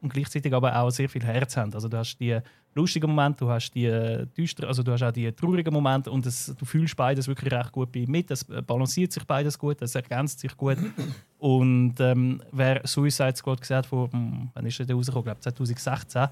und 0.00 0.12
gleichzeitig 0.12 0.52
aber 0.54 0.76
auch 0.76 0.90
sehr 0.90 1.08
viel 1.08 1.24
Herz 1.24 1.56
haben. 1.56 1.72
Also 1.74 1.88
du 1.88 1.96
hast 1.96 2.16
die 2.18 2.38
lustigen 2.74 3.08
Momente, 3.08 3.44
du 3.44 3.50
hast 3.50 3.72
die 3.72 3.86
äh, 3.86 4.26
düsteren, 4.26 4.68
also 4.68 4.82
du 4.82 4.92
hast 4.92 5.02
auch 5.02 5.12
die 5.12 5.30
traurigen 5.32 5.72
Momente 5.72 6.10
und 6.10 6.24
es, 6.26 6.54
du 6.56 6.64
fühlst 6.64 6.96
beides 6.96 7.26
wirklich 7.26 7.52
recht 7.52 7.72
gut 7.72 7.90
bei 7.92 8.04
mit. 8.06 8.30
Es 8.30 8.44
balanciert 8.44 9.12
sich 9.12 9.24
beides 9.24 9.58
gut, 9.58 9.82
es 9.82 9.94
ergänzt 9.94 10.40
sich 10.40 10.56
gut. 10.56 10.78
Und 11.38 11.94
ähm, 12.00 12.42
wer 12.50 12.80
Suicide 12.84 13.36
Squad 13.36 13.60
gesehen 13.60 13.76
hat, 13.76 13.86
vor, 13.86 14.10
hm, 14.10 14.50
wann 14.52 14.66
ist 14.66 14.76
der 14.80 14.92
rausgekommen? 14.92 15.28
Ich 15.36 15.40
glaube 15.40 15.40
2016. 15.40 16.26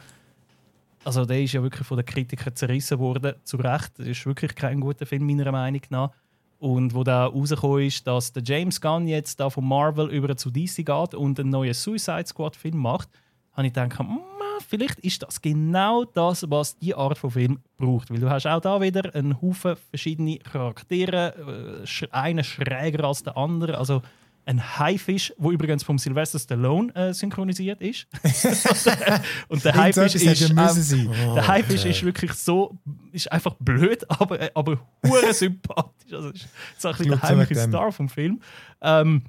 Also 1.05 1.25
der 1.25 1.41
ist 1.41 1.53
ja 1.53 1.63
wirklich 1.63 1.87
von 1.87 1.97
den 1.97 2.05
Kritikern 2.05 2.57
zerrissen 2.57 2.99
worden, 2.99 3.35
zu 3.45 3.57
Recht. 3.59 3.93
Das 3.97 4.07
ist 4.09 4.27
wirklich 4.27 4.57
kein 4.57 4.81
guter 4.81 5.07
Film 5.07 5.25
meiner 5.25 5.53
Meinung 5.53 5.83
nach. 5.91 6.11
Und 6.59 6.95
wo 6.95 7.05
da 7.05 7.27
rausgekommen 7.27 7.87
ist, 7.87 8.05
dass 8.07 8.33
der 8.33 8.43
James 8.43 8.81
Gunn 8.81 9.07
jetzt 9.07 9.39
da 9.39 9.49
von 9.49 9.65
Marvel 9.65 10.11
über 10.11 10.37
zu 10.37 10.51
DC 10.51 10.85
geht 10.85 11.15
und 11.15 11.39
einen 11.39 11.51
neuen 11.51 11.75
Suicide 11.75 12.27
Squad 12.27 12.57
Film 12.57 12.79
macht, 12.79 13.09
habe 13.57 13.67
ich 13.67 13.73
gedacht, 13.73 13.99
hm, 13.99 14.21
vielleicht 14.69 15.01
ist 15.01 15.23
das 15.23 15.41
genau 15.41 16.05
das, 16.05 16.49
was 16.51 16.79
die 16.79 16.95
Art 16.95 17.19
von 17.19 17.31
Film 17.31 17.59
braucht. 17.77 18.11
Weil 18.11 18.21
du 18.21 18.31
hast 18.31 18.47
auch 18.47 18.61
da 18.61 18.81
wieder 18.81 19.15
einen 19.15 19.41
Haufen 19.41 19.77
verschiedene 19.91 20.39
Charaktere, 20.39 21.85
äh, 21.85 22.07
einer 22.11 22.45
schräger 22.45 23.05
als 23.05 23.23
der 23.23 23.37
andere. 23.37 23.79
Also 23.79 24.03
ein 24.47 24.79
Haifisch, 24.79 25.33
der 25.39 25.51
übrigens 25.51 25.83
vom 25.83 25.99
Sylvester 25.99 26.39
Stallone 26.39 26.95
äh, 26.95 27.13
synchronisiert 27.13 27.81
ist. 27.81 28.07
und 29.49 29.65
der 29.65 29.75
Haifisch 29.75 30.15
ist, 30.15 30.51
ähm, 30.51 30.57
der 30.57 31.49
Haifisch 31.49 31.81
okay. 31.81 31.91
ist 31.91 32.05
wirklich 32.05 32.33
so, 32.33 32.79
ist 33.11 33.31
einfach 33.33 33.55
blöd, 33.59 34.05
aber, 34.09 34.41
äh, 34.41 34.51
aber 34.55 34.79
hure 35.05 35.35
sympathisch. 35.35 36.13
Also 36.13 36.29
ist 36.31 36.49
so 36.79 36.89
ein 36.89 36.97
bisschen 36.97 37.11
der 37.11 37.23
heimliche 37.23 37.57
Star 37.57 37.91
vom 37.91 38.09
Film. 38.09 38.41
Ähm, 38.81 39.25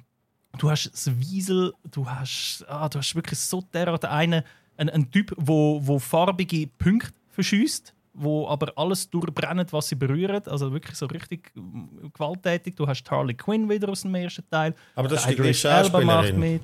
du 0.58 0.70
hast 0.70 0.90
das 0.92 1.18
Wiesel, 1.18 1.72
du 1.90 2.08
hast, 2.08 2.64
ah, 2.68 2.88
du 2.88 2.98
hast 2.98 3.14
wirklich 3.14 3.38
so 3.38 3.62
derart 3.72 4.04
einen, 4.04 4.42
einen, 4.76 4.90
einen 4.90 5.10
Typ, 5.10 5.34
wo, 5.36 5.80
wo 5.82 5.98
farbige 5.98 6.66
Punkte 6.78 7.12
verschießt 7.30 7.94
wo 8.18 8.48
aber 8.48 8.72
alles 8.76 9.08
durchbrennt, 9.08 9.72
was 9.72 9.88
sie 9.88 9.94
berühren. 9.94 10.42
Also 10.46 10.72
wirklich 10.72 10.96
so 10.96 11.06
richtig 11.06 11.52
äh, 11.56 12.08
gewalttätig. 12.12 12.76
Du 12.76 12.86
hast 12.86 13.08
Harley 13.10 13.34
Quinn 13.34 13.68
wieder 13.68 13.88
aus 13.88 14.02
dem 14.02 14.14
ersten 14.14 14.44
Teil. 14.50 14.74
Aber 14.94 15.08
das 15.08 15.20
ist 15.20 15.30
die 15.30 15.36
gleiche 15.36 15.68
Schauspielerin. 15.68 16.60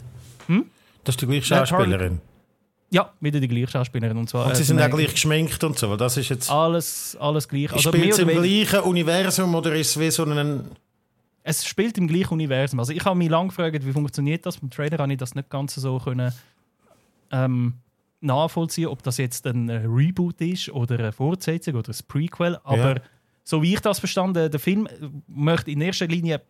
Hm? 0.47 0.67
Das 1.05 1.15
ist 1.15 1.21
die 1.21 1.27
gleiche 1.27 1.45
Schauspielerin. 1.45 2.21
Ja, 2.91 3.13
wieder 3.21 3.41
die 3.41 3.49
gleiche 3.49 3.69
Schauspielerin. 3.69 4.17
Und, 4.17 4.29
zwar, 4.29 4.47
und 4.47 4.57
sie 4.57 4.63
äh, 4.63 4.67
sind 4.67 4.81
auch 4.81 4.91
gleich 4.91 5.13
geschminkt 5.13 5.63
und 5.65 5.79
so. 5.79 5.97
Das 5.97 6.17
ist 6.17 6.29
jetzt 6.29 6.51
alles, 6.51 7.17
alles 7.21 7.49
gleich. 7.49 7.73
Also 7.73 7.93
spielt 7.93 8.13
es 8.13 8.19
im 8.19 8.29
gleichen 8.29 8.81
Universum 8.81 9.55
oder 9.55 9.75
ist 9.75 9.91
es 9.91 10.01
wie 10.01 10.11
so 10.11 10.25
ein... 10.25 10.65
Es 11.47 11.67
spielt 11.67 11.99
im 11.99 12.09
gleichen 12.09 12.33
Universum. 12.33 12.81
Also 12.81 12.93
ich 12.93 13.05
habe 13.05 13.17
mich 13.17 13.29
lange 13.29 13.49
gefragt, 13.49 13.87
wie 13.87 13.93
funktioniert 13.93 14.47
das. 14.47 14.57
Beim 14.57 14.71
Trailer 14.71 14.99
habe 14.99 15.13
ich 15.13 15.19
das 15.19 15.35
nicht 15.35 15.51
ganz 15.51 15.75
so 15.75 15.99
können, 15.99 16.33
ähm, 17.31 17.75
nachvollziehen, 18.23 18.89
ob 18.89 19.03
das 19.03 19.19
jetzt 19.19 19.47
ein 19.47 19.69
Reboot 19.69 20.41
ist 20.41 20.71
oder 20.71 20.99
eine 20.99 21.13
Fortsetzung 21.13 21.75
oder 21.75 21.93
ein 21.93 21.99
Prequel. 22.09 22.59
Aber 22.65 22.97
ja. 22.97 23.03
so 23.45 23.63
wie 23.63 23.75
ich 23.75 23.81
das 23.81 23.99
verstanden, 23.99 24.51
der 24.51 24.59
Film 24.59 24.89
möchte 25.27 25.71
in 25.71 25.83
erster 25.83 26.07
Linie 26.07 26.41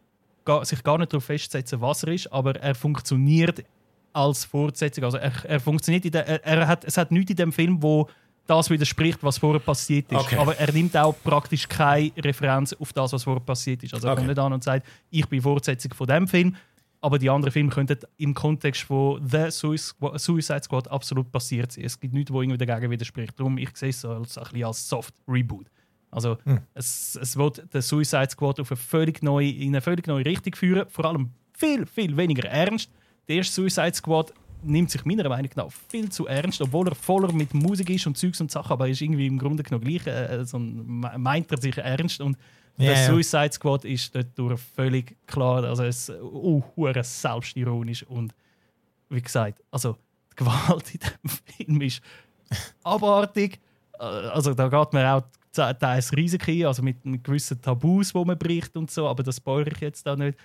sich 0.63 0.85
gar 0.85 0.99
nicht 0.99 1.13
darauf 1.13 1.25
festsetzen, 1.25 1.81
was 1.81 2.05
er 2.05 2.13
ist, 2.13 2.33
aber 2.33 2.55
er 2.57 2.77
funktioniert 2.77 3.65
als 4.13 4.45
Fortsetzung. 4.45 5.03
Also 5.03 5.19
er, 5.19 5.33
er 5.45 5.59
funktioniert 5.59 6.05
in 6.05 6.13
der, 6.13 6.29
er, 6.29 6.45
er, 6.45 6.69
hat, 6.69 6.85
es 6.85 6.97
hat 6.97 7.11
nichts 7.11 7.31
in 7.31 7.37
dem 7.37 7.53
Film, 7.53 7.83
wo 7.83 8.09
das 8.47 8.71
widerspricht, 8.71 9.23
was 9.23 9.39
vorher 9.39 9.61
passiert 9.61 10.11
ist. 10.13 10.19
Okay. 10.19 10.37
Aber 10.37 10.57
er 10.57 10.73
nimmt 10.73 10.97
auch 10.97 11.15
praktisch 11.23 11.69
keine 11.69 12.13
Referenz 12.19 12.73
auf 12.75 12.93
das, 12.93 13.13
was 13.13 13.25
vorher 13.25 13.43
passiert 13.43 13.83
ist. 13.83 13.95
Also 13.95 14.07
er 14.07 14.13
okay. 14.13 14.21
kommt 14.21 14.29
nicht 14.29 14.39
an 14.39 14.53
und 14.53 14.63
sagt, 14.63 14.87
ich 15.11 15.27
bin 15.27 15.41
Fortsetzung 15.41 15.95
von 15.95 16.07
dem 16.07 16.29
Film, 16.29 16.55
aber 17.01 17.19
die 17.19 17.29
anderen 17.31 17.53
Filme 17.53 17.71
könnten 17.71 17.99
im 18.17 18.35
Kontext 18.35 18.83
von 18.83 19.27
The 19.27 19.51
Suicide 19.51 20.63
Squad 20.63 20.89
absolut 20.89 21.31
passiert 21.31 21.73
sein. 21.73 21.85
Es 21.85 21.99
gibt 21.99 22.15
nichts, 22.15 22.33
wo 22.33 22.43
irgendwie 22.43 22.65
dagegen 22.65 22.91
widerspricht. 22.91 23.39
Darum, 23.39 23.59
ich 23.59 23.77
sehe 23.77 23.91
es 23.91 24.01
so 24.01 24.11
als, 24.11 24.39
ein 24.39 24.45
bisschen 24.45 24.65
als 24.65 24.89
Soft 24.89 25.15
Reboot. 25.29 25.67
Also 26.11 26.39
hm. 26.45 26.61
es, 26.75 27.19
es 27.21 27.37
wird 27.37 27.75
den 27.75 27.83
Suicide 27.83 28.31
Squad 28.31 28.61
auf 28.61 28.71
eine 28.71 28.77
völlig 28.77 29.23
neue, 29.23 29.51
in 29.51 29.69
eine 29.69 29.81
völlig 29.81 30.07
neue 30.07 30.25
Richtung 30.25 30.55
führen. 30.55 30.89
Vor 30.89 31.07
allem 31.07 31.31
viel, 31.53 31.87
viel 31.87 32.17
weniger 32.17 32.49
ernst. 32.49 32.91
Der 33.27 33.37
erste 33.37 33.55
Suicide 33.55 33.95
Squad 33.95 34.33
nimmt 34.65 34.91
sich 34.91 35.05
meiner 35.05 35.29
Meinung 35.29 35.51
nach 35.57 35.71
viel 35.89 36.11
zu 36.11 36.27
ernst, 36.27 36.61
obwohl 36.61 36.89
er 36.89 36.95
voller 36.95 37.33
mit 37.33 37.55
Musik 37.55 37.91
ist 37.91 38.07
und 38.07 38.17
Zeugs 38.17 38.41
und 38.41 38.51
Sachen, 38.51 38.73
aber 38.73 38.87
er 38.87 38.93
ist 38.93 39.01
irgendwie 39.01 39.27
im 39.27 39.39
Grunde 39.39 39.63
genommen 39.63 39.85
gleich, 39.85 40.07
äh, 40.07 40.45
so 40.45 40.59
meint 40.59 41.51
er 41.53 41.61
sich 41.61 41.77
ernst 41.79 42.21
und 42.21 42.37
Yeah, 42.77 42.95
der 42.95 43.07
Suicide 43.07 43.53
Squad 43.53 43.85
ist 43.85 44.13
dort 44.37 44.59
völlig 44.59 45.17
klar, 45.29 45.63
also 45.63 45.85
es 45.85 46.11
uh, 46.11 46.61
selbstironisch 47.03 48.03
und 48.03 48.35
wie 49.11 49.23
gesagt, 49.23 49.63
also 49.71 49.97
die 50.33 50.37
Gewalt 50.37 50.93
in 50.93 51.01
diesem 51.01 51.45
Film 51.57 51.81
ist 51.83 52.03
abartig. 52.83 53.61
Äh, 53.99 54.03
also 54.03 54.55
da 54.55 54.69
geht 54.69 54.93
man 54.93 55.07
auch 55.07 55.23
teils 55.53 56.13
Risiken 56.17 56.51
ein, 56.51 56.67
also 56.67 56.83
mit, 56.83 57.05
mit 57.05 57.23
gewissen 57.23 57.61
Tabus, 57.61 58.13
wo 58.13 58.25
man 58.25 58.37
bricht 58.37 58.77
und 58.77 58.91
so, 58.91 59.07
aber 59.07 59.23
das 59.23 59.37
spoilere 59.37 59.75
ich 59.75 59.81
jetzt 59.81 60.05
da 60.05 60.17
nicht. 60.17 60.37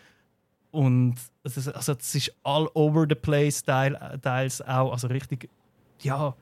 Und 0.72 1.16
also, 1.44 1.72
also 1.72 1.94
das 1.94 2.16
ist 2.16 2.32
all 2.44 2.68
over 2.74 3.06
the 3.10 3.16
place, 3.16 3.64
teils 3.64 4.62
auch, 4.62 4.92
also 4.92 5.08
richtig, 5.08 5.50
ja, 6.02 6.36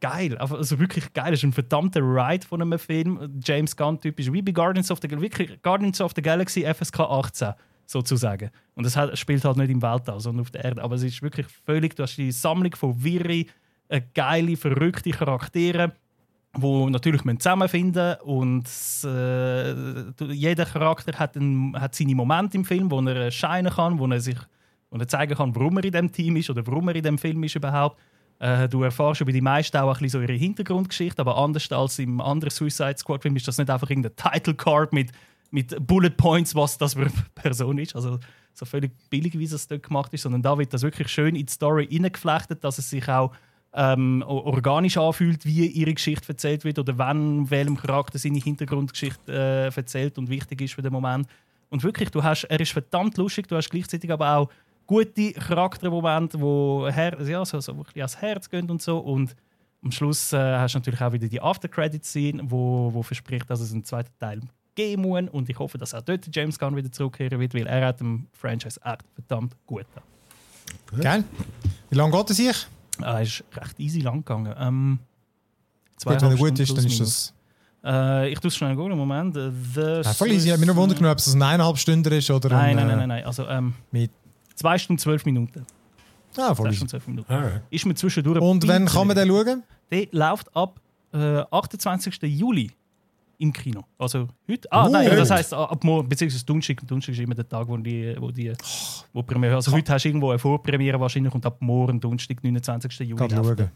geil. 0.00 0.36
Also 0.36 0.78
wirklich 0.78 1.12
geil. 1.12 1.32
Es 1.32 1.40
ist 1.40 1.44
ein 1.44 1.52
verdammter 1.52 2.00
Ride 2.00 2.46
von 2.46 2.60
einem 2.60 2.78
Film. 2.78 3.40
James 3.42 3.76
Gunn 3.76 3.98
typisch 3.98 4.30
wie 4.30 4.42
bei 4.42 4.52
Guardians 4.52 4.90
of 4.90 5.00
the, 5.02 5.10
wirklich 5.10 5.62
Guardians 5.62 6.00
of 6.00 6.12
the 6.14 6.22
Galaxy 6.22 6.62
FSK 6.62 7.00
18 7.00 7.54
sozusagen. 7.86 8.50
Und 8.74 8.84
es 8.84 9.18
spielt 9.18 9.44
halt 9.44 9.56
nicht 9.56 9.70
im 9.70 9.82
Weltall, 9.82 10.20
sondern 10.20 10.42
auf 10.42 10.50
der 10.50 10.64
Erde. 10.64 10.82
Aber 10.82 10.94
es 10.94 11.02
ist 11.02 11.22
wirklich 11.22 11.46
völlig, 11.64 11.96
du 11.96 12.02
hast 12.02 12.16
die 12.16 12.32
Sammlung 12.32 12.74
von 12.76 13.02
wirre, 13.02 13.46
äh, 13.88 14.00
geile, 14.14 14.56
verrückte 14.56 15.10
Charaktere, 15.10 15.92
wo 16.56 16.88
natürlich 16.88 17.22
zusammenfinden 17.38 18.16
und 18.22 18.68
äh, 19.04 20.32
jeder 20.32 20.64
Charakter 20.66 21.18
hat, 21.18 21.36
einen, 21.36 21.78
hat 21.80 21.94
seine 21.94 22.14
Momente 22.14 22.56
im 22.56 22.64
Film, 22.64 22.90
wo 22.90 23.00
er 23.00 23.30
scheinen 23.30 23.72
kann, 23.72 23.98
wo 23.98 24.06
er 24.06 24.20
sich 24.20 24.38
wo 24.90 24.98
er 24.98 25.08
zeigen 25.08 25.34
kann, 25.34 25.54
warum 25.56 25.76
er 25.78 25.84
in 25.84 25.92
dem 25.92 26.12
Team 26.12 26.36
ist 26.36 26.50
oder 26.50 26.64
warum 26.66 26.88
er 26.88 26.94
in 26.94 27.02
dem 27.02 27.18
Film 27.18 27.42
ist 27.42 27.56
überhaupt. 27.56 28.00
Äh, 28.38 28.68
du 28.68 28.82
erfährst 28.84 29.20
über 29.20 29.32
die 29.32 29.40
meisten 29.40 29.76
auch 29.76 30.00
ein 30.00 30.08
so 30.08 30.20
ihre 30.20 30.34
Hintergrundgeschichte, 30.34 31.20
aber 31.20 31.36
anders 31.36 31.70
als 31.72 31.98
im 31.98 32.20
anderen 32.20 32.50
Suicide 32.50 32.96
Squad 32.96 33.22
Film 33.22 33.34
ist 33.36 33.48
das 33.48 33.58
nicht 33.58 33.70
einfach 33.70 33.90
irgendein 33.90 34.14
Title 34.14 34.54
Card 34.54 34.92
mit, 34.92 35.10
mit 35.50 35.74
Bullet 35.84 36.10
Points, 36.10 36.54
was 36.54 36.78
das 36.78 36.94
für 36.94 37.02
eine 37.02 37.12
Person 37.34 37.78
ist. 37.78 37.96
Also 37.96 38.20
so 38.52 38.64
völlig 38.64 38.92
billig, 39.10 39.36
wie 39.36 39.44
es 39.44 39.66
dort 39.66 39.82
gemacht 39.82 40.14
ist, 40.14 40.22
sondern 40.22 40.42
da 40.42 40.56
wird 40.56 40.72
das 40.72 40.82
wirklich 40.82 41.08
schön 41.08 41.34
in 41.34 41.46
die 41.46 41.52
Story 41.52 41.88
hineingeflechtet, 41.88 42.62
dass 42.62 42.78
es 42.78 42.88
sich 42.90 43.08
auch 43.08 43.32
ähm, 43.74 44.22
organisch 44.26 44.96
anfühlt, 44.96 45.44
wie 45.44 45.66
ihre 45.66 45.94
Geschichte 45.94 46.28
erzählt 46.28 46.64
wird 46.64 46.78
oder 46.78 46.96
wann 46.96 47.50
welchem 47.50 47.76
Charakter 47.76 48.18
seine 48.18 48.38
Hintergrundgeschichte 48.38 49.32
äh, 49.32 49.76
erzählt 49.76 50.16
und 50.16 50.30
wichtig 50.30 50.60
ist 50.60 50.74
für 50.74 50.82
den 50.82 50.92
Moment. 50.92 51.26
Und 51.70 51.82
wirklich, 51.82 52.10
du 52.10 52.22
hast, 52.22 52.44
er 52.44 52.60
ist 52.60 52.72
verdammt 52.72 53.16
lustig, 53.16 53.48
du 53.48 53.56
hast 53.56 53.70
gleichzeitig 53.70 54.12
aber 54.12 54.36
auch 54.36 54.48
gute 54.86 55.32
Charaktermomente, 55.32 56.38
die 56.38 56.92
her 56.92 57.20
ja, 57.22 57.44
so, 57.44 57.58
so 57.60 57.72
ein 57.72 57.84
ans 57.96 58.16
Herz 58.16 58.48
gehen 58.48 58.70
und 58.70 58.80
so. 58.80 58.98
Und 58.98 59.34
am 59.82 59.90
Schluss 59.90 60.32
äh, 60.32 60.36
hast 60.36 60.74
du 60.74 60.78
natürlich 60.78 61.00
auch 61.00 61.12
wieder 61.12 61.26
die 61.26 61.40
After-Credit-Scene, 61.40 62.42
wo, 62.44 62.90
wo 62.92 63.02
verspricht, 63.02 63.50
dass 63.50 63.60
es 63.60 63.72
einen 63.72 63.84
zweiten 63.84 64.12
Teil 64.20 64.40
geben 64.76 65.02
muss. 65.02 65.22
Und 65.30 65.48
ich 65.48 65.58
hoffe, 65.58 65.78
dass 65.78 65.94
auch 65.94 66.02
dort 66.02 66.28
James 66.34 66.58
Gunn 66.58 66.76
wieder 66.76 66.92
zurückkehren 66.92 67.40
wird, 67.40 67.54
weil 67.54 67.66
er 67.66 67.88
hat 67.88 67.98
dem 67.98 68.28
Franchise 68.32 68.80
echt 68.84 69.02
verdammt 69.14 69.56
gut. 69.66 69.86
Geil. 71.00 71.24
Wie 71.90 71.96
lange 71.96 72.16
geht 72.16 72.30
es 72.30 72.36
sich? 72.36 72.66
Ah, 73.02 73.20
ist 73.20 73.44
recht 73.54 73.78
easy 73.80 74.00
lang 74.00 74.24
gegangen. 74.24 74.54
Ähm, 74.58 74.98
gut, 76.04 76.20
wenn 76.20 76.30
er 76.30 76.36
gut 76.36 76.58
ist, 76.58 76.76
dann 76.76 76.86
ist 76.86 77.00
das... 77.00 77.34
Äh, 77.84 78.30
ich 78.30 78.38
tue 78.38 78.48
es 78.48 78.56
schnell 78.56 78.70
einen 78.70 78.96
Moment. 78.96 79.34
The 79.34 80.02
ja, 80.02 80.12
voll 80.14 80.30
easy. 80.30 80.46
Ich 80.46 80.52
habe 80.52 80.60
mich 80.60 80.66
nur 80.66 80.76
wundert, 80.76 81.02
ob 81.02 81.18
es 81.18 81.34
ein 81.34 81.42
eineinhalb 81.42 81.76
Stunden 81.76 82.12
ist 82.12 82.30
oder 82.30 82.48
nein, 82.48 82.78
ein, 82.78 82.86
nein, 82.86 82.98
nein, 82.98 83.08
nein. 83.08 83.24
Also, 83.24 83.46
ähm, 83.46 83.74
mit 83.90 84.10
2 84.54 84.78
Stunden 84.78 84.98
12 84.98 85.24
Minuten. 85.26 85.66
Ah, 86.36 86.54
voll. 86.54 86.66
2 86.68 86.72
Stunden 86.72 86.90
12 86.90 87.06
Minuten. 87.08 87.32
Alright. 87.32 87.62
Ist 87.70 87.84
mir 87.84 87.94
zwischendurch. 87.94 88.40
Und 88.40 88.66
wann 88.66 88.86
kann 88.86 89.06
man 89.06 89.16
den 89.16 89.28
schauen? 89.28 89.62
Der 89.90 90.06
läuft 90.12 90.54
ab 90.56 90.80
äh, 91.12 91.42
28. 91.50 92.22
Juli 92.22 92.70
im 93.38 93.52
Kino. 93.52 93.84
Also 93.98 94.28
heute. 94.48 94.70
Ah, 94.72 94.86
uh, 94.86 94.88
nein, 94.88 95.08
das 95.10 95.30
heisst 95.30 95.52
ab 95.52 95.82
morgen, 95.84 96.08
beziehungsweise 96.08 96.44
Donnerstag. 96.44 96.86
Donnerstag 96.86 97.14
ist 97.14 97.20
immer 97.20 97.34
der 97.34 97.48
Tag, 97.48 97.68
wo 97.68 97.76
die, 97.76 98.14
wo 98.18 98.30
die 98.30 98.52
wo 99.12 99.22
Premiere. 99.22 99.56
Also 99.56 99.72
heute 99.72 99.92
hast 99.92 100.04
du 100.04 100.08
irgendwo 100.08 100.30
eine 100.30 100.38
Vorpremiere 100.38 100.98
wahrscheinlich 101.00 101.34
und 101.34 101.44
ab 101.44 101.56
morgen, 101.60 102.00
Donnerstag, 102.00 102.42
29. 102.42 103.08
Juli, 103.08 103.26
läuft 103.26 103.70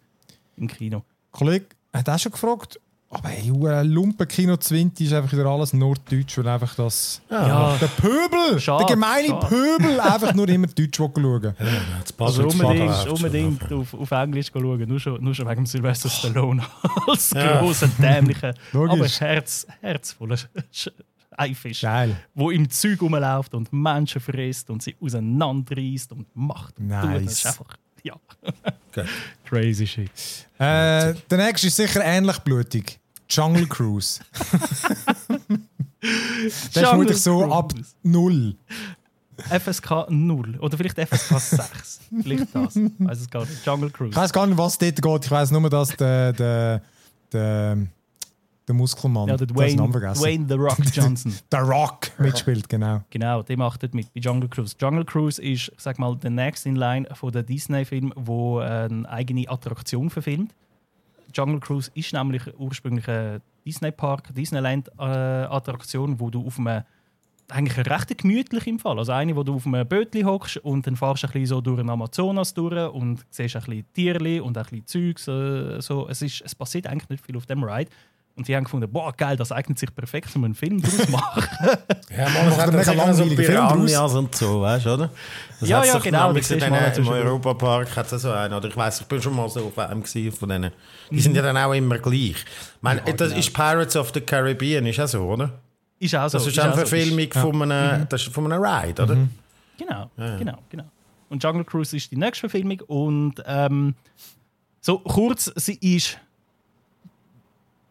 im 0.56 0.66
Kino. 0.66 1.02
Kollege 1.30 1.66
hat 1.92 2.08
auch 2.08 2.18
schon 2.18 2.32
gefragt, 2.32 2.80
aber 3.10 3.28
hey, 3.30 3.50
ein 3.50 3.88
Lumpenkino 3.88 4.58
20 4.58 5.06
ist 5.06 5.12
einfach 5.14 5.32
wieder 5.32 5.46
alles 5.46 5.72
Norddeutsch 5.72 6.36
und 6.36 6.46
einfach 6.46 6.74
das. 6.74 7.22
Ja. 7.30 7.74
Der 7.80 7.86
Pöbel! 7.86 8.60
Schade, 8.60 8.84
der 8.84 8.96
gemeine 8.96 9.28
schade. 9.28 9.46
Pöbel 9.46 10.00
einfach 10.00 10.34
nur 10.34 10.46
immer 10.50 10.66
Deutsch 10.66 10.98
schauen. 10.98 11.14
Ja, 11.42 11.54
also 12.18 12.48
unbedingt, 12.48 13.08
unbedingt 13.08 13.72
auf, 13.72 13.94
auf 13.94 14.10
Englisch 14.10 14.50
schauen, 14.52 14.86
nur 14.86 15.00
schon, 15.00 15.24
nur 15.24 15.34
schon 15.34 15.48
wegen 15.48 15.64
Sylvester 15.64 16.10
Stallone 16.10 16.62
als 17.06 17.30
ja. 17.30 17.60
großer, 17.60 17.88
dämlicher, 17.98 18.52
aber 18.74 19.06
herz, 19.06 19.66
herzvoller 19.80 20.36
Eifisch, 21.30 21.82
Geil. 21.82 22.14
wo 22.34 22.50
im 22.50 22.68
Zeug 22.68 23.00
rumläuft 23.00 23.54
und 23.54 23.72
Menschen 23.72 24.20
frisst 24.20 24.68
und 24.68 24.82
sie 24.82 24.96
auseinanderreißt 25.00 26.12
und 26.12 26.26
macht 26.34 26.78
und 26.78 26.88
nice. 26.88 27.00
tut. 27.00 27.26
Das 27.26 27.32
ist 27.32 27.46
einfach 27.46 27.76
ja. 28.02 28.16
Okay. 28.90 29.06
Crazy 29.44 29.86
shit. 29.86 30.10
Äh, 30.58 31.14
der 31.30 31.38
nächste 31.38 31.68
ist 31.68 31.76
sicher 31.76 32.04
ähnlich 32.04 32.38
blutig. 32.38 32.98
Jungle 33.28 33.66
Cruise. 33.66 34.20
das 36.00 36.52
ist 36.52 36.78
vermutlich 36.78 37.20
so 37.20 37.52
ab 37.52 37.74
0. 38.02 38.56
FSK 39.38 40.06
0 40.08 40.58
oder 40.58 40.76
vielleicht 40.76 40.98
FSK 40.98 41.38
6. 41.38 42.00
vielleicht 42.22 42.54
das. 42.54 42.74
Ich 42.76 42.90
weiß 42.98 43.20
es 43.20 43.30
gar 43.30 43.44
nicht. 43.44 43.64
Jungle 43.64 43.90
Cruise. 43.90 44.10
Ich 44.10 44.16
weiß 44.16 44.32
gar 44.32 44.46
nicht, 44.46 44.58
was 44.58 44.78
dort 44.78 45.00
geht. 45.00 45.24
Ich 45.24 45.30
weiß 45.30 45.50
nur, 45.52 45.70
dass 45.70 45.90
der, 45.96 46.32
der, 46.32 46.82
der 47.32 47.86
der 48.68 48.74
Muskelmann. 48.74 49.28
Ja, 49.28 49.36
der 49.36 49.46
den 49.46 49.56
Dwayne, 49.56 49.90
vergessen. 49.90 50.22
Dwayne 50.22 50.46
The 50.48 50.54
Rock 50.54 50.78
Johnson. 50.92 51.34
Der 51.50 51.62
Rock 51.62 52.10
mitspielt, 52.18 52.68
genau. 52.68 53.02
Genau, 53.10 53.42
der 53.42 53.56
macht 53.56 53.82
dort 53.82 53.94
mit 53.94 54.12
bei 54.12 54.20
Jungle 54.20 54.48
Cruise. 54.48 54.76
Jungle 54.80 55.04
Cruise 55.04 55.42
ist, 55.42 55.68
ich 55.68 55.80
sag 55.80 55.98
mal, 55.98 56.16
der 56.16 56.30
next 56.30 56.66
in 56.66 56.76
line 56.76 57.06
von 57.14 57.32
der 57.32 57.42
Disney-Film, 57.42 58.12
wo 58.16 58.58
eine 58.58 59.08
eigene 59.08 59.48
Attraktion 59.48 60.10
verfilmt. 60.10 60.54
Jungle 61.34 61.60
Cruise 61.60 61.90
ist 61.94 62.12
nämlich 62.12 62.42
ursprünglich 62.58 63.08
ein 63.08 63.40
Disney-Park, 63.66 64.34
Disneyland-Attraktion, 64.34 66.20
wo 66.20 66.30
du 66.30 66.46
auf 66.46 66.58
einem 66.58 66.84
eigentlich 67.50 67.86
recht 67.86 68.18
gemütlich 68.18 68.66
im 68.66 68.78
Fall. 68.78 68.98
Also 68.98 69.12
eine, 69.12 69.34
wo 69.34 69.42
du 69.42 69.54
auf 69.54 69.66
einem 69.66 69.86
Bötli 69.86 70.22
hockst 70.22 70.58
und 70.58 70.86
dann 70.86 70.96
fahrst 70.96 71.22
du 71.22 71.26
ein 71.28 71.32
bisschen 71.32 71.46
so 71.46 71.60
durch 71.60 71.78
den 71.78 71.88
Amazonas 71.88 72.52
durch 72.54 72.92
und 72.92 73.24
siehst 73.30 73.56
ein 73.56 73.62
bisschen 73.62 73.92
Tierli 73.94 74.40
und 74.40 74.56
ein 74.58 74.64
bisschen 74.64 74.86
Zeugs. 74.86 75.28
Äh, 75.28 75.80
so. 75.80 76.08
es, 76.08 76.22
ist, 76.22 76.42
es 76.42 76.54
passiert 76.54 76.86
eigentlich 76.86 77.08
nicht 77.08 77.24
viel 77.24 77.36
auf 77.36 77.46
dem 77.46 77.64
Ride. 77.64 77.90
Und 78.38 78.46
die 78.46 78.54
haben 78.54 78.62
gefunden, 78.62 78.88
boah, 78.88 79.12
geil, 79.16 79.36
das 79.36 79.50
eignet 79.50 79.80
sich 79.80 79.92
perfekt, 79.92 80.34
um 80.36 80.44
einen 80.44 80.54
Film 80.54 80.80
daraus 80.80 80.96
zu 80.96 81.10
machen. 81.10 81.44
Ja, 82.16 82.28
man 82.30 82.48
Macht 82.48 82.60
einen 82.60 82.78
sicher 82.78 82.84
so 82.84 82.92
langweiligen 82.92 83.36
Film 83.36 83.56
draus? 83.56 83.86
Piranhas 83.86 84.14
und 84.14 84.34
so, 84.34 84.60
weißt 84.62 84.86
du, 84.86 84.94
oder? 84.94 85.10
Das 85.60 85.68
Ja, 85.68 85.84
ja, 85.84 85.92
doch 85.94 86.02
genau, 86.02 86.32
das 86.32 86.48
du 86.48 86.56
mal 86.56 87.20
Im. 87.20 87.26
Europapark 87.26 87.96
hat 87.96 88.12
es 88.12 88.22
so 88.22 88.30
einen. 88.30 88.54
Oder 88.54 88.68
ich 88.68 88.76
weiss, 88.76 89.00
ich 89.00 89.06
bin 89.06 89.20
schon 89.20 89.34
mal 89.34 89.48
so 89.48 89.66
auf 89.66 89.78
einem 89.78 90.02
gewesen 90.02 90.32
von 90.32 90.48
denen. 90.48 90.72
Die 91.10 91.20
sind 91.20 91.34
ja 91.34 91.42
dann 91.42 91.56
auch 91.56 91.72
immer 91.72 91.98
gleich. 91.98 92.14
Ich 92.14 92.44
meine, 92.80 93.02
das 93.02 93.32
ist 93.32 93.52
Pirates 93.52 93.96
of 93.96 94.12
the 94.14 94.20
Caribbean, 94.20 94.86
ist 94.86 95.00
auch 95.00 95.08
so, 95.08 95.22
oder? 95.24 95.52
ist 95.98 96.14
auch 96.14 96.28
so. 96.28 96.38
Das 96.38 96.46
ist 96.46 96.58
eine 96.58 96.72
so. 96.72 96.78
Verfilmung 96.78 97.32
von, 97.32 97.62
einem, 97.62 98.08
das 98.08 98.22
ist 98.22 98.32
von 98.32 98.50
einem 98.50 98.62
Ride, 98.62 99.02
oder? 99.02 99.16
Genau, 99.76 100.10
genau, 100.16 100.58
genau. 100.70 100.84
Und 101.28 101.42
Jungle 101.42 101.64
Cruise 101.64 101.96
ist 101.96 102.10
die 102.10 102.16
nächste 102.16 102.48
Verfilmung 102.48 102.80
und 102.86 103.34
ähm, 103.46 103.94
so 104.80 105.00
kurz, 105.00 105.52
sie 105.56 105.74
ist 105.74 106.18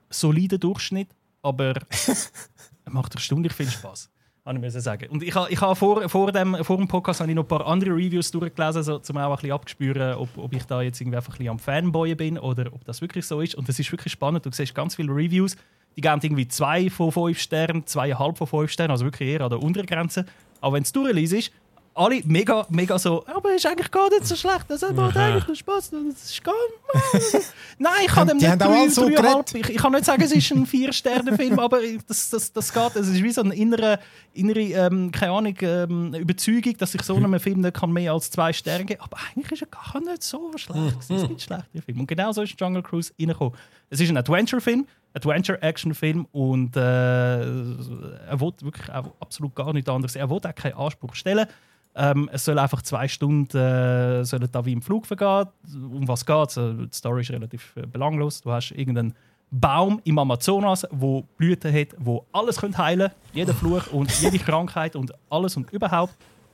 solider 0.09 0.57
Durchschnitt, 0.57 1.09
aber 1.41 1.73
macht 2.85 3.15
erstaunlich 3.15 3.53
viel 3.53 3.69
Spaß. 3.69 4.09
Ich 4.49 4.73
sagen. 4.81 5.09
Und 5.09 5.23
ich 5.23 5.35
habe 5.35 5.51
ich 5.51 5.59
ha 5.59 5.75
vor, 5.75 6.07
vor, 6.07 6.31
dem, 6.31 6.63
vor 6.63 6.77
dem 6.77 6.87
Podcast 6.87 7.19
habe 7.19 7.29
ich 7.29 7.35
noch 7.35 7.43
ein 7.43 7.49
paar 7.49 7.67
andere 7.67 7.89
Reviews 7.89 8.31
durchgelesen, 8.31 8.81
so, 8.81 9.01
um 9.09 9.17
auch 9.17 9.31
ein 9.31 9.35
bisschen 9.35 9.51
abzuspüren, 9.51 10.15
ob, 10.15 10.37
ob 10.37 10.53
ich 10.53 10.63
da 10.63 10.81
jetzt 10.81 11.01
irgendwie 11.01 11.17
einfach 11.17 11.33
ein 11.33 11.37
bisschen 11.39 11.51
am 11.51 11.59
Fanboyen 11.59 12.15
bin 12.15 12.39
oder 12.39 12.71
ob 12.71 12.85
das 12.85 13.01
wirklich 13.01 13.25
so 13.25 13.41
ist. 13.41 13.55
Und 13.55 13.67
das 13.67 13.77
ist 13.77 13.91
wirklich 13.91 14.13
spannend. 14.13 14.45
Du 14.45 14.51
siehst 14.53 14.73
ganz 14.73 14.95
viele 14.95 15.11
Reviews, 15.11 15.57
die 15.97 16.01
geben 16.01 16.21
irgendwie 16.23 16.47
zwei 16.47 16.89
von 16.89 17.11
fünf 17.11 17.39
Sternen, 17.39 17.85
zweieinhalb 17.85 18.37
von 18.37 18.47
fünf 18.47 18.71
Sternen, 18.71 18.91
also 18.91 19.03
wirklich 19.03 19.27
eher 19.27 19.41
an 19.41 19.49
der 19.49 19.61
unteren 19.61 19.85
Grenze. 19.85 20.25
Aber 20.61 20.75
wenn 20.75 20.83
es 20.83 20.93
durchliest, 20.93 21.51
alle 21.97 22.21
mega, 22.25 22.65
mega 22.69 22.97
so, 22.99 23.25
aber 23.27 23.53
ist 23.55 23.65
eigentlich 23.65 23.89
gar 23.91 24.09
nicht 24.09 24.25
so 24.25 24.35
schlecht, 24.35 24.65
das 24.69 24.81
macht 24.93 25.17
eigentlich 25.17 25.47
noch 25.47 25.55
Spaß, 25.55 25.91
das 25.91 26.31
ist 26.31 26.43
gar 26.43 26.53
Nein, 27.79 27.91
ich 28.05 28.11
kann 28.11 28.27
dem 28.27 28.37
nicht 28.37 28.47
haben 28.47 28.59
drei, 28.59 28.87
so 28.89 29.07
dreieinhalb- 29.09 29.55
ich, 29.55 29.69
ich 29.69 29.77
kann 29.77 29.91
nicht 29.91 30.05
sagen, 30.05 30.21
es 30.21 30.31
ist 30.31 30.51
ein 30.51 30.65
Vier-Sterne-Film, 30.65 31.59
aber 31.59 31.79
das, 32.07 32.29
das, 32.29 32.51
das 32.53 32.73
geht, 32.73 32.95
es 32.95 33.07
ist 33.07 33.21
wie 33.23 33.31
so 33.31 33.41
eine 33.41 33.55
innere, 33.55 33.99
innere 34.33 34.59
ähm, 34.61 35.11
keine 35.11 35.31
Ahnung, 35.31 35.55
ähm, 35.61 36.13
Überzeugung, 36.13 36.77
dass 36.77 36.93
ich 36.95 37.01
so 37.01 37.15
einem 37.15 37.39
Film 37.39 37.61
nicht 37.61 37.73
kann 37.75 37.91
mehr 37.91 38.13
als 38.13 38.29
zwei 38.31 38.53
Sterne 38.53 38.85
geben 38.85 39.01
aber 39.01 39.17
eigentlich 39.35 39.51
ist 39.51 39.63
er 39.63 39.67
gar 39.67 39.99
nicht 40.01 40.23
so 40.23 40.51
schlecht, 40.55 40.97
es 40.99 41.07
gibt 41.27 41.41
schlechte 41.41 41.81
Filme. 41.81 42.01
Und 42.01 42.07
genau 42.07 42.31
so 42.31 42.41
ist 42.41 42.59
Jungle 42.59 42.83
Cruise 42.83 43.11
reingekommen. 43.19 43.53
Es 43.89 43.99
ist 43.99 44.09
ein 44.09 44.17
Adventure-Film, 44.17 44.85
Adventure-Action-Film 45.13 46.25
und 46.31 46.75
äh, 46.75 46.79
er 46.81 48.39
will 48.39 48.53
wirklich 48.61 48.89
auch 48.91 49.13
absolut 49.19 49.55
gar 49.55 49.73
nichts 49.73 49.89
anderes. 49.89 50.15
Er 50.15 50.29
will 50.29 50.37
auch 50.37 50.55
keinen 50.55 50.73
Anspruch 50.75 51.15
stellen. 51.15 51.47
Ähm, 51.99 52.29
es 52.31 52.45
soll 52.45 52.59
einfach 52.59 52.83
zwei 52.83 53.07
Stunden 53.07 53.57
äh, 53.57 54.23
sollen 54.23 54.47
da 54.51 54.63
wie 54.65 54.73
im 54.73 54.83
Flug 54.83 55.07
vergehen. 55.07 55.47
Um 55.73 56.07
was 56.07 56.25
geht 56.25 56.49
es? 56.49 56.53
Die 56.55 56.87
Story 56.93 57.21
ist 57.21 57.31
relativ 57.31 57.75
äh, 57.75 57.87
belanglos. 57.87 58.41
Du 58.41 58.51
hast 58.51 58.71
irgendeinen 58.71 59.15
Baum 59.49 59.99
im 60.03 60.19
Amazonas, 60.19 60.85
wo 60.91 61.23
Blüten 61.37 61.73
hat, 61.73 61.95
wo 61.97 62.25
alles 62.33 62.57
könnte 62.57 62.77
heilen, 62.77 63.11
jeder 63.33 63.53
Fluch 63.53 63.87
und 63.91 64.11
jede 64.21 64.37
Krankheit 64.37 64.95
und 64.95 65.11
alles 65.29 65.57
und 65.57 65.71
überhaupt. 65.71 66.13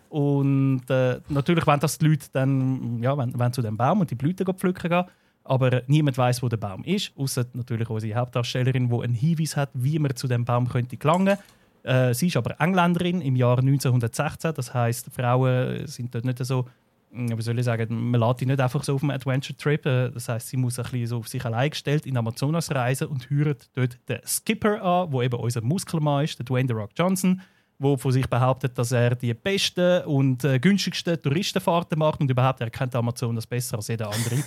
Und 0.09 0.83
äh, 0.89 1.19
natürlich 1.27 1.65
wollen 1.67 1.79
das 1.79 1.97
die 1.97 2.07
Leute 2.07 2.27
dann 2.31 3.01
ja, 3.01 3.17
wenn, 3.17 3.37
wenn 3.37 3.51
zu 3.51 3.61
dem 3.61 3.75
Baum 3.75 3.99
und 3.99 4.11
die 4.11 4.15
Blüten 4.15 4.45
pflücken 4.53 4.89
gehen. 4.89 5.05
Aber 5.43 5.81
niemand 5.87 6.17
weiß, 6.17 6.41
wo 6.41 6.47
der 6.47 6.57
Baum 6.57 6.85
ist, 6.85 7.11
außer 7.17 7.45
natürlich 7.53 7.89
unsere 7.89 8.17
Hauptdarstellerin, 8.17 8.89
die 8.89 9.03
einen 9.03 9.13
Hinweis 9.13 9.57
hat, 9.57 9.71
wie 9.73 9.99
man 9.99 10.15
zu 10.15 10.27
dem 10.27 10.45
Baum 10.45 10.69
könnte 10.69 10.95
gelangen. 10.95 11.37
Äh, 11.83 12.13
sie 12.13 12.27
ist 12.27 12.37
aber 12.37 12.59
Engländerin 12.59 13.21
im 13.21 13.35
Jahr 13.35 13.59
1916. 13.59 14.53
Das 14.53 14.73
heißt, 14.73 15.09
Frauen 15.13 15.85
sind 15.87 16.15
dort 16.15 16.25
nicht 16.25 16.43
so, 16.43 16.65
hm, 17.11 17.37
wie 17.37 17.41
soll 17.41 17.59
ich 17.59 17.65
sagen, 17.65 18.11
man 18.11 18.19
lädt 18.21 18.41
die 18.41 18.45
nicht 18.45 18.59
einfach 18.59 18.83
so 18.83 18.95
auf 18.95 19.03
einen 19.03 19.11
Adventure-Trip. 19.11 19.85
Äh, 19.85 20.09
Das 20.11 20.29
heißt, 20.29 20.47
sie 20.47 20.57
muss 20.57 20.79
ein 20.79 20.83
bisschen 20.83 21.07
so 21.07 21.17
auf 21.17 21.27
sich 21.27 21.43
allein 21.43 21.69
gestellt 21.69 22.05
in 22.05 22.17
Amazonas 22.17 22.71
reisen 22.71 23.07
und 23.07 23.29
hört 23.29 23.69
dort 23.73 23.97
den 24.07 24.19
Skipper 24.25 24.81
an, 24.81 25.11
wo 25.11 25.21
eben 25.21 25.39
unser 25.39 25.61
Muskelmann 25.61 26.23
ist, 26.23 26.39
der 26.39 26.45
Dwayne 26.45 26.67
The 26.67 26.73
Rock 26.73 26.91
Johnson, 26.95 27.41
wo 27.79 27.97
von 27.97 28.11
sich 28.11 28.27
behauptet, 28.27 28.77
dass 28.77 28.91
er 28.93 29.15
die 29.15 29.33
besten 29.33 30.03
und 30.05 30.43
äh, 30.45 30.59
günstigsten 30.59 31.21
Touristenfahrten 31.21 31.99
macht 31.99 32.21
und 32.21 32.31
überhaupt 32.31 32.61
er 32.61 32.69
kennt 32.69 32.95
Amazonas 32.95 33.45
besser 33.45 33.77
als 33.77 33.89
jeder 33.89 34.11
andere. 34.11 34.37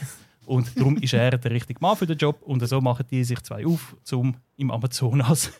Und 0.47 0.78
darum 0.78 0.97
ist 0.99 1.12
er 1.12 1.37
der 1.37 1.51
richtige 1.51 1.80
Mann 1.80 1.97
für 1.97 2.07
den 2.07 2.16
Job. 2.16 2.41
Und 2.43 2.64
so 2.68 2.80
machen 2.80 3.05
die 3.11 3.24
sich 3.24 3.43
zwei 3.43 3.66
auf, 3.66 3.97
um 4.12 4.37
im 4.57 4.70
Amazonas 4.70 5.51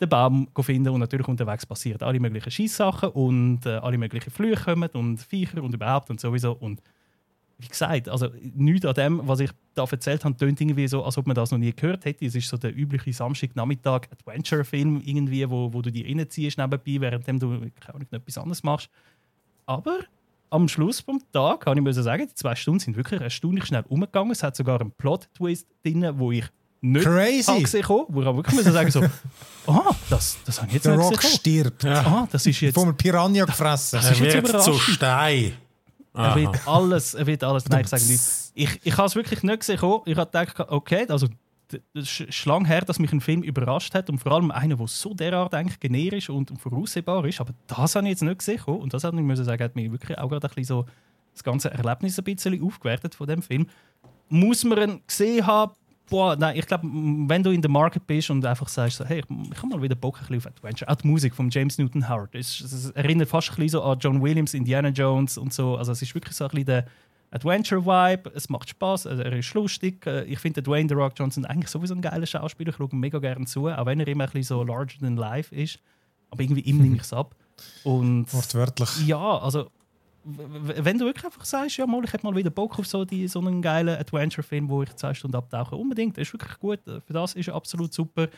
den 0.00 0.08
Baum 0.08 0.48
finden. 0.60 0.88
Und 0.88 1.00
natürlich 1.00 1.28
unterwegs 1.28 1.66
passieren 1.66 2.02
alle 2.02 2.20
möglichen 2.20 2.50
Schießsachen 2.50 3.10
und 3.10 3.66
äh, 3.66 3.70
alle 3.70 3.98
möglichen 3.98 4.30
Flüche 4.30 4.64
kommen 4.64 4.90
und 4.90 5.18
Viecher 5.20 5.62
und 5.62 5.74
überhaupt 5.74 6.10
und 6.10 6.20
sowieso. 6.20 6.52
Und 6.52 6.82
wie 7.58 7.68
gesagt, 7.68 8.08
also 8.08 8.28
nichts 8.40 8.86
an 8.86 8.94
dem, 8.94 9.20
was 9.24 9.40
ich 9.40 9.50
da 9.74 9.84
erzählt 9.84 10.24
habe, 10.24 10.36
tönt 10.36 10.60
irgendwie 10.60 10.88
so, 10.88 11.04
als 11.04 11.18
ob 11.18 11.26
man 11.26 11.34
das 11.34 11.50
noch 11.50 11.58
nie 11.58 11.72
gehört 11.74 12.04
hätte. 12.06 12.24
Es 12.24 12.34
ist 12.34 12.48
so 12.48 12.56
der 12.56 12.74
übliche 12.74 13.12
Samstagnachmittag 13.12 14.08
Adventure-Film 14.10 15.02
irgendwie, 15.04 15.48
wo, 15.48 15.72
wo 15.72 15.82
du 15.82 15.92
dich 15.92 16.06
reinziehst 16.06 16.56
nebenbei, 16.56 17.00
während 17.00 17.42
du 17.42 17.70
keine 17.80 18.06
etwas 18.10 18.38
anderes 18.38 18.62
machst. 18.62 18.88
Aber 19.66 20.00
am 20.48 20.68
Schluss 20.68 21.00
vom 21.00 21.20
Tag 21.32 21.60
kann 21.60 21.76
ich 21.76 21.84
müssen 21.84 22.02
sagen, 22.02 22.26
die 22.26 22.34
zwei 22.34 22.54
Stunden 22.54 22.80
sind 22.80 22.96
wirklich 22.96 23.20
erstaunlich 23.20 23.66
schnell 23.66 23.84
umgegangen. 23.88 24.32
Es 24.32 24.42
hat 24.42 24.56
sogar 24.56 24.80
einen 24.80 24.92
Plot-Twist 24.92 25.68
drin, 25.84 26.08
wo 26.14 26.32
ich 26.32 26.46
nicht 26.82 27.04
Crazy. 27.04 27.62
gesehen 27.62 27.88
habe, 27.88 28.04
wo 28.08 28.22
ich 28.22 28.26
auch 28.26 28.36
wirklich 28.36 28.56
müssen 28.56 28.72
sagen 28.72 28.90
so, 28.90 29.02
ah, 29.66 29.94
das, 30.08 30.38
das 30.44 30.58
habe 30.58 30.68
ich 30.68 30.74
jetzt 30.74 30.86
Der 30.86 30.96
nicht 30.96 31.04
Rock 31.06 31.20
gesehen. 31.20 31.36
stirbt. 31.38 31.84
Ah, 31.84 32.26
das 32.30 32.46
ist 32.46 32.60
jetzt 32.60 32.74
Von 32.74 32.84
einem 32.84 32.96
Piranha 32.96 33.44
gefressen. 33.44 33.98
Das 33.98 34.06
Er 34.06 34.12
ist 34.12 34.20
jetzt 34.20 34.34
wird 34.34 34.46
zu 34.62 34.70
überraschend. 34.70 34.94
Stein. 34.96 35.52
Er 36.14 36.34
wird 36.36 36.66
alles, 36.66 37.14
er 37.14 37.26
wird 37.26 37.44
alles. 37.44 37.68
Nein, 37.68 37.82
ich 37.82 37.88
sage 37.88 38.02
nicht. 38.04 38.20
Ich, 38.54 38.80
ich 38.82 38.96
habe 38.96 39.06
es 39.06 39.14
wirklich 39.14 39.42
nicht 39.42 39.60
gesehen. 39.60 39.78
kommen. 39.78 40.02
Ich 40.06 40.16
habe 40.16 40.26
gedacht, 40.30 40.58
okay, 40.70 41.06
also 41.08 41.28
d- 41.70 41.80
das 41.94 42.04
ist 42.20 42.34
schon 42.34 42.52
lange 42.52 42.66
her, 42.66 42.80
dass 42.80 42.98
mich 42.98 43.12
ein 43.12 43.20
Film 43.20 43.42
überrascht 43.42 43.94
hat 43.94 44.10
und 44.10 44.18
vor 44.18 44.32
allem 44.32 44.50
einer, 44.50 44.74
der 44.76 44.88
so 44.88 45.14
derart 45.14 45.54
eigentlich 45.54 45.78
generisch 45.78 46.28
und 46.28 46.50
voraussehbar 46.60 47.24
ist. 47.26 47.40
Aber 47.40 47.52
das 47.68 47.94
habe 47.94 48.06
ich 48.06 48.10
jetzt 48.10 48.22
nicht 48.22 48.38
gesehen. 48.38 48.58
kommen. 48.58 48.80
Und 48.80 48.92
das 48.92 49.04
hat 49.04 49.14
ich 49.14 49.20
müssen 49.20 49.44
sagen, 49.44 49.62
hat 49.62 49.76
mir 49.76 49.92
wirklich 49.92 50.18
auch 50.18 50.28
gerade 50.28 50.46
ein 50.48 50.54
bisschen 50.54 50.64
so 50.64 50.86
das 51.32 51.44
ganze 51.44 51.70
Erlebnis 51.70 52.18
ein 52.18 52.24
bisschen 52.24 52.60
aufgewertet 52.64 53.14
von 53.14 53.28
dem 53.28 53.40
Film. 53.42 53.68
Muss 54.28 54.64
man 54.64 54.78
ihn 54.78 55.00
gesehen 55.06 55.46
haben? 55.46 55.72
Boah, 56.10 56.36
nein, 56.36 56.56
ich 56.58 56.66
glaube, 56.66 56.86
wenn 56.86 57.42
du 57.42 57.50
in 57.50 57.62
der 57.62 57.70
Market 57.70 58.06
bist 58.06 58.28
und 58.30 58.44
einfach 58.44 58.68
sagst, 58.68 58.96
so, 58.98 59.04
hey, 59.04 59.20
ich, 59.20 59.24
ich 59.52 59.56
habe 59.58 59.68
mal 59.68 59.80
wieder 59.80 59.94
Bock 59.94 60.16
ein 60.16 60.26
bisschen 60.26 60.38
auf 60.38 60.46
Adventure. 60.48 60.90
Auch 60.90 60.96
die 60.96 61.06
Musik 61.06 61.34
von 61.34 61.48
James 61.50 61.78
Newton 61.78 62.08
Howard. 62.08 62.34
Es, 62.34 62.60
es 62.60 62.90
erinnert 62.90 63.28
fast 63.28 63.50
ein 63.50 63.54
bisschen 63.56 63.68
so 63.70 63.82
an 63.82 63.98
John 64.00 64.20
Williams, 64.20 64.52
Indiana 64.52 64.88
Jones 64.88 65.38
und 65.38 65.54
so. 65.54 65.76
Also 65.76 65.92
es 65.92 66.02
ist 66.02 66.14
wirklich 66.14 66.36
so 66.36 66.44
ein 66.44 66.50
bisschen 66.50 66.66
der 66.66 66.84
Adventure-Vibe. 67.30 68.32
Es 68.34 68.48
macht 68.48 68.68
Spaß, 68.68 69.06
also 69.06 69.22
er 69.22 69.32
ist 69.32 69.54
lustig. 69.54 70.04
Äh, 70.06 70.24
Ich 70.24 70.38
finde 70.40 70.62
Dwayne 70.62 70.88
The 70.88 70.94
Rock 70.96 71.12
Johnson 71.16 71.44
eigentlich 71.44 71.70
sowieso 71.70 71.94
ein 71.94 72.02
geiler 72.02 72.26
Schauspieler. 72.26 72.70
Ich 72.70 72.76
schaue 72.76 72.88
ihm 72.92 73.00
mega 73.00 73.18
gerne 73.18 73.46
zu, 73.46 73.68
auch 73.68 73.86
wenn 73.86 74.00
er 74.00 74.08
immer 74.08 74.24
ein 74.24 74.30
bisschen 74.30 74.56
so 74.58 74.64
larger 74.64 74.98
than 75.00 75.16
life 75.16 75.54
ist. 75.54 75.78
Aber 76.30 76.42
irgendwie 76.42 76.62
ihm 76.62 76.78
nehme 76.78 76.96
ich 76.96 77.02
es 77.02 77.12
ab. 77.12 77.34
Und 77.84 78.32
Wortwörtlich. 78.32 79.06
ja, 79.06 79.38
also 79.38 79.70
wenn 80.24 80.98
du 80.98 81.06
wirklich 81.06 81.24
einfach 81.24 81.44
sagst, 81.44 81.76
ja, 81.78 81.86
mal, 81.86 82.04
ich 82.04 82.12
hätte 82.12 82.26
mal 82.26 82.34
wieder 82.34 82.50
Bock 82.50 82.78
auf 82.78 82.86
so, 82.86 83.04
die, 83.04 83.26
so 83.26 83.40
einen 83.40 83.62
geilen 83.62 83.98
Adventure-Film, 83.98 84.68
wo 84.68 84.82
ich 84.82 84.94
zwei 84.96 85.14
Stunden 85.14 85.36
abtauche, 85.36 85.76
unbedingt, 85.76 86.16
das 86.16 86.28
ist 86.28 86.34
wirklich 86.34 86.58
gut. 86.58 86.80
Für 86.84 87.12
das 87.12 87.34
ist 87.34 87.48
er 87.48 87.54
absolut 87.54 87.92
super. 87.94 88.28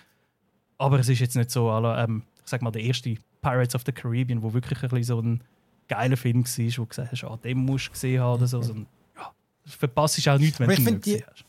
Aber 0.79 0.99
es 0.99 1.09
ist 1.09 1.21
jetzt 1.21 1.37
nicht 1.37 1.51
so, 1.51 1.69
la, 1.69 2.05
ähm, 2.05 2.23
ich 2.45 2.51
sag 2.51 2.63
mal, 2.63 2.71
der 2.71 2.83
erste 2.83 3.15
Pirates 3.41 3.75
of 3.75 3.83
the 3.85 3.93
Caribbean, 3.93 4.43
wo 4.43 4.53
wirklich 4.53 4.83
ein 4.83 4.89
bisschen 4.89 5.05
so 5.05 5.21
ein 5.21 5.43
geiler 5.89 6.17
Film 6.17 6.45
war, 6.45 6.65
wo 6.65 6.83
du 6.83 6.87
gesagt 6.87 7.13
hast, 7.13 7.25
ah, 7.25 7.39
den 7.43 7.59
musst 7.59 7.89
du 7.89 7.93
gesehen 7.93 8.21
haben 8.21 8.39
oder 8.39 8.47
so. 8.47 8.63
so 8.63 8.75
ein, 8.75 8.87
ja, 9.17 9.33
verpasst 9.67 10.19
ist 10.19 10.29
auch 10.29 10.39
nichts, 10.39 10.61
wenn 10.61 10.69
du 10.69 10.75
ihn 10.75 10.85
nicht 10.85 11.03
gesehen 11.03 11.25
hast. 11.31 11.45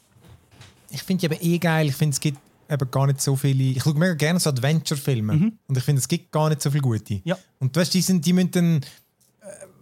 Ich 0.89 1.03
finde 1.03 1.27
die 1.27 1.33
eben 1.33 1.53
eh 1.53 1.57
geil. 1.57 1.87
Ich 1.87 1.95
finde, 1.95 2.13
es 2.13 2.19
gibt 2.19 2.37
eben 2.69 2.91
gar 2.91 3.07
nicht 3.07 3.21
so 3.21 3.35
viele. 3.35 3.63
Ich 3.63 3.83
schaue 3.83 3.95
mega 3.95 4.13
gerne 4.13 4.39
so 4.39 4.49
Adventure-Filme. 4.49 5.53
Und 5.67 5.77
ich 5.77 5.83
finde, 5.83 5.99
es 5.99 6.07
gibt 6.07 6.31
gar 6.31 6.49
nicht 6.49 6.61
so 6.61 6.69
viele 6.69 6.83
gute. 6.83 7.21
Ja. 7.23 7.37
Und 7.59 7.75
weißt, 7.75 7.93
die, 7.93 8.01
sind, 8.01 8.25
die 8.25 8.33
müssen 8.33 8.51
dann. 8.51 8.81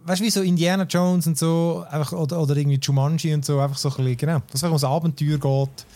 Weißt 0.04 0.20
du, 0.20 0.24
wie 0.24 0.30
so 0.30 0.42
Indiana 0.42 0.84
Jones 0.84 1.26
und 1.26 1.38
so, 1.38 1.84
einfach, 1.90 2.12
oder, 2.12 2.40
oder 2.40 2.56
irgendwie 2.56 2.78
Jumanji 2.80 3.32
und 3.34 3.44
so, 3.44 3.60
einfach 3.60 3.78
so 3.78 3.88
ein 3.90 3.96
bisschen, 3.96 4.16
genau, 4.16 4.38
dass 4.50 4.62
es 4.62 4.64
ums 4.64 4.84
Abenteuer 4.84 5.38
geht. 5.38 5.86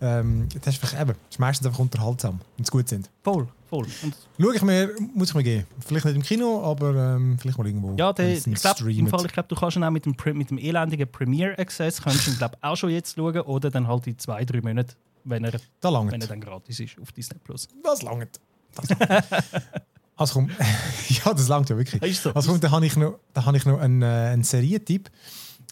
Ähm, 0.00 0.46
das, 0.62 0.74
ist 0.74 0.82
einfach, 0.84 1.00
eben, 1.00 1.12
das 1.12 1.30
ist 1.30 1.38
meistens 1.38 1.66
einfach 1.66 1.78
unterhaltsam, 1.78 2.38
wenn 2.56 2.64
sie 2.64 2.70
gut 2.70 2.88
sind. 2.88 3.08
Voll, 3.24 3.48
voll. 3.68 3.86
Und 4.02 4.14
Schau 4.38 4.52
ich 4.52 4.62
mir, 4.62 4.90
muss 5.14 5.30
ich 5.30 5.34
mir 5.34 5.42
geben. 5.42 5.66
Vielleicht 5.80 6.04
nicht 6.04 6.16
im 6.16 6.22
Kino, 6.22 6.62
aber 6.62 7.16
ähm, 7.16 7.38
vielleicht 7.40 7.56
mal 7.56 7.66
irgendwo. 7.66 7.94
Ja, 7.96 8.12
der, 8.12 8.34
ich 8.34 8.44
glaube, 8.44 9.28
glaub, 9.28 9.48
du 9.48 9.54
kannst 9.54 9.76
ihn 9.76 9.84
auch 9.84 9.90
mit 9.90 10.04
dem, 10.04 10.14
mit 10.34 10.50
dem 10.50 10.58
elendigen 10.58 11.10
Premiere 11.10 11.58
Access 11.58 12.02
kannst 12.02 12.26
du 12.26 12.30
ihn, 12.30 12.36
glaub, 12.36 12.58
auch 12.60 12.76
schon 12.76 12.90
jetzt 12.90 13.16
schauen 13.16 13.40
oder 13.40 13.70
dann 13.70 13.88
halt 13.88 14.06
in 14.06 14.18
zwei, 14.18 14.44
drei 14.44 14.60
Monaten, 14.60 14.92
wenn 15.24 15.44
er, 15.44 15.58
wenn 15.80 16.20
er 16.20 16.28
dann 16.28 16.40
gratis 16.40 16.78
ist 16.78 17.00
auf 17.00 17.10
Disney 17.12 17.38
Plus. 17.42 17.66
Das 17.82 18.02
langt. 18.02 18.38
Das 18.74 18.90
langt. 18.90 19.24
also 20.16 20.34
komm, 20.34 20.50
ja, 21.08 21.32
das 21.32 21.48
langt 21.48 21.68
ja 21.68 21.76
wirklich. 21.76 22.02
Ist 22.02 22.22
so. 22.22 22.32
Also 22.32 22.50
komm, 22.50 22.60
da 22.60 22.70
habe 22.70 22.86
ich 22.86 22.96
noch, 22.96 23.18
da 23.34 23.44
habe 23.44 23.56
ich 23.56 23.66
noch 23.66 23.78
einen, 23.78 24.02
äh, 24.02 24.06
einen 24.06 24.44
Serientipp, 24.44 25.10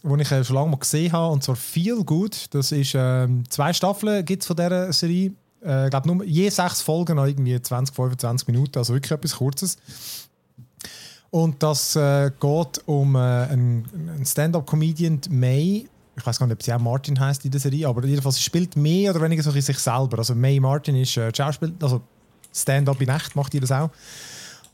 den 0.03 0.21
ich 0.21 0.31
äh, 0.31 0.45
schon 0.45 0.57
lange 0.57 0.71
mal 0.71 0.77
gesehen 0.77 1.13
habe, 1.13 1.33
und 1.33 1.43
zwar 1.43 1.57
Feel 1.57 2.05
Good. 2.05 2.55
Das 2.55 2.71
ist 2.73 2.93
ähm, 2.95 3.45
zwei 3.49 3.73
Staffeln 3.73 4.25
gibt 4.25 4.45
von 4.45 4.57
dieser 4.57 4.93
Serie. 4.93 5.33
Äh, 5.65 5.85
ich 5.85 5.91
glaube, 5.91 6.09
nur 6.09 6.25
je 6.25 6.49
sechs 6.51 6.83
Folgen, 6.83 7.17
noch 7.17 7.27
irgendwie 7.27 7.61
20, 7.61 7.95
25 7.95 8.49
Minuten, 8.49 8.79
also 8.79 8.93
wirklich 8.93 9.13
etwas 9.13 9.37
Kurzes. 9.37 9.79
Und 11.31 11.63
das 11.63 11.97
äh, 11.97 12.31
geht 12.39 12.87
um 12.87 13.17
äh, 13.17 13.19
einen, 13.19 13.89
einen 13.95 14.27
Stand-up-Comedian, 14.27 15.21
May. 15.31 15.89
Ich 16.17 16.25
weiß 16.25 16.39
gar 16.39 16.47
nicht, 16.47 16.55
ob 16.55 16.63
sie 16.63 16.73
auch 16.73 16.79
Martin 16.79 17.19
heißt 17.19 17.45
in 17.45 17.51
der 17.51 17.61
Serie, 17.61 17.89
aber 17.89 18.05
jedenfalls 18.05 18.37
sie 18.37 18.43
spielt 18.43 18.77
mehr 18.77 19.11
oder 19.11 19.23
weniger 19.23 19.43
so 19.43 19.51
sich 19.51 19.79
selber. 19.79 20.19
Also 20.19 20.35
May 20.37 20.61
Martin 20.61 20.95
ist 20.95 21.17
äh, 21.17 21.33
Schauspiel, 21.35 21.75
also 21.83 22.03
Stand-up 22.53 23.01
in 23.01 23.09
echt 23.09 23.35
macht 23.35 23.53
ihr 23.55 23.61
das 23.63 23.73
auch. 23.73 23.91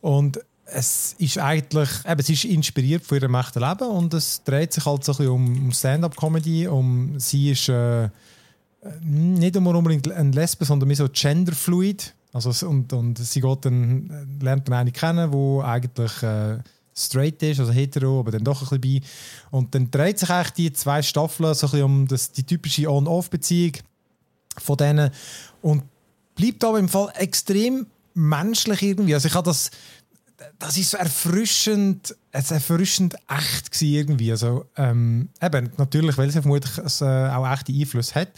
Und 0.01 0.41
es 0.73 1.15
ist 1.19 1.39
eigentlich, 1.39 1.89
eben, 2.07 2.21
es 2.21 2.29
ist 2.29 2.45
inspiriert 2.45 3.05
von 3.05 3.19
ihrem 3.19 3.35
echten 3.35 3.61
Leben 3.61 3.89
und 3.89 4.15
es 4.15 4.43
dreht 4.45 4.73
sich 4.73 4.85
halt 4.85 5.05
so 5.05 5.13
ein 5.13 5.19
bisschen 5.19 5.33
um, 5.33 5.73
Stand-up-Comedy. 5.73 6.69
Um, 6.69 7.19
sie 7.19 7.51
ist 7.51 7.69
äh, 7.69 8.09
nicht 9.03 9.57
immer 9.57 9.75
unbedingt 9.75 10.11
ein 10.11 10.33
Lesbe, 10.33 10.65
sondern 10.65 10.87
mehr 10.87 10.97
so 10.97 11.09
genderfluid. 11.13 12.15
Also, 12.33 12.69
und, 12.69 12.93
und 12.93 13.19
sie 13.19 13.41
geht 13.41 13.65
dann, 13.65 14.11
äh, 14.11 14.45
lernt 14.45 14.69
dann 14.69 14.75
eine 14.75 14.93
kennen, 14.93 15.33
die 15.33 15.65
eigentlich 15.65 16.23
äh, 16.23 16.59
straight 16.95 17.43
ist, 17.43 17.61
also 17.61 17.73
hetero, 17.73 18.21
aber 18.21 18.31
dann 18.31 18.45
doch 18.45 18.71
ein 18.71 18.81
bisschen 18.81 19.01
bei. 19.03 19.07
Und 19.51 19.75
dann 19.75 19.91
dreht 19.91 20.19
sich 20.19 20.31
eigentlich 20.31 20.51
die 20.53 20.73
zwei 20.73 21.03
Staffeln 21.03 21.55
so 21.55 21.67
ein 21.67 21.71
bisschen 21.71 21.85
um 21.85 22.07
das, 22.07 22.31
die 22.31 22.45
typische 22.45 22.91
On-Off-Beziehung 22.91 23.73
von 24.59 24.77
denen 24.77 25.11
und 25.63 25.83
bleibt 26.35 26.63
aber 26.65 26.79
im 26.79 26.89
Fall 26.89 27.13
extrem 27.17 27.87
menschlich 28.15 28.83
irgendwie. 28.83 29.15
Also 29.15 29.29
ich 29.29 29.35
habe 29.35 29.45
das, 29.45 29.71
das 30.59 30.77
ist 30.77 30.91
so 30.91 30.97
erfrischend, 30.97 32.15
es 32.33 32.51
erfrischend 32.51 33.17
echt 33.29 33.71
gewesen 33.71 33.95
irgendwie. 33.95 34.31
Also 34.31 34.67
ähm, 34.77 35.29
eben 35.43 35.71
natürlich, 35.77 36.17
weil 36.19 36.29
es 36.29 36.35
ja 36.35 36.43
vermutlich 36.43 36.79
es, 36.79 37.01
äh, 37.01 37.05
auch 37.05 37.51
echte 37.51 37.73
Einfluss 37.73 38.15
hat. 38.15 38.29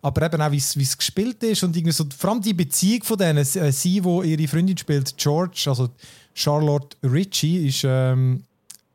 Aber 0.00 0.26
eben 0.26 0.42
auch, 0.42 0.50
wie 0.50 0.56
es 0.56 0.76
wie 0.76 0.82
es 0.82 0.98
gespielt 0.98 1.42
ist 1.44 1.62
und 1.62 1.76
irgendwie 1.76 1.92
so, 1.92 2.04
vor 2.16 2.30
allem 2.30 2.42
die 2.42 2.54
Beziehung 2.54 3.04
von 3.04 3.18
denen. 3.18 3.38
Äh, 3.38 3.72
Sie, 3.72 4.02
wo 4.02 4.22
ihre 4.22 4.48
Freundin 4.48 4.76
spielt, 4.76 5.16
George, 5.16 5.64
also 5.66 5.90
Charlotte 6.34 6.96
Ritchie, 7.04 7.68
ist, 7.68 7.82
ähm, 7.84 8.42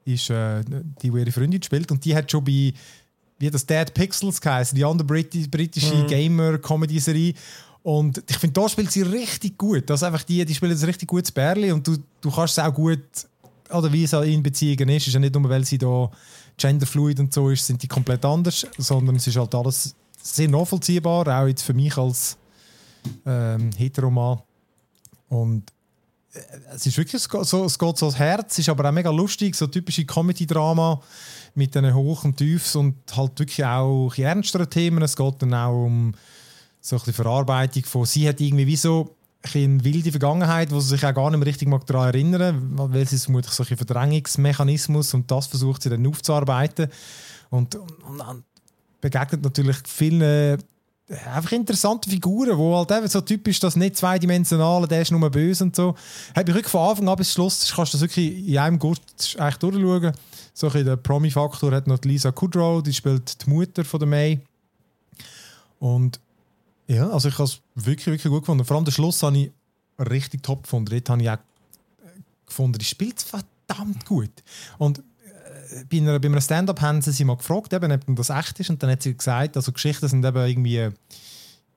ist 0.03 0.30
äh, 0.30 0.63
die, 1.01 1.09
die 1.09 1.17
ihre 1.17 1.32
Freundin 1.32 1.63
spielt. 1.63 1.91
Und 1.91 2.03
die 2.03 2.13
hat 2.13 2.30
schon 2.30 2.43
bei, 2.43 2.73
wie 3.39 3.49
das 3.49 3.65
Dead 3.65 3.93
Pixels 3.93 4.41
geheißen, 4.41 4.75
die 4.75 4.84
andere 4.84 5.07
Briti 5.07 5.47
britische 5.47 6.05
Gamer-Comedy-Serie. 6.07 7.34
Und 7.88 8.21
ich 8.29 8.38
finde, 8.38 8.59
da 8.59 8.67
spielt 8.67 8.91
sie 8.91 9.01
richtig 9.01 9.57
gut. 9.57 9.89
Das 9.89 10.03
einfach 10.03 10.23
die, 10.23 10.43
die 10.43 10.53
spielen 10.53 10.77
ein 10.77 10.83
richtig 10.83 11.07
gutes 11.07 11.31
Bärli 11.31 11.71
und 11.71 11.88
du, 11.88 11.95
du 12.19 12.29
kannst 12.29 12.57
es 12.57 12.63
auch 12.65 12.73
gut, 12.73 12.99
oder 13.69 13.93
wie 13.93 14.03
es 14.03 14.11
in 14.11 14.43
Beziehungen 14.43 14.89
ist, 14.89 15.07
ist 15.07 15.13
ja 15.13 15.21
nicht 15.21 15.33
nur, 15.33 15.49
weil 15.49 15.63
sie 15.63 15.77
da 15.77 16.11
genderfluid 16.57 17.17
und 17.21 17.33
so 17.33 17.49
ist, 17.49 17.65
sind 17.65 17.81
die 17.81 17.88
komplett 17.88 18.25
anders, 18.25 18.67
sondern 18.77 19.15
es 19.15 19.27
ist 19.27 19.38
halt 19.38 19.55
alles 19.55 19.95
sehr 20.21 20.49
nachvollziehbar, 20.49 21.29
auch 21.29 21.47
jetzt 21.47 21.61
für 21.61 21.73
mich 21.73 21.95
als 21.97 22.35
ähm, 23.25 23.69
Heteroman. 23.77 24.41
Und 25.29 25.71
äh, 26.33 26.39
es 26.75 26.85
ist 26.85 26.97
wirklich 26.97 27.21
so, 27.21 27.63
es 27.63 27.79
geht 27.79 27.97
so 27.97 28.07
ans 28.07 28.19
Herz, 28.19 28.59
ist 28.59 28.67
aber 28.67 28.89
auch 28.89 28.93
mega 28.93 29.11
lustig, 29.11 29.55
so 29.55 29.65
typische 29.65 30.03
Comedy-Drama 30.03 31.01
mit 31.55 31.73
diesen 31.73 31.93
Hoch- 31.93 32.25
und 32.25 32.35
Tiefs 32.35 32.75
und 32.75 32.95
halt 33.15 33.39
wirklich 33.39 33.63
auch 33.63 34.03
ein 34.03 34.09
bisschen 34.09 34.25
ernstere 34.25 34.69
Themen. 34.69 35.01
Es 35.03 35.15
geht 35.15 35.41
dann 35.41 35.53
auch 35.53 35.85
um 35.85 36.13
so 36.88 36.95
ein 36.95 36.99
bisschen 36.99 37.13
Verarbeitung 37.15 37.83
von, 37.83 38.05
sie 38.05 38.27
hat 38.29 38.39
irgendwie 38.39 38.65
wie 38.65 38.75
so 38.77 39.15
eine 39.43 39.83
wilde 39.83 40.11
Vergangenheit, 40.11 40.71
wo 40.71 40.79
sie 40.79 40.89
sich 40.89 41.05
auch 41.05 41.13
gar 41.13 41.29
nicht 41.29 41.39
mehr 41.39 41.47
richtig 41.47 41.67
mag 41.67 41.85
daran 41.85 42.07
erinnern, 42.07 42.71
weil 42.75 43.05
sie 43.05 43.17
vermutlich 43.17 43.53
so 43.53 43.63
ein 43.63 43.77
Verdrängungsmechanismus 43.77 45.13
und 45.13 45.29
das 45.29 45.47
versucht 45.47 45.81
sie 45.81 45.89
dann 45.89 46.07
aufzuarbeiten 46.07 46.88
und, 47.49 47.75
und, 47.75 48.21
und 48.21 48.43
begegnet 49.01 49.43
natürlich 49.43 49.77
vielen 49.85 50.21
äh, 50.21 50.57
einfach 51.33 51.51
interessante 51.51 52.09
Figuren, 52.09 52.57
wo 52.57 52.75
halt 52.77 52.91
eben 52.91 53.07
so 53.07 53.21
typisch 53.21 53.59
das 53.59 53.75
nicht 53.75 53.97
zweidimensionale, 53.97 54.88
der 54.88 55.01
ist 55.01 55.11
nur 55.11 55.29
böse 55.29 55.65
und 55.65 55.75
so. 55.75 55.95
Hat 56.35 56.47
mich 56.47 56.55
wirklich 56.55 56.71
von 56.71 56.89
Anfang 56.89 57.07
an 57.09 57.15
bis 57.17 57.33
Schluss, 57.33 57.73
kannst 57.75 57.93
du 57.93 57.97
das 57.97 58.01
wirklich 58.01 58.47
in 58.47 58.57
einem 58.57 58.79
Guss 58.79 58.99
eigentlich 59.38 59.57
durchschauen. 59.57 60.13
So 60.53 60.69
ein 60.69 60.85
der 60.85 60.95
Promi-Faktor 60.95 61.71
hat 61.73 61.88
noch 61.88 61.99
Lisa 62.03 62.31
Kudrow, 62.31 62.81
die 62.81 62.93
spielt 62.93 63.45
die 63.45 63.49
Mutter 63.49 63.85
von 63.85 63.99
der 63.99 64.07
May. 64.07 64.39
Und 65.79 66.19
ja, 66.88 67.09
also 67.09 67.27
ich 67.27 67.35
habe 67.35 67.45
es 67.45 67.61
wirklich, 67.75 68.07
wirklich 68.07 68.31
gut 68.31 68.41
gefunden. 68.41 68.65
Vor 68.65 68.75
allem 68.75 68.85
den 68.85 68.91
Schluss 68.91 69.21
habe 69.23 69.38
ich 69.38 69.51
richtig 69.99 70.43
top 70.43 70.63
gefunden. 70.63 70.89
Dort 70.89 71.09
habe 71.09 71.21
ich 71.21 71.29
auch 71.29 71.38
gefunden, 72.45 72.77
die 72.77 72.85
spielt 72.85 73.21
verdammt 73.21 74.05
gut. 74.05 74.31
Und 74.77 74.99
äh, 74.99 75.83
bei, 75.89 75.97
einer, 75.97 76.19
bei 76.19 76.27
einem 76.27 76.41
Stand-up 76.41 76.81
haben 76.81 77.01
sie 77.01 77.11
sie 77.11 77.25
mal 77.25 77.38
gefragt, 77.38 77.73
eben, 77.73 77.91
ob 77.91 78.15
das 78.15 78.29
echt 78.29 78.59
ist. 78.59 78.69
Und 78.69 78.81
dann 78.81 78.89
hat 78.89 79.03
sie 79.03 79.15
gesagt, 79.15 79.57
also 79.57 79.71
Geschichten 79.71 80.07
sind 80.07 80.25
eben 80.25 80.45
irgendwie 80.45 80.89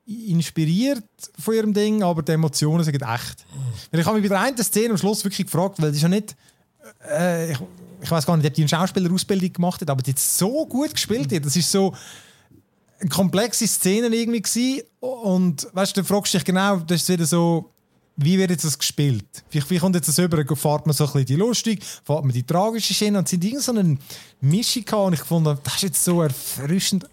inspiriert 0.06 1.04
von 1.38 1.54
ihrem 1.54 1.74
Ding, 1.74 2.02
aber 2.02 2.22
die 2.22 2.32
Emotionen 2.32 2.82
sind 2.82 2.96
echt. 2.96 3.46
Weil 3.90 4.00
ich 4.00 4.06
habe 4.06 4.18
mich 4.18 4.28
bei 4.28 4.34
der 4.34 4.44
einen 4.44 4.58
Szene 4.58 4.90
am 4.90 4.98
Schluss 4.98 5.24
wirklich 5.24 5.46
gefragt, 5.46 5.80
weil 5.80 5.88
das 5.88 5.96
ist 5.96 6.02
ja 6.02 6.08
nicht 6.08 6.36
äh, 7.08 7.52
ich, 7.52 7.58
ich 8.02 8.10
weiß 8.10 8.26
gar 8.26 8.36
nicht, 8.36 8.46
ob 8.46 8.54
die 8.54 8.62
eine 8.62 8.68
Schauspielerausbildung 8.68 9.52
gemacht 9.52 9.80
hat, 9.80 9.90
aber 9.90 10.02
die 10.02 10.12
hat 10.12 10.18
so 10.18 10.66
gut 10.66 10.92
gespielt. 10.92 11.32
Das 11.44 11.56
ist 11.56 11.70
so 11.70 11.94
komplexe 13.08 13.66
Szene 13.66 14.14
irgendwie 14.14 14.42
gewesen. 14.42 14.82
und 15.00 15.68
weißt 15.72 15.96
du, 15.96 16.04
fragst 16.04 16.34
dich 16.34 16.44
genau, 16.44 16.76
das 16.78 17.02
ist 17.02 17.08
wieder 17.08 17.26
so, 17.26 17.70
wie 18.16 18.36
wird 18.36 18.50
jetzt 18.50 18.64
das 18.64 18.78
gespielt? 18.78 19.24
Wie, 19.50 19.62
wie 19.70 19.78
kommt 19.78 19.94
jetzt 19.94 20.08
das 20.08 20.18
über? 20.18 20.36
Fährt 20.36 20.86
man 20.86 20.94
so 20.94 21.04
ein 21.04 21.12
bisschen 21.12 21.26
die 21.26 21.36
lustig, 21.36 21.82
fährt 22.04 22.24
man 22.24 22.32
die 22.32 22.42
tragische 22.42 22.92
Schiene 22.92 23.18
und 23.18 23.28
sind 23.28 23.42
irgend 23.42 23.62
so 23.62 23.72
eine 23.72 23.96
Mischung 24.40 24.84
gehabt 24.84 25.06
und 25.06 25.12
ich 25.14 25.22
fand, 25.22 25.46
das 25.46 25.74
ist 25.76 25.82
jetzt 25.82 26.04
so 26.04 26.20
erfrischend 26.20 27.06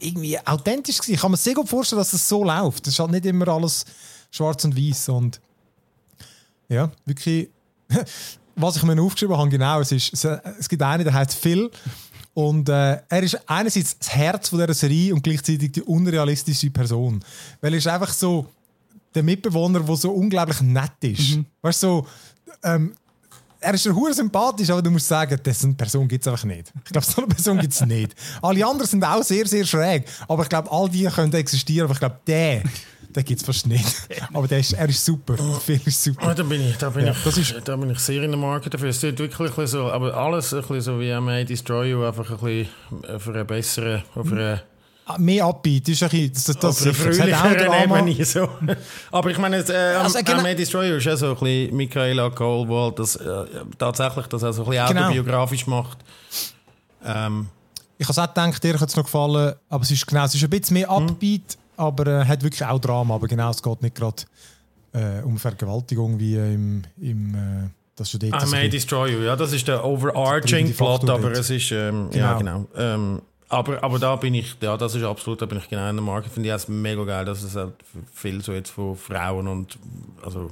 irgendwie 0.00 0.38
authentisch 0.44 0.98
gewesen. 0.98 1.14
Ich 1.14 1.20
kann 1.20 1.30
mir 1.30 1.36
sehr 1.36 1.54
gut 1.54 1.68
vorstellen, 1.68 2.00
dass 2.00 2.10
das 2.10 2.28
so 2.28 2.42
läuft. 2.42 2.86
Das 2.86 2.94
ist 2.94 2.98
halt 2.98 3.12
nicht 3.12 3.26
immer 3.26 3.46
alles 3.48 3.84
schwarz 4.30 4.64
und 4.64 4.76
weiß 4.76 5.10
und 5.10 5.40
ja, 6.68 6.90
wirklich 7.04 7.48
was 8.56 8.76
ich 8.76 8.82
mir 8.82 9.00
aufgeschrieben 9.00 9.36
habe, 9.36 9.48
genau, 9.48 9.80
es, 9.80 9.92
ist, 9.92 10.12
es, 10.12 10.24
es 10.24 10.68
gibt 10.68 10.82
einen, 10.82 11.04
der 11.04 11.12
heißt 11.12 11.34
Phil. 11.34 11.70
Und 12.34 12.68
äh, 12.68 12.98
er 13.08 13.22
ist 13.22 13.38
einerseits 13.48 13.98
das 13.98 14.10
Herz 14.10 14.48
von 14.48 14.58
dieser 14.58 14.74
Serie 14.74 15.14
und 15.14 15.22
gleichzeitig 15.22 15.72
die 15.72 15.82
unrealistische 15.82 16.70
Person. 16.70 17.24
Weil 17.60 17.74
er 17.74 17.78
ist 17.78 17.86
einfach 17.86 18.12
so 18.12 18.46
der 19.14 19.22
Mitbewohner, 19.22 19.80
der 19.80 19.96
so 19.96 20.10
unglaublich 20.10 20.60
nett 20.60 20.92
ist. 21.02 21.38
Weißt 21.62 21.82
du, 21.84 21.86
so, 21.86 22.06
ähm, 22.64 22.94
er 23.60 23.74
ist 23.74 23.86
hure 23.86 24.12
sympathisch, 24.12 24.68
aber 24.68 24.82
du 24.82 24.90
musst 24.90 25.08
sagen, 25.08 25.38
dessen 25.42 25.74
Person 25.76 26.06
gibt 26.06 26.26
es 26.26 26.30
einfach 26.30 26.44
nicht. 26.44 26.72
Ich 26.84 26.92
glaube, 26.92 27.06
so 27.06 27.22
eine 27.22 27.28
Person 27.28 27.58
gibt 27.58 27.72
es 27.72 27.80
nicht. 27.86 28.14
Alle 28.42 28.66
anderen 28.66 28.88
sind 28.88 29.04
auch 29.04 29.22
sehr, 29.22 29.46
sehr 29.46 29.64
schräg. 29.64 30.04
Aber 30.28 30.42
ich 30.42 30.48
glaube, 30.48 30.70
all 30.70 30.88
die 30.88 31.04
können 31.04 31.32
existieren. 31.32 31.84
Aber 31.84 31.94
ich 31.94 32.00
glaube, 32.00 32.18
der, 32.26 32.62
den 33.14 33.24
gibt 33.24 33.40
es 33.40 33.46
fast 33.46 33.66
nicht. 33.66 33.86
Aber 34.32 34.48
der 34.48 34.58
ist, 34.58 34.72
er 34.72 34.88
ist 34.88 35.04
super. 35.04 35.36
Phil 35.64 35.80
ist 35.84 36.02
super. 36.02 36.28
Ah, 36.28 36.34
da 36.34 36.42
bin 36.42 36.60
ich, 36.68 36.76
da 36.76 36.90
bin 36.90 37.06
Ja, 37.06 37.12
ich, 37.12 37.22
das 37.22 37.38
ist- 37.38 37.54
da 37.64 37.76
bin 37.76 37.90
ich 37.90 37.98
sehr 37.98 38.22
in 38.22 38.30
der 38.30 38.38
Marke 38.40 38.70
dafür. 38.70 38.88
Es 38.88 39.00
tut 39.00 39.18
wirklich 39.18 39.56
ein 39.58 39.66
so, 39.66 39.90
aber 39.90 40.14
alles 40.14 40.52
ein 40.52 40.60
bisschen 40.62 40.80
so 40.80 41.00
wie 41.00 41.10
I 41.10 41.20
May 41.20 41.44
Destroy 41.44 41.90
You, 41.90 42.04
einfach 42.04 42.28
ein 42.30 42.36
bisschen 42.38 42.68
auf 43.14 43.28
eine 43.28 43.44
bessere, 43.44 44.02
auf 44.14 44.30
eine, 44.32 44.62
Ah, 45.06 45.18
Mehr. 45.18 45.44
Das 45.62 45.70
ist 45.90 46.02
ein 46.02 46.08
bisschen, 46.08 46.32
das, 46.32 46.44
das, 46.56 46.78
Drama. 47.56 48.24
So. 48.24 48.48
Aber 49.12 49.30
ich 49.30 49.36
meine, 49.36 49.58
äh, 49.58 49.96
Also, 49.96 50.18
genau- 50.24 50.40
May 50.42 50.54
Destroy 50.56 50.88
You 50.88 50.96
ist 50.96 51.04
ja 51.04 51.14
so 51.14 51.26
ein 51.28 51.34
bisschen 51.38 51.76
Michaela 51.76 52.30
Cole, 52.30 52.66
wo 52.66 52.84
halt 52.84 52.98
das 52.98 53.16
äh, 53.16 53.44
tatsächlich 53.76 54.26
das 54.28 54.42
auch 54.42 54.52
so 54.52 54.64
ein 54.64 54.70
bisschen 54.70 54.86
Genau. 54.88 55.02
autobiografisch 55.08 55.66
macht. 55.66 55.98
Ähm, 57.04 57.48
Ich 57.98 58.08
habe 58.08 58.22
auch 58.22 58.34
gedacht, 58.34 58.64
dir 58.64 58.80
hat 58.80 58.88
es 58.88 58.96
noch 58.96 59.04
gefallen, 59.04 59.54
aber 59.68 59.82
es 59.82 59.90
ist 59.90 60.06
genau, 60.06 60.24
es 60.24 60.34
ist 60.34 60.42
ein 60.42 60.50
bisschen 60.50 60.74
mehr 60.74 60.90
Upbeat, 60.90 61.58
aber 61.76 62.06
äh, 62.20 62.24
hat 62.24 62.42
wirklich 62.42 62.64
auch 62.64 62.78
Drama. 62.78 63.14
Aber 63.14 63.26
genau, 63.28 63.50
es 63.50 63.62
geht 63.62 63.82
nicht 63.82 63.94
gerade 63.94 64.22
äh, 64.92 65.22
um 65.22 65.38
Vergewaltigung 65.38 66.18
wie 66.18 66.36
im, 66.36 66.82
im 67.00 67.34
äh, 67.34 67.68
das 67.96 68.12
ist 68.12 68.22
ja 68.22 68.30
dort 68.30 68.42
I 68.42 68.46
so 68.46 68.50
May 68.50 68.68
Destroy 68.68 69.12
You, 69.12 69.20
ja, 69.20 69.36
das 69.36 69.52
ist 69.52 69.68
der 69.68 69.84
overarching 69.84 70.72
Plot, 70.74 71.08
aber 71.08 71.22
dort. 71.22 71.36
es 71.38 71.50
ist, 71.50 71.70
ähm, 71.70 72.08
ja, 72.12 72.36
Genau. 72.36 72.66
genau. 72.66 72.66
Ähm, 72.76 73.22
aber, 73.48 73.84
aber 73.84 73.98
da 74.00 74.16
bin 74.16 74.34
ich, 74.34 74.56
ja, 74.60 74.76
das 74.76 74.94
ist 74.96 75.04
absolut, 75.04 75.40
da 75.40 75.46
bin 75.46 75.58
ich 75.58 75.68
genau 75.68 75.88
in 75.88 75.96
der 75.96 76.04
Marke. 76.04 76.28
Finde 76.28 76.48
ich 76.48 76.54
es 76.54 76.66
mega 76.66 77.04
geil, 77.04 77.24
dass 77.24 77.42
es 77.42 77.54
halt 77.54 77.74
viel 78.12 78.42
so 78.42 78.52
jetzt 78.52 78.70
von 78.70 78.96
Frauen 78.96 79.46
und, 79.46 79.78
also, 80.24 80.50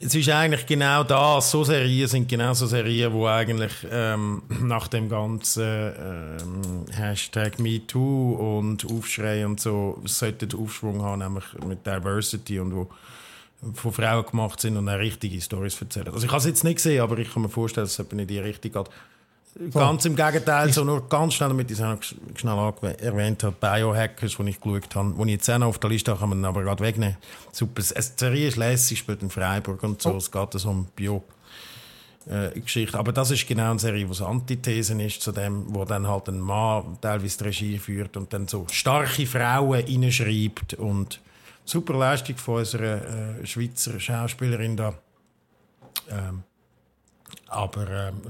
es 0.00 0.14
ist 0.14 0.28
eigentlich 0.28 0.64
genau 0.64 1.02
das, 1.02 1.50
so 1.50 1.64
Serien 1.64 2.06
sind 2.06 2.28
genau 2.28 2.54
so 2.54 2.66
Serien, 2.66 3.12
wo 3.12 3.26
eigentlich 3.26 3.72
ähm, 3.90 4.42
nach 4.62 4.88
dem 4.88 5.08
ganzen 5.08 5.64
ähm, 5.64 6.84
Hashtag 6.92 7.58
MeToo 7.58 8.58
und 8.58 8.84
Aufschrei 8.84 9.44
und 9.44 9.60
so 9.60 10.00
sollten 10.04 10.54
Aufschwung 10.54 11.02
haben, 11.02 11.20
nämlich 11.20 11.44
mit 11.66 11.84
Diversity 11.84 12.60
und 12.60 12.74
wo 12.74 12.88
von 13.74 13.92
Frauen 13.92 14.24
gemacht 14.24 14.60
sind 14.60 14.76
und 14.76 14.88
auch 14.88 14.98
richtige 14.98 15.40
Stories 15.40 15.80
erzählen. 15.80 16.08
Also 16.08 16.26
ich 16.26 16.30
habe 16.30 16.38
es 16.38 16.46
jetzt 16.46 16.62
nicht 16.62 16.76
gesehen, 16.76 17.02
aber 17.02 17.18
ich 17.18 17.32
kann 17.32 17.42
mir 17.42 17.48
vorstellen, 17.48 17.86
dass 17.86 17.98
es 17.98 18.12
in 18.12 18.26
die 18.26 18.38
Richtung 18.38 18.70
geht. 18.72 18.90
Ganz 19.72 20.04
im 20.04 20.14
Gegenteil, 20.14 20.72
so 20.72 20.84
nur 20.84 21.08
ganz 21.08 21.34
schnell, 21.34 21.48
damit 21.48 21.70
ich 21.70 21.80
es 21.80 21.84
auch 21.84 21.98
schnell 22.36 22.72
erwähnt 22.98 23.42
habe, 23.42 23.56
Biohackers, 23.58 24.36
die 24.36 24.50
ich 24.50 24.60
geschaut 24.60 24.94
habe, 24.94 25.14
die 25.16 25.22
ich 25.22 25.28
jetzt 25.32 25.50
auch 25.50 25.58
noch 25.58 25.66
auf 25.66 25.78
der 25.78 25.90
Liste 25.90 26.12
habe, 26.12 26.20
kann 26.20 26.28
man 26.28 26.44
aber 26.44 26.62
gerade 26.62 26.84
wegnehmen. 26.84 27.16
Super. 27.50 27.82
Die 27.82 28.02
Serie 28.16 28.48
ist 28.48 28.56
lässig, 28.56 29.00
spielt 29.00 29.22
in 29.22 29.30
Freiburg 29.30 29.82
und 29.82 30.00
so. 30.00 30.12
Oh. 30.12 30.16
Es 30.16 30.30
geht 30.30 30.52
so 30.52 30.70
um 30.70 30.86
Bio. 30.94 31.24
Äh, 32.28 32.60
Geschichte. 32.60 32.98
Aber 32.98 33.12
das 33.12 33.30
ist 33.30 33.46
genau 33.48 33.70
eine 33.70 33.78
Serie, 33.78 34.06
so 34.12 34.26
Antithesen 34.26 35.00
ist 35.00 35.22
zu 35.22 35.32
dem, 35.32 35.64
wo 35.74 35.86
dann 35.86 36.06
halt 36.06 36.28
ein 36.28 36.40
Mann 36.40 36.98
teilweise 37.00 37.38
die 37.38 37.44
Regie 37.44 37.78
führt 37.78 38.18
und 38.18 38.32
dann 38.34 38.46
so 38.46 38.66
starke 38.70 39.26
Frauen 39.26 39.82
reinschreibt 39.82 40.74
und 40.74 41.20
super 41.64 41.94
Leistung 41.94 42.36
von 42.36 42.56
unserer 42.56 43.40
äh, 43.40 43.46
Schweizer 43.46 43.98
Schauspielerin 43.98 44.76
da. 44.76 44.94
Ähm, 46.10 46.42
aber 47.48 47.88
ähm, 47.90 48.20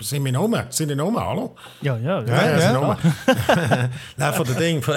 sind 0.00 0.24
wir 0.24 0.32
noch 0.32 0.50
Sind 0.70 0.88
wir 0.90 0.96
hallo? 0.96 1.56
Ja, 1.80 1.96
ja. 1.96 2.20
Ja, 2.22 2.26
ja, 2.26 2.58
ja, 2.58 2.72
ja. 2.72 3.90
Nein, 4.16 4.34
von 4.34 4.46
der 4.46 4.54
Ding, 4.56 4.82
von, 4.82 4.96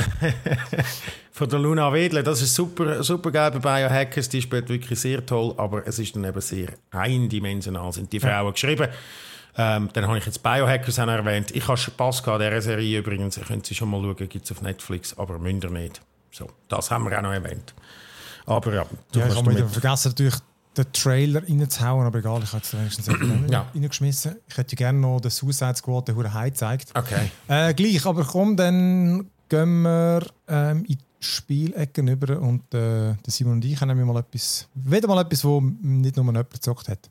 von, 1.32 1.50
der 1.50 1.60
Luna 1.60 1.92
Wedle, 1.92 2.22
das 2.22 2.42
ist 2.42 2.54
super, 2.54 3.02
super 3.02 3.32
geil 3.32 3.52
bei 3.52 3.60
Biohackers, 3.60 4.28
die 4.30 4.42
spielt 4.42 4.68
wirklich 4.68 5.00
sehr 5.00 5.26
toll, 5.26 5.54
aber 5.58 5.88
es 5.88 6.00
ist 6.00 6.16
dann 6.16 6.26
eben 6.26 6.42
sehr 6.42 6.70
eindimensional, 6.92 7.94
sind 7.94 8.12
die 8.12 8.20
Frauen 8.20 8.52
geschrieben. 8.52 8.90
Ähm, 9.58 9.90
dann 9.94 10.08
habe 10.08 10.18
ich 10.18 10.26
jetzt 10.26 10.44
Biohackers 10.44 11.00
auch 11.00 11.08
erwähnt. 11.08 11.52
Ich 11.52 11.66
habe 11.68 11.78
Spass 11.78 12.22
gehabt, 12.22 12.42
dieser 12.42 12.62
Serie 12.62 13.00
übrigens, 13.00 13.38
ihr 13.38 13.46
könnt 13.46 13.66
sie 13.66 13.74
schon 13.74 13.90
mal 13.90 14.02
schauen, 14.02 14.28
gibt 14.28 14.44
es 14.44 14.52
auf 14.52 14.62
Netflix, 14.62 15.18
aber 15.18 15.40
münder 15.40 15.70
nicht. 15.70 16.02
So, 16.32 16.50
das 16.68 16.92
haben 16.92 17.10
wir 17.10 17.18
auch 17.18 17.22
noch 17.22 17.32
erwähnt. 17.32 17.74
Aber 18.46 18.74
ja, 18.74 18.86
du 19.14 19.20
ja 19.20 19.28
ich 19.28 19.36
habe 19.36 19.68
vergessen 19.70 20.10
natürlich 20.10 20.36
den 20.78 20.92
Trailer 20.94 21.44
reinzuhauen, 21.44 22.06
aber 22.06 22.20
egal, 22.20 22.42
ich 22.44 22.52
habe 22.52 22.64
es 22.64 22.74
wenigstens 22.74 23.08
ja. 23.50 23.68
reingeschmissen. 23.74 24.36
Ich 24.48 24.58
hätte 24.58 24.76
gerne 24.76 25.00
noch 25.00 25.20
den 25.20 25.32
Suicide 25.32 25.76
Squad, 25.76 26.08
der 26.08 26.34
High 26.34 26.52
gezeigt. 26.52 26.90
Okay. 26.94 27.32
Äh, 27.48 27.74
gleich, 27.74 28.06
aber 28.06 28.24
komm, 28.24 28.56
dann 28.56 29.30
gehen 29.50 29.82
wir 29.84 30.26
ähm, 30.48 30.86
in 30.86 30.98
die 30.98 30.98
Spielecke 31.20 32.02
über 32.02 32.40
und 32.40 32.74
äh, 32.74 33.14
Simon 33.28 33.54
und 33.54 33.66
ich 33.66 33.80
haben 33.80 34.06
mal 34.06 34.20
etwas, 34.20 34.68
wieder 34.74 35.08
mal 35.08 35.22
etwas, 35.22 35.44
wo 35.44 35.62
nicht 35.62 36.16
nur 36.16 36.26
jemand 36.26 36.50
gezockt 36.50 36.88
hat. 36.90 37.10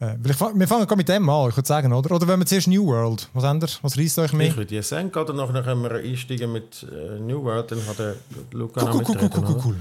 Äh, 0.00 0.14
wir 0.20 0.34
fangen 0.34 0.96
mit 0.96 1.08
dem 1.08 1.28
an, 1.28 1.48
ich 1.48 1.56
würde 1.56 1.66
sagen, 1.66 1.92
oder? 1.92 2.14
Oder 2.14 2.28
wenn 2.28 2.38
wir 2.38 2.46
zuerst 2.46 2.68
New 2.68 2.86
World, 2.86 3.28
was 3.32 3.44
ändert? 3.44 3.78
Was 3.82 3.98
reißt 3.98 4.18
euch 4.20 4.32
mehr? 4.32 4.48
Ich 4.48 4.56
würde 4.56 4.82
sagen, 4.82 5.10
oder 5.10 5.32
nachher 5.32 5.62
können 5.62 5.82
wir 5.82 5.92
einsteigen 5.92 6.52
mit 6.52 6.86
äh, 6.90 7.18
New 7.18 7.42
World, 7.42 7.72
dann 7.72 7.84
hat 7.86 7.98
der 7.98 8.14
Luca 8.52 8.82
cool, 8.82 9.02
noch 9.02 9.08
cool, 9.08 9.16
cool, 9.20 9.30
cool, 9.36 9.62
cool. 9.64 9.76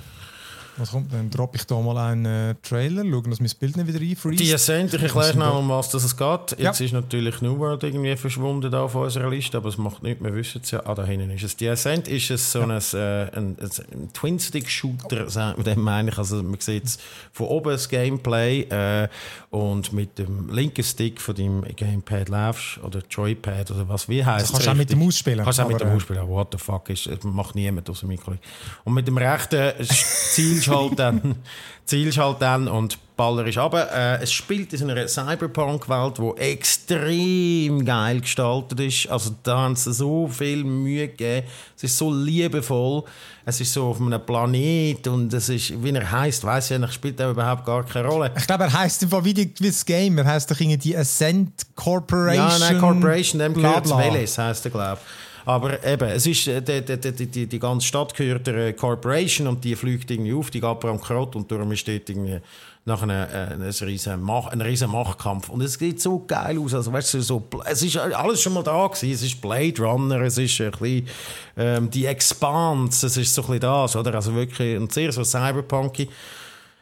Was 0.77 0.91
kommt? 0.91 1.11
Dann 1.11 1.29
droppe 1.29 1.57
ich 1.57 1.65
da 1.65 1.79
mal 1.79 1.97
einen 1.97 2.25
äh, 2.25 2.55
Trailer, 2.61 3.03
schauen, 3.03 3.29
dass 3.29 3.39
mein 3.39 3.51
Bild 3.59 3.77
nicht 3.77 3.87
wieder 3.87 3.99
einfriest. 3.99 4.39
Die 4.39 4.53
Ascent, 4.53 4.93
ich 4.93 5.01
erkläre 5.01 5.37
noch, 5.37 5.57
um 5.57 5.69
was 5.69 5.93
es 5.93 6.15
geht. 6.15 6.51
Jetzt 6.57 6.79
ja. 6.79 6.85
ist 6.85 6.91
natürlich 6.93 7.41
New 7.41 7.57
World 7.57 7.83
irgendwie 7.83 8.15
verschwunden 8.15 8.71
da 8.71 8.83
auf 8.83 8.93
unserer 8.93 9.29
Liste, 9.29 9.57
aber 9.57 9.69
es 9.69 9.77
macht 9.77 10.03
nichts, 10.03 10.23
wir 10.23 10.33
wissen 10.35 10.61
es 10.63 10.71
ja. 10.71 10.85
Ah, 10.85 10.93
da 10.93 11.03
hinten 11.03 11.31
ist 11.31 11.43
es. 11.43 11.55
Die 11.55 11.67
Ascent 11.67 12.07
ist 12.07 12.29
es 12.29 12.51
so 12.51 12.59
ja. 12.59 12.67
ein, 12.67 12.81
äh, 12.93 13.37
ein, 13.37 13.57
ein 13.59 14.13
Twin-Stick-Shooter, 14.13 15.55
mit 15.57 15.65
dem 15.65 15.81
meine 15.81 16.11
ich. 16.11 16.17
Also 16.17 16.43
man 16.43 16.59
sieht 16.59 16.97
von 17.31 17.47
oben 17.47 17.71
das 17.71 17.89
Gameplay 17.89 18.61
äh, 18.61 19.07
und 19.49 19.93
mit 19.93 20.19
dem 20.19 20.49
linken 20.49 20.83
Stick 20.83 21.19
von 21.19 21.33
deinem 21.33 21.63
Gamepad 21.75 22.29
laufst 22.29 22.77
oder 22.83 23.01
Joypad 23.09 23.71
oder 23.71 23.89
was 23.89 24.07
wie 24.07 24.23
heißt 24.23 24.43
das 24.43 24.51
kannst 24.51 24.67
du 24.67 24.71
auch 24.71 24.75
mit 24.75 24.91
dem 24.91 24.99
Maus 24.99 25.17
spielen. 25.17 25.43
Kannst 25.43 25.59
auch 25.59 25.67
mit 25.67 25.79
dem 25.79 25.91
Maus 25.91 26.03
spielen. 26.03 26.27
What 26.27 26.49
the 26.51 26.57
fuck 26.57 26.89
ist, 26.89 27.23
macht 27.23 27.55
niemand 27.55 27.89
außer 27.89 28.05
meinem 28.05 28.19
Kollegen. 28.19 28.43
Und 28.83 28.93
mit 28.93 29.07
dem 29.07 29.17
rechten 29.17 29.73
Ziel 29.85 30.61
zielst 30.67 30.81
halt 30.89 30.99
dann, 30.99 31.35
zielst 31.85 32.17
halt 32.17 32.41
dann 32.41 32.67
und 32.67 32.97
Baller 33.17 33.47
ist 33.47 33.57
aber 33.57 33.91
äh, 33.91 34.21
Es 34.21 34.31
spielt 34.31 34.71
in 34.73 34.91
einer 34.91 35.07
Cyberpunk-Welt, 35.07 36.19
die 36.19 36.41
extrem 36.41 37.83
geil 37.83 38.21
gestaltet 38.21 38.79
ist. 38.79 39.09
Also 39.09 39.31
da 39.41 39.57
haben 39.57 39.75
sie 39.75 39.91
so 39.91 40.27
viel 40.27 40.63
Mühe 40.63 41.07
gegeben. 41.07 41.47
Es 41.75 41.83
ist 41.83 41.97
so 41.97 42.13
liebevoll. 42.13 43.03
Es 43.43 43.59
ist 43.59 43.73
so 43.73 43.87
auf 43.87 43.99
einem 43.99 44.23
Planet 44.23 45.07
und 45.07 45.33
es 45.33 45.49
ist, 45.49 45.83
wie 45.83 45.89
er 45.89 46.11
heißt, 46.11 46.43
weiß 46.43 46.71
ich 46.71 46.77
nicht, 46.77 46.93
spielt 46.93 47.19
er 47.19 47.31
überhaupt 47.31 47.65
gar 47.65 47.83
keine 47.83 48.07
Rolle. 48.07 48.31
Ich 48.37 48.45
glaube, 48.45 48.65
er 48.65 48.73
heißt 48.73 49.03
einfach 49.03 49.23
wie, 49.23 49.33
die, 49.33 49.51
wie 49.57 49.67
das 49.67 49.83
Game. 49.83 50.17
Er 50.19 50.25
heißt 50.25 50.51
doch 50.51 50.59
irgendwie 50.59 50.77
die 50.77 50.95
Ascent 50.95 51.65
Corporation. 51.75 52.61
Ja, 52.61 52.71
nein, 52.71 52.79
Corporation, 52.79 53.39
dem 53.39 53.53
gehört 53.55 53.89
Veles, 53.89 54.37
heißt 54.37 54.65
er, 54.65 54.71
glaube 54.71 54.99
ich. 55.01 55.26
Aber 55.47 55.81
eben, 55.81 56.09
es 56.09 56.27
ist, 56.27 56.45
äh, 56.49 56.61
die, 56.61 56.99
die, 56.99 57.25
die, 57.25 57.47
die 57.47 57.59
ganze 57.59 57.87
Stadt 57.87 58.13
gehört 58.13 58.47
der 58.47 58.73
Corporation 58.73 59.47
und 59.47 59.63
die 59.63 59.77
fliegt 59.77 60.11
irgendwie 60.11 60.33
auf, 60.33 60.51
die 60.51 60.59
geht 60.59 60.83
am 60.83 60.99
Krot 60.99 61.37
und 61.37 61.49
darum 61.49 61.73
steht 61.77 62.09
irgendwie 62.09 62.41
nach 62.83 63.01
einem, 63.01 63.11
äh, 63.11 63.53
einem, 63.53 63.61
riesen 63.61 64.21
Mach, 64.21 64.47
einem 64.47 64.59
riesen 64.59 64.91
Machtkampf. 64.91 65.47
Und 65.47 65.61
es 65.61 65.75
sieht 65.75 66.01
so 66.01 66.25
geil 66.27 66.59
aus. 66.59 66.73
Also, 66.73 66.91
weißt 66.91 67.13
du, 67.13 67.21
so, 67.21 67.47
es 67.63 67.81
ist 67.81 67.95
alles 67.95 68.41
schon 68.41 68.55
mal 68.55 68.63
da 68.63 68.87
gewesen. 68.87 69.09
Es 69.09 69.23
ist 69.23 69.39
Blade 69.39 69.81
Runner, 69.81 70.19
es 70.19 70.37
ist 70.37 70.59
ein 70.59 70.71
bisschen, 70.71 71.07
ähm, 71.55 71.89
die 71.91 72.07
Expanse, 72.07 73.07
es 73.07 73.15
ist 73.15 73.33
so 73.33 73.41
ein 73.43 73.47
bisschen 73.47 73.61
das, 73.61 73.95
oder? 73.95 74.15
Also 74.15 74.35
wirklich, 74.35 74.77
und 74.77 74.91
sehr 74.91 75.13
so 75.13 75.23
cyberpunky 75.23 76.09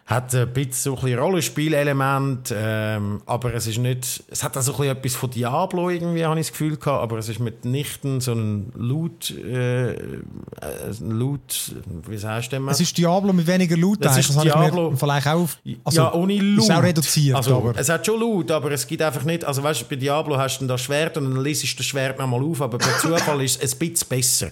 hat 0.06 0.36
ein 0.36 0.53
bisschen 0.53 0.95
so 0.95 1.08
ein 1.08 1.18
Rollenspielelement, 1.18 2.53
ähm, 2.56 3.24
aber 3.26 3.56
es 3.56 3.66
ist 3.66 3.80
nicht, 3.80 4.24
es 4.30 4.43
hat 4.43 4.56
auch 4.56 4.62
so 4.62 4.78
ein 4.78 4.89
etwas 4.89 5.16
von 5.16 5.32
Diablo 5.32 5.89
irgendwie, 5.89 6.24
habe 6.24 6.39
ich 6.39 6.45
das 6.45 6.51
Gefühl 6.51 6.78
gehabt, 6.78 7.01
aber 7.01 7.18
es 7.18 7.28
ist 7.28 7.39
mitnichten 7.39 8.22
so 8.22 8.34
ein 8.34 8.72
Loot, 8.76 9.32
äh, 9.32 9.95
ein 9.95 11.10
Loot, 11.10 11.74
wie 12.08 12.18
sagst 12.18 12.51
du 12.51 12.58
denn? 12.58 12.68
Es 12.68 12.80
ist 12.80 12.95
Diablo 12.95 13.34
mit 13.34 13.47
weniger 13.47 13.76
Loot, 13.76 14.06
es 14.06 14.18
ist 14.18 14.43
Diablo, 14.43 14.93
vielleicht 14.95 15.26
auch, 15.26 15.49
also, 15.84 16.01
ja, 16.01 16.14
ohne 16.14 16.38
Loot. 16.38 16.66
Ist 16.66 16.72
auch 16.72 16.84
reduziert, 16.84 17.36
also, 17.38 17.58
aber. 17.58 17.74
Es 17.76 17.89
hat 17.89 18.06
schon 18.06 18.20
Loot, 18.20 18.51
aber 18.51 18.70
es 18.74 18.86
gibt 18.86 19.01
einfach 19.01 19.24
nicht, 19.24 19.43
also 19.43 19.64
weißt 19.64 19.82
du, 19.82 19.86
bei 19.86 19.95
Diablo 19.95 20.38
hast 20.38 20.60
du 20.60 20.68
das 20.68 20.82
Schwert 20.82 21.18
und 21.18 21.34
dann 21.34 21.43
liest 21.43 21.64
du 21.64 21.78
das 21.78 21.86
Schwert 21.88 22.20
nochmal 22.20 22.43
auf, 22.43 22.62
aber 22.62 22.78
bei 22.78 22.86
Zufall 23.01 23.41
ist 23.41 23.64
es 23.64 23.74
ein 23.74 23.80
bisschen 23.80 24.08
besser. 24.08 24.47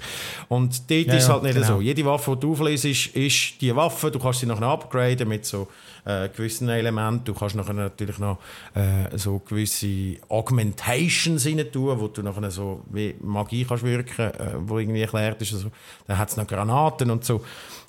Und 0.49 0.89
dort 0.89 1.06
ja, 1.06 1.14
ist 1.14 1.24
es 1.24 1.30
halt 1.30 1.43
nicht 1.43 1.54
genau. 1.54 1.68
so. 1.68 1.82
Jede 1.82 2.04
Waffe, 2.06 2.32
die 2.32 2.39
du 2.39 2.54
auflesest, 2.54 3.16
ist, 3.16 3.62
die 3.62 3.76
Waffe, 3.76 4.10
du 4.10 4.18
kannst 4.18 4.39
sie 4.39 4.47
noch 4.47 4.60
upgraden 4.60 5.28
mit 5.28 5.42
mit 5.43 5.45
so 5.45 5.67
äh, 6.05 6.29
gewissen 6.29 6.69
Elementen. 6.69 7.25
Du 7.25 7.33
kannst 7.33 7.55
nachher 7.55 7.73
natürlich 7.73 8.17
noch 8.17 8.39
äh, 8.73 9.17
so 9.17 9.39
gewisse 9.39 10.17
Augmentations 10.29 11.45
rein 11.45 11.71
tun, 11.71 11.99
wo 11.99 12.07
du 12.07 12.21
nachher 12.21 12.49
so 12.51 12.83
wie 12.89 13.15
Magie 13.19 13.65
kannst 13.65 13.83
wirken, 13.83 14.31
äh, 14.31 14.53
wo 14.57 14.79
irgendwie 14.79 15.01
erklärt 15.01 15.41
ist. 15.41 15.53
Also, 15.53 15.71
dann 16.07 16.17
hat 16.17 16.29
es 16.29 16.37
noch 16.37 16.47
Granaten 16.47 17.11
und 17.11 17.25
so. 17.25 17.43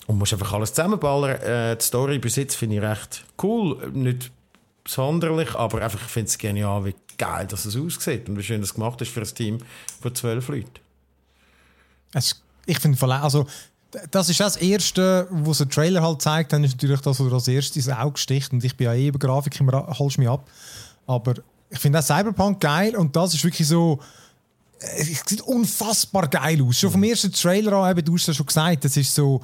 Und 0.07 0.19
musst 0.19 0.33
einfach 0.33 0.53
alles 0.53 0.73
zusammenballern. 0.73 1.41
Äh, 1.41 1.77
die 1.77 1.83
Story 1.83 2.19
bis 2.19 2.35
jetzt 2.35 2.55
finde 2.55 2.75
ich 2.75 2.81
recht 2.81 3.25
cool. 3.41 3.89
Nicht 3.91 4.31
sonderlich, 4.87 5.55
aber 5.55 5.81
einfach, 5.81 6.01
ich 6.01 6.11
finde 6.11 6.27
es 6.27 6.37
genial, 6.37 6.85
wie 6.85 6.95
geil 7.17 7.47
dass 7.47 7.65
es 7.65 7.77
aussieht 7.77 8.27
und 8.27 8.37
wie 8.37 8.43
schön 8.43 8.61
das 8.61 8.73
gemacht 8.73 9.01
ist 9.01 9.11
für 9.11 9.21
ein 9.21 9.33
Team 9.33 9.57
von 10.01 10.13
zwölf 10.13 10.49
Leuten. 10.49 10.69
Es, 12.13 12.43
ich 12.65 12.77
finde, 12.77 13.01
also 13.07 13.47
das 14.11 14.29
ist 14.29 14.39
das 14.39 14.57
Erste, 14.57 15.27
was 15.29 15.61
ein 15.61 15.69
Trailer 15.69 16.01
halt 16.01 16.21
zeigt, 16.21 16.53
dann 16.53 16.63
ist 16.63 16.73
natürlich 16.73 17.01
das, 17.01 17.19
was 17.19 17.33
als 17.33 17.47
erstes 17.47 17.87
ins 17.87 17.95
Auge 17.95 18.17
sticht. 18.17 18.51
Und 18.53 18.63
ich 18.63 18.75
bin 18.75 18.85
ja 18.85 18.93
eh 18.93 19.07
über 19.07 19.19
Grafik, 19.19 19.59
holst 19.59 20.17
mich 20.17 20.29
ab. 20.29 20.47
Aber 21.07 21.35
ich 21.69 21.79
finde 21.79 21.99
das 21.99 22.07
Cyberpunk 22.07 22.59
geil 22.59 22.95
und 22.95 23.15
das 23.15 23.33
ist 23.33 23.43
wirklich 23.43 23.67
so. 23.67 23.99
Es 24.79 25.07
sieht 25.25 25.41
unfassbar 25.41 26.27
geil 26.27 26.61
aus. 26.61 26.79
Schon 26.79 26.91
vom 26.91 27.01
mhm. 27.01 27.09
ersten 27.09 27.31
Trailer 27.31 27.73
an, 27.73 27.91
eben, 27.91 28.05
du 28.05 28.15
hast 28.15 28.27
ja 28.27 28.33
schon 28.33 28.45
gesagt, 28.45 28.85
das 28.85 28.97
ist 28.97 29.13
so. 29.13 29.41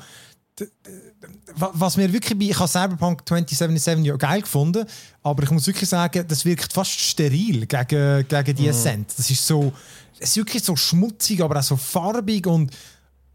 Was 1.55 1.97
mir 1.97 2.11
wirklich 2.11 2.37
bei. 2.37 2.45
Ich 2.45 2.59
habe 2.59 2.67
Cyberpunk 2.67 3.27
2077 3.27 4.05
ja 4.05 4.15
geil 4.15 4.41
gefunden, 4.41 4.85
aber 5.23 5.43
ich 5.43 5.51
muss 5.51 5.67
wirklich 5.67 5.89
sagen, 5.89 6.25
das 6.27 6.45
wirkt 6.45 6.71
fast 6.71 6.91
steril 6.91 7.65
gegen, 7.65 8.27
gegen 8.27 8.55
die 8.55 8.63
mhm. 8.63 8.69
Ascent. 8.69 9.13
Das 9.17 9.29
ist 9.29 9.45
so. 9.45 9.71
Es 10.19 10.29
ist 10.29 10.37
wirklich 10.37 10.63
so 10.63 10.75
schmutzig, 10.75 11.41
aber 11.41 11.59
auch 11.59 11.63
so 11.63 11.75
farbig 11.75 12.45
und 12.45 12.71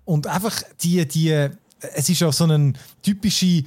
und 0.07 0.27
einfach 0.27 0.63
die, 0.81 1.07
die, 1.07 1.49
es 1.81 2.09
ist 2.09 2.21
ja 2.21 2.33
so 2.33 2.45
eine 2.45 2.73
typische 3.03 3.65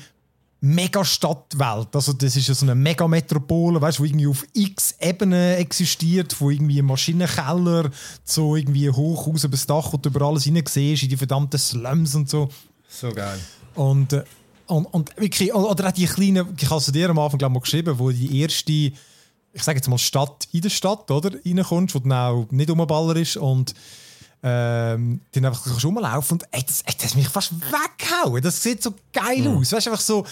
Megastadtwelt. 0.62 1.96
Also 1.96 2.14
das 2.14 2.36
ist 2.36 2.48
ja 2.48 2.54
so 2.54 2.66
eine 2.66 2.76
Megametropole, 2.76 3.80
weißt, 3.82 4.00
wo 4.00 4.06
irgendwie 4.06 4.28
auf 4.28 4.46
x 4.54 4.96
Ebenen 5.00 5.58
existiert, 5.58 6.40
wo 6.40 6.50
irgendwie 6.50 6.80
ein 6.80 6.86
Maschinenkeller 6.86 7.92
so 8.24 8.56
irgendwie 8.56 8.90
hoch 8.90 9.28
aus 9.28 9.44
über 9.44 9.52
das 9.52 9.68
Dach 9.68 9.94
und 9.94 10.06
über 10.06 10.26
alles 10.26 10.46
hinein 10.46 10.66
siehst, 10.68 11.04
in 11.04 11.10
die 11.10 11.18
verdammten 11.18 11.60
Slums 11.60 12.16
und 12.16 12.30
so. 12.30 12.50
So 12.90 13.12
geil. 13.12 13.40
Und, 13.76 14.14
äh, 14.14 14.24
und, 14.68 14.86
und 14.86 15.16
wirklich, 15.18 15.54
oder 15.54 15.88
auch 15.88 15.92
die 15.92 16.06
kleinen, 16.06 16.48
ich 16.58 16.70
habe 16.70 16.80
es 16.80 16.86
dir 16.88 17.10
am 17.10 17.20
Anfang 17.20 17.38
glaube 17.38 17.54
mal 17.54 17.62
geschrieben, 17.62 18.00
wo 18.00 18.12
die 18.12 18.42
erste, 18.42 18.72
ich 18.72 19.64
sage 19.64 19.78
jetzt 19.78 19.88
mal 19.88 19.98
Stadt 19.98 20.48
in 20.52 20.62
der 20.62 20.70
Stadt, 20.70 21.10
oder, 21.12 21.32
reinkommst, 21.46 21.96
wo 21.96 22.00
dann 22.00 22.12
auch 22.12 22.48
nicht 22.52 22.70
um 22.70 22.86
Baller 22.86 23.16
ist 23.16 23.38
und 23.38 23.74
ähm, 24.42 25.20
dann 25.32 25.46
einfach 25.46 25.84
rumlaufen 25.84 26.36
und 26.36 26.48
ey, 26.52 26.64
das, 26.66 26.82
ey, 26.86 26.94
das 27.02 27.16
mich 27.16 27.28
fast 27.28 27.54
weggehauen. 27.54 28.42
Das 28.42 28.62
sieht 28.62 28.82
so 28.82 28.94
geil 29.12 29.40
mhm. 29.40 29.58
aus. 29.58 29.74
Weißt, 29.74 29.88
einfach 29.88 30.00
so, 30.00 30.26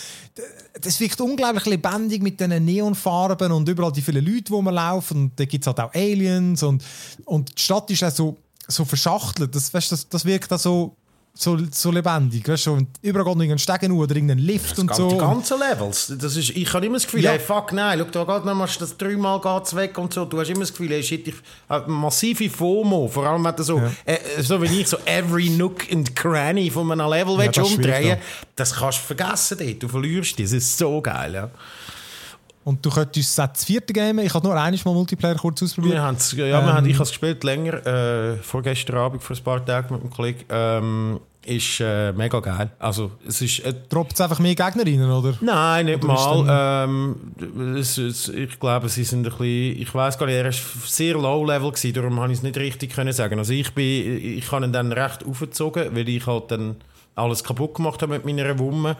das 0.80 1.00
wirkt 1.00 1.20
unglaublich 1.20 1.66
lebendig 1.66 2.22
mit 2.22 2.40
diesen 2.40 2.64
Neonfarben 2.64 3.52
und 3.52 3.68
überall 3.68 3.92
die 3.92 4.02
vielen 4.02 4.26
Leute, 4.26 4.44
die 4.44 4.62
man 4.62 4.74
laufen. 4.74 5.18
Und 5.24 5.40
da 5.40 5.46
gibt 5.46 5.64
es 5.64 5.68
halt 5.68 5.80
auch 5.80 5.94
Aliens 5.94 6.64
und, 6.64 6.84
und 7.26 7.58
die 7.58 7.62
Stadt 7.62 7.90
ist 7.92 8.04
auch 8.04 8.12
so, 8.12 8.38
so 8.68 8.86
verschachtelt. 8.86 9.54
Das, 9.54 9.74
weißt, 9.74 9.92
das, 9.92 10.08
das 10.08 10.24
wirkt 10.24 10.54
auch 10.54 10.60
so 10.60 10.96
so, 11.40 11.58
so 11.72 11.92
lebendig. 11.92 12.48
Weißt 12.48 12.66
du, 12.66 12.74
und 12.74 12.88
überall 13.02 13.26
geht 13.26 13.36
noch 13.36 13.44
irgendein 13.44 13.60
Stegen 13.60 13.92
oder 13.92 14.16
irgendein 14.16 14.40
Lift 14.40 14.78
und 14.80 14.94
so. 14.94 15.10
Die 15.10 15.18
ganzen 15.18 15.60
Levels. 15.60 16.14
Das 16.20 16.36
ist, 16.36 16.50
ich 16.50 16.74
habe 16.74 16.86
immer 16.86 16.96
das 16.96 17.06
Gefühl, 17.06 17.22
Ja. 17.22 17.32
hey, 17.32 17.40
fuck 17.40 17.74
nein, 17.74 18.00
schau, 18.00 18.24
da 18.26 18.38
geht 18.38 18.46
noch 18.46 18.68
das 18.78 18.98
dreimal 18.98 19.40
geht's 19.40 19.76
weg 19.76 19.98
und 19.98 20.14
so. 20.14 20.26
Du 20.26 20.40
hast 20.40 20.50
immer 20.50 20.62
das 20.62 20.72
Gefühl, 20.72 20.90
hey, 20.90 21.04
shit, 21.04 21.28
ich 21.28 21.36
habe 21.70 21.90
massive 21.92 22.50
FOMO. 22.50 23.08
Vor 23.08 23.26
allem, 23.26 23.44
wenn 23.44 23.56
du 23.56 23.64
so, 23.64 23.82
äh, 24.06 24.18
so 24.42 24.62
wie 24.62 24.82
ich, 24.82 24.88
so 24.88 24.98
every 25.06 25.50
nook 25.50 25.92
and 25.92 26.16
cranny 26.16 26.70
von 26.70 26.92
einem 26.92 27.10
Level 27.10 27.38
willst 27.38 27.58
das 27.58 27.70
umdrehen 27.70 28.08
ja. 28.08 28.18
Das 28.56 28.74
kannst 28.74 29.00
du 29.00 29.14
vergessen 29.16 29.58
dort. 29.60 29.84
Du 29.84 29.88
verlierst 29.88 30.38
dich. 30.40 30.46
Das 30.46 30.54
ist 30.54 30.78
so 30.78 31.02
geil, 31.02 31.34
ja. 31.34 31.50
Und 32.68 32.86
du 32.86 32.90
könntest 32.90 33.40
das 33.40 33.64
vierte 33.64 33.94
Game, 33.94 34.20
ich 34.20 34.34
habe 34.34 34.46
nur 34.46 34.54
einmal 34.54 34.82
mal 34.84 34.94
Multiplayer 34.94 35.36
kurz 35.36 35.64
ausprobiert. 35.64 35.94
Wir 35.94 36.02
haben's, 36.02 36.34
ja, 36.34 36.48
wir 36.48 36.74
haben, 36.74 36.86
ich 36.86 36.96
habe 36.96 37.04
es 37.04 37.12
gespielt 37.12 37.42
länger, 37.46 37.76
äh, 37.88 38.36
vorgestern 38.44 38.98
Abend, 38.98 39.24
vor 39.24 39.38
ein 39.38 39.42
paar 39.42 39.66
Tagen 39.66 39.94
mit 39.94 40.02
einem 40.02 40.12
Kollegen. 40.12 40.44
Ähm, 40.50 41.20
ist 41.46 41.80
äh, 41.80 42.12
mega 42.12 42.42
geil. 42.42 42.70
Also, 42.78 43.12
es 43.26 43.42
ist... 43.42 43.60
Äh, 43.60 43.74
Droppt 43.88 44.16
es 44.16 44.20
einfach 44.20 44.40
mehr 44.40 44.54
Gegner 44.54 44.86
rein, 44.86 45.02
oder? 45.10 45.36
Nein, 45.40 45.86
nicht 45.86 46.04
Oder 46.04 46.14
mal. 46.14 46.84
Ähm, 46.90 47.78
es, 47.78 47.98
es, 47.98 48.28
ich 48.28 48.60
glaube, 48.60 48.90
sie 48.90 49.06
sind 49.06 49.26
ein 49.26 49.32
bisschen. 49.32 49.82
Ich 49.82 49.96
weiß 49.96 50.18
gar 50.18 50.26
nicht, 50.26 50.36
er 50.36 50.44
war 50.44 50.52
sehr 50.52 51.14
low 51.14 51.46
level, 51.46 51.72
gewesen, 51.72 51.94
darum 51.94 52.20
habe 52.20 52.34
ich 52.34 52.40
es 52.40 52.44
nicht 52.44 52.58
richtig 52.58 52.94
können 52.94 53.14
sagen. 53.14 53.40
Also 53.40 53.54
ich 53.54 53.74
bin, 53.74 54.18
ich 54.38 54.52
habe 54.52 54.66
ihn 54.66 54.74
dann 54.74 54.92
recht 54.92 55.26
aufgezogen, 55.26 55.96
weil 55.96 56.10
ich 56.10 56.28
halt 56.28 56.52
dann 56.52 56.76
alles 57.16 57.44
kaputt 57.46 57.76
gemacht 57.76 58.02
habe 58.02 58.14
mit 58.14 58.26
meiner 58.26 58.60
Wumme. 58.60 58.98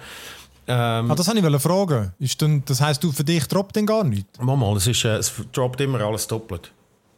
Ähm, 0.70 1.10
Ah, 1.12 1.16
das 1.16 1.28
wollte 1.28 1.56
ich 1.56 1.62
fragen. 1.62 2.14
Ist 2.20 2.42
denn, 2.42 2.62
das 2.66 2.82
heisst, 2.82 3.04
du, 3.04 3.12
für 3.12 3.24
dich 3.24 3.48
droppt 3.48 3.76
denn 3.76 3.86
gar 3.86 4.04
nichts? 4.04 4.38
mal, 4.58 4.76
es, 4.76 4.88
ist, 4.88 5.06
äh, 5.06 5.16
es 5.18 5.32
droppt 5.54 5.80
immer 5.82 6.02
alles 6.02 6.28
doppelt. 6.28 6.72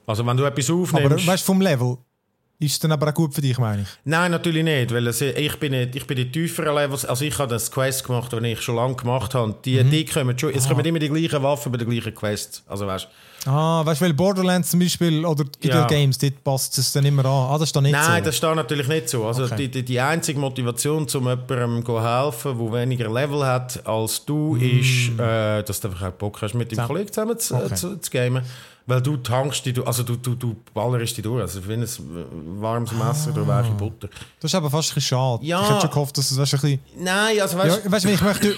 Also 0.06 0.26
wenn 0.26 0.38
du 0.38 0.44
etwas 0.44 0.70
Aber 0.70 0.82
aufnimmst... 0.82 1.28
weißt 1.28 1.44
du, 1.44 1.46
vom 1.46 1.62
Level, 1.62 1.98
ist 2.62 2.74
es 2.74 2.80
dann 2.80 2.92
aber 2.92 3.08
auch 3.10 3.14
gut 3.14 3.34
für 3.34 3.42
dich, 3.42 3.58
meine 3.58 3.84
ich? 3.84 3.88
Nein, 4.04 4.32
natürlich 4.32 4.64
nicht, 4.66 4.94
weil 4.94 5.08
es, 5.08 5.22
ich 5.22 5.56
bin 5.60 5.72
nicht, 5.72 5.96
ich 5.96 6.06
bin 6.06 6.18
die 6.18 6.30
tieferen 6.30 6.76
Levels, 6.76 7.06
also 7.06 7.24
ich 7.24 7.38
habe 7.40 7.50
das 7.50 7.72
Quest 7.72 8.04
gemacht, 8.04 8.32
die 8.34 8.46
ich 8.48 8.62
schon 8.62 8.76
lange 8.76 8.96
gemacht 8.96 9.34
habe. 9.34 9.56
Die, 9.64 9.82
die 9.84 10.04
kommen 10.06 10.38
schon, 10.38 10.54
es 10.54 10.68
kommen 10.68 10.84
immer 10.86 11.00
die 11.00 11.08
gleichen 11.10 11.42
Waffen 11.42 11.72
bei 11.72 11.78
den 11.78 11.90
gleichen 11.90 12.14
Quests. 12.14 12.62
Also 12.68 12.86
weißt 12.86 13.08
Ah, 13.46 13.86
weißt 13.86 14.02
du, 14.02 14.06
weil 14.06 14.14
Borderlands 14.14 14.70
zum 14.72 14.82
Beispiel 14.82 15.26
oder 15.26 15.46
gibt 15.46 15.64
ja. 15.74 15.88
Games, 15.88 16.18
dort 16.18 16.44
passt 16.44 16.78
es 16.78 16.92
dann 16.92 17.06
immer 17.06 17.24
an. 17.24 17.32
Ah, 17.32 17.58
das 17.58 17.70
ist 17.70 17.76
dann 17.78 17.84
nicht 17.84 17.94
Nein, 17.94 18.22
so. 18.22 18.26
das 18.26 18.36
steht 18.36 18.56
natürlich 18.56 18.88
nicht 18.90 19.08
so. 19.08 19.26
Also 19.26 19.46
Okay. 19.46 19.56
die, 19.56 19.68
die, 19.72 19.84
die 19.84 20.00
einzige 20.02 20.38
Motivation, 20.38 21.08
um 21.14 21.24
jemandem 21.26 21.86
zu 21.86 22.04
helfen, 22.04 22.58
der 22.60 22.74
weniger 22.74 23.10
Level 23.10 23.46
hat 23.46 23.88
als 23.88 24.26
du, 24.26 24.58
ist, 24.58 25.18
äh, 25.18 25.64
dass 25.64 25.80
du 25.80 25.88
einfach 25.88 26.08
auch 26.10 26.12
Bock 26.12 26.42
hast, 26.42 26.54
mit 26.54 26.70
dem 26.70 26.76
Mm. 26.76 26.82
Zusammen- 26.82 26.88
Kollegen 26.90 27.14
zusammen 27.14 27.40
zu, 27.40 27.56
Okay. 27.56 27.76
zu, 27.76 27.96
zu 28.02 28.12
gamen. 28.12 28.44
Weil 28.90 29.02
du 29.02 29.18
tankst 29.18 29.66
die, 29.66 29.72
du- 29.74 29.84
also 29.84 30.04
du, 30.04 30.16
du, 30.16 30.36
du 30.36 30.56
ballerst 30.74 31.16
die 31.16 31.22
durch. 31.22 31.42
Also 31.42 31.66
wie 31.68 31.74
ein 31.74 31.86
warmes 32.60 32.92
Messer 32.92 33.32
durch 33.32 33.48
weiche 33.48 33.72
Butter. 33.72 34.10
Das 34.42 34.52
ist 34.52 34.56
aber 34.56 34.70
fast 34.70 34.92
ein 34.92 34.96
bisschen 34.96 35.10
schade. 35.18 35.46
Ja. 35.46 35.62
Ich 35.62 35.70
hätte 35.70 35.82
schon 35.82 35.90
gehofft, 35.92 36.18
dass 36.18 36.32
es 36.32 36.38
weißt, 36.38 36.54
du, 36.54 36.58
ein 36.58 36.62
bisschen... 36.62 36.80
Nein, 37.04 37.40
also 37.40 37.58
Ja, 37.58 37.64
weißt 37.66 37.92
weißt 37.92 38.06
du, 38.06 38.10
ich 38.10 38.22
möchte... 38.22 38.56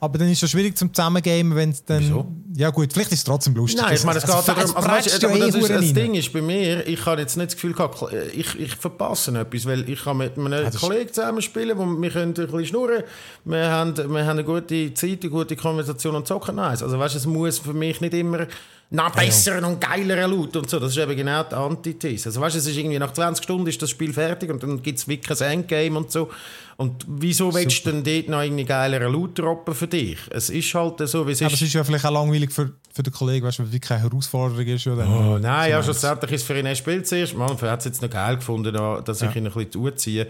Aber 0.00 0.18
dann 0.18 0.28
ist 0.28 0.34
es 0.34 0.40
schon 0.40 0.48
schwierig 0.50 0.76
zum 0.76 0.92
Zusammengamen, 0.92 1.54
wenn 1.56 1.70
es 1.70 1.82
dann... 1.82 2.00
Wieso? 2.00 2.26
Ja 2.56 2.68
gut, 2.70 2.92
vielleicht 2.92 3.10
ist 3.12 3.20
es 3.20 3.24
trotzdem 3.24 3.54
lustig. 3.54 3.80
Nein, 3.80 3.94
ich 3.94 4.04
meine, 4.04 4.18
es 4.18 4.24
geht 4.26 4.34
also, 4.34 4.52
darum, 4.52 4.76
also, 4.76 4.88
weißt, 4.88 5.22
du, 5.22 5.26
aber 5.28 5.36
ja 5.38 5.46
eh 5.46 5.50
das, 5.50 5.54
ist, 5.56 5.70
Huren 5.70 5.80
das. 5.82 5.92
Ding 5.94 6.14
ist 6.14 6.32
bei 6.32 6.42
mir, 6.42 6.86
ich 6.86 7.06
habe 7.06 7.20
jetzt 7.22 7.36
nicht 7.36 7.46
das 7.48 7.54
Gefühl 7.54 7.72
gehabt, 7.72 8.04
ich, 8.34 8.60
ich 8.60 8.76
verpasse 8.76 9.36
etwas, 9.38 9.64
weil 9.66 9.88
ich 9.88 10.04
kann 10.04 10.18
mit 10.18 10.36
einem 10.38 10.52
ist- 10.68 10.78
Kollegen 10.78 11.10
zusammen 11.12 11.40
spielen, 11.42 11.76
wo 11.78 11.84
wir 11.86 12.10
können 12.10 12.28
ein 12.28 12.34
bisschen 12.34 12.66
schnurren, 12.66 13.02
wir 13.44 13.70
haben, 13.70 13.96
wir 13.96 14.20
haben 14.24 14.30
eine 14.30 14.44
gute 14.44 14.92
Zeit, 14.94 15.22
eine 15.22 15.30
gute 15.30 15.56
Konversation 15.56 16.14
und 16.14 16.26
zocken 16.28 16.56
nice. 16.56 16.82
Also 16.82 16.98
weißt, 16.98 17.16
es 17.16 17.26
muss 17.26 17.58
für 17.58 17.72
mich 17.72 18.00
nicht 18.00 18.14
immer 18.14 18.46
nach 18.90 19.10
besseren 19.14 19.64
und 19.64 19.80
geileren 19.80 20.30
Loot 20.30 20.56
und 20.56 20.70
so, 20.70 20.78
das 20.78 20.90
ist 20.92 20.98
eben 20.98 21.16
genau 21.16 21.42
die 21.42 21.54
Antithese. 21.54 22.28
Also 22.28 22.40
weißt, 22.40 22.54
es 22.56 22.66
ist 22.66 22.76
irgendwie 22.76 22.98
nach 22.98 23.12
20 23.12 23.42
Stunden 23.42 23.66
ist 23.66 23.82
das 23.82 23.90
Spiel 23.90 24.12
fertig 24.12 24.50
und 24.50 24.62
dann 24.62 24.82
gibt 24.82 24.98
es 24.98 25.08
wirklich 25.08 25.40
ein 25.42 25.50
Endgame 25.60 25.98
und 25.98 26.12
so. 26.12 26.30
Und 26.76 27.04
wieso 27.08 27.52
willst 27.54 27.84
du 27.86 27.90
denn 27.92 28.04
dort 28.04 28.28
noch 28.28 28.42
irgendwie 28.42 28.64
geileren 28.64 29.12
Loot 29.12 29.38
droppen 29.38 29.74
für 29.74 29.86
dich? 29.88 30.18
Es 30.30 30.50
ist 30.50 30.72
halt 30.74 30.98
so, 31.08 31.26
wie 31.26 31.32
es 31.32 31.40
Aber 31.42 31.48
ist. 31.52 31.54
es 31.62 31.68
ist 31.68 31.72
ja 31.74 31.82
vielleicht 31.84 32.04
auch 32.04 32.10
langweilig 32.12 32.52
für, 32.52 32.72
für 32.92 33.02
den 33.02 33.12
Kollegen, 33.12 33.46
weißt 33.46 33.60
du, 33.60 33.62
weil 33.64 33.74
es 33.74 33.80
keine 33.80 34.02
Herausforderung 34.02 34.66
ist. 34.66 34.84
Ja, 34.84 34.94
dann. 34.96 35.08
Oh, 35.12 35.38
nein, 35.38 35.70
ja, 35.70 35.82
schlussendlich 35.82 36.32
ist 36.32 36.40
es 36.42 36.46
für 36.46 36.58
ihn 36.58 36.66
ein 36.66 36.76
Spiel 36.76 37.02
zuerst. 37.04 37.34
Man 37.36 37.48
hat 37.60 37.78
es 37.80 37.84
jetzt 37.86 38.02
noch 38.02 38.10
geil 38.10 38.36
gefunden, 38.36 38.72
da- 38.72 39.00
dass 39.00 39.22
ich 39.22 39.34
ihn 39.36 39.46
ein 39.46 39.52
bisschen 39.52 39.72
zuziehe. 39.72 40.26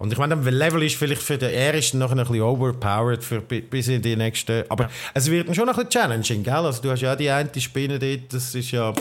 Und 0.00 0.10
ich 0.10 0.18
meine, 0.18 0.34
der 0.34 0.50
Level 0.52 0.82
ist 0.82 0.96
vielleicht 0.96 1.20
für 1.20 1.36
den, 1.36 1.50
er 1.50 1.74
ist 1.74 1.92
noch 1.92 2.10
ein 2.10 2.16
bisschen 2.16 2.40
overpowered 2.40 3.22
für, 3.22 3.42
bi- 3.42 3.60
bis 3.60 3.86
in 3.88 4.00
die 4.00 4.16
nächsten. 4.16 4.64
Aber 4.70 4.88
es 5.12 5.30
wird 5.30 5.54
schon 5.54 5.68
ein 5.68 5.74
bisschen 5.74 5.90
challenging, 5.90 6.42
gell? 6.42 6.54
Also 6.54 6.80
du 6.80 6.90
hast 6.90 7.02
ja 7.02 7.12
auch 7.12 7.16
die 7.18 7.28
eine 7.28 7.50
Spinne 7.60 7.98
dort, 7.98 8.32
das 8.32 8.54
ist 8.54 8.70
ja. 8.70 8.94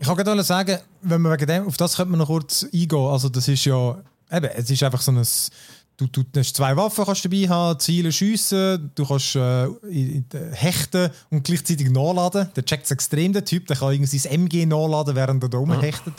Ich 0.00 0.06
kann 0.06 0.16
gerade 0.16 0.42
sagen, 0.42 0.78
wenn 1.02 1.20
man 1.20 1.32
wegen 1.32 1.46
dem, 1.46 1.66
auf 1.66 1.76
das 1.76 1.96
könnte 1.96 2.10
man 2.12 2.18
noch 2.20 2.28
kurz 2.28 2.64
eingehen. 2.64 2.98
Also 2.98 3.28
das 3.28 3.46
ist 3.46 3.62
ja, 3.66 3.98
eben, 4.32 4.46
es 4.56 4.70
ist 4.70 4.82
einfach 4.82 5.02
so 5.02 5.12
ein, 5.12 5.22
du, 5.98 6.06
du 6.06 6.24
hast 6.40 6.56
zwei 6.56 6.74
Waffen 6.74 7.04
kannst 7.04 7.26
du 7.26 7.28
dabei 7.28 7.48
haben, 7.48 7.78
Ziele 7.78 8.10
schiessen, 8.10 8.90
du 8.94 9.04
kannst 9.04 9.36
äh, 9.36 9.64
in, 9.90 10.24
hechten 10.52 11.10
und 11.28 11.44
gleichzeitig 11.44 11.90
nachladen. 11.90 12.48
Der 12.56 12.64
checkt 12.64 12.86
es 12.86 12.90
extrem, 12.90 13.34
der 13.34 13.44
Typ, 13.44 13.66
der 13.66 13.76
kann 13.76 13.92
irgendwie 13.92 14.16
sein 14.18 14.32
MG 14.32 14.64
nachladen, 14.64 15.14
während 15.14 15.42
er 15.42 15.50
da 15.50 15.58
rumhechtet. 15.58 16.14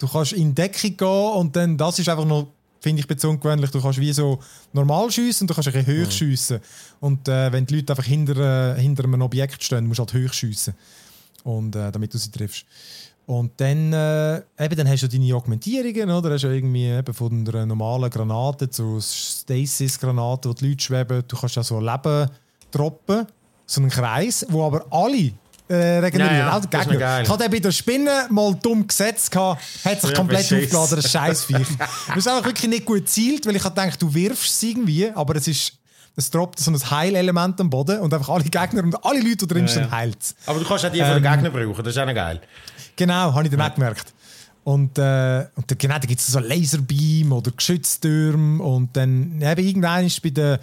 Du 0.00 0.08
kannst 0.08 0.32
in 0.32 0.56
Deckung 0.56 0.96
gehen 0.96 1.32
und 1.36 1.54
dann, 1.54 1.76
das 1.78 2.00
ist 2.00 2.08
einfach 2.08 2.24
noch, 2.24 2.48
finde 2.80 3.00
ich, 3.00 3.06
ein 3.06 3.14
bisschen 3.14 3.30
ungewöhnlich, 3.30 3.70
du 3.70 3.80
kannst 3.80 4.00
wie 4.00 4.12
so 4.12 4.38
normal 4.72 5.10
schiessen 5.10 5.44
und 5.44 5.50
du 5.50 5.54
kannst 5.54 5.68
ein 5.68 5.84
bisschen 5.84 6.04
hoch 6.06 6.10
schiessen. 6.10 6.60
Und 7.00 7.28
äh, 7.28 7.52
wenn 7.52 7.66
die 7.66 7.76
Leute 7.76 7.92
einfach 7.92 8.04
hinter, 8.04 8.76
äh, 8.76 8.80
hinter 8.80 9.04
einem 9.04 9.22
Objekt 9.22 9.62
stehen, 9.62 9.86
musst 9.86 9.98
du 9.98 10.04
halt 10.04 10.14
hoch 10.14 10.32
schiessen. 10.32 10.74
Und, 11.44 11.76
äh, 11.76 11.90
damit 11.90 12.12
du 12.12 12.18
sie 12.18 12.30
triffst. 12.30 12.64
Und 13.26 13.52
dann, 13.60 13.92
äh, 13.92 14.42
eben, 14.58 14.76
dann 14.76 14.88
hast 14.88 15.02
du 15.02 15.08
deine 15.08 15.34
Augmentierungen, 15.34 16.10
oder? 16.10 16.32
Hast 16.32 16.42
du 16.42 16.48
irgendwie 16.48 16.86
eben 16.86 17.14
von 17.14 17.46
einer 17.46 17.64
normalen 17.64 18.10
Granate 18.10 18.68
zu 18.68 19.00
Stasis-Granaten, 19.00 20.50
wo 20.50 20.54
die 20.54 20.68
Leute 20.68 20.82
schweben. 20.82 21.22
Du 21.28 21.36
kannst 21.36 21.54
ja 21.54 21.62
so 21.62 21.78
Leben 21.78 22.28
droppen, 22.72 23.26
so 23.66 23.80
einen 23.80 23.90
Kreis, 23.90 24.44
wo 24.48 24.66
aber 24.66 24.84
alle 24.90 25.32
äh, 25.70 25.98
regenerieren. 25.98 26.38
Ja, 26.38 26.48
ja, 26.48 26.58
Gegner. 26.58 26.92
noch 26.92 26.98
geil. 27.00 27.22
Ich 27.24 27.30
hatte 27.30 27.48
bei 27.48 27.58
der 27.60 27.72
Spinne 27.72 28.26
mal 28.30 28.54
dumm 28.60 28.86
gesetzt, 28.86 29.30
gehabt, 29.30 29.62
hat 29.84 30.00
sich 30.00 30.10
Ja, 30.10 30.16
komplett 30.16 30.52
aufgeladen, 30.52 30.96
das 30.96 31.10
Scheißviech. 31.10 31.68
das 32.08 32.16
ist 32.16 32.28
einfach 32.28 32.44
wirklich 32.44 32.68
nicht 32.68 32.84
gut 32.84 32.98
gezielt, 32.98 33.46
weil 33.46 33.56
ich 33.56 33.64
habe 33.64 33.74
gedacht, 33.80 34.02
du 34.02 34.12
wirfst 34.12 34.46
es 34.56 34.62
irgendwie, 34.62 35.10
aber 35.10 35.36
es 35.36 35.48
ist. 35.48 35.72
Es 36.16 36.28
droppt 36.28 36.58
so 36.58 36.72
ein 36.72 36.90
Heilelement 36.90 37.58
am 37.60 37.70
Boden 37.70 38.00
und 38.00 38.12
einfach 38.12 38.28
alle 38.30 38.42
Gegner 38.42 38.82
und 38.82 39.04
alle 39.04 39.20
Leute, 39.20 39.36
die 39.36 39.46
drin 39.46 39.66
Ja, 39.66 39.72
sind, 39.72 39.84
ja. 39.84 39.90
heilt 39.92 40.34
Aber 40.44 40.58
du 40.58 40.66
kannst 40.66 40.84
auch 40.84 40.90
die 40.90 40.98
von 41.00 41.14
den 41.14 41.22
Gegnern 41.22 41.52
brauchen, 41.52 41.84
das 41.84 41.94
ist 41.94 41.98
auch 41.98 42.04
noch 42.04 42.14
geil. 42.14 42.40
Genau, 42.96 43.32
habe 43.32 43.44
ich 43.44 43.50
dann 43.50 43.60
auch 43.60 43.72
gemerkt. 43.74 44.12
Und, 44.64 44.98
äh, 44.98 45.46
und 45.54 45.70
dann, 45.70 45.78
genau, 45.78 45.94
da 45.94 46.00
gibt 46.00 46.20
es 46.20 46.26
so 46.26 46.40
Laserbeam 46.40 47.32
oder 47.32 47.52
Geschütztürme 47.52 48.62
und 48.62 48.94
dann 48.96 49.40
eben 49.40 49.66
irgendwann 49.66 50.04
ist 50.04 50.20
bei 50.20 50.30
den 50.30 50.58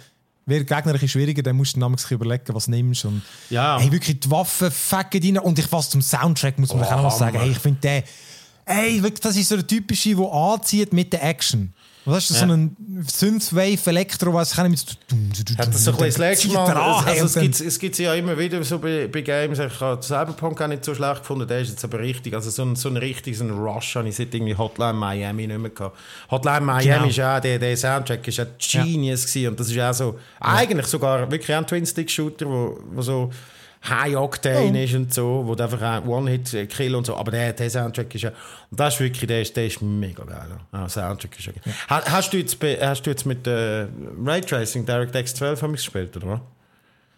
Wäre 0.48 0.64
Gegner 0.64 0.86
ein 0.86 0.92
bisschen 0.92 1.08
schwieriger, 1.08 1.42
dann 1.42 1.56
musst 1.56 1.76
du 1.76 1.80
namens 1.80 2.10
überlegen, 2.10 2.44
was 2.54 2.68
nimmst. 2.68 3.04
Und, 3.04 3.22
Ja. 3.50 3.78
Hey, 3.78 3.92
wirklich, 3.92 4.18
die 4.20 4.30
Waffen 4.30 4.70
facken 4.70 5.22
rein. 5.22 5.38
Und 5.38 5.58
ich 5.58 5.66
fasse 5.66 5.90
zum 5.90 6.02
Soundtrack, 6.02 6.58
muss 6.58 6.72
man 6.72 6.82
Oh, 6.82 6.86
auch 6.86 7.02
noch 7.02 7.10
sagen. 7.16 7.34
Hammer. 7.36 7.44
Hey, 7.44 7.52
ich 7.52 7.58
finde 7.58 7.80
den, 7.80 8.02
ey, 8.64 9.02
wirklich, 9.02 9.20
das 9.20 9.36
ist 9.36 9.48
so 9.48 9.56
der 9.56 9.66
typische, 9.66 10.16
der 10.16 10.32
anzieht 10.32 10.92
mit 10.92 11.12
der 11.12 11.22
Action. 11.22 11.72
Was 12.08 12.24
ist 12.24 12.30
das, 12.30 12.40
Ja. 12.40 12.46
so 12.48 12.52
ein 12.54 12.76
Synthwave 13.06 13.90
Elektro, 13.90 14.32
was 14.32 14.54
kann 14.54 14.72
ich 14.72 14.80
mit 14.86 15.58
Hat 15.58 15.68
das 15.74 15.84
so 15.84 15.90
ein 15.90 15.96
bisschen 15.98 16.06
das 16.08 16.18
letzte 16.18 16.48
Mal, 16.48 16.72
also, 16.76 17.24
es, 17.24 17.34
gibt 17.34 17.60
es 17.60 17.78
gibt 17.78 17.98
ja 17.98 18.14
immer 18.14 18.38
wieder 18.38 18.62
so 18.64 18.78
bei, 18.78 19.06
bei 19.08 19.20
Games, 19.20 19.58
ich 19.58 19.80
habe 19.80 20.02
Cyberpunk 20.02 20.60
auch 20.62 20.66
nicht 20.68 20.84
so 20.84 20.94
schlecht 20.94 21.20
gefunden, 21.20 21.46
der 21.46 21.60
ist 21.60 21.70
jetzt 21.70 21.84
aber 21.84 21.98
richtig, 21.98 22.34
also 22.34 22.48
so 22.50 22.62
ein, 22.64 22.76
so 22.76 22.88
ein 22.88 22.96
richtig 22.96 23.36
so 23.36 23.44
ein 23.44 23.50
Rush 23.50 23.96
habe 23.96 24.08
ich 24.08 24.16
seit 24.16 24.34
irgendwie 24.34 24.56
Hotline 24.56 24.94
Miami 24.94 25.46
nicht 25.46 25.58
mehr 25.58 25.70
gehabt. 25.70 25.96
Hotline 26.30 26.62
Miami 26.62 26.84
Genau. 26.84 27.06
ist 27.08 27.20
auch, 27.20 27.40
der, 27.40 27.58
der 27.58 27.76
Soundtrack 27.76 28.26
ist 28.26 28.38
ja 28.38 28.46
genius 28.58 29.26
gewesen 29.26 29.48
und 29.48 29.60
das 29.60 29.70
ist 29.70 29.78
auch 29.78 29.92
so, 29.92 30.18
eigentlich 30.40 30.86
sogar 30.86 31.30
wirklich 31.30 31.54
auch 31.54 31.58
ein 31.58 31.66
Twin-Stick-Shooter, 31.66 32.46
wo, 32.46 32.78
wo 32.94 33.02
so 33.02 33.30
High-Octane 33.88 34.72
Oh. 34.80 34.84
ist 34.84 34.94
und 34.94 35.14
so, 35.14 35.42
wo 35.46 35.54
du 35.54 35.62
einfach 35.64 35.82
auch 35.82 36.06
One-Hit-Kill 36.06 36.94
und 36.94 37.06
so, 37.06 37.16
aber 37.16 37.30
der, 37.30 37.52
der 37.52 37.70
Soundtrack 37.70 38.14
ist 38.14 38.22
ja, 38.22 38.30
und 38.70 38.78
das 38.80 38.94
ist 38.94 39.00
wirklich, 39.00 39.26
der 39.26 39.42
ist, 39.42 39.56
der 39.56 39.66
ist 39.66 39.80
mega 39.82 40.24
geil. 40.24 40.48
Ah, 40.72 40.88
Soundtrack 40.88 41.38
ist 41.38 41.46
ja 41.46 41.52
geil. 41.52 41.74
Ha- 41.90 42.02
Hast, 42.06 42.32
du 42.32 42.38
jetzt, 42.38 42.56
hast 42.80 43.02
du 43.06 43.10
jetzt 43.10 43.24
mit 43.26 43.46
äh, 43.46 43.86
Raytracing 44.24 44.84
DirectX 44.84 45.34
12 45.34 45.62
haben 45.62 45.70
wir 45.72 45.76
gespielt, 45.76 46.16
oder? 46.16 46.40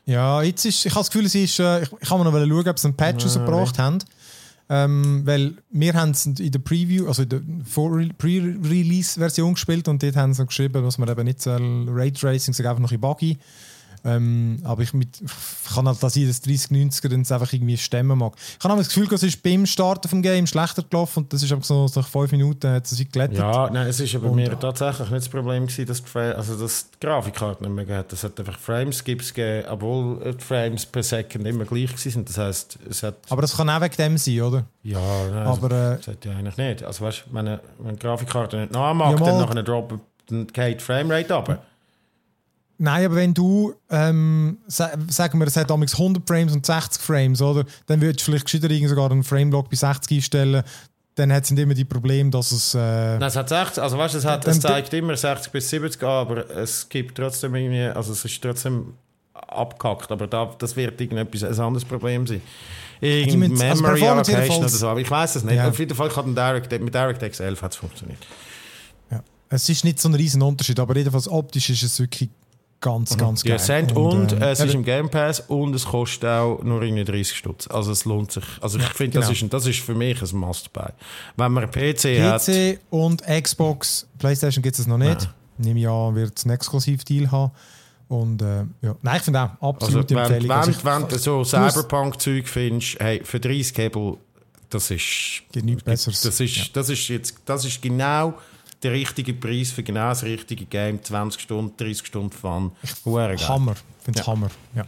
Ja, 0.06 0.42
jetzt 0.42 0.64
ist, 0.64 0.84
ich 0.86 0.92
habe 0.92 1.00
das 1.00 1.10
Gefühl, 1.10 1.26
es 1.26 1.34
ist, 1.34 1.58
äh, 1.60 1.82
ich, 1.82 1.90
ich 2.00 2.08
kann 2.08 2.18
mal 2.18 2.24
noch 2.24 2.32
schauen, 2.32 2.68
ob 2.68 2.78
sie 2.78 2.88
einen 2.88 2.96
Patch 2.96 3.24
rausgebracht 3.24 3.78
haben. 3.78 3.98
Ähm, 4.72 5.22
weil 5.24 5.54
wir 5.70 5.94
haben 5.94 6.12
es 6.12 6.26
in 6.26 6.50
der 6.52 6.60
Preview, 6.60 7.08
also 7.08 7.22
in 7.24 7.28
der 7.28 7.40
Pre-Release-Version 8.18 9.54
gespielt 9.54 9.88
und 9.88 10.02
dort 10.02 10.16
haben 10.16 10.32
sie 10.34 10.46
geschrieben, 10.46 10.82
dass 10.84 10.98
man 10.98 11.08
eben 11.08 11.24
nicht 11.24 11.42
soll, 11.42 11.86
Raytracing 11.88 12.54
sei 12.54 12.68
einfach 12.68 12.80
noch 12.80 12.92
ein 12.92 13.00
Buggy. 13.00 13.38
Ähm, 14.04 14.60
aber 14.64 14.82
ich, 14.82 14.92
mit, 14.94 15.20
ich 15.20 15.74
kann 15.74 15.86
halt 15.86 16.02
da 16.02 16.08
sein, 16.08 16.26
dass 16.26 16.42
3090er 16.42 17.08
dann 17.08 17.20
einfach 17.20 17.52
irgendwie 17.52 17.76
stemmen 17.76 18.18
mag. 18.18 18.32
Ich 18.58 18.64
habe 18.64 18.76
das 18.78 18.88
Gefühl, 18.88 19.08
es 19.12 19.22
ist 19.22 19.42
beim 19.42 19.66
Starten 19.66 20.08
vom 20.08 20.22
Game 20.22 20.46
schlechter 20.46 20.82
gelaufen 20.82 21.20
und 21.24 21.32
das 21.32 21.42
ist 21.42 21.52
einfach 21.52 21.64
so 21.66 21.86
nach 21.94 22.06
5 22.08 22.32
Minuten 22.32 22.68
hat 22.70 22.84
es 22.84 22.90
sich 22.90 23.10
gelettet. 23.10 23.38
Ja, 23.38 23.68
nein, 23.70 23.86
es 23.88 24.00
ist 24.00 24.12
ja 24.12 24.18
bei 24.18 24.30
mir 24.30 24.58
tatsächlich 24.58 25.10
nicht 25.10 25.22
das 25.24 25.28
Problem 25.28 25.66
gewesen, 25.66 25.86
dass 25.86 26.02
die, 26.02 26.18
also 26.18 26.56
dass 26.58 26.90
die 26.90 27.06
Grafikkarte 27.06 27.62
nicht 27.62 27.72
mehr 27.74 27.84
geht. 27.84 28.12
Es 28.12 28.24
hat 28.24 28.38
einfach 28.40 28.58
Frames-Skips 28.58 29.34
gegeben, 29.34 29.68
obwohl 29.70 30.34
die 30.34 30.44
Frames 30.44 30.86
per 30.86 31.02
Second 31.02 31.46
immer 31.46 31.64
gleich 31.64 31.90
waren. 32.06 32.24
Das 32.24 32.38
heisst, 32.38 32.78
es 32.88 33.02
hat... 33.02 33.16
Aber 33.28 33.42
das 33.42 33.56
kann 33.56 33.68
auch 33.68 33.80
wegen 33.80 33.96
dem 33.96 34.16
sein, 34.18 34.40
oder? 34.40 34.64
Ja, 34.82 34.98
nein, 35.30 35.46
also, 35.46 35.62
Aber, 35.66 35.92
äh, 35.92 35.96
das 35.98 36.06
hat 36.08 36.24
ja 36.24 36.32
eigentlich 36.32 36.56
nicht. 36.56 36.82
Also 36.84 37.04
weißt, 37.04 37.24
wenn, 37.32 37.48
eine- 37.48 37.60
wenn 37.78 37.96
die 37.96 38.00
Grafikkarte 38.00 38.56
nicht 38.58 38.72
nachmacht, 38.72 39.18
Ja, 39.20 39.26
dann 39.26 39.38
nachher 39.38 39.62
droppen 39.62 40.00
dann 40.28 40.46
geht 40.46 40.80
die 40.80 40.84
Framerate 40.84 41.34
runter. 41.34 41.62
Nein, 42.82 43.04
aber 43.04 43.16
wenn 43.16 43.34
du, 43.34 43.74
ähm, 43.90 44.56
sa 44.66 44.90
sagen 45.08 45.38
wir, 45.38 45.46
es 45.46 45.54
hat 45.54 45.68
damals 45.68 45.92
100 45.92 46.26
Frames 46.26 46.54
und 46.54 46.64
60 46.64 47.02
Frames, 47.02 47.42
oder? 47.42 47.66
Dann 47.84 48.00
würdest 48.00 48.20
du 48.20 48.32
vielleicht 48.32 48.46
gescheiter 48.46 48.88
sogar 48.88 49.10
einen 49.10 49.22
Framelock 49.22 49.68
bei 49.68 49.76
60 49.76 50.16
einstellen. 50.16 50.62
Dann 51.14 51.30
hat 51.30 51.44
es 51.44 51.50
immer 51.50 51.74
die 51.74 51.84
Probleme, 51.84 52.30
dass 52.30 52.52
es. 52.52 52.74
Äh, 52.74 52.78
Nein, 52.78 53.22
es 53.22 53.36
hat 53.36 53.50
60, 53.50 53.82
also 53.82 53.98
weißt, 53.98 54.14
es, 54.14 54.24
hat, 54.24 54.46
es 54.46 54.60
zeigt 54.60 54.94
immer 54.94 55.14
60 55.14 55.52
bis 55.52 55.68
70 55.68 56.02
an, 56.02 56.08
aber 56.08 56.50
es 56.56 56.88
gibt 56.88 57.18
trotzdem 57.18 57.54
irgendwie, 57.54 57.82
also 57.82 58.12
es 58.12 58.24
ist 58.24 58.40
trotzdem 58.40 58.94
abgehackt, 59.34 60.10
aber 60.10 60.26
da, 60.26 60.54
das 60.58 60.74
wird 60.74 60.98
irgendetwas 61.02 61.44
ein 61.44 61.62
anderes 61.62 61.84
Problem 61.84 62.26
sein. 62.26 62.40
Irgendein 63.02 63.60
also 63.60 63.82
Memory 63.82 64.06
Allocation 64.06 64.56
oder 64.56 64.68
so, 64.70 64.88
aber 64.88 65.00
ich 65.00 65.10
weiß 65.10 65.36
es 65.36 65.44
nicht. 65.44 65.56
Ja. 65.56 65.68
Auf 65.68 65.78
jeden 65.78 65.94
Fall 65.94 66.08
hat 66.16 66.24
ein 66.24 66.34
Direct, 66.34 66.80
mit 66.80 66.94
DirectX 66.94 67.40
11 67.40 67.60
hat 67.60 67.72
es 67.72 67.76
funktioniert. 67.76 68.26
Ja. 69.10 69.22
Es 69.50 69.68
ist 69.68 69.84
nicht 69.84 70.00
so 70.00 70.08
ein 70.08 70.14
riesen 70.14 70.40
Unterschied, 70.40 70.80
aber 70.80 70.96
jedenfalls 70.96 71.28
optisch 71.28 71.68
ist 71.68 71.82
es 71.82 72.00
wirklich 72.00 72.30
ganz, 72.80 73.12
mhm. 73.12 73.18
ganz 73.18 73.42
geil. 73.42 73.52
Ja, 73.52 73.58
Cent 73.58 73.96
und, 73.96 74.32
und 74.32 74.42
äh, 74.42 74.50
es 74.50 74.60
ist 74.60 74.74
im 74.74 74.84
Game 74.84 75.08
Pass 75.10 75.40
und 75.40 75.74
es 75.74 75.84
kostet 75.84 76.28
auch 76.28 76.62
nur 76.62 76.82
irgendwie 76.82 77.04
30 77.04 77.36
Stutz. 77.36 77.68
Also 77.68 77.92
es 77.92 78.04
lohnt 78.04 78.32
sich. 78.32 78.44
Also 78.60 78.78
ich 78.78 78.88
finde, 78.88 79.18
genau. 79.18 79.28
das, 79.28 79.42
ist, 79.42 79.52
das 79.52 79.66
ist 79.66 79.80
für 79.80 79.94
mich 79.94 80.20
ein 80.20 80.38
Must-Buy. 80.38 80.90
Wenn 81.36 81.52
man 81.52 81.64
einen 81.64 81.72
PC, 81.72 82.00
PC 82.00 82.20
hat... 82.22 82.44
PC 82.44 82.80
und 82.90 83.22
Xbox, 83.22 84.06
Playstation 84.18 84.62
gibt 84.62 84.78
es 84.78 84.86
noch 84.86 84.98
nicht. 84.98 85.22
Ja. 85.22 85.34
Nehme 85.58 85.80
ich 85.80 85.88
an, 85.88 86.14
wird 86.14 86.38
es 86.38 86.44
einen 86.44 86.54
Exklusiv-Deal 86.54 87.30
haben. 87.30 87.52
Und 88.08 88.42
äh, 88.42 88.64
ja, 88.82 88.96
nein, 89.02 89.16
ich 89.18 89.22
finde 89.22 89.50
auch 89.60 89.74
absolut 89.74 90.10
also, 90.10 90.18
Empfehlung. 90.18 90.48
Wenn, 90.48 90.50
also 90.50 90.84
wenn, 90.84 91.02
wenn 91.02 91.08
du 91.08 91.18
so 91.18 91.44
Cyberpunk-Zeug 91.44 92.48
findest, 92.48 92.98
hey, 92.98 93.20
für 93.22 93.38
30 93.38 93.74
Kabel, 93.74 94.16
das 94.68 94.90
ist... 94.90 95.42
Geht 95.52 95.64
nichts 95.64 95.84
Besseres. 95.84 96.22
Das 96.22 96.40
ist, 96.40 96.56
ja. 96.56 96.64
das 96.72 96.88
ist 96.88 97.08
jetzt, 97.08 97.36
das 97.44 97.64
ist 97.64 97.80
genau 97.80 98.34
der 98.82 98.92
richtige 98.92 99.34
Preis 99.34 99.70
für 99.70 99.82
genau 99.82 100.08
das 100.08 100.22
richtige 100.22 100.64
Game. 100.64 101.02
20 101.02 101.40
Stunden, 101.40 101.76
30 101.76 102.06
Stunden 102.06 102.30
Fun. 102.30 102.72
Hammer. 103.48 103.72
Ich 103.72 104.04
finde 104.04 104.20
es 104.20 104.26
ja. 104.26 104.32
Hammer. 104.32 104.50
Ja. 104.74 104.84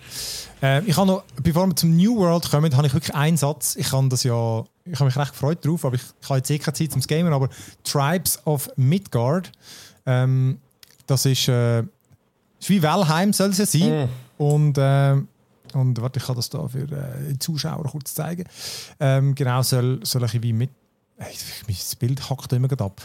Äh, 0.63 0.85
ich 0.85 0.97
habe 0.97 1.07
noch, 1.07 1.25
bevor 1.43 1.67
wir 1.67 1.77
zum 1.77 1.97
New 1.97 2.17
World 2.17 2.51
kommen, 2.51 2.75
habe 2.77 2.87
ich 2.87 2.95
wirklich 2.95 3.15
einen 3.15 3.37
Satz. 3.37 3.77
Ich 3.77 3.93
habe 3.93 4.09
das 4.09 4.25
ja, 4.25 4.65
ich 4.85 4.95
habe 4.95 5.07
mich 5.07 5.17
recht 5.17 5.33
gefreut 5.33 5.65
drauf, 5.65 5.85
aber 5.85 5.97
ich, 5.97 6.03
ich 6.21 6.29
habe 6.29 6.39
jetzt 6.39 6.51
eh 6.51 6.59
keine 6.59 6.75
Zeit 6.75 6.93
zum 6.93 7.03
Gamen, 7.03 7.33
aber 7.33 7.49
Tribes 7.85 8.39
of 8.47 8.71
Midgard, 8.77 9.53
ähm, 10.07 10.59
das 11.07 11.27
ist, 11.27 11.49
äh, 11.49 11.81
ist 11.81 12.69
wie 12.69 12.83
Valheim 12.83 13.33
soll 13.33 13.51
es 13.51 13.59
ja 13.59 13.67
sein. 13.67 14.05
Mm. 14.39 14.43
Und 14.43 14.79
äh, 14.79 15.17
und 15.75 16.01
warte, 16.01 16.19
ich 16.19 16.27
kann 16.27 16.37
das 16.37 16.51
da 16.51 16.69
für 16.69 16.83
äh, 16.83 17.33
die 17.33 17.39
Zuschauer 17.39 17.85
kurz 17.85 18.15
zeigen. 18.15 18.45
Ähm, 19.01 19.35
genau, 19.35 19.63
soll, 19.63 20.01
soll 20.05 20.25
ein 20.25 20.43
wie 20.43 20.53
mit. 20.53 20.71
Hey, 21.19 21.35
das 21.67 21.97
Bild 21.97 22.29
hackt 22.29 22.53
immer 22.53 22.69
ab. 22.81 23.01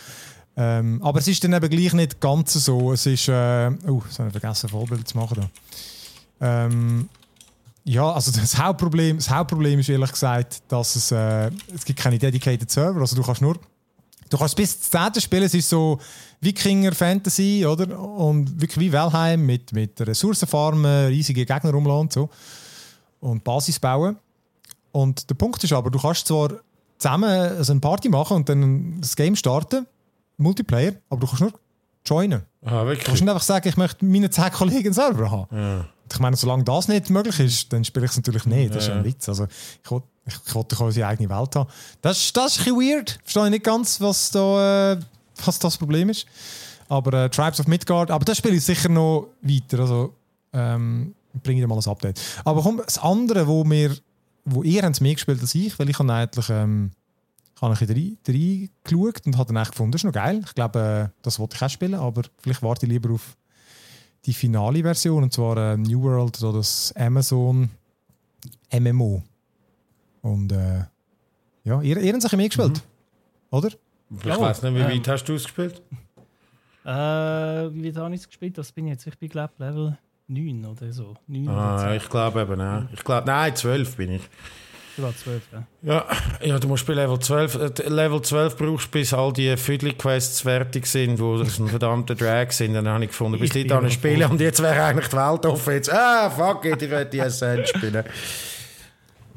Ähm, 0.59 0.99
aber 1.03 1.19
es 1.19 1.27
ist 1.27 1.43
dann 1.43 1.53
eben 1.53 1.69
gleich 1.69 1.93
nicht 1.93 2.19
ganz 2.19 2.53
so. 2.53 2.91
Es 2.91 3.05
ist. 3.05 3.27
Äh, 3.27 3.69
oh, 3.87 4.01
das 4.07 4.17
habe 4.17 4.29
ich 4.29 4.39
vergessen, 4.39 4.69
Vorbild 4.69 5.07
zu 5.07 5.15
machen. 5.15 5.47
Da. 6.39 6.65
Ähm, 6.65 7.09
ja, 7.83 8.11
also 8.11 8.31
das 8.31 8.57
Hauptproblem, 8.57 9.17
das 9.17 9.29
Hauptproblem 9.29 9.79
ist 9.79 9.89
ehrlich 9.89 10.11
gesagt, 10.11 10.63
dass 10.67 10.95
es, 10.95 11.11
äh, 11.11 11.51
es 11.73 11.85
gibt 11.85 11.99
keine 11.99 12.17
dedicated 12.17 12.69
Server. 12.71 12.99
Also 12.99 13.15
du 13.15 13.21
kannst 13.21 13.41
nur. 13.41 13.57
Du 14.29 14.37
kannst 14.37 14.57
bis 14.57 14.81
zum 14.81 15.13
10. 15.13 15.21
spielen, 15.21 15.43
es 15.43 15.53
ist 15.53 15.69
so 15.69 15.99
Wikinger 16.41 16.91
Fantasy, 16.91 17.65
oder? 17.65 17.97
Und 17.97 18.59
wirklich 18.59 18.79
wie 18.79 18.91
Valheim 18.91 19.45
mit, 19.45 19.71
mit 19.71 20.01
Ressourcenfarmen, 20.01 21.07
riesige 21.07 21.45
Gegner 21.45 21.71
rumlassen 21.71 22.01
und 22.01 22.13
so. 22.13 22.29
Und 23.21 23.43
Basis 23.45 23.79
bauen. 23.79 24.17
Und 24.91 25.29
der 25.29 25.35
Punkt 25.35 25.63
ist 25.63 25.71
aber, 25.71 25.91
du 25.91 25.99
kannst 25.99 26.27
zwar 26.27 26.49
zusammen 26.97 27.29
also 27.29 27.71
eine 27.71 27.79
Party 27.79 28.09
machen 28.09 28.35
und 28.35 28.49
dann 28.49 28.99
das 28.99 29.15
Game 29.15 29.37
starten 29.37 29.85
Multiplayer, 30.37 30.93
aber 31.09 31.21
du 31.21 31.27
kannst 31.27 31.41
nur 31.41 31.53
joinen. 32.05 32.43
Ah, 32.63 32.85
wirklich? 32.85 32.99
Du 32.99 33.05
kannst 33.05 33.21
nicht 33.21 33.29
einfach 33.29 33.43
sagen, 33.43 33.67
ich 33.67 33.77
möchte 33.77 34.05
meine 34.05 34.29
10 34.29 34.51
Kollegen 34.51 34.93
selber 34.93 35.31
haben. 35.31 35.55
Ja. 35.55 35.85
Ich 36.11 36.19
meine, 36.19 36.37
solange 36.37 36.63
das 36.63 36.87
nicht 36.87 37.09
möglich 37.09 37.39
ist, 37.39 37.73
dann 37.73 37.83
spiele 37.83 38.05
ich 38.05 38.11
es 38.11 38.17
natürlich 38.17 38.45
nicht. 38.45 38.73
Das 38.73 38.85
ist 38.85 38.89
ein 38.91 39.03
Witz. 39.03 39.27
Also, 39.27 39.47
ich 39.83 39.91
wollte 39.91 40.07
ich, 40.25 40.35
ich 40.45 40.55
wollte 40.55 40.83
unsere 40.83 41.07
eigene 41.07 41.29
Welt 41.29 41.55
haben. 41.55 41.69
Das, 42.01 42.31
das 42.33 42.57
ist 42.57 42.67
ein 42.67 42.75
bisschen 42.75 42.75
weird. 42.75 43.19
Verstehe 43.23 43.45
ich 43.45 43.49
nicht 43.51 43.63
ganz, 43.63 43.99
was, 43.99 44.31
da, 44.31 44.93
äh, 44.93 44.99
was 45.45 45.59
das 45.59 45.77
Problem 45.77 46.09
ist. 46.09 46.25
Aber 46.89 47.25
äh, 47.25 47.29
Tribes 47.29 47.59
of 47.59 47.67
Midgard, 47.67 48.11
aber 48.11 48.23
das 48.23 48.37
spiele 48.37 48.55
ich 48.55 48.63
sicher 48.63 48.89
noch 48.89 49.27
weiter. 49.41 49.79
Also, 49.79 50.13
ähm, 50.53 51.13
bringe 51.43 51.59
ich 51.59 51.63
dir 51.63 51.67
mal 51.67 51.77
ein 51.77 51.89
Update. 51.89 52.21
Aber 52.45 52.61
komm, 52.61 52.81
das 52.83 52.97
andere, 52.97 53.47
wo, 53.47 53.63
wir, 53.65 53.95
wo 54.45 54.63
ihr 54.63 54.83
habt 54.83 55.01
mehr 55.01 55.13
gespielt 55.13 55.41
als 55.41 55.55
ich, 55.55 55.77
weil 55.79 55.89
ich 55.89 55.99
habe 55.99 56.13
eigentlich... 56.13 56.49
Ähm, 56.49 56.91
ich 57.57 57.61
habe 57.63 57.73
ein 57.73 57.87
bisschen 57.87 58.69
reingeschaut 58.85 59.25
und 59.25 59.37
habe 59.37 59.51
dann 59.51 59.61
echt 59.63 59.71
gefunden, 59.71 59.91
das 59.91 60.01
ist 60.01 60.05
noch 60.05 60.11
geil. 60.11 60.41
Ich 60.45 60.53
glaube, 60.53 61.09
äh, 61.09 61.21
das 61.23 61.39
wollte 61.39 61.55
ich 61.55 61.63
auch 61.63 61.69
spielen, 61.69 61.95
aber 61.95 62.21
vielleicht 62.37 62.61
warte 62.61 62.85
ich 62.85 62.91
lieber 62.91 63.11
auf 63.15 63.35
die 64.25 64.33
finale 64.33 64.83
Version, 64.83 65.23
und 65.23 65.33
zwar 65.33 65.57
äh, 65.57 65.77
New 65.77 66.03
World 66.03 66.43
oder 66.43 66.59
das 66.59 66.93
Amazon 66.95 67.71
MMO. 68.71 69.23
Und 70.21 70.51
äh, 70.51 70.83
ja, 71.63 71.81
ihr, 71.81 71.97
ihr 71.97 72.13
habt 72.13 72.23
es 72.23 72.31
mehr 72.31 72.47
gespielt, 72.47 72.75
mhm. 72.75 73.57
oder? 73.57 73.69
Ich 74.19 74.23
ja, 74.23 74.39
weiß 74.39 74.61
nicht, 74.61 74.75
wie 74.75 74.79
ähm, 74.79 74.91
weit 74.91 75.07
hast 75.07 75.25
du 75.25 75.33
es 75.33 75.43
gespielt? 75.43 75.81
Äh, 76.85 76.89
wie 76.89 77.85
weit 77.85 77.97
habe 77.97 78.13
ich 78.13 78.21
es 78.21 78.27
gespielt? 78.27 78.55
Das 78.57 78.71
bin 78.71 78.85
ich 78.85 78.91
jetzt, 78.91 79.07
ich 79.07 79.17
bin 79.17 79.29
glaube 79.29 79.53
Level 79.57 79.97
9 80.27 80.63
oder 80.65 80.93
so. 80.93 81.15
9 81.25 81.47
ah, 81.49 81.75
oder 81.75 81.95
ich 81.95 82.07
glaube 82.07 82.41
eben, 82.41 82.57
nein. 82.59 82.87
Ich 82.93 83.03
glaube, 83.03 83.25
nein, 83.25 83.55
12 83.55 83.95
bin 83.95 84.11
ich. 84.11 84.29
Level 84.97 85.13
12, 85.13 85.41
ja. 85.51 85.63
ja. 85.83 86.05
Ja, 86.43 86.59
du 86.59 86.67
musst 86.67 86.85
bei 86.85 86.93
Level 86.93 87.19
12, 87.19 87.55
äh, 87.55 87.89
Level 87.89 88.21
12 88.21 88.57
brauchst 88.57 88.91
bis 88.91 89.13
all 89.13 89.31
die 89.33 89.55
Fiddly-Quests 89.55 90.41
fertig 90.41 90.85
sind, 90.87 91.19
wo 91.19 91.35
es 91.35 91.59
ein 91.59 91.67
verdammter 91.67 92.15
Drag 92.15 92.51
sind. 92.51 92.73
Dann 92.73 92.87
habe 92.87 93.03
ich 93.03 93.11
gefunden, 93.11 93.39
bis 93.39 93.51
die 93.51 93.65
dann 93.65 93.89
spielen 93.91 94.29
und 94.29 94.41
jetzt 94.41 94.61
wäre 94.61 94.83
eigentlich 94.83 95.07
die 95.07 95.17
Welt 95.17 95.45
offen. 95.45 95.73
Jetzt, 95.73 95.91
ah, 95.91 96.29
fuck 96.29 96.65
it, 96.65 96.81
ich 96.81 96.89
werde 96.89 97.09
die 97.09 97.21
Ascent 97.21 97.67
spielen. 97.67 98.03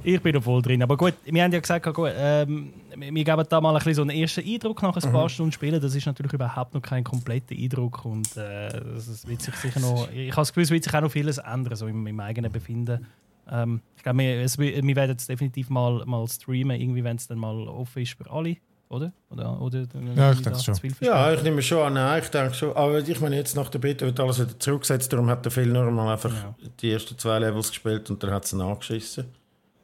Ich 0.02 0.20
bin 0.22 0.34
noch 0.34 0.42
voll 0.42 0.62
drin. 0.62 0.82
Aber 0.82 0.96
gut, 0.96 1.14
wir 1.24 1.42
haben 1.42 1.52
ja 1.52 1.60
gesagt, 1.60 1.94
gut, 1.94 2.10
ähm, 2.16 2.72
wir 2.96 3.24
geben 3.24 3.44
da 3.48 3.60
mal 3.60 3.70
ein 3.70 3.74
bisschen 3.74 3.94
so 3.94 4.02
einen 4.02 4.10
ersten 4.10 4.40
Eindruck 4.46 4.82
nach 4.82 4.96
ein 4.96 5.12
paar 5.12 5.24
mhm. 5.24 5.28
Stunden 5.28 5.52
Spielen. 5.52 5.80
Das 5.80 5.94
ist 5.94 6.06
natürlich 6.06 6.32
überhaupt 6.32 6.72
noch 6.72 6.80
kein 6.80 7.04
kompletter 7.04 7.54
Eindruck. 7.54 8.04
Und 8.04 8.34
äh, 8.36 8.70
das 8.94 9.26
wird 9.28 9.42
sich 9.42 9.54
sicher 9.56 9.80
noch, 9.80 10.08
ich 10.10 10.30
habe 10.30 10.40
das 10.40 10.48
Gefühl, 10.48 10.62
es 10.62 10.70
wird 10.70 10.84
sich 10.84 10.94
auch 10.94 11.02
noch 11.02 11.12
vieles 11.12 11.38
ändern, 11.38 11.76
so 11.76 11.86
im, 11.86 12.06
im 12.06 12.20
eigenen 12.20 12.50
Befinden. 12.50 13.06
Ähm, 13.50 13.82
ich 13.96 14.02
glaube, 14.02 14.18
wir, 14.18 14.82
wir 14.82 14.96
werden 14.96 15.16
es 15.16 15.26
definitiv 15.26 15.70
mal, 15.70 16.04
mal 16.06 16.26
streamen, 16.28 16.80
irgendwie, 16.80 17.04
wenn 17.04 17.16
es 17.16 17.26
dann 17.26 17.38
mal 17.38 17.68
offen 17.68 18.02
ist 18.02 18.16
für 18.16 18.30
alle. 18.30 18.56
Oder? 18.88 19.12
oder, 19.30 19.60
oder 19.60 19.86
ja, 20.16 20.32
ich 20.32 20.42
denke 20.42 20.58
schon. 20.58 20.74
Ja, 21.00 21.32
ich 21.32 21.42
nehme 21.44 21.62
schon 21.62 21.78
an. 21.78 21.94
Nein, 21.94 22.22
ich 22.24 22.28
denke 22.28 22.54
schon. 22.54 22.74
Aber 22.74 22.98
ich 22.98 23.20
meine, 23.20 23.36
jetzt 23.36 23.54
nach 23.54 23.68
der 23.68 23.78
Beta 23.78 24.04
wird 24.04 24.18
alles 24.18 24.40
wieder 24.40 24.58
zurückgesetzt. 24.58 25.12
Darum 25.12 25.30
hat 25.30 25.44
der 25.44 25.52
Phil 25.52 25.66
nur 25.66 25.88
mal 25.92 26.12
einfach 26.12 26.32
ja. 26.32 26.54
die 26.80 26.90
ersten 26.90 27.16
zwei 27.16 27.38
Levels 27.38 27.68
gespielt 27.68 28.10
und 28.10 28.20
dann 28.20 28.32
hat 28.32 28.46
es 28.46 28.52
nachgeschissen. 28.52 29.26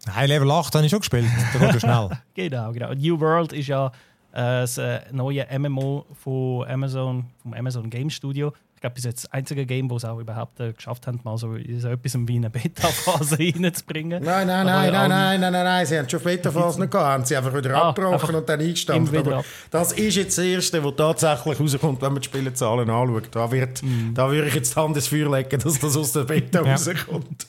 Nein, 0.07 0.29
Level 0.29 0.51
8 0.51 0.75
habe 0.75 0.85
ich 0.85 0.91
schon 0.91 0.99
gespielt. 0.99 1.27
Da 1.53 1.71
geht 1.71 1.81
schnell. 1.81 2.09
genau, 2.35 2.73
genau. 2.73 2.95
New 2.95 3.21
World 3.21 3.53
ist 3.53 3.69
ja 3.69 3.87
äh, 4.33 4.63
das 4.63 4.77
äh, 4.77 5.01
neue 5.13 5.47
MMO 5.57 6.05
von 6.13 6.69
Amazon, 6.69 7.27
vom 7.43 7.55
Amazon 7.55 7.89
Game 7.89 8.11
Studio 8.11 8.53
ich 8.77 8.81
glaube, 8.83 8.95
bis 8.95 9.05
jetzt 9.05 9.25
das 9.25 9.33
einzige 9.33 9.65
Game, 9.65 9.89
wo 9.89 9.97
es 9.97 10.05
auch 10.05 10.19
überhaupt 10.19 10.61
äh, 10.61 10.75
geschafft 10.75 11.07
haben, 11.07 11.19
mal 11.25 11.39
so, 11.39 11.57
so 11.79 11.89
etwas 11.89 12.15
wie 12.29 12.37
eine 12.37 12.51
Beta-Phase 12.51 13.39
reinzubringen. 13.41 14.23
Nein, 14.23 14.47
nein, 14.47 14.67
nein, 14.67 14.93
nein, 14.93 15.09
nein, 15.09 15.41
nein, 15.41 15.53
nein, 15.53 15.65
nein, 15.65 15.87
sie 15.87 15.99
haben 15.99 16.07
schon 16.07 16.21
Beta-Phase 16.21 16.81
nicht 16.81 16.93
gehabt, 16.93 17.09
haben 17.09 17.25
sie 17.25 17.37
einfach 17.39 17.55
wieder 17.55 17.75
ah, 17.75 17.89
abgebrochen 17.89 18.15
einfach 18.15 18.35
und 18.35 18.47
dann 18.47 18.61
eingestampft. 18.61 19.17
Aber 19.17 19.43
das 19.71 19.93
ist 19.93 20.17
jetzt 20.17 20.37
das 20.37 20.45
Erste, 20.45 20.85
was 20.85 20.95
tatsächlich 20.95 21.59
rauskommt, 21.59 22.03
wenn 22.03 22.13
man 22.13 22.21
die 22.21 22.27
Spielzahlen 22.27 22.91
anschaut. 22.91 23.29
Da, 23.31 23.51
wird, 23.51 23.83
mm. 23.83 24.13
da 24.13 24.31
würde 24.31 24.49
ich 24.49 24.55
jetzt 24.55 24.77
die 24.77 24.81
Hand 24.81 24.95
ins 24.95 25.09
Feuer 25.09 25.35
legen, 25.35 25.59
dass 25.59 25.79
das 25.79 25.97
aus 25.97 26.13
der 26.13 26.25
Beta 26.25 26.63
ja. 26.65 26.73
rauskommt. 26.73 27.47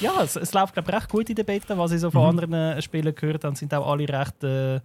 Ja, 0.00 0.22
es, 0.22 0.34
es 0.36 0.54
läuft 0.54 0.72
glaube 0.72 0.90
ich 0.90 0.96
recht 0.96 1.10
gut 1.10 1.28
in 1.28 1.36
der 1.36 1.44
Beta, 1.44 1.76
was 1.76 1.92
ich 1.92 2.00
so 2.00 2.10
von 2.10 2.22
mhm. 2.22 2.28
anderen 2.28 2.54
äh, 2.54 2.80
Spielern 2.80 3.14
gehört 3.14 3.44
habe, 3.44 3.54
sind 3.54 3.74
auch 3.74 3.86
alle 3.86 4.08
recht, 4.08 4.42
äh, 4.42 4.80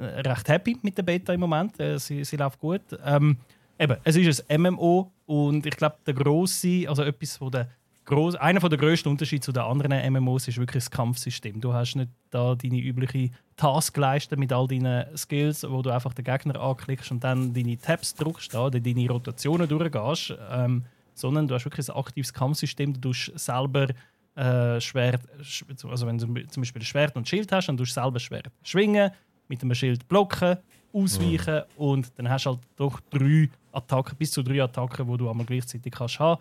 recht 0.00 0.48
happy 0.48 0.78
mit 0.80 0.96
der 0.96 1.02
Beta 1.02 1.34
im 1.34 1.40
Moment. 1.40 1.78
Äh, 1.78 1.98
sie, 1.98 2.24
sie 2.24 2.36
läuft 2.36 2.58
gut. 2.58 2.80
Ähm, 3.04 3.36
eben, 3.78 3.98
es 4.04 4.16
ist 4.16 4.50
ein 4.50 4.62
MMO 4.62 5.12
und 5.28 5.66
ich 5.66 5.76
glaube, 5.76 5.96
der 6.06 6.14
grosse, 6.14 6.88
also 6.88 7.02
etwas, 7.02 7.38
wo 7.38 7.50
der 7.50 7.68
gross, 8.06 8.34
einer 8.34 8.66
der 8.66 8.78
grössten 8.78 9.10
Unterschiede 9.10 9.42
zu 9.42 9.52
den 9.52 9.62
anderen 9.62 10.12
MMOs 10.14 10.48
ist 10.48 10.56
wirklich 10.56 10.84
das 10.84 10.90
Kampfsystem. 10.90 11.60
Du 11.60 11.74
hast 11.74 11.96
nicht 11.96 12.08
da 12.30 12.54
deine 12.54 12.80
übliche 12.80 13.30
Taskleiste 13.54 14.38
mit 14.38 14.54
all 14.54 14.66
deinen 14.66 15.14
Skills, 15.18 15.66
wo 15.68 15.82
du 15.82 15.90
einfach 15.90 16.14
den 16.14 16.24
Gegner 16.24 16.58
anklickst 16.58 17.10
und 17.10 17.22
dann 17.22 17.52
deine 17.52 17.76
Tabs 17.76 18.14
drückst, 18.14 18.54
da, 18.54 18.70
deine 18.70 19.10
Rotationen 19.10 19.68
durchgehst, 19.68 20.34
ähm, 20.50 20.86
sondern 21.12 21.46
du 21.46 21.54
hast 21.54 21.66
wirklich 21.66 21.90
ein 21.90 21.96
aktives 21.96 22.32
Kampfsystem. 22.32 22.94
Du 22.94 23.00
tust 23.10 23.30
selber 23.38 23.88
äh, 24.34 24.80
Schwert, 24.80 25.20
also 25.84 26.06
wenn 26.06 26.16
du 26.16 26.46
zum 26.46 26.62
Beispiel 26.62 26.82
Schwert 26.82 27.16
und 27.16 27.28
Schild 27.28 27.52
hast, 27.52 27.66
dann 27.66 27.76
tust 27.76 27.94
du 27.94 28.00
selber 28.00 28.18
Schwert 28.18 28.50
schwingen, 28.62 29.10
mit 29.48 29.60
dem 29.60 29.74
Schild 29.74 30.08
blocken, 30.08 30.56
ausweichen 30.92 31.56
mhm. 31.56 31.84
und 31.84 32.12
dann 32.16 32.28
hast 32.28 32.46
du 32.46 32.50
halt 32.50 32.60
doch 32.76 33.00
drei 33.10 33.48
Attacken, 33.72 34.16
bis 34.16 34.30
zu 34.30 34.42
drei 34.42 34.62
Attacken, 34.62 35.10
die 35.10 35.16
du 35.16 35.30
einmal 35.30 35.46
gleichzeitig 35.46 35.92
kannst 35.92 36.18
haben 36.18 36.40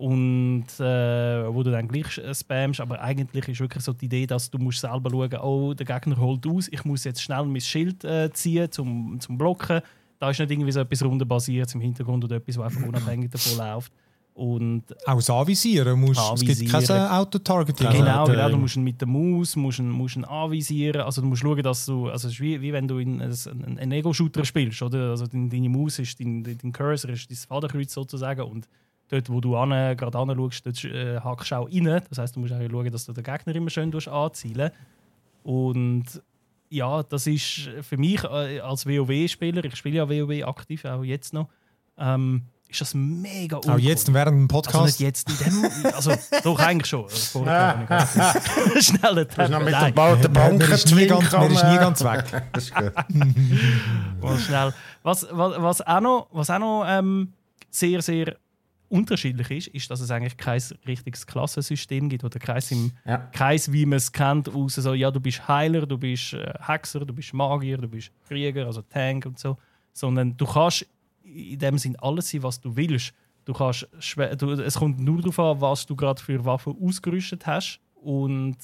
und 0.00 0.64
äh, 0.78 1.54
wo 1.54 1.62
du 1.62 1.70
dann 1.70 1.86
gleich 1.86 2.16
äh, 2.18 2.34
spammst. 2.34 2.80
Aber 2.80 3.00
eigentlich 3.02 3.46
ist 3.48 3.60
wirklich 3.60 3.84
so 3.84 3.92
die 3.92 4.06
Idee, 4.06 4.26
dass 4.26 4.50
du 4.50 4.58
musst 4.58 4.80
selber 4.80 5.10
schauen, 5.10 5.40
oh, 5.42 5.74
der 5.74 5.84
Gegner 5.84 6.16
holt 6.16 6.46
aus, 6.46 6.68
ich 6.68 6.84
muss 6.84 7.04
jetzt 7.04 7.22
schnell 7.22 7.44
mein 7.44 7.60
Schild 7.60 8.02
äh, 8.04 8.32
ziehen 8.32 8.70
zum, 8.70 9.20
zum 9.20 9.36
Blocken. 9.36 9.82
da 10.18 10.30
ist 10.30 10.38
nicht 10.38 10.50
irgendwie 10.50 10.72
so 10.72 10.80
etwas 10.80 11.04
rundenbasiertes 11.04 11.74
im 11.74 11.82
Hintergrund 11.82 12.24
oder 12.24 12.36
etwas, 12.36 12.56
was 12.56 12.66
einfach 12.74 12.88
unabhängig 12.88 13.30
davon 13.30 13.58
läuft. 13.58 13.92
Und 14.34 14.84
Auch 15.06 15.16
das 15.16 15.28
Anvisieren 15.28 16.00
musst 16.00 16.20
Es 16.20 16.40
gibt 16.40 16.60
Anvisieren. 16.72 16.86
kein 16.86 17.08
Auto-Targeting. 17.08 17.86
Also, 17.86 17.98
genau, 17.98 18.24
genau, 18.24 18.48
du 18.48 18.56
musst 18.56 18.76
ihn 18.76 18.84
mit 18.84 19.00
der 19.00 19.08
Maus 19.08 19.54
musst 19.56 19.78
ihn, 19.80 19.90
musst 19.90 20.16
ihn 20.16 20.24
anvisieren. 20.24 21.02
Also 21.02 21.20
du 21.20 21.26
musst 21.26 21.42
schauen, 21.42 21.62
dass 21.62 21.84
du. 21.84 22.08
Also 22.08 22.28
es 22.28 22.34
ist 22.34 22.40
wie, 22.40 22.60
wie 22.60 22.72
wenn 22.72 22.88
du 22.88 22.98
in 22.98 23.20
einen, 23.20 23.78
einen 23.78 23.92
Ego-Shooter 23.92 24.44
spielst, 24.44 24.80
oder? 24.82 25.10
Also 25.10 25.26
dein, 25.26 25.50
deine 25.50 25.68
Maus 25.68 25.98
ist 25.98 26.18
dein, 26.20 26.42
dein 26.42 26.72
Cursor 26.72 27.10
ist 27.10 27.28
dein 27.30 27.36
Fadenkreuz 27.36 27.92
sozusagen 27.92 28.42
und 28.42 28.66
dort, 29.10 29.28
wo 29.28 29.40
du 29.40 29.56
an, 29.56 29.96
gerade 29.96 30.16
anschaust, 30.16 30.64
dort 30.64 30.84
äh, 30.84 31.18
hackst 31.20 31.50
du 31.50 31.56
auch 31.56 31.68
rein. 31.68 32.02
Das 32.08 32.18
heißt, 32.18 32.36
du 32.36 32.40
musst 32.40 32.52
auch 32.52 32.60
schauen, 32.70 32.90
dass 32.90 33.04
du 33.06 33.12
den 33.12 33.24
Gegner 33.24 33.54
immer 33.54 33.70
schön 33.70 33.90
durch 33.90 34.08
anzielen. 34.08 34.70
Und 35.42 36.04
ja, 36.70 37.02
das 37.02 37.26
ist 37.26 37.68
für 37.82 37.96
mich 37.96 38.22
äh, 38.24 38.60
als 38.60 38.86
WoW-Spieler, 38.86 39.64
ich 39.64 39.76
spiele 39.76 39.96
ja 39.96 40.08
WoW 40.08 40.46
aktiv, 40.46 40.84
auch 40.84 41.02
jetzt 41.02 41.34
noch, 41.34 41.48
ähm, 41.98 42.44
ist 42.70 42.80
das 42.80 42.94
mega 42.94 43.56
Auch 43.58 43.78
jetzt 43.78 44.12
während 44.14 44.36
dem 44.36 44.42
also 44.44 44.70
Podcast. 44.70 44.86
nicht 44.86 45.00
jetzt 45.00 45.28
in 45.28 45.36
dem, 45.82 45.86
also 45.94 46.12
doch 46.44 46.58
eigentlich 46.60 46.86
schon. 46.86 47.04
Also 47.04 47.42
gerade 47.42 48.80
schnell 48.82 49.24
Du 49.26 49.36
hast 49.36 49.50
noch 49.50 49.60
mit 49.60 49.72
der 49.74 49.90
ba 49.92 50.14
der 50.14 50.22
Ja, 50.22 50.28
Bank 50.28 50.58
mir 50.58 50.74
ist 50.74 50.94
nie 50.94 51.06
ganz, 51.06 51.32
mir 51.32 51.46
ist 51.50 51.64
nie 51.64 51.76
ganz 51.76 52.04
weg. 52.04 52.24
Das 52.52 52.64
ist 52.64 52.74
gut. 52.74 52.92
mal 54.22 54.38
schnell. 54.38 54.72
Was, 55.02 55.26
was, 55.30 55.54
was 55.60 55.80
auch 55.86 56.00
noch, 56.00 56.28
was 56.32 56.50
auch 56.50 56.58
noch 56.58 56.84
ähm, 56.86 57.32
sehr, 57.70 58.02
sehr 58.02 58.36
unterschiedlich 58.88 59.50
ist, 59.50 59.66
ist, 59.68 59.90
dass 59.90 60.00
es 60.00 60.10
eigentlich 60.10 60.36
kein 60.36 60.60
richtiges 60.86 61.26
Klassensystem 61.26 62.08
gibt 62.08 62.24
oder 62.24 62.38
keins, 62.38 62.70
im, 62.72 62.92
Ja. 63.06 63.18
keins 63.18 63.70
wie 63.72 63.86
man 63.86 63.98
es 63.98 64.10
kennt, 64.10 64.48
außer 64.52 64.82
so, 64.82 64.94
ja, 64.94 65.10
du 65.10 65.20
bist 65.20 65.46
Heiler, 65.46 65.86
du 65.86 65.96
bist 65.96 66.32
äh, 66.34 66.52
Hexer, 66.60 67.00
du 67.00 67.14
bist 67.14 67.32
Magier, 67.32 67.78
du 67.78 67.88
bist 67.88 68.10
Krieger, 68.26 68.66
also 68.66 68.82
Tank 68.82 69.26
und 69.26 69.38
so. 69.38 69.56
Sondern 69.92 70.36
du 70.36 70.44
kannst 70.46 70.86
in 71.34 71.58
dem 71.58 71.78
Sinn 71.78 71.96
alles 71.96 72.30
sein, 72.30 72.42
was 72.42 72.60
du 72.60 72.74
willst. 72.76 73.12
Du 73.44 73.52
kannst, 73.52 73.88
du, 74.38 74.50
es 74.52 74.74
kommt 74.74 75.00
nur 75.00 75.20
darauf 75.20 75.38
an, 75.38 75.60
was 75.60 75.86
du 75.86 75.96
gerade 75.96 76.20
für 76.22 76.44
Waffen 76.44 76.76
ausgerüstet 76.80 77.46
hast 77.46 77.80
und 77.94 78.56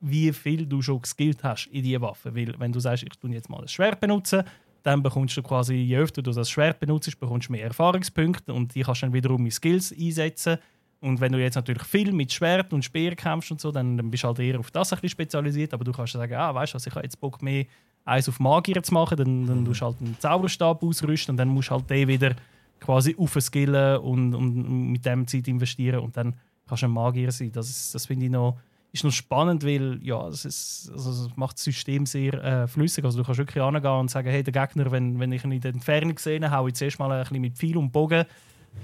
wie 0.00 0.32
viel 0.32 0.66
du 0.66 0.82
schon 0.82 1.02
geskillt 1.02 1.42
hast 1.42 1.66
in 1.66 1.82
diese 1.82 2.00
Waffe. 2.00 2.34
Weil 2.34 2.58
wenn 2.58 2.72
du 2.72 2.80
sagst, 2.80 3.04
ich 3.04 3.18
tue 3.18 3.30
jetzt 3.30 3.48
mal 3.48 3.60
ein 3.60 3.68
Schwert 3.68 4.00
benutzen, 4.00 4.42
dann 4.82 5.02
bekommst 5.02 5.36
du 5.36 5.42
quasi, 5.42 5.74
je 5.74 5.96
öfter 5.98 6.22
du 6.22 6.30
das 6.30 6.48
Schwert 6.48 6.78
benutzt, 6.78 7.18
bekommst 7.18 7.48
du 7.48 7.52
mehr 7.52 7.64
Erfahrungspunkte 7.64 8.52
und 8.52 8.74
die 8.74 8.82
kannst 8.82 9.02
dann 9.02 9.12
wiederum 9.12 9.44
in 9.44 9.50
Skills 9.50 9.92
einsetzen. 9.92 10.58
Und 11.06 11.20
wenn 11.20 11.32
du 11.32 11.40
jetzt 11.40 11.54
natürlich 11.54 11.82
viel 11.84 12.12
mit 12.12 12.32
Schwert 12.32 12.72
und 12.72 12.84
Speer 12.84 13.14
kämpfst 13.14 13.50
und 13.52 13.60
so, 13.60 13.70
dann, 13.72 13.96
dann 13.96 14.10
bist 14.10 14.24
du 14.24 14.28
halt 14.28 14.38
eher 14.40 14.58
auf 14.58 14.70
das 14.70 14.92
ein 14.92 14.96
bisschen 14.96 15.10
spezialisiert. 15.10 15.72
Aber 15.72 15.84
du 15.84 15.92
kannst 15.92 16.12
sagen, 16.14 16.34
ah, 16.34 16.54
weißt 16.54 16.72
du 16.72 16.76
was, 16.76 16.86
ich 16.86 16.94
habe 16.94 17.04
jetzt 17.04 17.20
Bock 17.20 17.40
mehr 17.42 17.64
eins 18.04 18.28
auf 18.28 18.38
Magier 18.40 18.82
zu 18.82 18.92
machen, 18.94 19.16
dann, 19.16 19.46
dann 19.46 19.64
tust 19.64 19.80
du 19.80 19.84
halt 19.86 19.96
einen 20.00 20.16
Zauberstab 20.18 20.82
ausrüsten 20.82 21.32
und 21.32 21.36
dann 21.38 21.48
musst 21.48 21.70
du 21.70 21.74
halt 21.74 21.88
den 21.90 22.06
wieder 22.08 22.34
quasi 22.80 23.14
aufskillen 23.18 23.98
und, 23.98 24.34
und 24.34 24.92
mit 24.92 25.04
dem 25.04 25.26
Zeit 25.26 25.48
investieren 25.48 26.00
und 26.00 26.16
dann 26.16 26.34
kannst 26.68 26.82
du 26.82 26.86
ein 26.86 26.92
Magier 26.92 27.32
sein. 27.32 27.50
Das, 27.52 27.68
ist- 27.68 27.94
das 27.94 28.06
finde 28.06 28.26
ich 28.26 28.30
noch, 28.32 28.58
ist 28.92 29.02
noch 29.04 29.10
spannend, 29.12 29.64
weil 29.64 29.98
ja, 30.02 30.24
das, 30.28 30.44
ist, 30.44 30.90
also 30.92 31.26
das 31.28 31.36
macht 31.36 31.56
das 31.56 31.64
System 31.64 32.06
sehr 32.06 32.34
äh, 32.44 32.68
flüssig. 32.68 33.04
Also 33.04 33.18
du 33.18 33.24
kannst 33.24 33.38
wirklich 33.38 33.62
angehen 33.62 33.90
und 33.90 34.10
sagen, 34.10 34.28
hey, 34.28 34.42
der 34.44 34.52
Gegner, 34.52 34.90
wenn, 34.92 35.18
wenn 35.18 35.32
ich 35.32 35.44
ihn 35.44 35.52
in 35.52 35.60
der 35.60 35.72
Entfernung 35.72 36.18
sehe, 36.18 36.50
hau 36.50 36.66
ich 36.68 36.74
zuerst 36.74 36.98
mal 36.98 37.10
ein 37.10 37.20
bisschen 37.22 37.40
mit 37.40 37.56
Pfeil 37.56 37.76
und 37.76 37.90
Bogen 37.92 38.24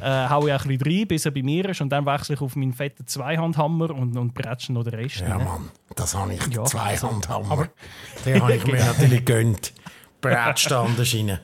äh, 0.01 0.29
hau 0.29 0.47
ich 0.47 0.53
ein 0.53 0.69
bisschen 0.69 0.83
rein, 0.99 1.09
bis 1.09 1.25
er 1.27 1.31
bei 1.33 1.43
mir 1.43 1.69
ist 1.69 1.81
und 1.81 1.91
dann 1.91 2.05
wechsle 2.07 2.35
ich 2.35 2.41
auf 2.41 2.57
meinen 2.57 2.73
fetten 2.73 3.07
Zweihandhammer 3.07 3.91
und, 3.91 4.17
und 4.17 4.35
bretsche 4.35 4.73
noch 4.73 4.85
den 4.85 4.95
Rest. 4.95 5.21
Ja, 5.21 5.37
rein. 5.37 5.45
Mann, 5.45 5.71
das 5.95 6.15
habe 6.15 6.35
ich. 6.35 6.47
Ja, 6.49 6.63
also- 6.63 7.11
Handhammer. 7.11 7.69
Den 8.25 8.41
habe 8.43 8.55
ich 8.57 8.67
mir 8.67 8.85
natürlich 8.85 9.25
gönnt. 9.25 9.73
Bratstand 10.21 10.99
rein. 10.99 11.39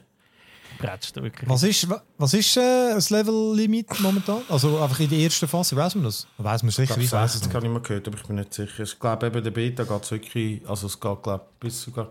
Bretscht 0.79 1.16
wirklich. 1.16 1.51
Was 1.51 1.65
ist, 1.65 1.89
was 2.19 2.35
ist 2.35 2.57
äh, 2.57 2.95
das 2.95 3.11
Level-Limit 3.11 3.99
momentan? 3.99 4.43
Also 4.49 4.79
einfach 4.81 5.01
in 5.01 5.11
der 5.11 5.19
ersten 5.19 5.49
Phase, 5.49 5.75
weiß 5.75 5.97
man 5.97 6.05
das? 6.05 6.29
Weiß 6.39 6.62
man 6.62 6.70
sicher, 6.70 6.97
Ich 6.99 7.11
weiß 7.11 7.35
es 7.35 7.41
das 7.41 7.49
nicht. 7.49 7.55
habe 7.57 7.66
ich 7.66 7.73
mal 7.73 7.81
gehört, 7.83 8.07
aber 8.07 8.16
ich 8.16 8.23
bin 8.23 8.37
nicht 8.37 8.55
sicher. 8.55 8.85
Ich 8.85 8.97
glaube, 8.99 9.27
eben 9.27 9.43
der 9.43 9.51
Beta 9.51 9.83
geht 9.83 10.03
es 10.05 10.11
wirklich, 10.12 10.69
also 10.69 10.87
es 10.87 10.99
geht, 11.01 11.23
glaube 11.25 11.45
ich, 11.55 11.59
bis 11.61 11.83
sogar... 11.83 12.09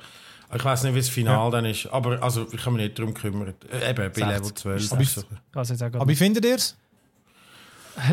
Ich 0.56 0.64
weiß 0.64 0.84
nicht, 0.84 0.94
wie 0.94 1.00
das 1.00 1.10
Final 1.10 1.52
dann 1.52 1.66
ist, 1.66 1.88
aber 1.88 2.22
also, 2.24 2.48
ich 2.52 2.66
habe 2.66 2.76
mich 2.76 2.86
nicht 2.86 3.00
darum 3.00 3.14
gekümmert. 3.14 3.56
Äh, 3.70 3.90
eben, 3.90 4.12
bei 4.14 4.14
60. 4.14 4.28
Level 4.28 4.54
12. 4.54 4.92
Aber 4.94 5.02
ich- 5.02 5.16
kann 5.80 5.96
Aber 5.96 6.08
wie 6.08 6.16
findet 6.16 6.46
ihr 6.46 6.56
es? 6.56 6.78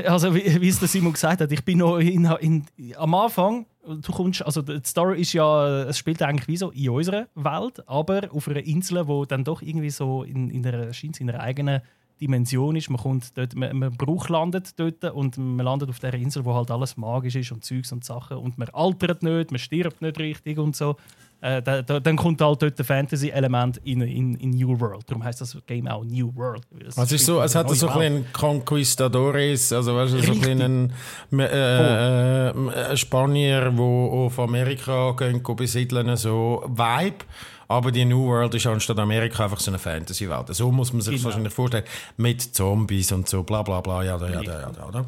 Also 0.06 0.34
wie, 0.34 0.60
wie 0.62 0.68
es 0.68 0.78
der 0.78 0.88
Simon 0.88 1.12
gesagt 1.12 1.42
hat, 1.42 1.52
ich 1.52 1.62
bin 1.64 1.78
noch 1.78 1.98
in, 1.98 2.24
in, 2.40 2.64
am 2.96 3.14
Anfang. 3.14 3.66
Du 3.86 4.12
kommst, 4.12 4.40
also 4.44 4.62
die 4.62 4.80
Story 4.82 5.20
ist 5.20 5.34
ja, 5.34 5.82
es 5.82 5.98
spielt 5.98 6.22
eigentlich 6.22 6.48
wie 6.48 6.56
so 6.56 6.70
in 6.70 6.88
unserer 6.88 7.26
Welt, 7.34 7.86
aber 7.86 8.30
auf 8.32 8.48
einer 8.48 8.64
Insel, 8.64 9.06
wo 9.06 9.26
dann 9.26 9.44
doch 9.44 9.60
irgendwie 9.60 9.90
so 9.90 10.22
in, 10.22 10.48
in 10.48 10.66
einer, 10.66 10.90
scheint 10.94 11.20
in 11.20 11.28
einer 11.28 11.40
eigenen 11.40 11.82
Dimension 12.18 12.76
ist. 12.76 12.88
Man 12.88 12.98
kommt 12.98 13.36
dort, 13.36 13.54
man, 13.54 13.76
man 13.76 13.92
Bruch 13.92 14.30
landet 14.30 14.78
dort 14.80 15.04
und 15.04 15.36
man 15.36 15.66
landet 15.66 15.90
auf 15.90 15.98
der 15.98 16.14
Insel, 16.14 16.46
wo 16.46 16.54
halt 16.54 16.70
alles 16.70 16.96
magisch 16.96 17.34
ist 17.36 17.52
und 17.52 17.62
Zeugs 17.62 17.92
und 17.92 18.04
Sachen 18.06 18.38
und 18.38 18.56
man 18.56 18.68
altert 18.70 19.22
nicht, 19.22 19.50
man 19.50 19.58
stirbt 19.58 20.00
nicht 20.00 20.18
richtig 20.18 20.58
und 20.58 20.74
so. 20.74 20.96
Äh, 21.44 21.60
da, 21.60 21.82
da, 21.82 22.00
dann 22.00 22.16
kommt 22.16 22.40
halt 22.40 22.62
dort 22.62 22.78
der 22.78 22.86
Fantasy-Element 22.86 23.76
in, 23.84 24.00
in, 24.00 24.34
in 24.36 24.50
New 24.52 24.80
World. 24.80 25.02
Darum 25.06 25.22
heißt 25.22 25.42
das 25.42 25.54
Game 25.66 25.86
auch 25.86 26.02
New 26.02 26.34
World. 26.34 26.62
Es 26.88 26.96
Also 26.96 27.14
ist 27.16 27.26
so, 27.26 27.42
es 27.42 27.54
hat 27.54 27.68
so 27.68 27.86
ein 27.86 27.98
bisschen 27.98 28.32
Conquistadores, 28.32 29.70
also 29.70 29.94
weißt 29.94 30.14
du, 30.14 30.18
so 30.20 30.32
ein 30.32 30.38
Richtig. 30.38 30.56
bisschen 30.56 30.92
ein, 31.32 31.40
äh, 31.40 32.48
äh, 32.48 32.52
ein 32.90 32.96
Spanier, 32.96 33.70
der 33.70 33.78
auf 33.78 34.38
Amerika 34.38 35.12
gehen, 35.12 35.42
besiedeln, 35.42 36.16
so 36.16 36.64
Vibe. 36.66 37.26
Aber 37.68 37.92
die 37.92 38.06
New 38.06 38.26
World 38.26 38.54
ist 38.54 38.66
anstatt 38.66 38.98
Amerika 38.98 39.44
einfach 39.44 39.60
so 39.60 39.70
eine 39.70 39.78
Fantasy-Welt. 39.78 40.54
So 40.54 40.72
muss 40.72 40.94
man 40.94 41.02
sich 41.02 41.16
Genau. 41.16 41.26
wahrscheinlich 41.26 41.52
vorstellen. 41.52 41.84
Mit 42.16 42.40
Zombies 42.40 43.12
und 43.12 43.28
so, 43.28 43.42
bla 43.42 43.62
bla 43.62 43.82
bla, 43.82 44.02
ja, 44.02 44.16
ja, 44.16 44.28
ja, 44.28 44.42
ja, 44.42 44.72
ja? 44.92 45.04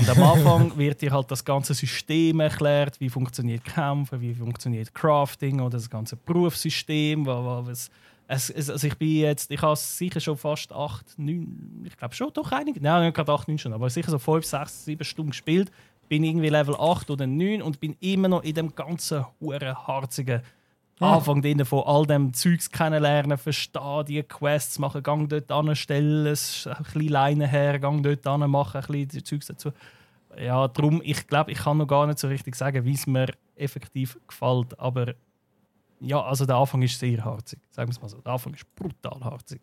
Und 0.00 0.08
am 0.08 0.22
Anfang 0.22 0.78
wird 0.78 1.00
dir 1.02 1.12
halt 1.12 1.30
das 1.30 1.44
ganze 1.44 1.74
System 1.74 2.40
erklärt, 2.40 2.98
wie 3.00 3.08
funktioniert 3.10 3.64
Kämpfen, 3.64 4.20
wie 4.20 4.34
funktioniert 4.34 4.94
Crafting 4.94 5.60
oder 5.60 5.76
das 5.78 5.90
ganze 5.90 6.16
Berufssystem. 6.16 7.26
wa- 7.26 7.44
wa- 7.44 7.66
Was, 7.66 7.90
es, 8.26 8.70
also 8.70 8.86
ich 8.86 8.96
bin 8.96 9.16
jetzt, 9.16 9.50
ich 9.50 9.60
habe 9.60 9.76
sicher 9.76 10.20
schon 10.20 10.36
fast 10.36 10.72
acht, 10.72 11.04
neun, 11.18 11.82
ich 11.84 11.96
glaube 11.96 12.14
schon, 12.14 12.32
doch 12.32 12.50
einige, 12.52 12.80
nein, 12.80 13.04
nicht 13.06 13.14
gerade 13.16 13.32
acht, 13.32 13.48
neun 13.48 13.58
schon, 13.58 13.72
aber 13.72 13.90
sicher 13.90 14.10
so 14.10 14.18
fünf, 14.18 14.44
sechs, 14.46 14.84
sieben 14.84 15.04
Stunden 15.04 15.30
gespielt. 15.32 15.70
Bin 16.08 16.24
irgendwie 16.24 16.48
Level 16.48 16.74
8 16.76 17.08
oder 17.10 17.26
9 17.26 17.62
und 17.62 17.78
bin 17.78 17.96
immer 18.00 18.26
noch 18.28 18.42
in 18.42 18.54
dem 18.54 18.74
ganzen 18.74 19.24
hure 19.40 19.86
harzigen 19.86 20.40
Anfang 21.00 21.42
drin 21.42 21.64
von 21.64 21.82
all 21.84 22.06
dem 22.06 22.32
Zeugs 22.34 22.70
kennenlernen, 22.70 23.38
verstehen, 23.38 24.04
die 24.06 24.22
Quests 24.22 24.78
machen, 24.78 25.02
gang 25.02 25.28
dort 25.28 25.50
anstellen, 25.50 26.26
es 26.26 26.66
ein 26.66 26.82
bisschen 26.84 27.08
Leine 27.08 27.46
her, 27.46 27.78
gang 27.78 28.02
dort 28.02 28.26
an, 28.26 28.48
machen 28.50 28.80
ein 28.80 28.86
bisschen 28.86 29.24
Zeugs 29.24 29.46
dazu. 29.46 29.72
Ja, 30.38 30.68
darum, 30.68 31.00
ich 31.04 31.26
glaube, 31.26 31.50
ich 31.52 31.58
kann 31.58 31.78
noch 31.78 31.86
gar 31.86 32.06
nicht 32.06 32.18
so 32.18 32.28
richtig 32.28 32.54
sagen, 32.54 32.84
wie 32.84 32.94
es 32.94 33.06
mir 33.06 33.28
effektiv 33.56 34.18
gefällt, 34.28 34.78
aber 34.78 35.14
ja, 36.00 36.22
also 36.22 36.46
der 36.46 36.56
Anfang 36.56 36.80
ist 36.82 36.98
sehr 36.98 37.22
harzig, 37.24 37.58
sagen 37.70 37.90
wir 37.90 37.92
es 37.92 38.00
mal 38.00 38.08
so. 38.08 38.18
Der 38.18 38.32
Anfang 38.32 38.54
ist 38.54 38.64
brutal 38.74 39.20
harzig. 39.22 39.60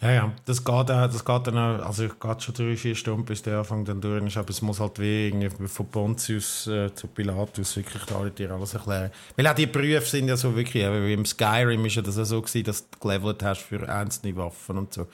Ja, 0.00 0.10
ja, 0.10 0.32
das 0.44 0.62
geht, 0.62 0.88
das 0.88 1.24
geht 1.24 1.46
dann 1.46 1.56
auch, 1.56 1.86
also 1.86 2.04
es 2.04 2.18
geht 2.18 2.42
schon 2.42 2.54
drei, 2.54 2.76
vier 2.76 2.94
Stunden, 2.94 3.24
bis 3.24 3.42
der 3.42 3.58
Anfang 3.58 3.84
dann 3.84 4.00
durch 4.00 4.22
ist, 4.24 4.36
aber 4.36 4.50
es 4.50 4.60
muss 4.60 4.78
halt 4.78 4.98
wie 4.98 5.28
irgendwie 5.28 5.68
von 5.68 5.86
Pontius 5.86 6.66
äh, 6.66 6.94
zu 6.94 7.06
Pilatus 7.08 7.76
wirklich 7.76 8.04
da 8.04 8.22
dir 8.28 8.50
alles 8.50 8.74
erklären. 8.74 9.10
Weil 9.36 9.46
auch 9.46 9.54
die 9.54 9.66
Berufe 9.66 10.06
sind 10.06 10.28
ja 10.28 10.36
so 10.36 10.54
wirklich, 10.54 10.84
wie 10.84 11.14
im 11.14 11.24
Skyrim 11.24 11.84
ist 11.86 11.96
ja 11.96 12.02
das 12.02 12.18
auch 12.18 12.24
so 12.24 12.42
gewesen, 12.42 12.64
dass 12.64 12.88
du 12.90 12.98
gelevelt 12.98 13.42
hast 13.42 13.62
für 13.62 13.88
einzelne 13.88 14.36
Waffen 14.36 14.76
und 14.76 14.92
so. 14.92 15.06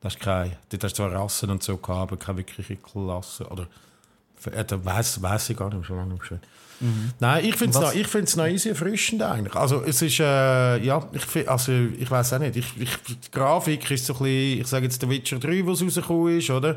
Das 0.00 0.14
ist 0.14 0.20
kein, 0.20 0.56
dort 0.70 0.84
hast 0.84 0.98
du 0.98 1.02
zwar 1.02 1.12
Rassen 1.12 1.50
und 1.50 1.62
so 1.62 1.76
gehabt, 1.76 2.12
aber 2.12 2.16
keine 2.16 2.38
wirkliche 2.38 2.76
Klasse, 2.76 3.46
oder, 3.48 3.66
äh, 4.52 4.64
da 4.64 4.84
weiss, 4.84 5.50
ich 5.50 5.56
gar 5.56 5.72
nicht, 5.72 5.86
schon 5.86 5.96
lange 5.96 6.14
nicht 6.14 6.40
Nein, 7.20 7.44
ich 7.44 7.56
finde 7.56 7.76
es 7.76 7.82
noch, 7.82 7.94
ich 7.94 8.06
find's 8.06 8.36
noch 8.36 8.46
easy 8.46 8.68
erfrischend 8.68 9.22
eigentlich. 9.22 9.54
Also 9.54 9.82
es 9.82 10.02
ist, 10.02 10.20
äh, 10.20 10.78
ja, 10.78 11.08
ich, 11.12 11.48
also, 11.48 11.72
ich 11.72 12.10
weiß 12.10 12.34
auch 12.34 12.38
nicht, 12.38 12.56
ich, 12.56 12.66
ich, 12.78 12.96
die 13.06 13.30
Grafik 13.30 13.90
ist 13.90 14.06
so 14.06 14.14
ein 14.14 14.18
bisschen, 14.18 14.60
ich 14.60 14.66
sage 14.66 14.84
jetzt 14.84 15.00
The 15.00 15.08
Witcher 15.08 15.38
3, 15.38 15.66
was 15.66 15.82
rausgekommen 15.82 16.38
ist, 16.38 16.50
oder? 16.50 16.76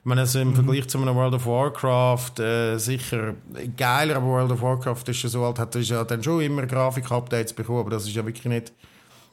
Ich 0.00 0.04
meine, 0.04 0.22
also 0.22 0.38
im 0.38 0.54
Vergleich 0.54 0.88
zu 0.88 0.98
einem 0.98 1.14
World 1.14 1.34
of 1.34 1.44
Warcraft 1.44 2.38
äh, 2.38 2.78
sicher 2.78 3.34
geiler, 3.76 4.16
aber 4.16 4.26
World 4.26 4.52
of 4.52 4.62
Warcraft 4.62 5.02
ist 5.08 5.22
ja 5.22 5.28
so 5.28 5.44
alt, 5.44 5.58
hat 5.58 5.74
ja 5.74 6.04
dann 6.04 6.22
schon 6.22 6.40
immer 6.40 6.66
Grafik-Updates 6.66 7.52
bekommen, 7.52 7.80
aber 7.80 7.90
das 7.90 8.04
ist 8.04 8.14
ja 8.14 8.24
wirklich 8.24 8.46
nicht 8.46 8.72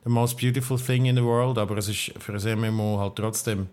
the 0.04 0.10
most 0.10 0.38
beautiful 0.38 0.80
thing 0.80 1.06
in 1.06 1.16
the 1.16 1.24
world, 1.24 1.58
aber 1.58 1.78
es 1.78 1.88
ist 1.88 2.12
für 2.20 2.34
ein 2.34 2.60
MMO 2.60 3.00
halt 3.00 3.16
trotzdem 3.16 3.68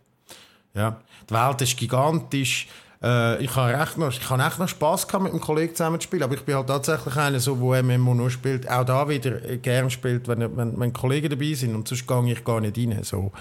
ja, 0.75 1.01
die 1.29 1.35
Welt 1.35 1.61
ist 1.61 1.77
gigantisch. 1.77 2.67
Äh, 3.03 3.43
ich 3.43 3.55
habe 3.57 3.75
echt 3.75 3.99
noch, 3.99 4.11
ich 4.13 4.31
habe 4.31 4.43
echt 4.43 4.59
noch 4.59 4.69
Spass 4.69 5.07
gehabt, 5.09 5.25
mit 5.25 5.33
einem 5.33 5.41
Kollegen 5.41 5.75
zusammen 5.75 5.99
zu 6.01 6.05
spielen, 6.05 6.23
aber 6.23 6.35
ich 6.35 6.43
bin 6.45 6.55
halt 6.55 6.69
tatsächlich 6.69 7.17
einer, 7.17 7.41
so, 7.41 7.57
der 7.73 7.83
MMO 7.83 8.15
nur 8.15 8.31
spielt, 8.31 8.71
auch 8.71 8.85
da 8.85 9.09
wieder 9.09 9.45
äh, 9.49 9.59
gern 9.59 9.91
spielt, 9.91 10.29
wenn, 10.29 10.57
wenn, 10.57 10.79
wenn 10.79 10.93
Kollegen 10.93 11.29
dabei 11.29 11.53
sind 11.55 11.75
und 11.75 11.89
sonst 11.89 12.07
gehe 12.07 12.33
ich 12.33 12.45
gar 12.45 12.61
nicht 12.61 12.79
rein. 12.79 12.99
So. 13.03 13.33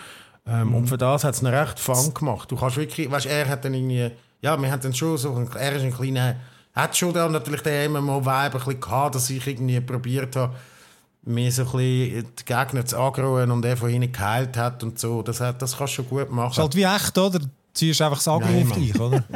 Ähm, 0.48 0.74
Und 0.74 0.88
für 0.88 0.98
das 0.98 1.24
hat 1.24 1.36
es 1.36 1.42
noch 1.44 1.52
recht 1.52 1.80
Fun 1.80 2.14
gemacht. 2.14 2.50
Du 2.52 2.56
kannst 2.56 2.78
wirklich, 2.78 3.12
weißt, 3.12 3.28
er 3.28 3.48
hat 3.48 3.64
dann 3.64 3.74
irgendwie, 3.76 4.10
ja, 4.42 4.60
wir 4.60 4.72
haben 4.72 4.82
dann 4.82 4.94
schon 4.96 5.18
so, 5.18 5.46
er 5.56 5.74
ist 5.76 5.84
ein 5.84 5.94
kleiner, 5.94 6.38
hat 6.74 6.98
schon 6.98 7.14
dann 7.14 7.32
natürlich 7.32 7.62
den 7.62 7.92
MMO-Vibe 7.92 8.30
ein 8.32 8.52
bisschen 8.52 8.80
gehabt, 8.80 9.14
dass 9.16 9.30
ich 9.30 9.46
irgendwie 9.46 9.80
probiert 9.82 10.36
habe, 10.36 10.56
mir 11.24 11.52
so 11.52 11.62
ein 11.62 11.68
bisschen 11.68 12.26
die 12.40 12.46
Gegner 12.46 12.84
zu 12.84 12.98
aggro 12.98 13.44
und 13.44 13.64
er 13.64 13.78
von 13.78 13.90
hinten 13.90 14.12
geheilt 14.12 14.58
hat 14.58 14.82
und 14.84 14.98
so. 14.98 15.22
Das, 15.22 15.40
hat- 15.40 15.62
das 15.62 15.78
kannst 15.78 15.94
du 15.94 15.96
schon 15.98 16.10
gut 16.10 16.24
Ist 16.24 16.32
machen. 16.32 16.58
halt 16.58 16.76
wie 16.76 16.82
echt, 16.84 17.16
oder? 17.20 17.40
Du 17.74 17.78
ziehst 17.80 18.02
einfach 18.02 18.18
das 18.18 18.28
Agro 18.28 18.48
auf 18.62 18.72
dich, 18.74 19.00
oder? 19.00 19.24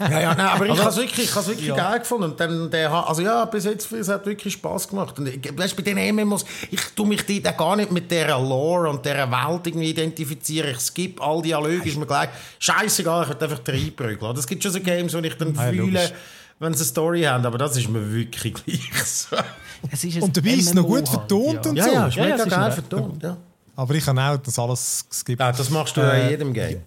Ja, 0.00 0.20
ja, 0.20 0.34
nein, 0.34 0.46
aber 0.48 0.64
ich 0.64 0.70
Also- 0.72 0.82
habe 0.82 0.90
es 0.90 0.96
wirklich, 0.96 1.26
ich 1.28 1.34
hab's 1.34 1.46
wirklich 1.46 1.68
Ja. 1.68 1.76
geil 1.76 2.00
gefunden. 2.00 2.24
Und 2.32 2.40
dann, 2.40 2.70
der, 2.70 2.90
also 2.92 3.22
ja, 3.22 3.44
bis 3.44 3.64
jetzt 3.64 3.92
es 3.92 4.08
hat 4.08 4.26
wirklich 4.26 4.54
Spaß 4.54 4.88
gemacht. 4.88 5.18
Und 5.18 5.28
ich, 5.28 5.56
weißt, 5.56 5.76
bei 5.76 5.82
den 5.82 5.98
MMOs, 6.16 6.44
ich 6.70 6.80
tue 6.96 7.06
mich 7.06 7.24
dort 7.24 7.46
auch 7.54 7.56
gar 7.56 7.76
nicht 7.76 7.92
mit 7.92 8.10
dieser 8.10 8.38
Lore 8.40 8.90
und 8.90 9.04
dieser 9.04 9.30
Welt 9.30 9.66
irgendwie 9.66 9.90
identifizieren. 9.90 10.70
Ich 10.72 10.80
skippe 10.80 11.22
all 11.22 11.42
Dialoge, 11.42 11.88
ist 11.88 11.96
mir 11.96 12.06
gleich 12.06 12.28
scheißegal, 12.58 13.24
ich 13.24 13.28
will 13.28 13.48
einfach 13.48 13.60
reinprügeln. 13.68 14.36
Es 14.36 14.46
gibt 14.46 14.62
schon 14.64 14.72
so 14.72 14.80
Games, 14.80 15.14
wo 15.14 15.18
ich 15.18 15.34
dann 15.36 15.56
Ah, 15.56 15.66
ja, 15.66 15.70
fühle, 15.70 15.82
logisch. 15.84 16.12
wenn 16.58 16.74
sie 16.74 16.80
eine 16.80 16.86
Story 16.88 17.22
haben, 17.22 17.46
aber 17.46 17.58
das 17.58 17.76
ist 17.76 17.88
mir 17.88 18.12
wirklich 18.12 18.54
gleich 18.64 18.90
so. 19.04 19.36
Ist 19.92 20.20
Und 20.22 20.36
dabei 20.36 20.50
ist 20.50 20.66
es 20.66 20.74
noch 20.74 20.82
gut 20.84 20.96
halt, 20.98 21.08
vertont 21.08 21.66
und 21.66 21.76
Ja, 21.76 21.84
so. 21.84 21.90
ja, 21.92 22.06
ist 22.08 22.16
Ja, 22.16 22.22
ja, 22.24 22.30
mega 22.32 22.42
es 22.42 22.46
ist 22.46 22.50
geil 22.56 22.72
vertont. 22.72 23.22
Ja. 23.22 23.36
Aber 23.80 23.94
ich 23.94 24.06
habe 24.06 24.20
auch 24.20 24.36
das 24.36 24.58
alles 24.58 25.06
geskippt. 25.08 25.40
ja, 25.40 25.52
das 25.52 25.70
machst 25.70 25.96
du 25.96 26.02
Äh, 26.02 26.24
in 26.24 26.30
jedem 26.30 26.52
Game. 26.52 26.82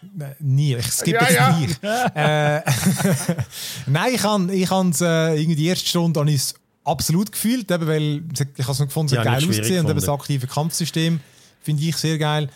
Nein, 0.16 0.36
Nie, 0.38 0.76
ich 0.76 0.86
skippe 0.92 1.18
Ja, 1.24 1.26
es 1.28 1.34
ja. 1.34 1.58
nicht. 1.58 1.80
Äh, 2.14 2.60
Nein, 3.86 4.14
ich 4.14 4.22
habe 4.22 4.54
ich 4.54 4.70
es 4.70 5.00
äh, 5.00 5.34
irgendwie 5.34 5.56
die 5.56 5.66
erste 5.66 5.88
Stunde 5.88 6.20
habe 6.20 6.30
ich 6.30 6.36
es 6.36 6.54
absolut 6.84 7.32
gefühlt, 7.32 7.68
eben, 7.68 7.86
weil 7.88 8.22
ich 8.32 8.40
habe 8.64 8.72
es 8.72 8.78
gefunden, 8.78 9.12
es 9.12 9.18
hat 9.18 9.24
Ja, 9.24 9.32
geil 9.32 9.48
ausgesehen 9.48 9.80
und 9.84 9.90
eben 9.90 9.98
das 9.98 10.08
aktive 10.08 10.46
Kampfsystem 10.46 11.18
finde 11.60 11.82
ich 11.82 11.96
sehr 11.96 12.16
geil. 12.16 12.48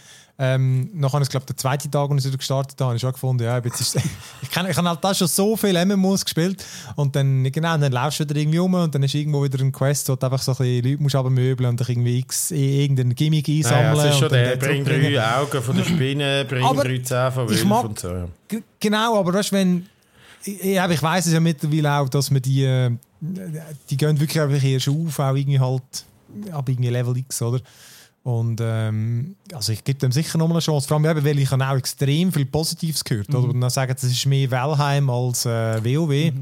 Ähm, 0.43 0.89
nachher 0.95 1.21
ich 1.21 1.29
glaube 1.29 1.45
der 1.45 1.57
zweite 1.59 1.91
Tag, 1.91 2.11
als 2.11 2.25
ich 2.25 2.29
wieder 2.29 2.39
gestartet 2.39 2.81
habe, 2.81 2.87
habe 2.87 2.97
ich 2.97 3.03
schon 3.03 3.12
gefunden, 3.12 3.43
ja, 3.43 3.59
jetzt 3.59 3.79
ist, 3.79 3.97
ich, 4.43 4.51
kann, 4.51 4.69
ich 4.71 4.75
habe 4.75 4.89
halt 4.89 5.05
da 5.05 5.12
schon 5.12 5.29
so 5.29 5.55
viele 5.55 5.85
MMOs 5.85 6.25
gespielt 6.25 6.65
und 6.97 7.15
dann, 7.15 7.45
genau, 7.53 7.77
dann 7.77 7.93
laufst 7.93 8.21
du 8.21 8.25
wieder 8.25 8.37
irgendwie 8.41 8.59
um 8.59 8.73
und 8.73 8.95
dann 8.95 9.03
ist 9.03 9.15
irgendwo 9.15 9.45
wieder 9.45 9.61
ein 9.61 9.71
Quest, 9.71 10.09
wo 10.09 10.17
du 10.17 10.25
einfach 10.25 10.41
so 10.41 10.53
ein 10.53 10.57
bisschen 10.57 10.85
Leute 10.93 11.03
musst 11.03 11.15
abmöbeln 11.15 11.69
und 11.69 11.81
dich 11.81 11.91
irgendwie 11.91 12.19
x, 12.21 12.53
irgendeinen 12.53 13.15
Gimmick 13.15 13.51
einsammeln. 13.51 13.97
ja, 13.97 14.05
es 14.05 14.15
ist 14.15 14.19
schon 14.19 14.29
der, 14.31 14.57
bring 14.57 14.83
drei 14.83 15.37
Augen 15.37 15.62
von 15.62 15.77
der 15.77 15.85
Spinne, 15.85 16.47
bring 16.49 16.65
Aber 16.65 16.85
drei 16.85 16.99
Zähne 17.01 17.33
von 17.33 17.69
mag- 17.69 17.85
und 17.85 17.99
so. 17.99 18.09
Ja. 18.09 18.29
Genau, 18.81 19.21
aber 19.21 19.35
weißt, 19.35 19.53
wenn 19.53 19.87
ich, 20.43 20.65
ich, 20.65 20.79
ich 20.79 21.03
weiß 21.03 21.27
es 21.27 21.35
ja 21.35 21.41
mittlerweile 21.41 21.93
auch, 21.99 22.09
dass 22.09 22.31
man 22.31 22.41
die, 22.41 22.65
äh, 22.65 22.91
die 23.91 23.97
gehen 23.99 24.19
wirklich 24.19 24.41
einfach 24.41 24.65
erst 24.65 24.89
auf, 24.89 25.19
auch 25.19 25.35
irgendwie 25.35 25.61
halt 25.61 25.83
ab 26.51 26.67
irgendwie 26.67 26.89
Level 26.89 27.15
X, 27.19 27.43
oder? 27.43 27.61
Und 28.23 28.61
ähm, 28.63 29.35
also 29.55 29.73
ich 29.73 29.83
gebe 29.83 29.99
dem 29.99 30.13
sicher 30.13 30.37
nochmal 30.37 30.57
eine 30.57 30.63
Chance, 30.63 30.87
vor 30.87 30.97
allem 30.99 31.07
eben, 31.07 31.25
weil 31.25 31.39
ich 31.39 31.51
habe 31.51 31.67
auch 31.67 31.77
extrem 31.77 32.31
viel 32.33 32.45
Positives 32.47 33.03
gehört, 33.03 33.35
oder? 33.35 33.49
Und 33.49 33.61
dann 33.61 33.71
sagen, 33.71 33.95
es 33.97 34.05
ist 34.05 34.27
mehr 34.27 34.51
Valheim 34.51 35.09
als 35.09 35.47
äh, 35.47 35.83
WoW. 35.83 36.33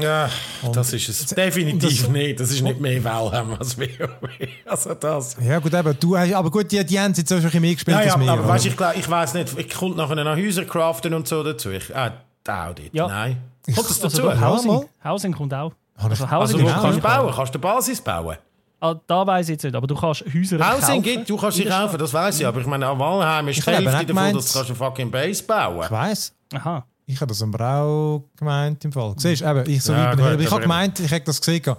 Ja, 0.00 0.28
Und- 0.62 0.74
das 0.74 0.92
ist 0.94 1.08
es. 1.08 1.26
Definitiv 1.26 2.00
das- 2.00 2.08
nicht. 2.10 2.40
Das 2.40 2.50
ist 2.50 2.62
nicht 2.62 2.80
mehr 2.80 3.02
Valheim 3.04 3.52
als 3.58 3.78
WoW. 3.78 3.88
Also 4.64 4.94
das. 4.94 5.36
Ja 5.40 5.58
gut, 5.60 5.72
eben, 5.74 5.96
du 6.00 6.16
hast, 6.18 6.32
aber 6.32 6.50
gut, 6.50 6.72
die, 6.72 6.84
die 6.84 6.98
haben 6.98 7.12
jetzt 7.12 7.30
auch 7.32 7.36
schon 7.36 7.44
ein 7.44 7.50
bisschen 7.50 7.60
mehr 7.60 7.74
gespielt 7.74 7.96
Ja, 7.98 8.02
ja, 8.04 8.14
als 8.14 8.24
mir. 8.24 8.30
aber 8.32 8.48
weißt, 8.48 8.66
ich, 8.66 8.72
ich 8.72 9.10
weiß 9.10 9.34
nicht, 9.34 9.58
ich 9.58 9.68
kommt 9.70 9.96
nachher 9.96 10.16
noch 10.24 10.34
Häuser 10.36 10.64
craften 10.64 11.12
und 11.14 11.28
so 11.28 11.42
dazu. 11.44 11.70
Ich, 11.70 11.94
ah, 11.94 12.14
da 12.42 12.70
auch 12.70 12.74
nicht. 12.74 12.94
Ja. 12.94 13.06
Nein. 13.06 13.36
Kommt 13.66 13.78
das 13.90 14.02
Also 14.02 14.22
dazu? 14.22 14.28
Ja, 14.28 14.40
Housing. 14.40 14.84
Housing 15.04 15.32
kommt 15.34 15.54
auch. 15.54 15.72
Ich- 15.98 16.02
Also 16.04 16.24
also, 16.24 16.36
Housing 16.36 16.58
du 16.58 16.64
genau, 16.64 16.80
kannst 16.82 17.04
ja. 17.04 17.16
bauen, 17.22 17.32
kannst 17.36 17.54
du 17.54 17.58
Basis 17.60 18.00
bauen. 18.00 18.36
Ah, 18.84 19.00
da 19.06 19.24
weiß 19.24 19.46
ich 19.46 19.52
jetzt 19.52 19.62
nicht, 19.62 19.76
aber 19.76 19.86
du 19.86 19.94
kannst 19.94 20.24
Häuser 20.34 20.58
Housing 20.58 20.80
kaufen. 20.88 21.02
gibt, 21.02 21.30
du 21.30 21.36
kannst 21.36 21.56
sie 21.56 21.64
kaufen, 21.64 21.98
das 21.98 22.12
weiß 22.12 22.40
ich. 22.40 22.46
Aber 22.46 22.60
ich 22.60 22.66
meine, 22.66 22.86
an 22.88 22.98
Valheim 22.98 23.46
ist 23.46 23.58
die 23.64 23.70
Hälfte 23.70 23.84
davon, 23.84 24.06
gemeint- 24.06 24.36
dass 24.36 24.46
du 24.52 24.58
kannst 24.58 24.70
eine 24.70 24.76
fucking 24.76 25.10
Base 25.10 25.42
bauen 25.44 25.84
Ich 25.84 25.90
weiss. 25.90 26.32
Stadt. 26.50 26.60
Aha. 26.62 26.86
Ich 27.06 27.16
habe 27.20 27.26
das 27.28 27.42
aber 27.42 27.60
auch 27.64 28.24
gemeint 28.36 28.84
im 28.84 28.92
Fall. 28.92 29.14
Siehst 29.18 29.42
du, 29.42 29.46
eben, 29.50 29.70
ich, 29.70 29.82
so 29.82 29.92
Ja, 29.92 30.10
weit 30.10 30.16
bin 30.16 30.24
ich, 30.26 30.30
gut, 30.32 30.40
ich 30.40 30.50
habe 30.50 30.62
gemeint, 30.62 30.98
ich 31.00 31.10
hätte 31.10 31.26
das 31.26 31.40
gesehen. 31.40 31.76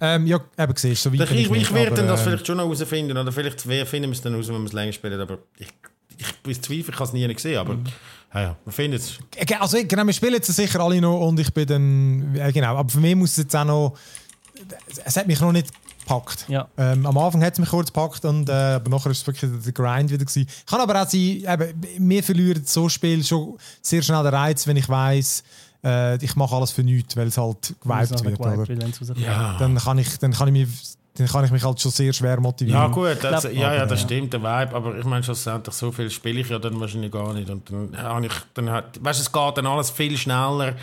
Ähm, 0.00 0.26
ja, 0.26 0.38
eben, 0.58 0.72
siehst 0.76 1.04
du, 1.04 1.10
so 1.10 1.14
weit 1.18 1.22
Ich, 1.22 1.28
bin 1.30 1.38
ich, 1.38 1.50
nicht, 1.50 1.62
ich 1.62 1.74
werde 1.74 2.02
das 2.06 2.20
ähm, 2.20 2.26
vielleicht 2.26 2.46
schon 2.46 2.56
noch 2.58 2.64
herausfinden. 2.64 3.16
Oder 3.18 3.32
vielleicht 3.32 3.68
wir 3.68 3.84
finden 3.86 4.10
wir 4.10 4.14
es 4.14 4.22
dann 4.22 4.34
raus, 4.34 4.46
wenn 4.48 4.58
wir 4.58 4.64
es 4.66 4.72
länger 4.72 4.92
spielen. 4.92 5.20
Aber 5.20 5.38
ich, 5.58 5.68
ich 6.16 6.32
bezweifle, 6.42 6.92
ich 6.92 6.94
habe 6.94 7.04
es 7.04 7.12
nie 7.12 7.26
gesehen. 7.34 7.58
Aber 7.58 7.76
ja, 8.34 8.40
ja, 8.40 8.56
wir 8.64 8.72
finden 8.72 8.96
es. 8.98 9.18
Äh, 9.36 9.52
Also, 9.58 9.78
genau, 9.86 10.04
wir 10.04 10.12
spielen 10.12 10.34
jetzt 10.34 10.46
sicher 10.54 10.78
alle 10.80 11.00
noch 11.00 11.26
und 11.26 11.40
ich 11.40 11.52
bin 11.52 11.66
dann. 11.66 12.34
Ja, 12.36 12.50
genau, 12.52 12.76
aber 12.76 12.88
für 12.88 13.00
mich 13.00 13.16
muss 13.16 13.30
es 13.32 13.36
jetzt 13.38 13.56
auch 13.56 13.64
noch. 13.64 13.96
Es 15.04 15.16
hat 15.16 15.26
mich 15.26 15.40
noch 15.40 15.52
nicht 15.52 15.68
gepackt. 16.06 16.46
Ja. 16.48 16.68
Ähm, 16.78 17.04
am 17.04 17.18
Anfang 17.18 17.42
hat 17.42 17.54
es 17.54 17.58
mich 17.58 17.68
kurz 17.68 17.92
gepackt, 17.92 18.24
und, 18.24 18.48
äh, 18.48 18.52
aber 18.52 18.90
nachher 18.90 19.10
ist 19.10 19.18
es 19.22 19.26
wirklich 19.26 19.50
der 19.64 19.72
Grind 19.72 20.10
wieder. 20.10 20.24
Gewesen. 20.24 20.46
Kann 20.66 20.80
aber 20.80 21.02
auch 21.02 21.08
sein, 21.08 21.20
eben, 21.20 21.80
mir 21.98 22.22
verliert 22.22 22.68
so 22.68 22.88
Spiel 22.88 23.22
schon 23.24 23.58
sehr 23.82 24.02
schnell 24.02 24.22
den 24.22 24.34
Reiz, 24.34 24.66
wenn 24.66 24.76
ich 24.76 24.88
weiss, 24.88 25.42
äh, 25.84 26.16
ich 26.24 26.36
mache 26.36 26.54
alles 26.54 26.70
für 26.70 26.82
nichts, 26.82 27.16
weil 27.16 27.28
es 27.28 27.38
halt 27.38 27.74
geweibt 27.80 28.10
wird. 28.24 28.40
nachher 28.40 28.56
Oder? 28.56 29.18
Ja. 29.18 29.56
Dann, 29.58 29.76
kann 29.76 29.98
ich, 29.98 30.18
dann, 30.18 30.32
kann 30.32 30.48
ich 30.48 30.52
mich, 30.52 30.68
dann 31.16 31.26
kann 31.26 31.44
ich 31.44 31.50
mich 31.50 31.64
halt 31.64 31.80
schon 31.80 31.92
sehr 31.92 32.12
schwer 32.12 32.40
motivieren. 32.40 32.80
Ja, 32.80 32.88
gut, 32.88 33.18
das, 33.22 33.42
glaub- 33.42 33.54
ja, 33.54 33.74
ja, 33.74 33.86
das 33.86 34.00
ja. 34.00 34.06
stimmt, 34.06 34.32
der 34.32 34.40
Vibe, 34.40 34.74
aber 34.74 34.98
ich 34.98 35.04
meine, 35.04 35.22
schlussendlich 35.22 35.74
so 35.74 35.92
viel 35.92 36.10
spiele 36.10 36.40
ich 36.40 36.48
ja 36.48 36.58
dann 36.58 36.80
wahrscheinlich 36.80 37.12
gar 37.12 37.32
nicht. 37.34 37.50
Und 37.50 37.70
dann 37.70 37.96
habe 37.96 38.26
ich, 38.26 38.32
dann 38.54 38.70
hat, 38.70 39.02
weißt 39.02 39.20
du, 39.20 39.22
es 39.22 39.32
geht 39.32 39.58
dann 39.58 39.66
alles 39.66 39.90
viel 39.90 40.16
schneller, 40.16 40.74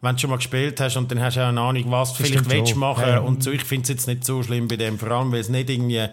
wenn 0.00 0.14
du 0.14 0.20
schon 0.20 0.30
mal 0.30 0.36
gespielt 0.36 0.80
hast 0.80 0.96
und 0.96 1.10
dann 1.10 1.20
hast 1.20 1.36
du 1.36 1.40
auch 1.40 1.48
eine 1.48 1.60
Ahnung, 1.60 1.84
was 1.88 2.14
du 2.14 2.22
vielleicht 2.22 2.48
willst 2.50 2.70
schon. 2.70 2.80
machen. 2.80 3.08
Ja. 3.08 3.18
Und 3.18 3.42
so, 3.42 3.50
ich 3.50 3.64
finde 3.64 3.82
es 3.82 3.88
jetzt 3.88 4.06
nicht 4.06 4.24
so 4.24 4.42
schlimm 4.42 4.68
bei 4.68 4.76
dem, 4.76 4.98
vor 4.98 5.10
allem, 5.10 5.32
weil 5.32 5.40
es 5.40 5.48
nicht 5.48 5.68
irgendwie, 5.70 6.06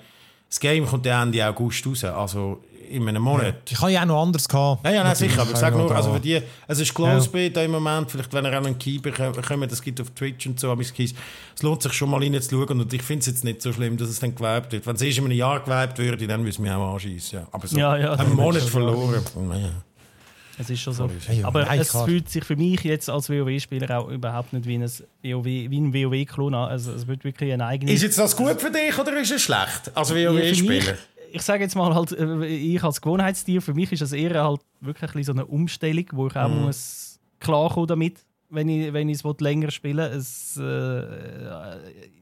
das 0.50 0.60
Game 0.60 0.86
kommt 0.86 1.06
ja 1.06 1.22
Ende 1.22 1.46
August 1.48 1.86
raus, 1.86 2.04
also 2.04 2.62
in 2.90 3.08
einem 3.10 3.24
Monat. 3.24 3.56
Ich 3.68 3.82
habe 3.82 3.92
ja 3.92 4.02
auch 4.04 4.06
noch 4.06 4.22
anders 4.22 4.48
gehabt. 4.48 4.86
Ja, 4.86 4.92
ja, 4.92 5.04
nein, 5.04 5.16
sicher, 5.16 5.42
aber 5.42 5.52
ich 5.52 5.58
sage 5.58 5.76
nur, 5.76 5.90
also 5.96 6.14
für 6.14 6.20
die, 6.20 6.40
es 6.68 6.80
ist 6.80 6.94
Close 6.94 7.26
Ja. 7.26 7.32
Beta 7.32 7.62
im 7.64 7.72
Moment, 7.72 8.12
vielleicht 8.12 8.32
wenn 8.32 8.46
ihr 8.46 8.52
auch 8.52 8.64
einen 8.64 8.78
Keeper 8.78 9.12
kommt, 9.42 9.72
das 9.72 9.82
gibt 9.82 10.00
auf 10.02 10.12
Twitch 10.12 10.46
und 10.46 10.60
so, 10.60 10.72
aber 10.72 10.82
es 10.82 10.94
es 10.96 11.64
lohnt 11.64 11.82
sich 11.82 11.94
schon 11.94 12.12
mal 12.12 12.22
reinzuschauen 12.22 12.80
und 12.80 12.94
ich 12.94 13.02
finde 13.02 13.22
es 13.22 13.26
jetzt 13.26 13.44
nicht 13.44 13.62
so 13.64 13.74
schlimm, 13.74 13.98
dass 13.98 14.10
es 14.10 14.20
dann 14.20 14.36
geweibt 14.36 14.72
wird. 14.72 14.86
Wenn 14.86 14.96
es 14.96 15.02
erst 15.02 15.18
in 15.18 15.26
einem 15.26 15.34
Jahr 15.38 15.60
geweibt 15.62 15.98
würde, 15.98 16.28
dann 16.28 16.44
müssen 16.44 16.64
wir 16.64 16.78
auch 16.78 16.94
anschießen. 16.94 17.40
Ja. 17.40 17.48
Aber 17.52 17.68
so 17.68 17.76
Ja, 17.78 17.98
ja. 17.98 18.14
einen 18.14 18.36
Monat 18.36 18.62
verloren. 18.62 19.22
Ja. 19.52 19.70
Es 20.58 20.70
ist 20.70 20.80
schon 20.80 20.94
so. 20.94 21.10
Ja, 21.32 21.48
Aber 21.48 21.66
nein, 21.66 21.80
es 21.80 21.90
klar. 21.90 22.06
fühlt 22.06 22.30
sich 22.30 22.44
für 22.44 22.56
mich 22.56 22.82
jetzt 22.84 23.10
als 23.10 23.30
WoW-Spieler 23.30 24.00
auch 24.00 24.10
überhaupt 24.10 24.54
nicht 24.54 24.66
wie 24.66 24.76
ein 24.76 24.84
WoW, 24.84 25.46
wie 25.46 25.78
ein 25.80 25.94
WoW-Klon 25.94 26.54
an. 26.54 26.70
Also 26.70 26.92
es 26.94 27.06
wird 27.08 27.24
wirklich 27.24 27.52
ein 27.52 27.62
eigenes... 27.62 27.94
Ist 27.96 28.04
jetzt 28.04 28.18
das 28.20 28.36
gut 28.36 28.62
für 28.62 28.72
dich 28.72 28.98
oder 28.98 29.20
ist 29.20 29.32
es 29.32 29.42
schlecht? 29.42 29.92
Also 29.94 30.14
für 30.14 30.34
WoW-Spieler? 30.34 30.96
Ich 31.32 31.42
sage 31.42 31.64
jetzt 31.64 31.76
mal 31.76 31.94
halt, 31.94 32.14
äh, 32.14 32.46
ich 32.46 32.82
als 32.82 33.02
Gewohnheitstier, 33.02 33.62
für 33.62 33.74
mich 33.74 33.92
ist 33.92 34.02
das 34.02 34.14
eher 34.14 34.42
halt 34.44 34.62
wirklich 34.80 35.12
ein 35.12 35.18
bisschen 35.18 35.24
so 35.24 35.32
eine 35.34 35.46
Umstellung, 35.46 36.06
wo 36.14 36.28
ich 36.28 36.36
auch 36.38 36.48
Mhm. 36.48 36.62
muss 36.62 37.20
klarkommen 37.42 37.88
damit, 37.88 38.20
wenn 38.50 38.70
ich, 38.70 38.94
wenn 38.94 39.10
ich 39.10 39.22
es 39.24 39.40
länger 39.42 39.72
spielen 39.72 40.00
es, 40.14 40.56
äh, 40.58 41.78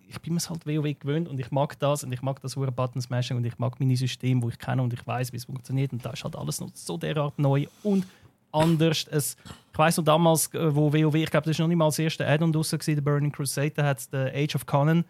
Ich 0.10 0.20
bin 0.22 0.34
mir 0.34 0.38
es 0.38 0.50
halt 0.50 0.66
WoW 0.66 0.98
gewöhnt 1.00 1.28
und 1.28 1.40
ich 1.40 1.50
mag 1.52 1.78
das 1.80 2.04
und 2.04 2.12
ich 2.12 2.22
mag 2.22 2.40
das 2.42 2.56
hure 2.56 2.72
Button 2.72 3.02
Smashing 3.02 3.38
und 3.38 3.46
ich 3.46 3.58
mag 3.58 3.80
meine 3.80 3.96
Systeme, 3.96 4.42
wo 4.42 4.50
ich 4.50 4.58
kenne 4.60 4.82
und 4.82 4.94
ich 4.94 5.06
weiß, 5.06 5.32
wie 5.34 5.38
es 5.38 5.46
funktioniert 5.46 5.92
und 5.92 6.06
da 6.06 6.12
ist 6.12 6.24
halt 6.24 6.36
alles 6.36 6.60
noch 6.62 6.70
so 6.74 6.98
derart 6.98 7.38
neu 7.40 7.66
und 7.84 8.06
anders. 8.54 9.06
Es, 9.10 9.36
ich 9.72 9.80
weiß 9.80 9.98
noch 9.98 10.06
damals, 10.06 10.54
äh, 10.54 10.76
wo 10.76 10.94
WoW, 10.94 11.16
ich 11.16 11.32
glaube, 11.32 11.50
das 11.50 11.58
war 11.60 11.64
noch 11.64 11.70
nicht 11.70 11.78
mal 11.78 11.86
das 11.86 12.00
erste 12.00 12.28
Add-on 12.28 12.52
draussen, 12.52 12.80
der 12.86 13.02
Burning 13.02 13.32
Crusade, 13.32 13.72
da 13.72 13.86
hat 13.86 14.12
der 14.14 14.34
Age 14.36 14.56
of 14.56 14.66
Conan 14.66 15.06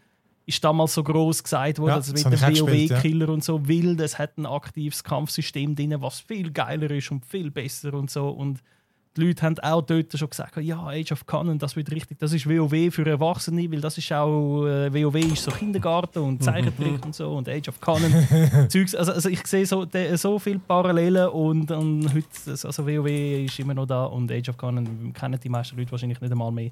ist 0.46 0.64
damals 0.64 0.94
so 0.94 1.04
groß 1.04 1.44
gesagt 1.44 1.80
worden, 1.80 1.90
Ja, 1.90 1.98
das 1.98 2.12
mit 2.12 2.26
dem 2.26 2.32
gespielt, 2.32 2.90
ja. 2.90 2.98
WoW-Killer 2.98 3.30
und 3.30 3.44
so 3.44 3.68
will. 3.68 4.00
Es 4.02 4.20
hat 4.20 4.38
ein 4.38 4.46
aktives 4.46 5.04
Kampfsystem 5.04 5.76
drin, 5.76 5.96
was 6.00 6.20
viel 6.20 6.52
geiler 6.52 6.92
ist 6.92 7.12
und 7.12 7.26
viel 7.26 7.50
besser 7.50 7.94
und 7.94 8.10
so. 8.10 8.30
Und 8.30 8.62
die 9.16 9.22
Leute 9.26 9.44
haben 9.44 9.60
auch 9.60 9.82
dort 9.82 10.18
schon 10.18 10.30
gesagt, 10.30 10.58
ja, 10.58 10.88
Age 10.88 11.12
of 11.12 11.26
Conan, 11.26 11.60
das 11.60 11.76
wird 11.76 11.92
richtig, 11.92 12.18
das 12.20 12.34
ist 12.34 12.48
WoW 12.50 12.94
für 12.94 13.06
Erwachsene, 13.06 13.72
weil 13.72 13.82
das 13.82 13.98
ist 13.98 14.12
auch, 14.12 14.66
äh, 14.66 14.94
WoW 14.94 15.16
ist 15.16 15.44
so 15.44 15.52
Kindergarten 15.52 16.20
und 16.20 16.44
Zeichentrick 16.44 17.06
und 17.06 17.14
so 17.14 17.36
und 17.36 17.48
Age 17.48 17.70
of 17.70 17.80
Conan. 17.80 18.12
Zeugs. 18.70 18.96
Also, 18.96 19.12
also 19.12 19.30
ich 19.30 19.46
sehe 19.46 19.66
so, 19.66 19.86
de, 19.86 20.16
so 20.16 20.40
viele 20.40 20.60
Parallelen 20.60 21.30
und, 21.30 21.70
und 21.72 22.14
heute, 22.14 22.28
also 22.48 22.88
WoW 22.88 23.08
ist 23.46 23.60
immer 23.60 23.74
noch 23.74 23.86
da 23.86 24.06
und 24.06 24.32
Age 24.32 24.50
of 24.50 24.58
Conan 24.58 25.14
kennen 25.14 25.40
die 25.42 25.50
meisten 25.50 25.78
Leute 25.78 25.92
wahrscheinlich 25.92 26.20
nicht 26.20 26.32
einmal 26.32 26.52
mehr. 26.52 26.72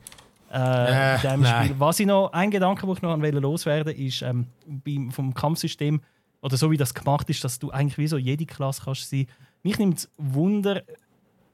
Äh, 0.52 1.16
Äh, 1.16 1.38
nein. 1.38 1.66
Spiel. 1.66 1.80
Was 1.80 2.00
ich 2.00 2.06
noch, 2.08 2.34
ein 2.34 2.52
Gedanke, 2.52 2.86
den 2.86 2.96
ich 2.96 3.02
noch 3.02 3.22
wollte 3.22 3.40
loswerden 3.40 3.96
ist 3.96 4.22
ähm, 4.22 4.48
beim, 4.66 5.12
vom 5.12 5.34
Kampfsystem, 5.34 6.02
oder 6.42 6.58
so 6.58 6.72
wie 6.72 6.78
das 6.78 6.94
gemacht 6.94 7.30
ist, 7.30 7.44
dass 7.44 7.60
du 7.60 7.70
eigentlich 7.72 7.98
wie 7.98 8.08
so 8.08 8.18
jede 8.18 8.46
Klasse 8.46 8.82
kannst 8.84 9.10
sein. 9.10 9.28
Mich 9.64 9.78
nimmt 9.78 10.00
es 10.00 10.10
Wunder, 10.18 10.82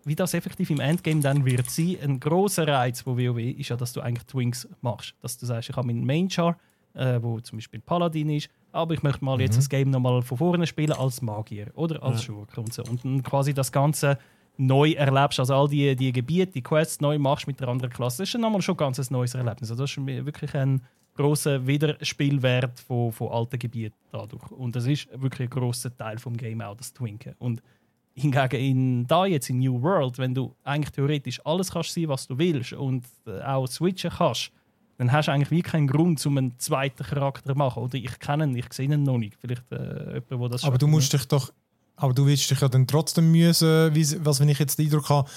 wie 0.08 0.16
das 0.16 0.34
effektiv 0.34 0.70
im 0.70 0.80
Endgame 0.80 1.22
dann 1.22 1.46
wird 1.46 1.70
sein. 1.70 1.98
Ein 2.02 2.20
großer 2.20 2.68
Reiz 2.68 3.02
von 3.02 3.18
WoW 3.18 3.38
ist 3.38 3.70
ja, 3.70 3.76
dass 3.76 3.94
du 3.94 4.02
eigentlich 4.02 4.26
Twinks 4.26 4.68
machst. 4.82 5.14
Dass 5.22 5.38
du 5.38 5.46
sagst, 5.46 5.70
ich 5.70 5.76
habe 5.76 5.88
meinen 5.88 6.06
Main 6.06 6.30
Char, 6.30 6.58
äh, 6.94 7.20
wo 7.22 7.40
zum 7.42 7.58
Beispiel 7.58 7.82
Paladin 7.82 8.30
ist, 8.30 8.50
aber 8.72 8.94
ich 8.94 9.04
möchte 9.04 9.24
mal 9.24 9.40
jetzt 9.42 9.58
das 9.58 9.70
Game 9.70 9.90
nochmal 9.90 10.22
von 10.22 10.38
vorne 10.38 10.66
spielen 10.66 10.94
als 10.94 11.22
Magier 11.22 11.72
oder 11.76 12.02
als 12.04 12.24
Schurke 12.24 12.62
und 12.62 12.74
so. 12.74 12.84
Und 12.84 13.04
dann 13.04 13.22
quasi 13.22 13.54
das 13.54 13.72
Ganze 13.72 14.18
neu 14.58 14.92
erlebst, 14.92 15.40
also 15.40 15.54
all 15.56 15.68
die, 15.68 15.96
die 15.96 16.12
Gebiete, 16.12 16.54
die 16.54 16.62
Quests 16.62 17.02
neu 17.02 17.20
machst 17.20 17.48
mit 17.48 17.60
der 17.60 17.68
anderen 17.68 17.94
Klasse. 17.94 18.24
Das 18.24 18.34
ist 18.34 18.40
nochmal 18.40 18.62
schon 18.62 18.78
ganz 18.78 19.00
ein 19.00 19.08
neues 19.12 19.36
Erlebnis. 19.36 19.70
Also 19.70 19.84
das 19.84 19.92
ist 19.92 20.06
wirklich 20.06 20.56
ein 20.56 20.82
großer 21.16 21.66
Wiederspielwert 21.68 22.80
von, 22.80 23.12
von 23.12 23.30
alten 23.30 23.60
Gebieten 23.60 23.96
dadurch. 24.12 24.52
Und 24.52 24.76
das 24.76 24.86
ist 24.86 25.10
wirklich 25.14 25.50
ein 25.50 25.60
großer 25.60 25.96
Teil 25.96 26.18
vom 26.18 26.38
Game 26.38 26.62
auch, 26.62 26.76
das 26.76 26.94
Twinken. 26.94 27.36
Und 27.40 27.62
hingegen 28.18 28.60
in, 28.60 29.08
da 29.08 29.26
jetzt 29.26 29.50
in 29.50 29.60
New 29.60 29.82
World, 29.82 30.18
wenn 30.18 30.34
du 30.34 30.54
eigentlich 30.64 30.92
theoretisch 30.92 31.40
alles 31.46 31.72
kannst 31.72 31.94
sein, 31.94 32.08
was 32.08 32.28
du 32.28 32.38
willst 32.38 32.74
und 32.74 33.06
äh, 33.28 33.42
auch 33.42 33.68
switchen 33.68 34.12
kannst, 34.12 34.52
dann 34.98 35.12
hast 35.12 35.28
du 35.28 35.32
eigentlich 35.32 35.52
wie 35.52 35.62
keinen 35.62 35.88
Grund, 35.88 36.26
um 36.26 36.38
einen 36.38 36.58
zweiten 36.58 37.04
Charakter 37.04 37.54
zu 37.54 37.58
machen. 37.58 37.84
Oder 37.84 37.96
ich 37.96 38.20
kenne 38.20 38.46
ihn, 38.46 38.56
ich 38.56 38.74
sehe 38.74 38.92
ihn 38.92 39.04
noch 39.04 39.20
nicht. 39.20 39.38
Vielleicht 39.40 39.72
äh, 39.72 40.22
jemand, 40.30 40.32
der 40.32 40.50
das 40.50 40.64
Aber 40.64 40.80
du 40.80 40.88
musst 40.88 41.14
dich 41.14 41.26
doch, 41.26 41.54
aber 41.96 42.14
du 42.14 42.26
willst 42.26 42.50
dich 42.50 42.60
ja 42.60 42.68
dann 42.68 42.88
trotzdem 42.88 43.32
müssen, 43.32 43.94
wie, 43.94 44.26
was 44.26 44.40
wenn 44.40 44.50
ich 44.50 44.58
jetzt 44.58 44.80
den 44.80 44.88
Eindruck 44.88 45.10
habe, 45.10 45.30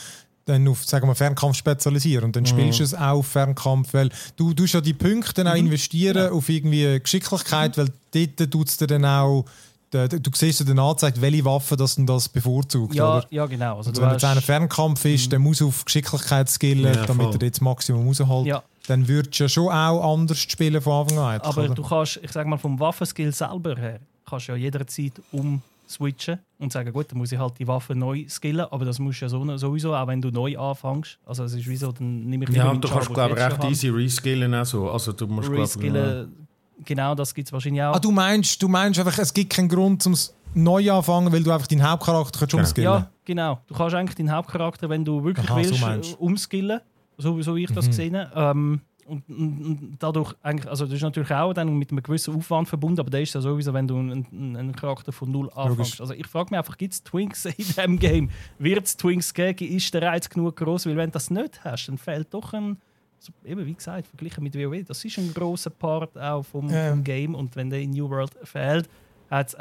dann 0.47 0.67
auf 0.67 0.85
sagen 0.85 1.07
wir, 1.07 1.15
Fernkampf 1.15 1.57
spezialisieren 1.57 2.25
und 2.25 2.37
dann 2.37 2.47
spielst 2.47 2.81
du 2.81 2.85
es 2.85 2.95
auch 2.95 3.19
auf 3.19 3.27
Fernkampf, 3.27 3.93
weil 3.93 4.09
du 4.37 4.55
tust 4.55 4.75
ja 4.75 4.81
die 4.81 4.95
Punkte 4.95 5.45
dann 5.45 5.49
auch 5.49 5.55
investieren 5.55 6.33
auf 6.33 6.49
irgendwie 6.49 6.99
Geschicklichkeit, 6.99 7.77
weil 7.77 7.93
dort 8.13 8.51
tut 8.51 8.69
es 8.69 8.77
dir 8.79 8.87
dann 8.87 9.05
auch, 9.05 9.45
du, 9.91 10.21
du 10.21 10.31
siehst 10.35 10.61
ja 10.61 10.67
dann 10.67 10.79
angezeigt, 10.79 11.21
welche 11.21 11.45
Waffe 11.45 11.77
das 11.77 11.97
denn 11.97 12.07
das 12.07 12.29
bevorzugt, 12.29 12.95
ja, 12.95 13.19
oder? 13.19 13.27
ja, 13.31 13.47
genau. 13.47 13.79
Also, 13.79 13.95
wenn 14.01 14.11
jetzt 14.11 14.25
einer 14.25 14.41
Fernkampf 14.41 15.05
ist, 15.05 15.33
dann 15.33 15.43
muss 15.43 15.61
er 15.61 15.67
auf 15.69 15.85
Geschicklichkeit 15.85 16.49
skillen, 16.49 16.95
Ja, 16.95 17.07
damit 17.07 17.27
voll. 17.27 17.37
er 17.37 17.47
jetzt 17.47 17.61
Maximum 17.61 18.07
raushält. 18.07 18.47
Ja. 18.47 18.63
Dann 18.87 19.07
würdest 19.07 19.39
du 19.39 19.45
ja 19.45 19.49
schon 19.49 19.69
auch 19.69 20.15
anders 20.15 20.39
spielen 20.39 20.81
von 20.81 21.03
Anfang 21.03 21.19
an. 21.19 21.41
Aber 21.43 21.65
oder? 21.65 21.75
du 21.75 21.83
kannst, 21.83 22.19
ich 22.23 22.33
sag 22.33 22.47
mal, 22.47 22.57
vom 22.57 22.79
Waffenskill 22.81 23.33
selber 23.33 23.77
her, 23.77 24.01
kannst 24.29 24.49
du 24.49 24.53
ja 24.53 24.59
jederzeit 24.59 25.13
umswitchen 25.31 26.39
und 26.59 26.73
sagen, 26.73 26.93
gut, 26.93 27.11
dann 27.11 27.19
muss 27.19 27.31
ich 27.33 27.39
halt 27.39 27.59
die 27.59 27.67
Waffe 27.69 27.95
neu 27.95 28.25
skillen, 28.29 28.67
aber 28.71 28.85
das 28.85 28.99
musst 28.99 29.21
du 29.21 29.27
ja 29.27 29.29
so, 29.29 29.57
sowieso, 29.59 29.95
auch 29.95 30.07
wenn 30.07 30.21
du 30.23 30.31
neu 30.31 30.57
anfängst. 30.59 31.19
Also 31.27 31.45
es 31.45 31.53
ist 31.55 31.67
wie 31.69 31.77
so, 31.77 31.93
dann 31.93 32.25
nehme 32.27 32.45
ich 32.45 32.51
lieber 32.51 32.65
Ja, 32.65 32.71
und 32.71 32.83
du 32.83 32.89
kannst, 32.89 33.13
glaube 33.13 33.37
ich, 33.37 33.41
recht 33.45 33.65
easy 33.65 33.89
reskillen 33.89 34.55
auch 34.55 34.65
so. 34.65 34.91
Also 34.91 35.13
du 35.13 35.27
musst, 35.27 35.51
Reskillen, 35.51 36.49
genau, 36.85 37.15
das 37.15 37.35
gibt 37.35 37.49
es 37.49 37.53
wahrscheinlich 37.53 37.83
auch. 37.83 37.95
Ah, 37.95 37.99
du 37.99 38.11
meinst, 38.11 38.63
du 38.63 38.69
meinst 38.69 38.99
einfach, 38.99 39.19
es 39.19 39.33
gibt 39.33 39.53
keinen 39.53 39.69
Grund, 39.69 40.05
um 40.07 40.13
es 40.13 40.35
neu 40.55 40.91
anfangen, 40.93 41.33
weil 41.33 41.43
du 41.43 41.51
einfach 41.53 41.67
deinen 41.67 41.89
Hauptcharakter 41.89 42.39
kannst 42.47 42.53
Genau. 42.53 42.61
umskillen 42.63 42.93
ja, 43.03 43.11
genau. 43.25 43.61
Du 43.67 43.75
kannst 43.75 43.95
eigentlich 43.95 44.17
deinen 44.17 44.33
Hauptcharakter, 44.33 44.89
wenn 44.89 45.05
du 45.05 45.23
wirklich 45.23 45.49
Aha, 45.49 45.63
so 45.65 45.81
willst, 45.87 46.13
äh, 46.13 46.17
umskillen, 46.17 46.81
so, 47.19 47.41
so 47.43 47.55
wie 47.57 47.65
ich 47.65 47.73
das 47.73 47.87
gesehen 47.87 48.17
habe. 48.17 48.31
Ähm, 48.35 48.81
und, 49.07 49.29
und, 49.29 49.65
und 49.65 49.97
dadurch 49.99 50.35
eigentlich, 50.43 50.71
also 50.71 50.85
das 50.85 50.95
ist 50.95 51.03
natürlich 51.03 51.33
auch 51.33 51.53
dann 51.53 51.77
mit 51.77 51.91
einem 51.91 52.01
gewissen 52.03 52.35
Aufwand 52.37 52.69
verbunden, 52.69 53.01
aber 53.01 53.11
der 53.11 53.23
ist 53.23 53.35
ja 53.35 53.41
sowieso, 53.41 53.73
wenn 53.75 53.89
du 53.89 53.99
einen, 53.99 54.57
einen 54.57 54.73
Charakter 54.75 55.11
von 55.11 55.31
null 55.33 55.51
anfängst. 55.53 56.01
Also 56.01 56.15
ich 56.15 56.27
frage 56.29 56.51
mich 56.51 56.59
einfach, 56.59 56.79
gibt 56.79 56.95
es 56.95 57.03
Twinks 57.03 57.45
in 57.45 57.55
diesem 57.59 57.99
Game? 57.99 58.31
Wird 58.59 58.87
es 58.87 58.97
Twinks 58.97 59.35
geben? 59.35 59.67
Ist 59.67 59.93
der 59.95 60.03
Reiz 60.03 60.29
genug 60.29 60.57
groß? 60.57 60.87
Weil 60.87 60.97
wenn 60.97 61.11
du 61.11 61.15
das 61.15 61.29
nicht 61.31 61.65
hast, 61.65 61.89
dann 61.89 61.99
fehlt 61.99 62.33
doch 62.33 62.53
ein, 62.53 62.77
so, 63.23 63.33
eben 63.45 63.65
wie 63.67 63.75
gesagt, 63.75 64.07
verglichen 64.09 64.43
mit 64.43 64.55
WoW, 64.57 64.83
das 64.87 65.05
ist 65.05 65.19
ein 65.19 65.33
großer 65.35 65.71
Part 65.71 66.17
auch 66.19 66.43
vom, 66.43 66.69
Ähm. 66.71 66.91
vom 66.91 67.05
Game 67.05 67.35
und 67.35 67.55
wenn 67.57 67.71
der 67.71 67.81
in 67.81 67.91
New 67.91 68.09
World 68.09 68.33
fehlt, 68.45 68.89
hast 69.31 69.57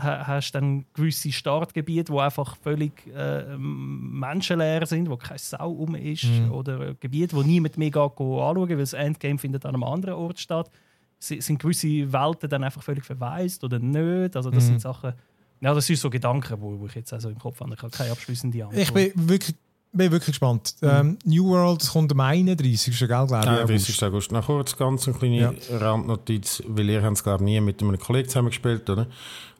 du 0.55 0.59
dann 0.59 0.85
gewisse 0.93 1.31
Startgebiete, 1.31 2.11
die 2.11 2.17
einfach 2.19 2.57
völlig 2.57 3.05
äh, 3.15 3.55
menschenleer 3.57 4.85
sind, 4.87 5.09
wo 5.09 5.17
keine 5.17 5.37
Sau 5.37 5.69
um 5.71 5.93
ist. 5.95 6.23
Mhm. 6.25 6.51
Oder 6.51 6.95
Gebiete, 6.95 7.35
wo 7.35 7.43
niemand 7.43 7.77
mehr 7.77 7.91
geht, 7.91 8.01
anschauen 8.01 8.69
weil 8.69 8.77
das 8.77 8.93
Endgame 8.93 9.37
findet 9.37 9.65
an 9.65 9.75
einem 9.75 9.83
anderen 9.83 10.15
Ort 10.15 10.39
statt. 10.39 10.71
Si- 11.19 11.39
Sind 11.41 11.59
gewisse 11.59 12.11
Welten 12.11 12.49
dann 12.49 12.63
einfach 12.63 12.81
völlig 12.81 13.05
verwaist 13.05 13.63
oder 13.63 13.77
nicht? 13.77 14.35
Also 14.35 14.49
das 14.49 14.63
Mhm. 14.63 14.67
sind 14.69 14.81
Sachen... 14.81 15.13
Ja, 15.61 15.73
das 15.73 15.85
sind 15.85 15.97
so 15.99 16.09
Gedanken, 16.09 16.59
wo, 16.61 16.79
wo 16.79 16.85
ich 16.87 16.95
jetzt 16.95 17.11
also 17.11 17.29
im 17.29 17.37
Kopf 17.37 17.59
habe. 17.59 17.73
Ich 17.73 17.81
habe 17.81 17.91
keine 17.91 18.11
abschließende 18.11 18.63
Antwort. 18.63 18.81
Ich 18.81 18.93
bin 18.93 19.11
wirklich, 19.29 19.55
bin 19.91 20.11
wirklich 20.11 20.27
gespannt. 20.27 20.75
Ähm, 20.81 21.17
New 21.25 21.47
World 21.49 21.87
kommt 21.89 22.11
am 22.11 22.19
31. 22.19 22.97
Gell, 22.97 23.07
glaube 23.07 23.39
ich. 23.39 23.45
Nein, 23.45 23.59
August. 23.63 23.87
30. 23.89 24.03
August. 24.03 24.31
Noch 24.31 24.45
kurz 24.45 24.77
ganz 24.77 25.07
eine 25.07 25.17
kleine 25.17 25.37
Ja. 25.39 25.53
Randnotiz, 25.77 26.63
weil 26.67 26.89
ihr 26.89 27.01
habt 27.03 27.17
es 27.17 27.23
glaube 27.23 27.43
ich 27.43 27.49
nie 27.49 27.61
mit 27.61 27.81
einem 27.81 27.97
Kollegen 27.99 28.29
zusammen 28.29 28.49
gespielt, 28.49 28.89
oder? 28.89 29.07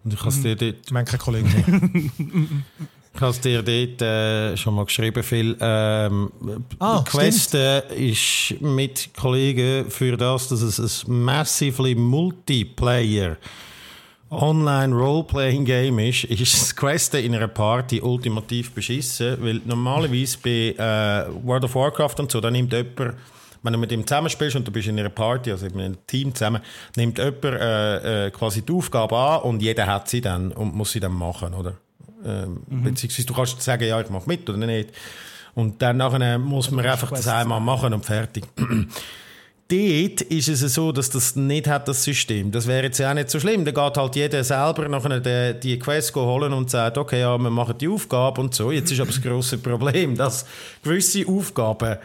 Und 0.03 0.13
ich 0.13 0.19
habe 0.19 0.29
es 0.29 0.41
dir 0.41 0.55
dort, 0.55 0.75
Ich 0.85 0.91
meine, 0.91 1.05
kein 1.05 1.19
Kollege 1.19 1.47
mehr. 1.47 1.65
ich 3.15 3.21
habe 3.21 3.37
dir 3.39 3.63
dort 3.63 4.01
äh, 4.01 4.55
schon 4.57 4.75
mal 4.75 4.85
geschrieben, 4.85 5.23
Phil. 5.23 5.57
Ähm, 5.59 6.31
Ah, 6.79 7.03
Quest 7.05 7.55
äh, 7.55 7.81
ist 8.11 8.61
mit 8.61 9.09
Kollegen 9.17 9.89
für 9.89 10.15
das, 10.15 10.47
dass 10.47 10.61
es 10.61 11.05
ein 11.07 11.23
massively 11.23 11.95
Multiplayer 11.95 13.31
Online 13.31 13.37
Roleplaying 14.31 15.65
Game 15.65 15.99
ist, 15.99 16.25
ist 16.25 16.53
das 16.53 16.75
Questen 16.75 17.17
in 17.17 17.35
einer 17.35 17.47
Party 17.47 17.99
ultimativ 18.01 18.71
beschissen, 18.71 19.37
weil 19.41 19.61
normalerweise 19.65 20.37
bei 20.43 20.75
äh, 20.77 21.45
World 21.45 21.63
of 21.63 21.75
Warcraft 21.75 22.15
und 22.19 22.31
so, 22.31 22.39
da 22.39 22.51
nimmt 22.51 22.71
jemand, 22.71 23.15
wenn 23.63 23.73
du 23.73 23.79
mit 23.79 23.91
ihm 23.91 24.05
zusammenspielst 24.05 24.55
und 24.55 24.67
du 24.67 24.71
bist 24.71 24.87
in 24.87 24.99
einer 24.99 25.09
Party, 25.09 25.51
also 25.51 25.65
in 25.65 25.79
einem 25.79 25.97
Team 26.05 26.33
zusammen, 26.33 26.61
nimmt 26.95 27.17
jemand 27.17 27.43
äh, 27.43 28.27
äh, 28.27 28.31
quasi 28.31 28.61
die 28.61 28.71
Aufgabe 28.71 29.17
an 29.17 29.41
und 29.41 29.61
jeder 29.61 29.87
hat 29.87 30.07
sie 30.07 30.21
dann 30.21 30.51
und 30.51 30.75
muss 30.75 30.91
sie 30.91 30.99
dann 30.99 31.13
machen, 31.13 31.53
oder? 31.53 31.73
Ähm, 32.23 32.61
Beziehungsweise 32.67 33.25
du 33.25 33.33
kannst 33.33 33.61
sagen, 33.61 33.87
ja, 33.87 33.99
ich 33.99 34.09
mache 34.09 34.27
mit 34.27 34.47
oder 34.49 34.59
nicht. 34.59 34.91
Und 35.55 35.81
dann 35.81 35.97
nachher 35.97 36.37
muss 36.37 36.69
man 36.69 36.85
einfach 36.85 37.09
das 37.09 37.27
einmal 37.27 37.59
machen 37.59 37.93
und 37.93 38.05
fertig. 38.05 38.45
Dort 39.71 40.21
ist 40.21 40.47
es 40.47 40.61
so, 40.73 40.91
dass 40.91 41.11
das 41.11 41.35
nicht 41.35 41.67
hat, 41.67 41.87
das 41.87 42.03
System. 42.03 42.51
Das 42.51 42.65
wäre 42.65 42.85
jetzt 42.85 42.97
ja 42.97 43.11
auch 43.11 43.13
nicht 43.13 43.29
so 43.29 43.39
schlimm. 43.39 43.65
Da 43.65 43.71
geht 43.71 43.97
halt 43.97 44.15
jeder 44.15 44.43
selber 44.43 44.89
nachher 44.89 45.19
die, 45.53 45.59
die 45.59 45.77
Quest 45.77 46.15
holen 46.15 46.53
und 46.53 46.71
sagt, 46.71 46.97
okay, 46.97 47.19
ja, 47.19 47.37
wir 47.37 47.51
machen 47.51 47.77
die 47.77 47.87
Aufgabe 47.87 48.41
und 48.41 48.55
so. 48.55 48.71
Jetzt 48.71 48.91
ist 48.91 48.99
aber 48.99 49.11
das 49.11 49.21
grosse 49.21 49.57
Problem, 49.59 50.17
dass 50.17 50.45
gewisse 50.83 51.27
Aufgaben 51.27 51.97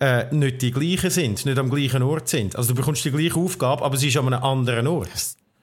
äh, 0.00 0.34
nicht 0.34 0.62
die 0.62 0.70
gleichen 0.70 1.10
sind, 1.10 1.44
nicht 1.44 1.58
am 1.58 1.68
gleichen 1.68 2.02
Ort 2.02 2.28
sind. 2.28 2.56
Also 2.56 2.70
du 2.70 2.76
bekommst 2.76 3.04
die 3.04 3.10
gleiche 3.10 3.36
Aufgabe, 3.36 3.84
aber 3.84 3.98
sie 3.98 4.08
ist 4.08 4.16
an 4.16 4.26
einem 4.32 4.42
anderen 4.42 4.86
Ort. 4.86 5.10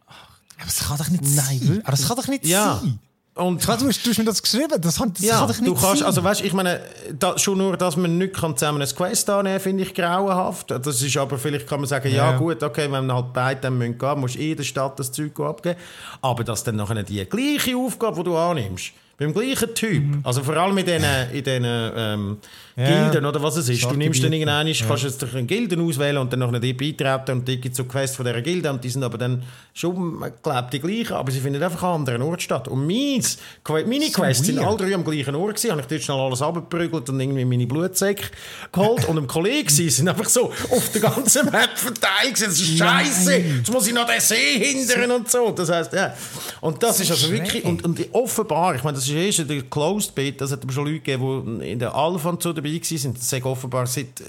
Aber 0.06 0.66
das 0.66 0.88
kann 0.88 0.98
doch 1.00 1.10
nicht 1.10 1.24
Nein, 1.24 1.60
sein. 1.60 1.82
Aber 1.84 1.92
das 1.92 2.08
kann 2.08 2.18
doch 2.18 2.28
nicht 2.28 2.46
Ja. 2.46 2.80
sein. 2.84 3.00
Und 3.34 3.66
weiß, 3.66 3.78
Du 3.80 3.88
hast, 3.88 4.06
du 4.06 4.10
hast 4.10 4.18
mir 4.18 4.26
das 4.26 4.42
geschrieben. 4.44 4.80
Das, 4.82 4.98
kann- 4.98 5.14
das 5.14 5.24
ja, 5.24 5.38
kann 5.40 5.48
doch 5.48 5.56
nicht 5.60 5.68
du 5.68 5.74
kannst, 5.74 6.00
sein. 6.00 6.06
also 6.06 6.22
weißt, 6.24 6.42
ich 6.42 6.52
meine, 6.52 6.82
da, 7.18 7.38
schon 7.40 7.58
nur, 7.58 7.78
dass 7.78 7.96
man 7.96 8.18
nicht 8.18 8.34
kann 8.34 8.58
zusammen 8.58 8.82
ein 8.82 8.88
Quest 8.90 9.30
annehmen 9.30 9.56
kann, 9.56 9.62
finde 9.64 9.84
ich 9.84 9.94
grauenhaft. 9.94 10.72
Das 10.72 11.02
ist 11.02 11.16
aber, 11.18 11.38
vielleicht 11.38 11.66
kann 11.68 11.80
man 11.80 11.88
sagen, 11.88 12.10
ja, 12.10 12.32
Ja. 12.32 12.38
gut, 12.38 12.62
okay, 12.62 12.92
wenn 12.92 13.06
wir 13.06 13.16
halt 13.16 13.32
beide 13.34 13.62
dann 13.62 13.78
müssen 13.78 13.98
gehen, 13.98 14.20
musst 14.20 14.36
du 14.36 14.40
eh 14.40 14.52
in 14.52 14.58
der 14.58 14.64
Stadt 14.66 15.00
das 15.00 15.12
Zeug 15.14 15.40
abgeben. 15.40 15.80
Aber 16.22 16.44
dass 16.44 16.64
dann 16.66 16.76
nachher 16.76 17.02
die 17.04 17.24
gleiche 17.26 17.78
Aufgabe, 17.78 18.18
die 18.18 18.24
du 18.24 18.38
annimmst, 18.38 18.92
beim 19.18 19.34
gleichen 19.34 19.74
Typ, 19.76 20.04
also 20.24 20.44
vor 20.44 20.58
allem 20.58 20.78
in 20.80 20.86
diesen, 20.86 21.04
in 21.32 21.44
diesen 21.44 21.64
ähm, 21.64 22.38
Ja. 22.76 23.10
Gilden 23.10 23.26
oder 23.26 23.42
was 23.44 23.58
es 23.58 23.68
ist, 23.70 23.84
du 23.84 23.90
nimmst 23.96 24.24
dann 24.24 24.32
Startgebiete. 24.34 24.36
irgendwann, 24.36 24.88
kannst 24.88 25.04
jetzt 25.04 25.22
durch 25.22 25.34
eine 25.36 25.46
Gilden 25.46 25.82
auswählen 25.88 26.18
und 26.18 26.32
dann 26.32 26.40
nachher 26.40 26.60
die 26.60 26.74
beitreten 26.74 27.40
und 27.40 27.48
die 27.48 27.60
gibt 27.60 27.76
so 27.76 27.84
Quests 27.84 28.16
von 28.16 28.26
dieser 28.26 28.42
Gilde 28.42 28.70
und 28.72 28.84
die 28.84 28.90
sind 28.90 29.04
aber 29.04 29.18
dann 29.18 29.44
schon, 29.74 30.20
glaube, 30.42 30.68
die 30.72 30.80
gleichen, 30.80 31.14
aber 31.14 31.32
sie 31.32 31.40
finden 31.40 31.62
einfach 31.62 31.84
an 31.84 32.02
anderen 32.02 32.22
Ort 32.22 32.42
statt. 32.42 32.68
Und 32.68 32.88
meins, 32.88 33.38
meine 33.68 34.06
So 34.06 34.22
Quests 34.22 34.46
sind 34.46 34.60
alle 34.60 34.78
drei 34.78 34.94
am 34.94 35.04
gleichen 35.04 35.36
Ort 35.36 35.56
gewesen, 35.56 35.72
habe 35.72 35.82
ich 35.82 35.88
dort 35.88 36.02
schnell 36.02 36.18
alles 36.18 36.42
abgeprügelt 36.42 37.10
und 37.10 37.20
irgendwie 37.20 37.46
meine 37.46 37.68
Blutsäcke 37.68 38.26
geholt 38.72 39.06
und 39.08 39.18
ein 39.18 39.28
Kollege 39.28 39.72
sie 39.72 39.90
sind 39.90 40.08
einfach 40.08 40.30
so 40.30 40.52
auf 40.70 40.92
der 40.92 41.02
ganzen 41.02 41.46
Map 41.46 41.78
verteilt 41.78 42.36
gewesen. 42.36 42.46
Das 42.46 42.60
ist 42.60 42.78
scheiße, 42.78 43.36
jetzt 43.36 43.72
muss 43.72 43.88
ich 43.88 43.94
noch 43.94 44.06
den 44.06 44.20
See 44.20 44.60
hindern 44.60 45.12
und 45.12 45.30
so. 45.30 45.52
Das 45.52 45.70
heisst, 45.70 45.94
ja. 45.94 46.14
Und 46.62 46.82
das 46.84 47.00
ist 47.00 47.12
also 47.12 47.32
wirklich, 47.32 47.64
und, 47.64 47.84
und 47.84 48.00
offenbar, 48.14 48.76
ich 48.76 48.84
meine, 48.84 48.96
das 48.96 49.08
ist 49.08 49.14
erst 49.14 49.40
in 49.40 49.48
der 49.48 49.62
Closed 49.64 50.16
Beta, 50.16 50.40
das 50.40 50.52
hat 50.52 50.64
aber 50.64 50.74
schon 50.74 50.86
Leute 50.86 51.00
gegeben, 51.00 51.60
die 51.60 51.72
in 51.72 51.80
der 51.80 51.96
Alpha 51.96 52.30
und 52.30 52.42
so 52.42 52.54
dabei 52.64 52.82
waren, 52.82 53.16
sagt 53.16 53.46
offenbar 53.46 53.88
seit 53.88 54.22
äh, 54.22 54.24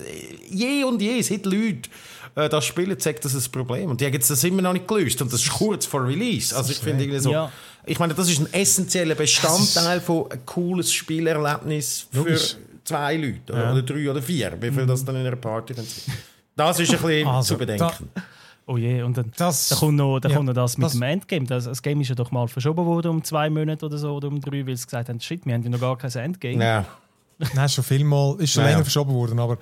je 0.50 0.84
und 0.84 1.00
je, 1.02 1.20
seit 1.22 1.44
Leute 1.46 1.88
äh, 2.34 2.48
das 2.48 2.64
spielen, 2.64 2.98
sagt 2.98 3.24
das 3.24 3.34
ein 3.34 3.52
Problem. 3.52 3.90
Und 3.90 4.00
die 4.00 4.06
haben 4.06 4.12
jetzt 4.14 4.30
das 4.30 4.42
immer 4.44 4.62
noch 4.62 4.72
nicht 4.72 4.88
gelöst 4.88 5.20
und 5.22 5.32
das 5.32 5.42
ist 5.42 5.50
kurz 5.52 5.86
vor 5.86 6.06
Release. 6.06 6.56
Also 6.56 6.72
ich 6.72 6.78
finde 6.78 7.04
irgendwie 7.04 7.20
so, 7.20 7.30
Ja. 7.32 7.50
ich 7.86 7.98
meine, 7.98 8.14
das 8.14 8.28
ist 8.30 8.40
ein 8.40 8.52
essentieller 8.52 9.14
Bestandteil 9.14 10.00
von 10.00 10.30
ein 10.30 10.44
cooles 10.46 10.92
Spielerlebnis 10.92 12.06
für 12.10 12.18
Logisch. 12.18 12.56
zwei 12.84 13.16
Leute 13.16 13.52
oder, 13.52 13.72
oder 13.72 13.82
drei 13.82 14.10
oder 14.10 14.22
vier, 14.22 14.56
wie 14.60 14.70
viel 14.70 14.86
das 14.86 15.04
dann 15.04 15.16
in 15.16 15.26
einer 15.26 15.36
Party 15.36 15.74
dann 15.74 15.84
sind. 15.84 16.06
Das 16.56 16.78
ist 16.80 16.90
ein 16.94 17.00
bisschen 17.00 17.26
Also, 17.28 17.54
zu 17.54 17.58
bedenken. 17.58 18.08
Oh 18.66 18.76
je, 18.76 19.02
und 19.02 19.16
dann, 19.16 19.32
Das- 19.36 19.68
dann 19.70 19.78
kommt 19.80 19.96
noch, 19.96 20.20
dann 20.20 20.30
ja, 20.30 20.36
kommt 20.36 20.46
noch 20.46 20.54
das 20.54 20.78
mit 20.78 20.84
das- 20.86 20.92
dem 20.92 21.02
Endgame. 21.02 21.46
Das, 21.46 21.64
das 21.64 21.82
Game 21.82 22.00
ist 22.00 22.08
ja 22.08 22.14
doch 22.14 22.30
mal 22.30 22.46
verschoben 22.46 22.86
worden 22.86 23.08
um 23.10 23.24
zwei 23.24 23.50
Monate 23.50 23.84
oder 23.86 23.98
so, 23.98 24.14
oder 24.14 24.28
um 24.28 24.40
drei, 24.40 24.64
weil 24.66 24.76
sie 24.76 24.84
gesagt 24.84 25.08
haben, 25.08 25.18
shit, 25.20 25.44
wir 25.44 25.54
haben 25.54 25.64
ja 25.64 25.68
noch 25.70 25.80
gar 25.80 25.98
kein 25.98 26.10
Endgame. 26.12 26.62
Ja. 26.64 26.84
Nein, 27.54 27.66
ist 27.66 27.74
schon 27.74 27.84
viel 27.84 28.04
mal, 28.04 28.36
ist 28.40 28.52
schon 28.52 28.62
Ja, 28.62 28.68
länger 28.68 28.78
ja. 28.80 28.84
verschoben 28.84 29.12
worden, 29.12 29.38
aber 29.38 29.58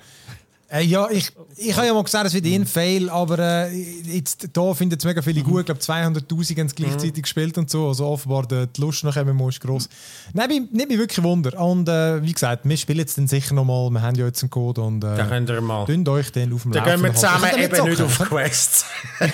äh, 0.73 0.83
ja, 0.85 1.09
ich, 1.11 1.29
ich 1.57 1.75
habe 1.75 1.85
ja 1.87 1.93
mal 1.93 2.01
gesagt, 2.01 2.27
es 2.27 2.33
wird 2.33 2.45
ein 2.45 2.65
Fail, 2.65 3.09
aber 3.09 3.37
äh, 3.39 3.75
jetzt, 4.05 4.47
da 4.53 4.73
finden 4.73 4.97
es 4.97 5.03
mega 5.03 5.21
viele 5.21 5.41
gut. 5.43 5.59
Ich 5.59 5.65
glaube, 5.65 5.81
200'000 5.81 6.57
haben 6.59 6.67
es 6.67 6.75
gleichzeitig 6.75 7.23
gespielt 7.23 7.57
und 7.57 7.69
so. 7.69 7.89
Also 7.89 8.05
offenbar 8.05 8.47
die, 8.47 8.67
die 8.67 8.79
Lust 8.79 9.03
nach 9.03 9.17
MMO 9.21 9.49
ist 9.49 9.59
gross. 9.59 9.89
Nein, 10.31 10.47
mich- 10.47 10.71
nimmt 10.71 10.87
mich 10.87 10.97
wirklich 10.97 11.21
Wunder. 11.25 11.59
Und 11.59 11.89
äh, 11.89 12.23
wie 12.23 12.31
gesagt, 12.31 12.61
wir 12.63 12.77
spielen 12.77 12.99
jetzt 12.99 13.17
dann 13.17 13.27
sicher 13.27 13.53
nochmal, 13.53 13.89
wir 13.89 14.01
haben 14.01 14.15
ja 14.15 14.25
jetzt 14.27 14.41
einen 14.43 14.49
Code 14.49 14.79
und 14.79 15.01
Da 15.01 15.17
äh, 15.17 15.27
könnt 15.27 15.49
ihr 15.49 15.59
mal. 15.59 15.83
dünnt 15.83 16.07
euch 16.07 16.31
dann 16.31 16.53
auf 16.53 16.61
dem 16.61 16.71
Da 16.71 16.85
gehen 16.85 17.03
wir 17.03 17.13
zusammen 17.15 17.49
eben 17.57 17.89
nicht 17.89 18.01
auf? 18.01 18.19
Quests. 18.29 18.85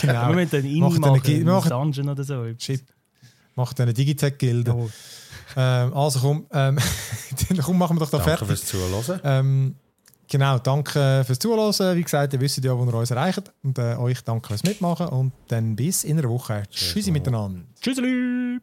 Genau. 0.00 0.28
Wir 0.28 0.34
müssen 0.36 0.50
dann 0.50 0.78
Macht 0.78 1.28
ihn 1.28 1.34
eine 1.40 1.44
machen, 1.44 1.50
macht- 1.50 1.70
Dungeon 1.72 2.08
oder 2.08 2.22
so. 2.22 2.44
Shit. 2.58 2.84
Macht 3.56 3.80
eine 3.80 3.92
Digitech-Gilde. 3.92 4.74
ähm, 5.56 5.94
also 5.94 6.20
komm, 6.20 6.46
ähm, 6.52 6.78
komm, 7.62 7.78
machen 7.78 7.96
wir 7.96 8.00
doch 8.00 8.10
da 8.10 8.18
Danke 8.18 8.30
fertig. 8.30 8.48
Danke 8.48 8.56
fürs 8.56 8.66
Zuhören. 8.66 9.20
Ähm, 9.24 9.74
Genau, 10.32 10.58
danke 10.58 11.24
fürs 11.26 11.38
Zuhören. 11.38 11.94
Wie 11.94 12.02
gesagt, 12.02 12.32
ihr 12.32 12.40
wisst 12.40 12.64
ja, 12.64 12.74
wo 12.74 12.86
ihr 12.86 12.94
uns 12.94 13.10
erreicht. 13.10 13.52
Und 13.62 13.78
euch 13.78 14.22
danke 14.24 14.48
fürs 14.48 14.62
Mitmachen. 14.62 15.08
Und 15.08 15.32
dann 15.48 15.76
bis 15.76 16.04
in 16.04 16.18
einer 16.18 16.30
Woche. 16.30 16.62
Tschüssi 16.70 17.10
miteinander. 17.10 17.60
Tschüssi. 17.82 18.60